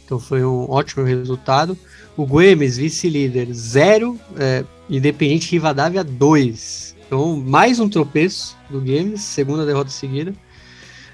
então 0.03 0.19
foi 0.19 0.43
um 0.43 0.69
ótimo 0.69 1.05
resultado. 1.05 1.77
O 2.17 2.25
Guemes, 2.25 2.77
vice-líder, 2.77 3.53
0. 3.53 4.19
É, 4.37 4.65
Independente 4.89 5.51
Rivadavia, 5.51 6.03
2. 6.03 6.90
Então, 7.13 7.35
mais 7.35 7.77
um 7.77 7.89
tropeço 7.89 8.55
do 8.69 8.79
Games, 8.79 9.19
segunda 9.19 9.65
derrota 9.65 9.89
seguida. 9.89 10.33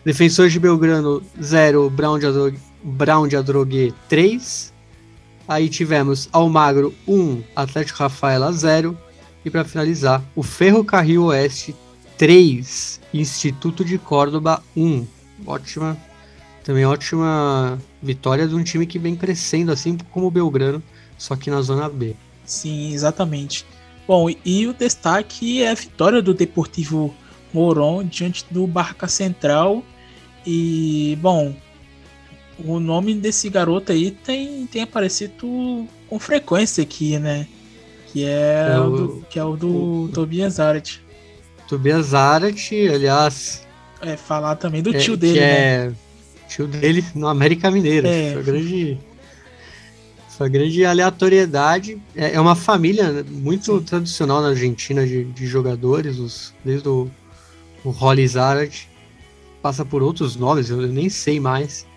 Defensores 0.05 0.53
de 0.53 0.59
Belgrano, 0.59 1.23
0. 1.41 1.89
Brown 1.89 2.19
de, 2.19 2.27
Adrogue, 2.27 2.59
Brown 2.83 3.27
de 3.27 3.35
Adrogué, 3.35 3.91
3. 4.07 4.71
Aí 5.47 5.67
tivemos 5.67 6.29
Almagro, 6.31 6.93
1. 7.07 7.19
Um, 7.19 7.43
Atlético 7.55 7.97
Rafaela, 7.97 8.53
0. 8.53 8.95
E 9.43 9.49
para 9.49 9.65
finalizar, 9.65 10.23
o 10.35 10.43
Ferrocarril 10.43 11.23
Oeste, 11.23 11.75
3. 12.15 13.01
Instituto 13.11 13.83
de 13.83 13.97
Córdoba, 13.97 14.61
1. 14.75 14.85
Um. 14.85 15.07
Ótima 15.47 15.97
também 16.63 16.85
ótima 16.85 17.79
vitória 18.03 18.47
de 18.47 18.53
um 18.53 18.63
time 18.63 18.85
que 18.85 18.99
vem 18.99 19.15
crescendo, 19.15 19.71
assim 19.71 19.97
como 20.11 20.27
o 20.27 20.31
Belgrano, 20.31 20.83
só 21.17 21.35
que 21.35 21.49
na 21.49 21.59
zona 21.63 21.89
B. 21.89 22.15
Sim, 22.45 22.93
exatamente. 22.93 23.65
Bom, 24.07 24.29
e 24.45 24.65
o 24.67 24.73
destaque 24.73 25.61
é 25.61 25.71
a 25.71 25.73
vitória 25.73 26.21
do 26.21 26.33
Deportivo 26.33 27.13
Moron 27.53 28.03
diante 28.03 28.45
do 28.49 28.65
Barca 28.65 29.07
Central. 29.07 29.83
E, 30.45 31.17
bom, 31.21 31.53
o 32.63 32.79
nome 32.79 33.13
desse 33.15 33.49
garoto 33.49 33.91
aí 33.91 34.11
tem, 34.11 34.65
tem 34.67 34.83
aparecido 34.83 35.87
com 36.07 36.19
frequência 36.19 36.81
aqui, 36.81 37.19
né? 37.19 37.47
Que 38.13 38.23
é, 38.23 38.71
é 38.73 38.79
o, 38.79 38.89
do, 38.89 39.25
que 39.29 39.37
é 39.37 39.43
o 39.43 39.57
do 39.57 40.03
o, 40.05 40.09
Tobias 40.13 40.53
Zarat. 40.53 40.99
Tobias 41.67 42.07
Zarat, 42.07 42.71
aliás. 42.73 43.67
É, 44.01 44.15
falar 44.15 44.55
também 44.55 44.81
do 44.81 44.95
é, 44.95 44.99
tio 44.99 45.17
dele, 45.17 45.39
né? 45.39 45.47
É 45.47 45.91
tio 46.47 46.67
dele 46.67 47.03
no 47.13 47.27
América 47.27 47.69
Mineiro. 47.69 48.07
É. 48.07 48.33
Foi 48.33 48.43
grande, 48.43 48.97
foi 50.37 50.49
grande 50.49 50.85
aleatoriedade. 50.85 51.99
É, 52.15 52.35
é 52.35 52.39
uma 52.39 52.55
família 52.55 53.25
muito 53.27 53.79
Sim. 53.79 53.83
tradicional 53.83 54.41
na 54.41 54.49
Argentina 54.49 55.05
de, 55.05 55.23
de 55.23 55.47
jogadores, 55.47 56.19
os, 56.19 56.53
desde 56.63 56.87
o, 56.87 57.09
o 57.83 57.89
Holly 57.89 58.27
Zarat, 58.27 58.87
passa 59.63 59.83
por 59.83 60.03
outros 60.03 60.35
nomes, 60.35 60.69
eu 60.69 60.77
nem 60.77 61.09
sei 61.09 61.39
mais. 61.39 61.87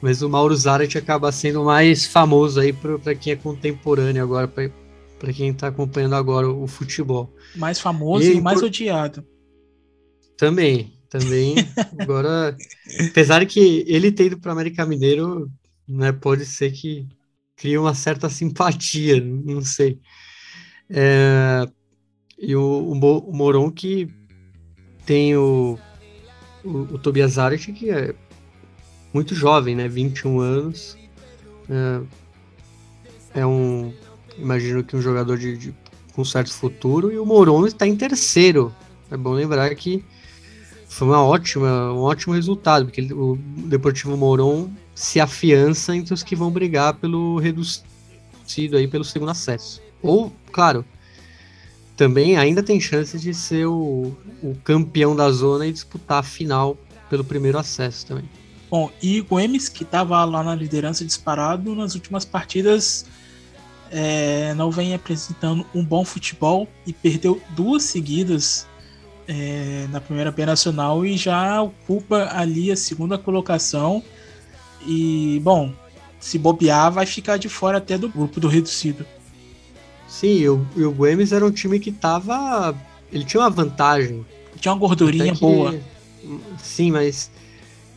Mas 0.00 0.22
o 0.22 0.28
Mauro 0.28 0.54
Zarat 0.54 0.96
acaba 0.96 1.32
sendo 1.32 1.64
mais 1.64 2.06
famoso 2.06 2.60
aí 2.60 2.72
para 2.72 3.14
quem 3.16 3.32
é 3.32 3.36
contemporâneo 3.36 4.22
agora, 4.22 4.46
para 4.46 5.32
quem 5.32 5.50
está 5.50 5.66
acompanhando 5.66 6.14
agora 6.14 6.48
o, 6.48 6.62
o 6.62 6.66
futebol. 6.68 7.34
Mais 7.56 7.80
famoso 7.80 8.30
e, 8.30 8.36
e 8.36 8.40
mais 8.40 8.60
por... 8.60 8.66
odiado. 8.66 9.24
Também, 10.38 10.92
também. 11.08 11.54
Agora, 11.98 12.54
apesar 13.08 13.44
que 13.46 13.84
ele 13.88 14.12
ter 14.12 14.26
ido 14.26 14.38
para 14.38 14.50
o 14.50 14.52
América 14.52 14.84
Mineiro, 14.84 15.50
né, 15.88 16.12
pode 16.12 16.44
ser 16.44 16.72
que 16.72 17.06
crie 17.56 17.78
uma 17.78 17.94
certa 17.94 18.28
simpatia, 18.30 19.20
não 19.20 19.62
sei. 19.62 19.98
É, 20.88 21.66
e 22.38 22.54
o, 22.54 22.92
o, 22.92 23.34
Moron 23.34 23.70
que 23.70 24.08
tem 25.04 25.36
o, 25.36 25.78
o, 26.64 26.68
o 26.68 26.98
Tobias 26.98 27.32
Zaret, 27.32 27.72
que 27.72 27.90
é 27.90 28.14
muito 29.12 29.34
jovem, 29.34 29.74
né, 29.74 29.88
21 29.88 30.38
anos. 30.40 30.96
É, 33.34 33.40
é 33.40 33.46
um, 33.46 33.92
imagino 34.38 34.84
que 34.84 34.94
um 34.94 35.00
jogador 35.00 35.38
de, 35.38 35.56
de, 35.56 35.74
com 36.12 36.24
certo 36.24 36.52
futuro, 36.52 37.10
e 37.10 37.18
o 37.18 37.26
Moron 37.26 37.66
está 37.66 37.86
em 37.86 37.96
terceiro. 37.96 38.74
É 39.10 39.16
bom 39.16 39.32
lembrar 39.32 39.74
que 39.74 40.04
foi 40.88 41.08
uma 41.08 41.22
ótima, 41.22 41.92
um 41.92 42.00
ótimo 42.00 42.34
resultado, 42.34 42.86
porque 42.86 43.02
o 43.12 43.36
Deportivo 43.66 44.16
Moron 44.16 44.70
se 44.96 45.20
afiança 45.20 45.94
entre 45.94 46.14
os 46.14 46.22
que 46.22 46.34
vão 46.34 46.50
brigar 46.50 46.94
pelo 46.94 47.38
reduzido 47.38 48.76
aí 48.76 48.88
pelo 48.88 49.04
segundo 49.04 49.30
acesso. 49.30 49.82
Ou, 50.02 50.32
claro, 50.50 50.84
também 51.96 52.38
ainda 52.38 52.62
tem 52.62 52.80
chances 52.80 53.20
de 53.20 53.34
ser 53.34 53.66
o, 53.66 54.16
o 54.42 54.56
campeão 54.64 55.14
da 55.14 55.30
zona 55.30 55.66
e 55.66 55.72
disputar 55.72 56.20
a 56.20 56.22
final 56.22 56.78
pelo 57.10 57.22
primeiro 57.22 57.58
acesso 57.58 58.06
também. 58.06 58.24
Bom, 58.70 58.90
e 59.02 59.24
o 59.28 59.38
Emes, 59.38 59.68
que 59.68 59.82
estava 59.82 60.24
lá 60.24 60.42
na 60.42 60.54
liderança 60.54 61.04
disparado 61.04 61.74
nas 61.74 61.94
últimas 61.94 62.24
partidas, 62.24 63.04
é, 63.90 64.54
não 64.54 64.70
vem 64.70 64.94
apresentando 64.94 65.64
um 65.74 65.84
bom 65.84 66.06
futebol 66.06 66.66
e 66.86 66.92
perdeu 66.92 67.40
duas 67.50 67.82
seguidas 67.82 68.66
é, 69.28 69.86
na 69.90 70.00
primeira 70.00 70.30
B 70.30 70.46
Nacional 70.46 71.04
e 71.04 71.16
já 71.18 71.60
ocupa 71.60 72.30
ali 72.32 72.72
a 72.72 72.76
segunda 72.76 73.18
colocação. 73.18 74.02
E, 74.86 75.40
bom, 75.42 75.72
se 76.20 76.38
bobear, 76.38 76.92
vai 76.92 77.06
ficar 77.06 77.36
de 77.36 77.48
fora 77.48 77.78
até 77.78 77.98
do 77.98 78.08
grupo 78.08 78.40
do 78.40 78.48
reduzido. 78.48 79.04
Sim, 80.08 80.38
e 80.38 80.48
o, 80.48 80.66
e 80.76 80.84
o 80.84 80.92
Guemes 80.92 81.32
era 81.32 81.44
um 81.44 81.50
time 81.50 81.78
que 81.78 81.92
tava. 81.92 82.74
Ele 83.12 83.24
tinha 83.24 83.42
uma 83.42 83.50
vantagem. 83.50 84.24
Tinha 84.58 84.72
uma 84.72 84.78
gordurinha 84.78 85.34
que, 85.34 85.40
boa. 85.40 85.78
Sim, 86.62 86.92
mas 86.92 87.30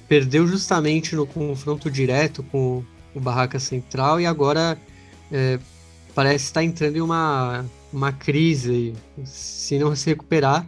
perdeu 0.07 0.48
justamente 0.48 1.16
no 1.16 1.26
confronto 1.26 1.90
direto 1.90 2.44
com 2.44 2.84
o 3.14 3.20
Barraca 3.20 3.60
Central 3.60 4.20
e 4.20 4.26
agora 4.26 4.78
é, 5.32 5.60
parece 6.16 6.45
estar 6.45 6.64
entrando 6.64 6.98
em 6.98 7.02
uma, 7.02 7.66
uma 7.94 8.11
crise. 8.11 8.94
Se 9.24 9.78
não 9.78 9.95
se 9.95 10.10
recuperar, 10.10 10.68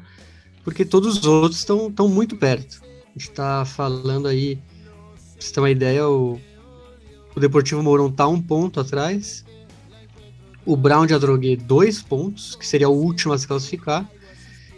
porque 0.64 0.86
todos 0.86 1.18
os 1.18 1.26
outros 1.26 1.60
estão 1.60 2.08
muito 2.08 2.36
perto. 2.38 2.82
A 2.84 3.20
gente 3.20 3.30
está 3.30 3.66
falando 3.66 4.28
aí, 4.28 4.60
pra 5.42 5.48
você 5.48 5.54
ter 5.54 5.60
uma 5.60 5.72
ideia, 5.72 6.08
o, 6.08 6.40
o 7.36 7.40
Deportivo 7.40 7.82
Mourão 7.82 8.08
está 8.08 8.28
um 8.28 8.40
ponto 8.40 8.80
atrás, 8.80 9.44
o 10.64 10.78
Brown 10.78 11.08
de 11.08 11.16
Adrogué 11.16 11.56
dois 11.56 12.02
pontos, 12.02 12.56
que 12.56 12.68
seria 12.68 12.88
o 12.88 12.94
último 12.94 13.34
a 13.34 13.38
se 13.38 13.48
classificar, 13.48 14.08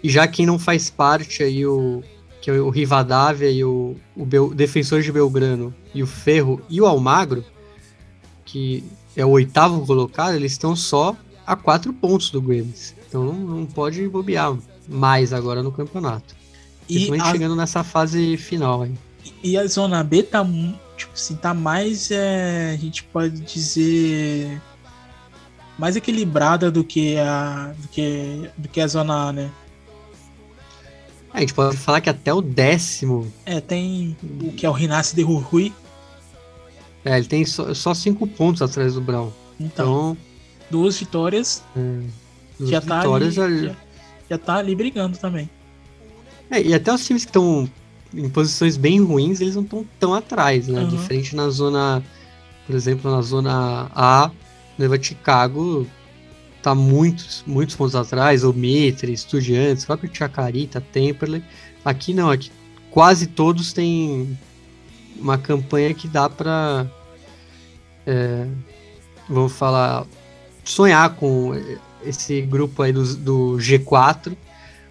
E 0.04 0.10
já 0.10 0.28
quem 0.28 0.46
não 0.46 0.60
faz 0.60 0.90
parte 0.90 1.42
aí, 1.42 1.66
o, 1.66 2.04
que 2.42 2.52
é 2.52 2.54
o 2.54 2.70
Rivadavia 2.70 3.50
e 3.50 3.64
o, 3.64 3.96
o 4.16 4.26
Bel, 4.26 4.54
Defensor 4.54 5.02
de 5.02 5.12
Belgrano 5.12 5.74
e 5.94 6.04
o 6.04 6.08
Ferro 6.08 6.62
e 6.70 6.82
o 6.82 6.86
Almagro, 6.86 7.44
que 8.44 8.84
é 9.16 9.26
o 9.26 9.30
oitavo 9.30 9.86
colocado, 9.86 10.36
eles 10.36 10.52
estão 10.52 10.76
só 10.76 11.16
a 11.48 11.56
quatro 11.56 11.94
pontos 11.94 12.32
do 12.32 12.42
Grêmio. 12.42 12.74
Então 13.08 13.24
não, 13.24 13.34
não 13.34 13.66
pode 13.66 14.06
bobear 14.10 14.58
mais 14.90 15.32
agora 15.32 15.64
no 15.64 15.72
campeonato. 15.72 16.36
E 16.90 17.10
a... 17.18 17.32
chegando 17.32 17.56
nessa 17.56 17.82
fase 17.82 18.36
final 18.36 18.82
aí. 18.82 18.94
E 19.44 19.58
a 19.58 19.66
zona 19.68 20.04
B 20.04 20.24
tá, 20.24 20.46
tipo 20.98 21.14
assim, 21.14 21.36
tá 21.36 21.54
mais, 21.54 22.12
é, 22.12 22.72
a 22.74 22.78
gente 22.78 23.04
pode 23.04 23.40
dizer, 23.42 24.62
mais 25.78 25.96
equilibrada 25.96 26.72
do 26.72 26.84
que 26.84 27.18
a, 27.18 27.74
do 27.78 27.88
que, 27.88 28.50
do 28.58 28.70
que 28.70 28.82
a 28.82 28.88
zona 28.88 29.30
A, 29.30 29.34
né? 29.34 29.52
A 31.34 31.40
gente 31.40 31.54
pode 31.54 31.76
falar 31.78 32.00
que 32.00 32.10
até 32.10 32.32
o 32.32 32.42
décimo. 32.42 33.32
É, 33.46 33.60
tem 33.60 34.16
o 34.42 34.52
que 34.52 34.66
é 34.66 34.70
o 34.70 34.72
Rinasce 34.72 35.16
de 35.16 35.24
Rui. 35.24 35.74
É, 37.04 37.18
ele 37.18 37.26
tem 37.26 37.44
só, 37.44 37.74
só 37.74 37.94
cinco 37.94 38.28
pontos 38.28 38.62
atrás 38.62 38.94
do 38.94 39.02
Brown. 39.02 39.32
Então. 39.60 40.16
então 40.16 40.18
duas 40.70 40.98
vitórias. 40.98 41.64
É, 41.76 42.02
duas 42.58 42.70
já, 42.70 42.80
vitórias 42.80 43.36
tá 43.36 43.44
ali, 43.44 43.60
já... 43.62 43.68
já, 43.68 43.76
já 44.30 44.38
tá 44.38 44.56
ali 44.56 44.76
brigando 44.76 45.18
também. 45.18 45.50
É, 46.52 46.62
e 46.62 46.74
até 46.74 46.94
os 46.94 47.06
times 47.06 47.26
que 47.26 47.30
estão 47.30 47.70
em 48.14 48.30
posições 48.30 48.78
bem 48.78 49.02
ruins, 49.02 49.42
eles 49.42 49.56
não 49.56 49.64
estão 49.64 49.86
tão 50.00 50.14
atrás, 50.14 50.68
né? 50.68 50.82
Uhum. 50.82 50.88
Diferente 50.88 51.36
na 51.36 51.50
zona, 51.50 52.04
por 52.66 52.76
exemplo, 52.76 53.10
na 53.10 53.22
zona 53.22 53.90
A, 53.94 54.32
Neva 54.78 55.02
Chicago 55.02 55.88
tá 56.62 56.74
muitos, 56.74 57.44
muitos 57.46 57.76
pontos 57.76 57.94
atrás, 57.94 58.46
o 58.46 58.54
Mitre, 58.54 59.12
Estudiantes, 59.12 59.84
próprio 59.84 60.10
Chacarita, 60.14 60.80
Temperley. 60.80 61.44
Aqui 61.84 62.14
não, 62.14 62.32
aqui 62.32 62.50
quase 62.90 63.28
todos 63.28 63.74
têm 63.74 64.38
uma 65.20 65.38
campanha 65.38 65.94
que 65.94 66.08
dá 66.08 66.30
para 66.30 66.88
é, 68.08 68.48
vamos 69.28 69.52
falar 69.54 70.06
sonhar 70.64 71.16
com 71.16 71.52
esse 72.06 72.42
grupo 72.42 72.82
aí 72.82 72.94
do, 72.94 73.16
do 73.16 73.58
G4 73.58 74.36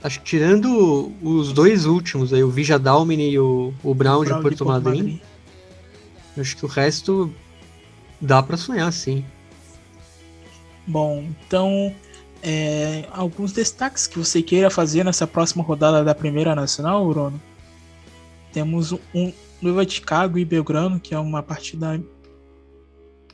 acho 0.03 0.19
que 0.21 0.25
tirando 0.25 1.13
os 1.23 1.53
dois 1.53 1.87
últimos 1.87 2.33
aí 2.33 2.43
o 2.43 2.51
Vija 2.51 2.79
Dalmine 2.79 3.31
e 3.31 3.39
o, 3.39 3.73
o 3.83 3.95
Brown, 3.95 4.21
o 4.21 4.25
Brown 4.25 4.37
de 4.37 4.43
Porto, 4.43 4.51
de 4.51 4.57
Porto 4.57 4.67
Madryn, 4.67 4.99
Madryn, 4.99 5.21
acho 6.39 6.57
que 6.57 6.65
o 6.65 6.69
resto 6.69 7.33
dá 8.21 8.43
para 8.43 8.57
sonhar 8.57 8.93
sim 8.93 9.25
Bom, 10.87 11.25
então, 11.47 11.95
é, 12.43 13.07
alguns 13.13 13.53
destaques 13.53 14.07
que 14.07 14.19
você 14.19 14.43
queira 14.43 14.69
fazer 14.69 15.05
nessa 15.05 15.27
próxima 15.27 15.63
rodada 15.63 16.03
da 16.03 16.15
Primeira 16.15 16.55
Nacional, 16.55 17.09
Bruno? 17.09 17.41
Temos 18.53 18.93
um 19.15 19.33
Noiva 19.61 19.87
de 19.87 19.95
Chicago 19.95 20.39
e 20.39 20.45
Belgrano, 20.45 20.99
que 20.99 21.15
é 21.15 21.19
uma 21.19 21.43
partida 21.43 22.03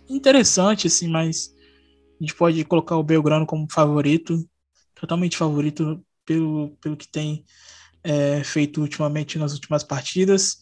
interessante, 0.09 0.87
assim, 0.87 1.09
mas 1.09 1.55
a 2.21 2.23
gente 2.23 2.35
pode 2.35 2.63
colocar 2.65 2.97
o 2.97 3.03
Belgrano 3.03 3.47
como 3.47 3.67
favorito, 3.71 4.47
totalmente 4.95 5.37
favorito 5.37 6.05
pelo, 6.29 6.77
pelo 6.83 6.95
que 6.95 7.09
tem 7.09 7.43
é, 8.05 8.45
feito 8.45 8.83
ultimamente 8.83 9.39
nas 9.39 9.55
últimas 9.55 9.83
partidas. 9.83 10.59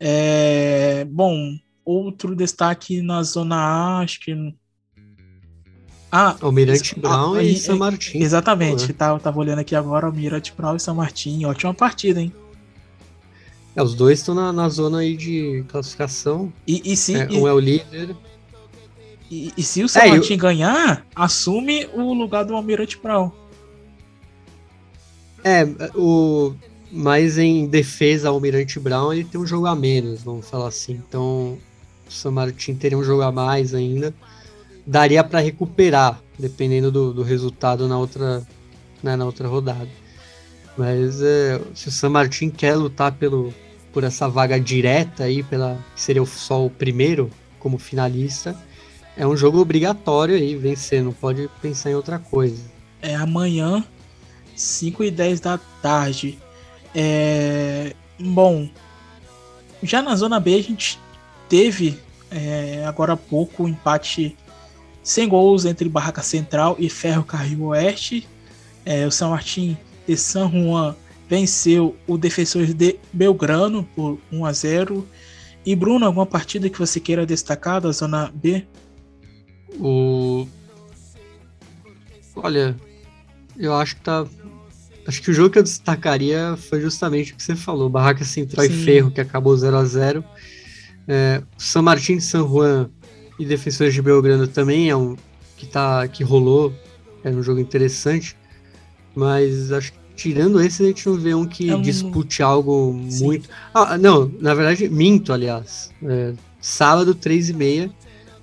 É, 0.00 1.04
bom, 1.04 1.54
outro 1.84 2.34
destaque 2.34 3.02
na 3.02 3.22
Zona 3.22 3.56
A, 3.56 3.98
acho 4.00 4.20
que 4.20 4.34
ah, 6.10 6.36
Almirante 6.40 6.98
Brown 6.98 7.34
ah, 7.34 7.42
e 7.42 7.56
São 7.56 7.76
Martin. 7.76 8.18
Exatamente, 8.18 8.92
tá, 8.92 9.10
eu 9.10 9.18
tava 9.18 9.38
olhando 9.38 9.58
aqui 9.60 9.74
agora, 9.74 10.06
Almirante 10.06 10.52
Brown 10.56 10.76
e 10.76 10.80
São 10.80 10.94
Martin. 10.94 11.44
Ótima 11.44 11.74
partida, 11.74 12.20
hein? 12.20 12.32
É, 13.76 13.82
os 13.82 13.94
dois 13.94 14.18
estão 14.18 14.34
na, 14.34 14.52
na 14.52 14.68
zona 14.68 14.98
aí 14.98 15.16
de 15.16 15.64
classificação. 15.68 16.52
E, 16.66 16.92
e 16.92 16.96
se, 16.96 17.16
é, 17.16 17.26
e, 17.30 17.36
um 17.36 17.46
é 17.46 17.52
o 17.52 17.58
líder. 17.58 18.14
E, 19.30 19.52
e 19.56 19.62
se 19.62 19.82
o 19.82 19.88
São 19.88 20.02
é, 20.02 20.08
Martin 20.08 20.34
eu... 20.34 20.38
ganhar, 20.38 21.06
assume 21.14 21.86
o 21.94 22.12
lugar 22.12 22.44
do 22.44 22.54
Almirante 22.54 22.98
Brown. 22.98 23.41
É, 25.44 25.66
o 25.94 26.54
mas 26.94 27.38
em 27.38 27.66
defesa 27.66 28.28
ao 28.28 28.34
Almirante 28.34 28.78
Brown 28.78 29.14
ele 29.14 29.24
tem 29.24 29.40
um 29.40 29.46
jogo 29.46 29.66
a 29.66 29.74
menos, 29.74 30.22
vamos 30.22 30.48
falar 30.48 30.68
assim. 30.68 31.00
Então, 31.08 31.58
o 32.06 32.10
São 32.12 32.30
Martin 32.30 32.74
teria 32.74 32.98
um 32.98 33.02
jogo 33.02 33.22
a 33.22 33.32
mais 33.32 33.74
ainda 33.74 34.14
daria 34.86 35.22
para 35.22 35.40
recuperar, 35.40 36.20
dependendo 36.38 36.90
do, 36.90 37.12
do, 37.12 37.22
resultado 37.22 37.88
na 37.88 37.98
outra, 37.98 38.46
né, 39.02 39.16
na 39.16 39.24
outra 39.24 39.48
rodada. 39.48 39.88
Mas 40.76 41.20
é, 41.22 41.60
se 41.74 41.88
o 41.88 41.92
San 41.92 42.10
Martin 42.10 42.50
quer 42.50 42.74
lutar 42.74 43.12
pelo, 43.12 43.52
por 43.92 44.04
essa 44.04 44.28
vaga 44.28 44.58
direta 44.58 45.24
aí, 45.24 45.42
pela, 45.42 45.78
que 45.94 46.00
seria 46.00 46.24
só 46.24 46.64
o 46.64 46.70
primeiro 46.70 47.30
como 47.58 47.78
finalista, 47.78 48.56
é 49.16 49.26
um 49.26 49.36
jogo 49.36 49.60
obrigatório 49.60 50.34
aí 50.34 50.56
vencer, 50.56 51.02
não 51.02 51.12
pode 51.12 51.48
pensar 51.60 51.90
em 51.90 51.94
outra 51.94 52.18
coisa. 52.18 52.62
É 53.00 53.14
amanhã, 53.14 53.84
5 54.56 55.04
e 55.04 55.10
10 55.10 55.40
da 55.40 55.58
tarde. 55.80 56.38
É, 56.94 57.94
bom, 58.18 58.68
já 59.82 60.02
na 60.02 60.14
zona 60.14 60.38
B 60.38 60.54
a 60.54 60.62
gente 60.62 60.98
teve 61.48 61.98
é, 62.30 62.84
agora 62.86 63.14
há 63.14 63.16
pouco 63.16 63.64
o 63.64 63.68
empate 63.68 64.36
sem 65.02 65.28
gols 65.28 65.64
entre 65.64 65.88
Barraca 65.88 66.22
Central 66.22 66.76
e 66.78 66.88
Ferro 66.88 67.24
Carril 67.24 67.64
Oeste. 67.66 68.28
É, 68.84 69.06
o 69.06 69.10
São 69.10 69.30
Martin 69.30 69.76
de 70.06 70.16
San 70.16 70.50
Juan 70.50 70.94
venceu 71.28 71.96
o 72.06 72.16
defensor 72.16 72.66
de 72.66 72.98
Belgrano 73.12 73.84
por 73.94 74.18
1 74.30 74.44
a 74.44 74.52
0. 74.52 75.08
E 75.64 75.76
Bruno, 75.76 76.06
alguma 76.06 76.26
partida 76.26 76.68
que 76.68 76.78
você 76.78 76.98
queira 76.98 77.24
destacar 77.24 77.80
da 77.80 77.90
zona 77.92 78.32
B? 78.34 78.66
O 79.78 80.46
Olha, 82.34 82.76
eu 83.56 83.74
acho 83.74 83.96
que 83.96 84.02
tá 84.02 84.26
acho 85.06 85.22
que 85.22 85.30
o 85.30 85.34
jogo 85.34 85.50
que 85.50 85.58
eu 85.58 85.62
destacaria 85.62 86.56
foi 86.56 86.80
justamente 86.80 87.32
o 87.32 87.36
que 87.36 87.42
você 87.42 87.56
falou, 87.56 87.88
Barraca 87.88 88.24
Central 88.24 88.66
Sim. 88.66 88.72
e 88.72 88.84
Ferro 88.84 89.10
que 89.10 89.20
acabou 89.20 89.56
0 89.56 89.76
a 89.76 89.84
0. 89.84 90.24
É, 91.08 91.42
São 91.58 91.82
Martin 91.82 92.16
de 92.16 92.24
San 92.24 92.46
Juan 92.46 92.88
e 93.38 93.44
Defensores 93.44 93.92
de 93.92 94.02
Belgrano 94.02 94.46
também 94.46 94.88
é 94.88 94.96
um 94.96 95.16
que 95.56 95.66
tá 95.66 96.06
que 96.08 96.22
rolou, 96.22 96.72
é 97.24 97.30
um 97.30 97.42
jogo 97.42 97.60
interessante, 97.60 98.36
mas 99.14 99.72
acho 99.72 99.92
que 99.92 99.98
tirando 100.14 100.60
esse 100.60 100.82
a 100.82 100.86
gente 100.86 101.06
não 101.08 101.16
vê 101.16 101.34
um 101.34 101.46
que 101.46 101.70
é 101.70 101.76
um... 101.76 101.82
dispute 101.82 102.42
algo 102.42 103.00
Sim. 103.08 103.24
muito. 103.24 103.48
Ah, 103.74 103.96
não, 103.98 104.30
na 104.40 104.54
verdade 104.54 104.88
minto, 104.88 105.32
aliás. 105.32 105.90
É, 106.02 106.34
sábado 106.60 107.14
3 107.14 107.50
e 107.50 107.52
meia, 107.52 107.90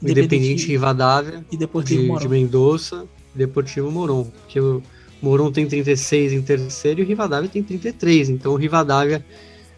Independente 0.02 0.68
Rivadavia 0.68 1.46
e 1.52 1.58
Deportivo 1.58 2.16
de, 2.16 2.22
de 2.22 2.30
Mendoza, 2.30 3.06
Deportivo 3.34 3.92
Moron, 3.92 4.32
que 4.48 4.60
o 4.60 4.82
Moron 5.22 5.52
tem 5.52 5.68
36 5.68 6.34
em 6.34 6.42
terceiro 6.42 7.02
e 7.02 7.04
o 7.04 7.08
Rivadavia 7.08 7.50
tem 7.50 7.62
33, 7.62 8.30
então 8.30 8.54
o 8.54 8.56
Rivadavia 8.56 9.24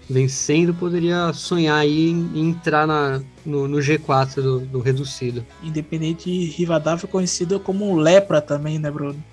vencendo, 0.10 0.74
poderia 0.74 1.32
sonhar 1.34 1.78
aí 1.78 2.10
em, 2.10 2.50
entrar 2.50 2.86
na, 2.86 3.22
no, 3.46 3.68
no 3.68 3.78
G4 3.78 4.36
do, 4.36 4.60
do, 4.60 4.80
reducido. 4.80 5.46
Independente 5.64 6.30
de 6.30 6.46
Rivadavia, 6.46 7.08
conhecida 7.08 7.58
como 7.60 7.96
Lepra 7.96 8.42
também, 8.42 8.78
né, 8.78 8.92
Bruno? 8.92 9.24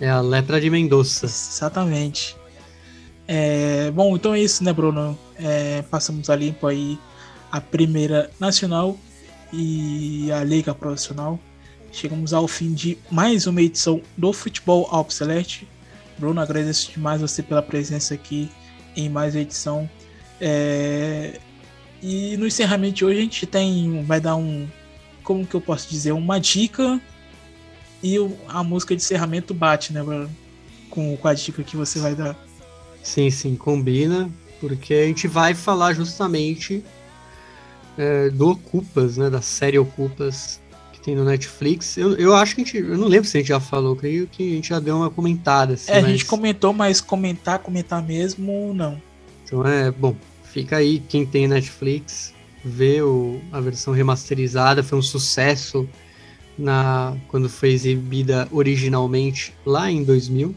É 0.00 0.08
a 0.08 0.20
Lepra 0.20 0.60
de 0.60 0.70
Mendoza. 0.70 1.26
Exatamente. 1.26 2.36
É, 3.26 3.90
bom, 3.90 4.16
então 4.16 4.34
é 4.34 4.40
isso, 4.40 4.62
né, 4.62 4.72
Bruno? 4.72 5.18
É, 5.36 5.82
passamos 5.82 6.28
a 6.28 6.36
limpo 6.36 6.66
aí 6.66 6.98
a 7.50 7.60
primeira 7.60 8.30
nacional 8.38 8.98
e 9.52 10.30
a 10.32 10.44
liga 10.44 10.74
profissional. 10.74 11.38
Chegamos 11.92 12.32
ao 12.32 12.46
fim 12.46 12.72
de 12.72 12.96
mais 13.10 13.46
uma 13.46 13.60
edição 13.60 14.00
do 14.16 14.32
Futebol 14.32 14.86
Alpes 14.90 15.16
Celeste. 15.16 15.66
Bruno, 16.16 16.40
agradeço 16.40 16.92
demais 16.92 17.20
você 17.20 17.42
pela 17.42 17.62
presença 17.62 18.14
aqui 18.14 18.48
em 18.96 19.08
mais 19.08 19.34
edição. 19.34 19.90
É... 20.40 21.40
E 22.00 22.36
no 22.36 22.46
encerramento 22.46 22.94
de 22.94 23.04
hoje 23.04 23.18
a 23.18 23.22
gente 23.22 23.46
tem. 23.46 24.04
Vai 24.04 24.20
dar 24.20 24.36
um. 24.36 24.68
Como 25.24 25.46
que 25.46 25.54
eu 25.54 25.60
posso 25.60 25.90
dizer? 25.90 26.12
Uma 26.12 26.38
dica. 26.38 27.00
E 28.02 28.16
a 28.48 28.62
música 28.62 28.94
de 28.94 29.02
encerramento 29.02 29.52
bate, 29.52 29.92
né, 29.92 30.00
Com, 30.88 31.16
com 31.16 31.28
a 31.28 31.34
dica 31.34 31.62
que 31.62 31.76
você 31.76 31.98
vai 31.98 32.14
dar. 32.14 32.36
Sim, 33.02 33.30
sim, 33.30 33.56
combina. 33.56 34.30
Porque 34.60 34.94
a 34.94 35.06
gente 35.06 35.26
vai 35.26 35.54
falar 35.54 35.92
justamente 35.92 36.84
é, 37.98 38.30
do 38.30 38.50
Ocupas, 38.50 39.16
né? 39.16 39.28
Da 39.28 39.42
série 39.42 39.78
Ocupas 39.78 40.59
que 41.00 41.04
tem 41.06 41.16
no 41.16 41.24
Netflix. 41.24 41.96
Eu, 41.96 42.14
eu 42.16 42.34
acho 42.34 42.54
que 42.54 42.60
a 42.60 42.64
gente. 42.64 42.76
Eu 42.76 42.98
não 42.98 43.08
lembro 43.08 43.28
se 43.28 43.36
a 43.36 43.40
gente 43.40 43.48
já 43.48 43.58
falou, 43.58 43.96
creio 43.96 44.26
que 44.26 44.52
a 44.52 44.54
gente 44.56 44.68
já 44.68 44.78
deu 44.78 44.96
uma 44.96 45.10
comentada. 45.10 45.74
Assim, 45.74 45.90
é, 45.90 45.96
mas... 45.96 46.04
a 46.04 46.08
gente 46.08 46.24
comentou, 46.26 46.72
mas 46.72 47.00
comentar, 47.00 47.58
comentar 47.58 48.02
mesmo, 48.02 48.72
não. 48.74 49.00
Então 49.44 49.66
é, 49.66 49.90
bom, 49.90 50.14
fica 50.44 50.76
aí 50.76 51.00
quem 51.08 51.26
tem 51.26 51.48
Netflix, 51.48 52.34
vê 52.64 53.02
o, 53.02 53.40
a 53.50 53.60
versão 53.60 53.92
remasterizada, 53.92 54.82
foi 54.82 54.98
um 54.98 55.02
sucesso 55.02 55.88
na 56.56 57.16
quando 57.28 57.48
foi 57.48 57.70
exibida 57.70 58.46
originalmente 58.52 59.54
lá 59.64 59.90
em 59.90 60.04
2000. 60.04 60.54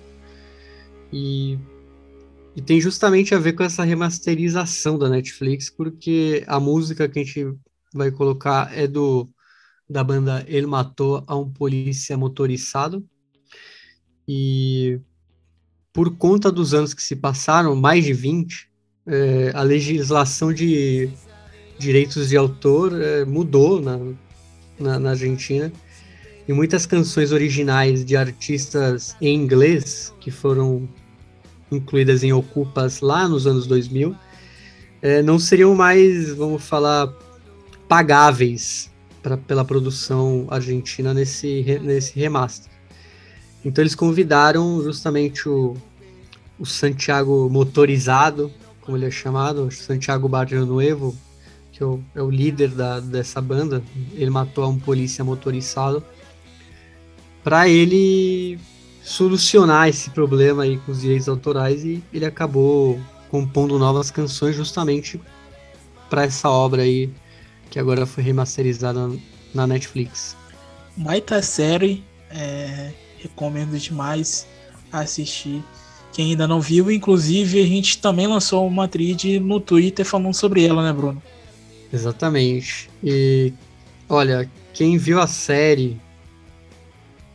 E, 1.12 1.58
e 2.56 2.62
tem 2.62 2.82
justamente 2.82 3.34
a 3.34 3.40
ver 3.40 3.54
com 3.54 3.64
essa 3.64 3.84
remasterização 3.84 4.98
da 4.98 5.08
Netflix, 5.10 5.70
porque 5.70 6.44
a 6.48 6.60
música 6.60 7.08
que 7.08 7.20
a 7.20 7.24
gente 7.24 7.54
vai 7.94 8.12
colocar 8.12 8.72
é 8.76 8.88
do 8.88 9.30
da 9.94 10.04
banda 10.04 10.44
Ele 10.48 10.66
Matou 10.66 11.24
a 11.28 11.36
um 11.36 11.48
Polícia 11.48 12.18
Motorizado. 12.18 13.06
E 14.28 15.00
por 15.94 16.18
conta 16.18 16.52
dos 16.52 16.74
anos 16.74 16.94
que 16.94 17.04
se 17.04 17.16
passaram, 17.16 17.76
mais 17.76 18.04
de 18.04 18.14
20, 18.14 18.68
é, 19.06 19.52
a 19.54 19.62
legislação 19.62 20.52
de 20.52 21.10
direitos 21.78 22.30
de 22.30 22.38
autor 22.38 23.00
é, 23.00 23.24
mudou 23.24 23.80
na, 23.80 24.00
na, 24.80 25.00
na, 25.00 25.10
Argentina. 25.12 25.72
E 26.48 26.52
muitas 26.52 26.86
canções 26.86 27.32
originais 27.32 28.04
de 28.04 28.18
artistas 28.18 29.16
em 29.22 29.36
inglês, 29.36 30.14
que 30.20 30.32
foram 30.32 30.90
incluídas 31.72 32.24
em 32.24 32.34
Ocupas 32.34 33.00
lá 33.00 33.28
nos 33.28 33.46
anos 33.46 33.68
2000, 33.68 34.16
é, 35.02 35.22
não 35.22 35.38
seriam 35.38 35.76
mais, 35.76 36.34
vamos 36.34 36.64
falar, 36.64 37.14
pagáveis 37.88 38.93
pra, 39.24 39.38
pela 39.38 39.64
produção 39.64 40.46
argentina 40.50 41.14
nesse, 41.14 41.80
nesse 41.82 42.20
remaster. 42.20 42.72
Então 43.66 43.82
eles 43.82 43.96
convidaram 43.96 44.84
justamente 44.84 45.48
o, 45.48 45.76
o 46.60 46.66
Santiago 46.66 47.50
motorizado, 47.50 48.52
como 48.82 48.98
ele 48.98 49.06
é 49.06 49.12
chamado, 49.12 49.72
Santiago 49.72 50.28
Barrio 50.28 50.66
Nuevo, 50.66 51.16
que 51.72 51.82
é 51.82 51.86
o, 51.86 52.04
é 52.14 52.22
o 52.22 52.30
líder 52.30 52.70
da, 52.70 53.00
dessa 53.00 53.42
banda. 53.42 53.82
Ele 54.14 54.30
matou 54.30 54.70
um 54.70 54.78
polícia 54.78 55.24
motorizado 55.24 56.04
para 57.42 57.68
ele 57.68 58.60
solucionar 59.02 59.88
esse 59.88 60.10
problema 60.10 60.64
aí 60.64 60.78
com 60.78 60.92
os 60.92 61.02
direitos 61.02 61.28
autorais 61.28 61.84
e 61.84 62.04
ele 62.14 62.26
acabou 62.26 63.00
compondo 63.30 63.80
novas 63.80 64.12
canções 64.12 64.56
justamente 64.56 65.20
para 66.10 66.24
essa 66.24 66.50
obra 66.50 66.84
aí 66.84 67.10
que 67.74 67.80
agora 67.80 68.06
foi 68.06 68.24
remasterizada 68.24 69.10
na 69.52 69.66
Netflix. 69.66 70.38
Baita 70.96 71.42
série, 71.42 72.04
é, 72.30 72.92
recomendo 73.18 73.76
demais 73.80 74.48
assistir. 74.92 75.64
Quem 76.12 76.30
ainda 76.30 76.48
não 76.48 76.62
viu, 76.62 76.92
inclusive 76.92 77.60
a 77.60 77.66
gente 77.66 77.98
também 77.98 78.28
lançou 78.28 78.68
uma 78.68 78.88
trid 78.88 79.40
no 79.40 79.60
Twitter 79.60 80.06
falando 80.06 80.36
sobre 80.36 80.64
ela, 80.64 80.84
né, 80.84 80.94
Bruno? 80.94 81.20
Exatamente. 81.92 82.92
E 83.04 83.52
olha, 84.08 84.48
quem 84.72 84.96
viu 84.96 85.20
a 85.20 85.26
série, 85.26 86.00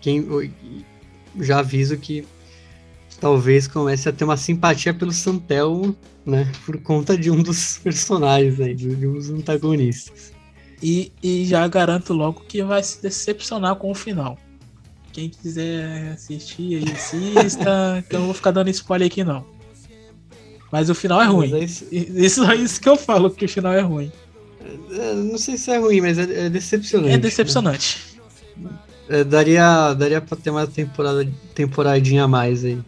quem 0.01 0.25
já 1.41 1.59
aviso 1.59 1.97
que 1.97 2.25
talvez 3.21 3.67
comece 3.67 4.09
a 4.09 4.13
ter 4.13 4.25
uma 4.25 4.37
simpatia 4.37 4.95
pelo 4.95 5.13
Santel, 5.13 5.95
né, 6.25 6.51
por 6.65 6.81
conta 6.83 7.17
de 7.17 7.31
um 7.31 7.43
dos 7.43 7.79
personagens 7.83 8.61
aí, 8.61 8.75
de 8.75 9.07
um 9.07 9.15
dos 9.15 9.31
antagonistas. 9.31 10.33
E, 10.83 11.13
e 11.23 11.45
já 11.45 11.67
garanto 11.67 12.13
logo 12.13 12.45
que 12.47 12.63
vai 12.63 12.83
se 12.83 13.03
decepcionar 13.03 13.77
com 13.77 13.91
o 13.91 13.95
final. 13.95 14.39
Quem 15.13 15.29
quiser 15.29 16.13
assistir 16.13 16.77
aí, 16.77 16.93
assista, 16.93 18.05
que 18.09 18.15
eu 18.15 18.21
não 18.21 18.27
vou 18.27 18.35
ficar 18.35 18.53
dando 18.53 18.71
spoiler 18.71 19.09
aqui 19.09 19.25
não. 19.25 19.45
Mas 20.71 20.91
o 20.91 20.95
final 20.95 21.21
é 21.21 21.27
ruim. 21.27 21.53
É 21.55 21.65
isso... 21.65 21.87
isso 21.91 22.45
é 22.49 22.55
isso 22.55 22.81
que 22.81 22.89
eu 22.89 22.97
falo, 22.97 23.31
que 23.31 23.45
o 23.45 23.49
final 23.49 23.73
é 23.73 23.81
ruim. 23.81 24.13
É, 24.91 25.15
não 25.15 25.39
sei 25.39 25.57
se 25.57 25.71
é 25.71 25.79
ruim, 25.79 26.01
mas 26.01 26.19
é, 26.19 26.47
é 26.47 26.49
decepcionante. 26.51 27.09
É 27.09 27.17
né? 27.17 27.19
decepcionante. 27.19 28.19
Né? 28.57 28.71
É, 29.09 29.25
daria, 29.25 29.95
daria 29.95 30.21
pra 30.21 30.37
ter 30.37 30.51
uma 30.51 30.67
temporada, 30.67 31.27
temporadinha 31.55 32.25
a 32.25 32.29
mais 32.29 32.65
aí. 32.65 32.79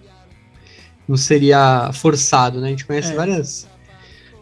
Não 1.11 1.17
seria 1.17 1.91
forçado, 1.93 2.61
né? 2.61 2.69
A 2.69 2.71
gente 2.71 2.87
conhece 2.87 3.11
é. 3.11 3.17
várias 3.17 3.67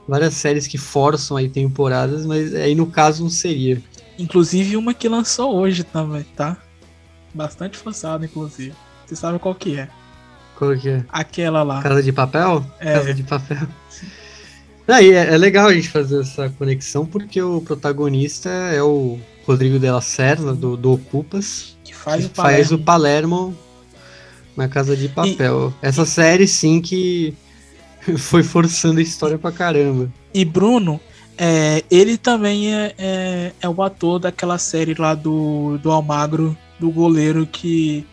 várias 0.07 0.35
séries 0.35 0.67
que 0.67 0.77
forçam 0.77 1.35
aí 1.35 1.49
temporadas, 1.49 2.27
mas 2.27 2.55
aí 2.55 2.75
no 2.75 2.87
caso 2.87 3.23
não 3.23 3.31
seria. 3.31 3.81
Inclusive 4.19 4.77
uma 4.77 4.93
que 4.93 5.09
lançou 5.09 5.57
hoje 5.57 5.83
também, 5.83 6.27
tá? 6.37 6.59
Bastante 7.33 7.79
forçada, 7.79 8.27
inclusive. 8.27 8.75
Você 9.07 9.17
sabe 9.17 9.39
qual 9.39 9.55
que 9.55 9.79
é? 9.79 9.89
Qual 10.59 10.77
que 10.77 10.91
é? 10.91 11.05
Aquela 11.09 11.63
lá. 11.63 11.81
Casa 11.83 12.03
de 12.03 12.13
Papel? 12.13 12.63
É. 12.79 12.93
Casa 12.93 13.15
de 13.15 13.23
Papel. 13.23 13.67
Aí 14.87 15.13
é, 15.13 15.33
é, 15.33 15.39
legal 15.39 15.69
a 15.69 15.75
gente 15.75 15.89
fazer 15.89 16.21
essa 16.21 16.51
conexão 16.51 17.07
porque 17.07 17.41
o 17.41 17.63
protagonista 17.63 18.51
é 18.51 18.83
o 18.83 19.19
Rodrigo 19.47 19.79
de 19.79 19.91
la 19.91 20.03
Serna, 20.03 20.53
do, 20.55 20.77
do 20.77 20.93
Ocupas, 20.93 21.79
que 21.83 21.95
faz, 21.95 22.27
que 22.27 22.27
o, 22.27 22.35
Palermo. 22.35 22.57
faz 22.57 22.73
o 22.73 22.79
Palermo 22.79 23.57
na 24.59 24.69
Casa 24.69 24.97
de 24.97 25.09
Papel. 25.09 25.73
E, 25.81 25.87
Essa 25.87 26.03
e... 26.03 26.07
série, 26.07 26.49
sim, 26.49 26.81
que 26.81 27.33
foi 28.19 28.43
forçando 28.43 28.99
a 28.99 29.03
história 29.03 29.39
pra 29.39 29.53
caramba. 29.53 30.13
E 30.35 30.45
Bruno, 30.45 31.01
é, 31.39 31.85
ele 31.89 32.19
também 32.19 32.75
é, 32.75 32.93
é, 32.99 33.53
é, 33.61 33.69
o 33.69 33.81
ator 33.81 34.19
daquela 34.19 34.59
série 34.59 34.95
lá 34.95 35.15
do, 35.15 35.79
do 35.79 35.93
Almagro, 35.93 36.59
do 36.79 36.91
goleiro 36.91 37.47
que 37.47 38.05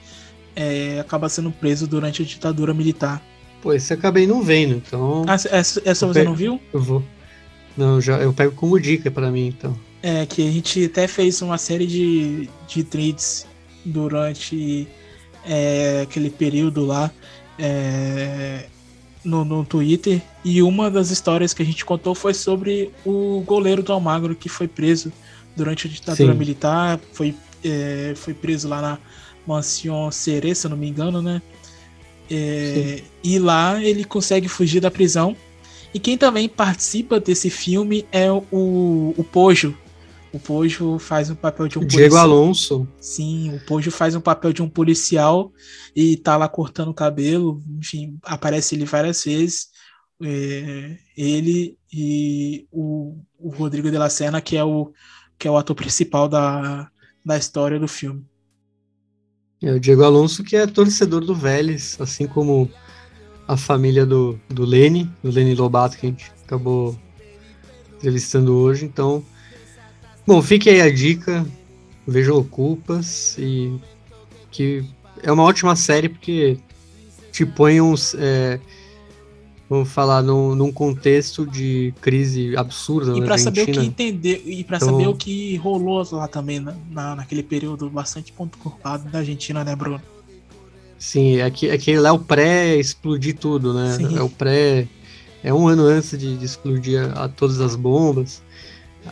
é, 0.55 0.99
acaba 0.99 1.27
sendo 1.27 1.49
preso 1.49 1.87
durante 1.87 2.21
a 2.21 2.25
ditadura 2.25 2.73
militar. 2.73 3.21
Pô, 3.61 3.73
esse 3.73 3.91
eu 3.91 3.97
acabei 3.97 4.27
não 4.27 4.43
vendo, 4.43 4.75
então. 4.75 5.25
Ah, 5.27 5.33
essa, 5.33 5.81
essa 5.83 6.05
você 6.05 6.19
pego, 6.19 6.29
não 6.29 6.35
viu? 6.35 6.61
Eu 6.71 6.79
vou. 6.79 7.03
Não, 7.75 7.99
já, 7.99 8.19
eu 8.19 8.31
pego 8.31 8.53
como 8.53 8.79
dica 8.79 9.09
para 9.09 9.31
mim, 9.31 9.47
então. 9.47 9.75
É, 10.03 10.23
que 10.27 10.47
a 10.47 10.51
gente 10.51 10.85
até 10.85 11.07
fez 11.07 11.41
uma 11.41 11.57
série 11.57 11.87
de, 11.87 12.47
de 12.67 12.83
tweets 12.83 13.47
durante 13.83 14.87
é, 15.47 16.01
aquele 16.03 16.29
período 16.29 16.85
lá. 16.85 17.11
É, 17.57 18.65
no, 19.25 19.43
no 19.43 19.65
Twitter 19.65 20.21
e 20.43 20.61
uma 20.61 20.89
das 20.89 21.09
histórias 21.09 21.51
que 21.51 21.63
a 21.63 21.65
gente 21.65 21.83
contou 21.83 22.13
foi 22.13 22.33
sobre 22.33 22.91
o 23.03 23.41
goleiro 23.45 23.81
do 23.81 23.91
Almagro 23.91 24.35
que 24.35 24.47
foi 24.47 24.67
preso 24.67 25.11
durante 25.55 25.87
a 25.87 25.89
ditadura 25.89 26.31
Sim. 26.31 26.37
militar, 26.37 26.99
foi, 27.11 27.33
é, 27.63 28.13
foi 28.15 28.33
preso 28.33 28.67
lá 28.67 28.81
na 28.81 28.99
Mansão 29.47 30.11
Serê, 30.11 30.53
se 30.53 30.67
eu 30.67 30.69
não 30.69 30.77
me 30.77 30.87
engano, 30.87 31.21
né? 31.21 31.41
É, 32.29 33.01
e 33.23 33.39
lá 33.39 33.81
ele 33.81 34.03
consegue 34.03 34.47
fugir 34.47 34.79
da 34.79 34.91
prisão. 34.91 35.35
E 35.93 35.99
quem 35.99 36.17
também 36.17 36.49
participa 36.49 37.19
desse 37.19 37.49
filme 37.49 38.05
é 38.11 38.29
o, 38.31 38.41
o 38.51 39.25
Pojo, 39.31 39.77
o 40.35 40.39
Pojo 40.39 40.99
faz 40.99 41.29
o 41.29 41.35
papel 41.35 41.69
de 41.69 41.79
um 41.79 41.87
Diego 41.87 42.13
policial. 42.13 42.23
Alonso. 42.23 42.87
Sim, 42.99 43.55
o 43.55 43.59
Pojo 43.65 43.89
faz 43.89 44.15
um 44.15 44.19
papel 44.19 44.51
de 44.51 44.61
um 44.61 44.69
policial 44.69 45.49
e 45.95 46.17
tá 46.17 46.35
lá 46.35 46.49
cortando 46.49 46.89
o 46.89 46.93
cabelo. 46.93 47.63
Enfim, 47.79 48.19
aparece 48.21 48.75
ele 48.75 48.83
várias 48.83 49.23
vezes. 49.23 49.69
É, 50.21 50.97
ele 51.15 51.77
e 51.91 52.67
o, 52.69 53.17
o, 53.39 53.49
Rodrigo 53.49 53.89
de 53.89 53.97
la 53.97 54.09
Serna, 54.09 54.41
que 54.41 54.57
é 54.57 54.63
o, 54.63 54.91
que 55.39 55.47
é 55.47 55.51
o 55.51 55.55
ator 55.55 55.73
principal 55.73 56.27
da, 56.27 56.89
da 57.23 57.37
história 57.37 57.79
do 57.79 57.87
filme. 57.87 58.25
É 59.63 59.71
o 59.71 59.79
Diego 59.79 60.03
Alonso, 60.03 60.43
que 60.43 60.57
é 60.57 60.67
torcedor 60.67 61.23
do 61.23 61.33
Vélez, 61.33 61.95
assim 61.97 62.27
como 62.27 62.69
a 63.47 63.55
família 63.55 64.05
do, 64.05 64.37
do 64.49 64.65
Lene, 64.65 65.09
do 65.23 65.31
Lene 65.31 65.55
Lobato, 65.55 65.97
que 65.97 66.05
a 66.05 66.09
gente 66.09 66.29
acabou 66.43 66.99
entrevistando 67.95 68.53
hoje. 68.53 68.83
Então, 68.83 69.23
Bom, 70.25 70.41
fique 70.41 70.69
aí 70.69 70.81
a 70.81 70.93
dica. 70.93 71.45
Vejam 72.07 72.37
Ocupas 72.37 73.35
e 73.37 73.73
que 74.51 74.83
é 75.23 75.31
uma 75.31 75.43
ótima 75.43 75.75
série 75.75 76.07
porque 76.07 76.57
te 77.31 77.45
põe 77.45 77.81
uns. 77.81 78.15
É, 78.17 78.59
vamos 79.69 79.89
falar, 79.89 80.21
num, 80.21 80.55
num, 80.55 80.71
contexto 80.71 81.45
de 81.45 81.93
crise 81.99 82.55
absurda. 82.55 83.17
E 83.17 83.21
para 83.21 83.37
saber 83.37 83.63
o 83.63 83.65
que 83.65 83.79
entender, 83.79 84.43
e 84.45 84.63
para 84.63 84.77
então, 84.77 84.91
saber 84.91 85.07
o 85.07 85.15
que 85.15 85.55
rolou 85.57 86.05
lá 86.11 86.27
também 86.27 86.59
na, 86.59 86.75
na, 86.89 87.15
naquele 87.15 87.43
período 87.43 87.89
bastante 87.89 88.31
ponto 88.31 88.57
curvado 88.57 89.09
da 89.09 89.19
Argentina, 89.19 89.63
né, 89.63 89.75
Bruno? 89.75 90.01
Sim, 90.97 91.41
aquele 91.41 91.73
é 91.73 91.77
que 91.77 91.91
é 91.91 92.11
o 92.11 92.19
pré-explodir 92.19 93.37
tudo, 93.37 93.73
né? 93.73 93.95
Sim. 93.97 94.17
É 94.17 94.21
o 94.21 94.29
pré. 94.29 94.87
É 95.43 95.53
um 95.53 95.67
ano 95.67 95.83
antes 95.83 96.17
de, 96.17 96.37
de 96.37 96.45
explodir 96.45 96.99
a, 96.99 97.25
a 97.25 97.29
todas 97.29 97.59
as 97.59 97.75
bombas. 97.75 98.41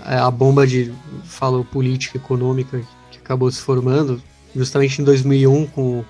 É, 0.05 0.15
a 0.15 0.31
bomba 0.31 0.65
de 0.65 0.91
falo 1.23 1.63
política 1.63 2.17
econômica 2.17 2.81
que 3.11 3.19
acabou 3.19 3.51
se 3.51 3.61
formando 3.61 4.21
justamente 4.55 5.01
em 5.01 5.05
2001 5.05 5.67
com 5.67 6.03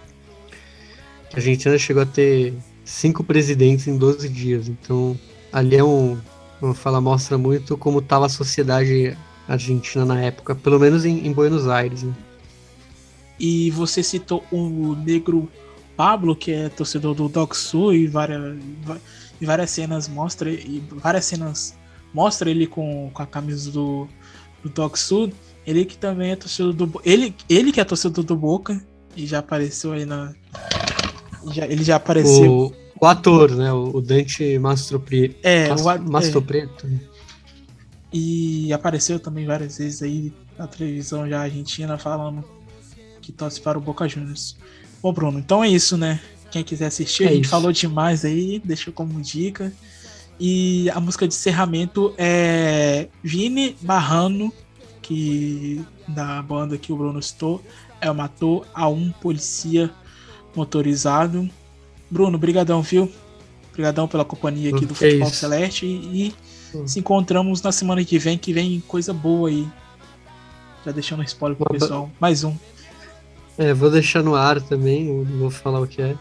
a 1.33 1.35
Argentina 1.35 1.77
chegou 1.77 2.03
a 2.03 2.05
ter 2.05 2.53
cinco 2.85 3.23
presidentes 3.25 3.85
em 3.87 3.97
12 3.97 4.29
dias 4.29 4.69
então 4.69 5.19
ali 5.51 5.75
é 5.75 5.83
um 5.83 6.17
vamos 6.61 6.79
falar 6.79 7.01
mostra 7.01 7.37
muito 7.37 7.77
como 7.77 7.99
estava 7.99 8.25
a 8.25 8.29
sociedade 8.29 9.17
argentina 9.49 10.05
na 10.05 10.21
época 10.21 10.55
pelo 10.55 10.79
menos 10.79 11.03
em, 11.03 11.27
em 11.27 11.33
Buenos 11.33 11.67
Aires 11.67 12.03
né? 12.03 12.13
e 13.37 13.69
você 13.71 14.01
citou 14.01 14.45
o 14.49 14.95
negro 14.95 15.51
Pablo 15.97 16.37
que 16.37 16.53
é 16.53 16.69
torcedor 16.69 17.13
do 17.13 17.27
Doc 17.27 17.53
Sul 17.53 17.93
e 17.93 18.07
várias 18.07 18.57
e 19.41 19.45
várias 19.45 19.71
cenas 19.71 20.07
mostra 20.07 20.49
e 20.49 20.81
várias 20.89 21.25
cenas 21.25 21.75
mostra 22.13 22.49
ele 22.49 22.67
com, 22.67 23.09
com 23.13 23.21
a 23.23 23.25
camisa 23.25 23.71
do, 23.71 24.07
do 24.63 24.69
Toxu, 24.69 25.31
ele 25.65 25.85
que 25.85 25.97
também 25.97 26.31
é 26.31 26.35
torcedor 26.35 26.73
do 26.73 27.01
ele 27.03 27.33
ele 27.49 27.71
que 27.71 27.79
é 27.79 27.83
torcedor 27.83 28.23
do 28.23 28.35
Boca 28.35 28.81
e 29.15 29.25
já 29.25 29.39
apareceu 29.39 29.93
aí 29.93 30.05
na 30.05 30.33
Já, 31.51 31.65
ele 31.65 31.83
já 31.83 31.95
apareceu. 31.97 32.51
O, 32.51 32.73
o 33.01 33.05
ator, 33.05 33.51
né? 33.51 33.71
O, 33.73 33.99
Dante 34.01 34.57
Mastropreto. 34.59 35.35
É, 35.43 35.69
Mas- 35.69 35.81
o 35.81 35.89
a- 35.89 35.97
Mastropreto. 35.97 36.87
E 38.11 38.71
apareceu 38.71 39.19
também 39.19 39.45
várias 39.45 39.77
vezes 39.77 40.01
aí 40.03 40.31
na 40.57 40.67
televisão 40.67 41.27
já 41.27 41.41
argentina 41.41 41.97
falando 41.97 42.43
que 43.21 43.31
torce 43.31 43.59
para 43.59 43.77
o 43.77 43.81
Boca 43.81 44.07
Juniors. 44.07 44.55
Bom, 45.01 45.11
Bruno, 45.11 45.39
então 45.39 45.63
é 45.63 45.67
isso, 45.69 45.97
né? 45.97 46.19
Quem 46.51 46.63
quiser 46.63 46.85
assistir, 46.87 47.23
É 47.23 47.27
a 47.29 47.31
gente 47.31 47.45
isso. 47.45 47.51
falou 47.51 47.71
demais 47.71 48.23
aí, 48.23 48.61
deixou 48.63 48.93
como 48.93 49.19
dica. 49.21 49.73
E 50.39 50.89
a 50.91 50.99
música 50.99 51.27
de 51.27 51.33
encerramento 51.33 52.13
é 52.17 53.07
Vini 53.23 53.75
Barrano, 53.81 54.51
que 55.01 55.83
da 56.07 56.41
banda 56.41 56.77
que 56.77 56.91
o 56.91 56.97
Bruno 56.97 57.21
citou, 57.21 57.61
é 58.01 58.09
o 58.09 58.15
Matou 58.15 58.65
a 58.73 58.87
um 58.89 59.11
Policia 59.11 59.89
Motorizado. 60.55 61.49
Bruno, 62.09 62.37
brigadão, 62.37 62.81
viu? 62.81 63.11
Brigadão 63.71 64.07
pela 64.07 64.23
companhia 64.25 64.69
aqui 64.75 64.85
do 64.85 64.93
Que 64.93 65.05
Futebol 65.05 65.27
isso. 65.27 65.37
Celeste 65.37 65.85
e 65.85 66.33
Hum. 66.75 66.87
se 66.87 66.99
encontramos 66.99 67.61
na 67.61 67.71
semana 67.71 68.03
que 68.03 68.17
vem, 68.17 68.35
que 68.37 68.51
vem 68.51 68.79
coisa 68.87 69.13
boa 69.13 69.47
aí. 69.49 69.67
Já 70.83 70.91
deixando 70.91 71.19
um 71.19 71.23
spoiler 71.23 71.55
pro 71.55 71.65
Uma 71.71 71.79
ba- 71.79 71.85
pessoal. 71.85 72.11
Mais 72.19 72.43
um. 72.43 72.55
É, 73.57 73.73
vou 73.73 73.91
deixar 73.91 74.23
no 74.23 74.33
ar 74.33 74.59
também, 74.59 75.05
não 75.05 75.37
vou 75.39 75.51
falar 75.51 75.79
o 75.79 75.87
que 75.87 76.01
é. 76.01 76.15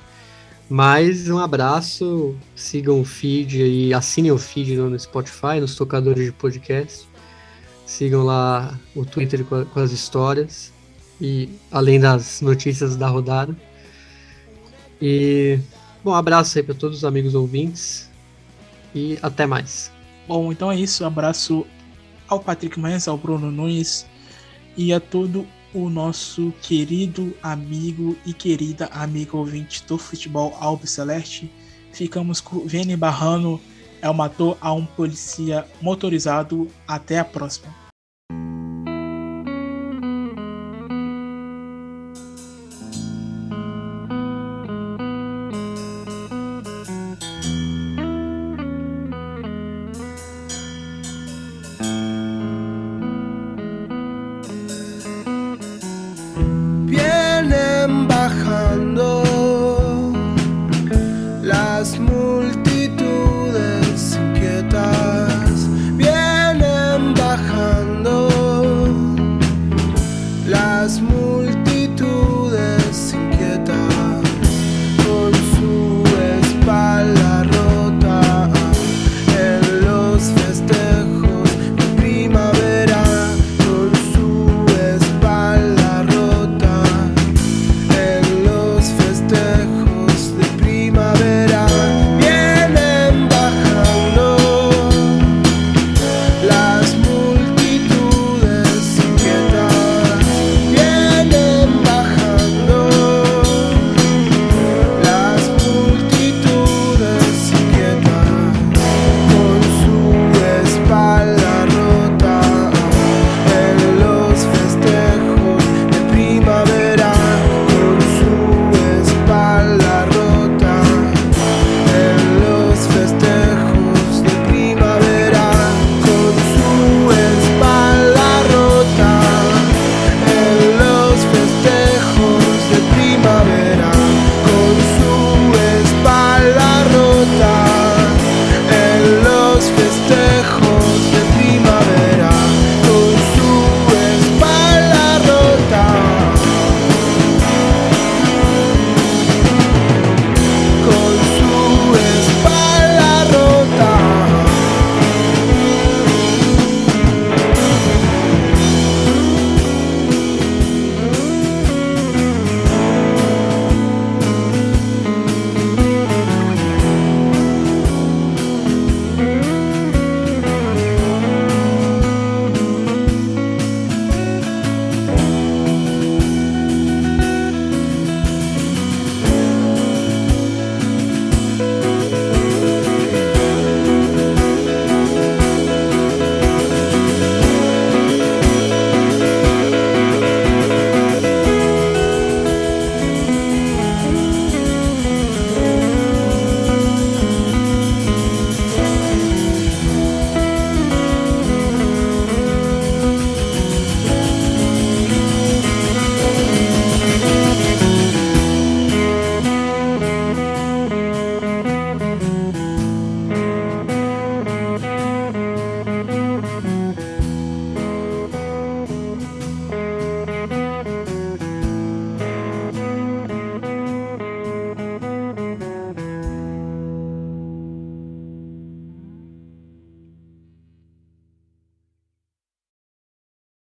Mas 0.72 1.28
um 1.28 1.36
abraço, 1.36 2.34
sigam 2.56 2.98
o 2.98 3.04
feed 3.04 3.62
aí, 3.62 3.92
assinem 3.92 4.32
o 4.32 4.38
feed 4.38 4.74
no 4.74 4.98
Spotify, 4.98 5.60
nos 5.60 5.76
tocadores 5.76 6.24
de 6.24 6.32
podcast. 6.32 7.06
Sigam 7.84 8.24
lá 8.24 8.80
o 8.96 9.04
Twitter 9.04 9.44
com, 9.44 9.78
as 9.78 9.92
histórias 9.92 10.72
e 11.20 11.50
além 11.70 12.00
das 12.00 12.40
notícias 12.40 12.96
da 12.96 13.06
rodada. 13.06 13.54
E 14.98 15.58
bom, 16.02 16.12
um 16.12 16.14
abraço 16.14 16.56
aí 16.56 16.64
para 16.64 16.74
todos 16.74 16.96
os 16.96 17.04
amigos 17.04 17.34
ouvintes 17.34 18.08
e 18.94 19.18
até 19.20 19.44
mais. 19.44 19.92
Bom, 20.26 20.50
então 20.50 20.72
é 20.72 20.76
isso. 20.76 21.04
Abraço 21.04 21.66
ao 22.26 22.40
Patrick 22.40 22.80
Manhães, 22.80 23.06
ao 23.06 23.18
Bruno 23.18 23.50
Nunes 23.50 24.06
e 24.74 24.90
a 24.90 24.98
todo 24.98 25.46
o 25.74 25.88
nosso 25.88 26.52
querido 26.62 27.34
amigo 27.42 28.16
e 28.26 28.32
querida 28.32 28.86
amiga 28.86 29.36
ouvinte 29.36 29.84
do 29.86 29.96
futebol 29.98 30.56
Alves 30.60 30.90
Celeste. 30.90 31.50
Ficamos 31.92 32.40
com 32.40 32.66
Vene 32.66 32.96
Barrano, 32.96 33.60
é 34.00 34.08
o 34.08 34.14
matou 34.14 34.56
a 34.60 34.72
um 34.72 34.84
policia 34.84 35.66
motorizado. 35.80 36.68
Até 36.86 37.18
a 37.18 37.24
próxima. 37.24 37.81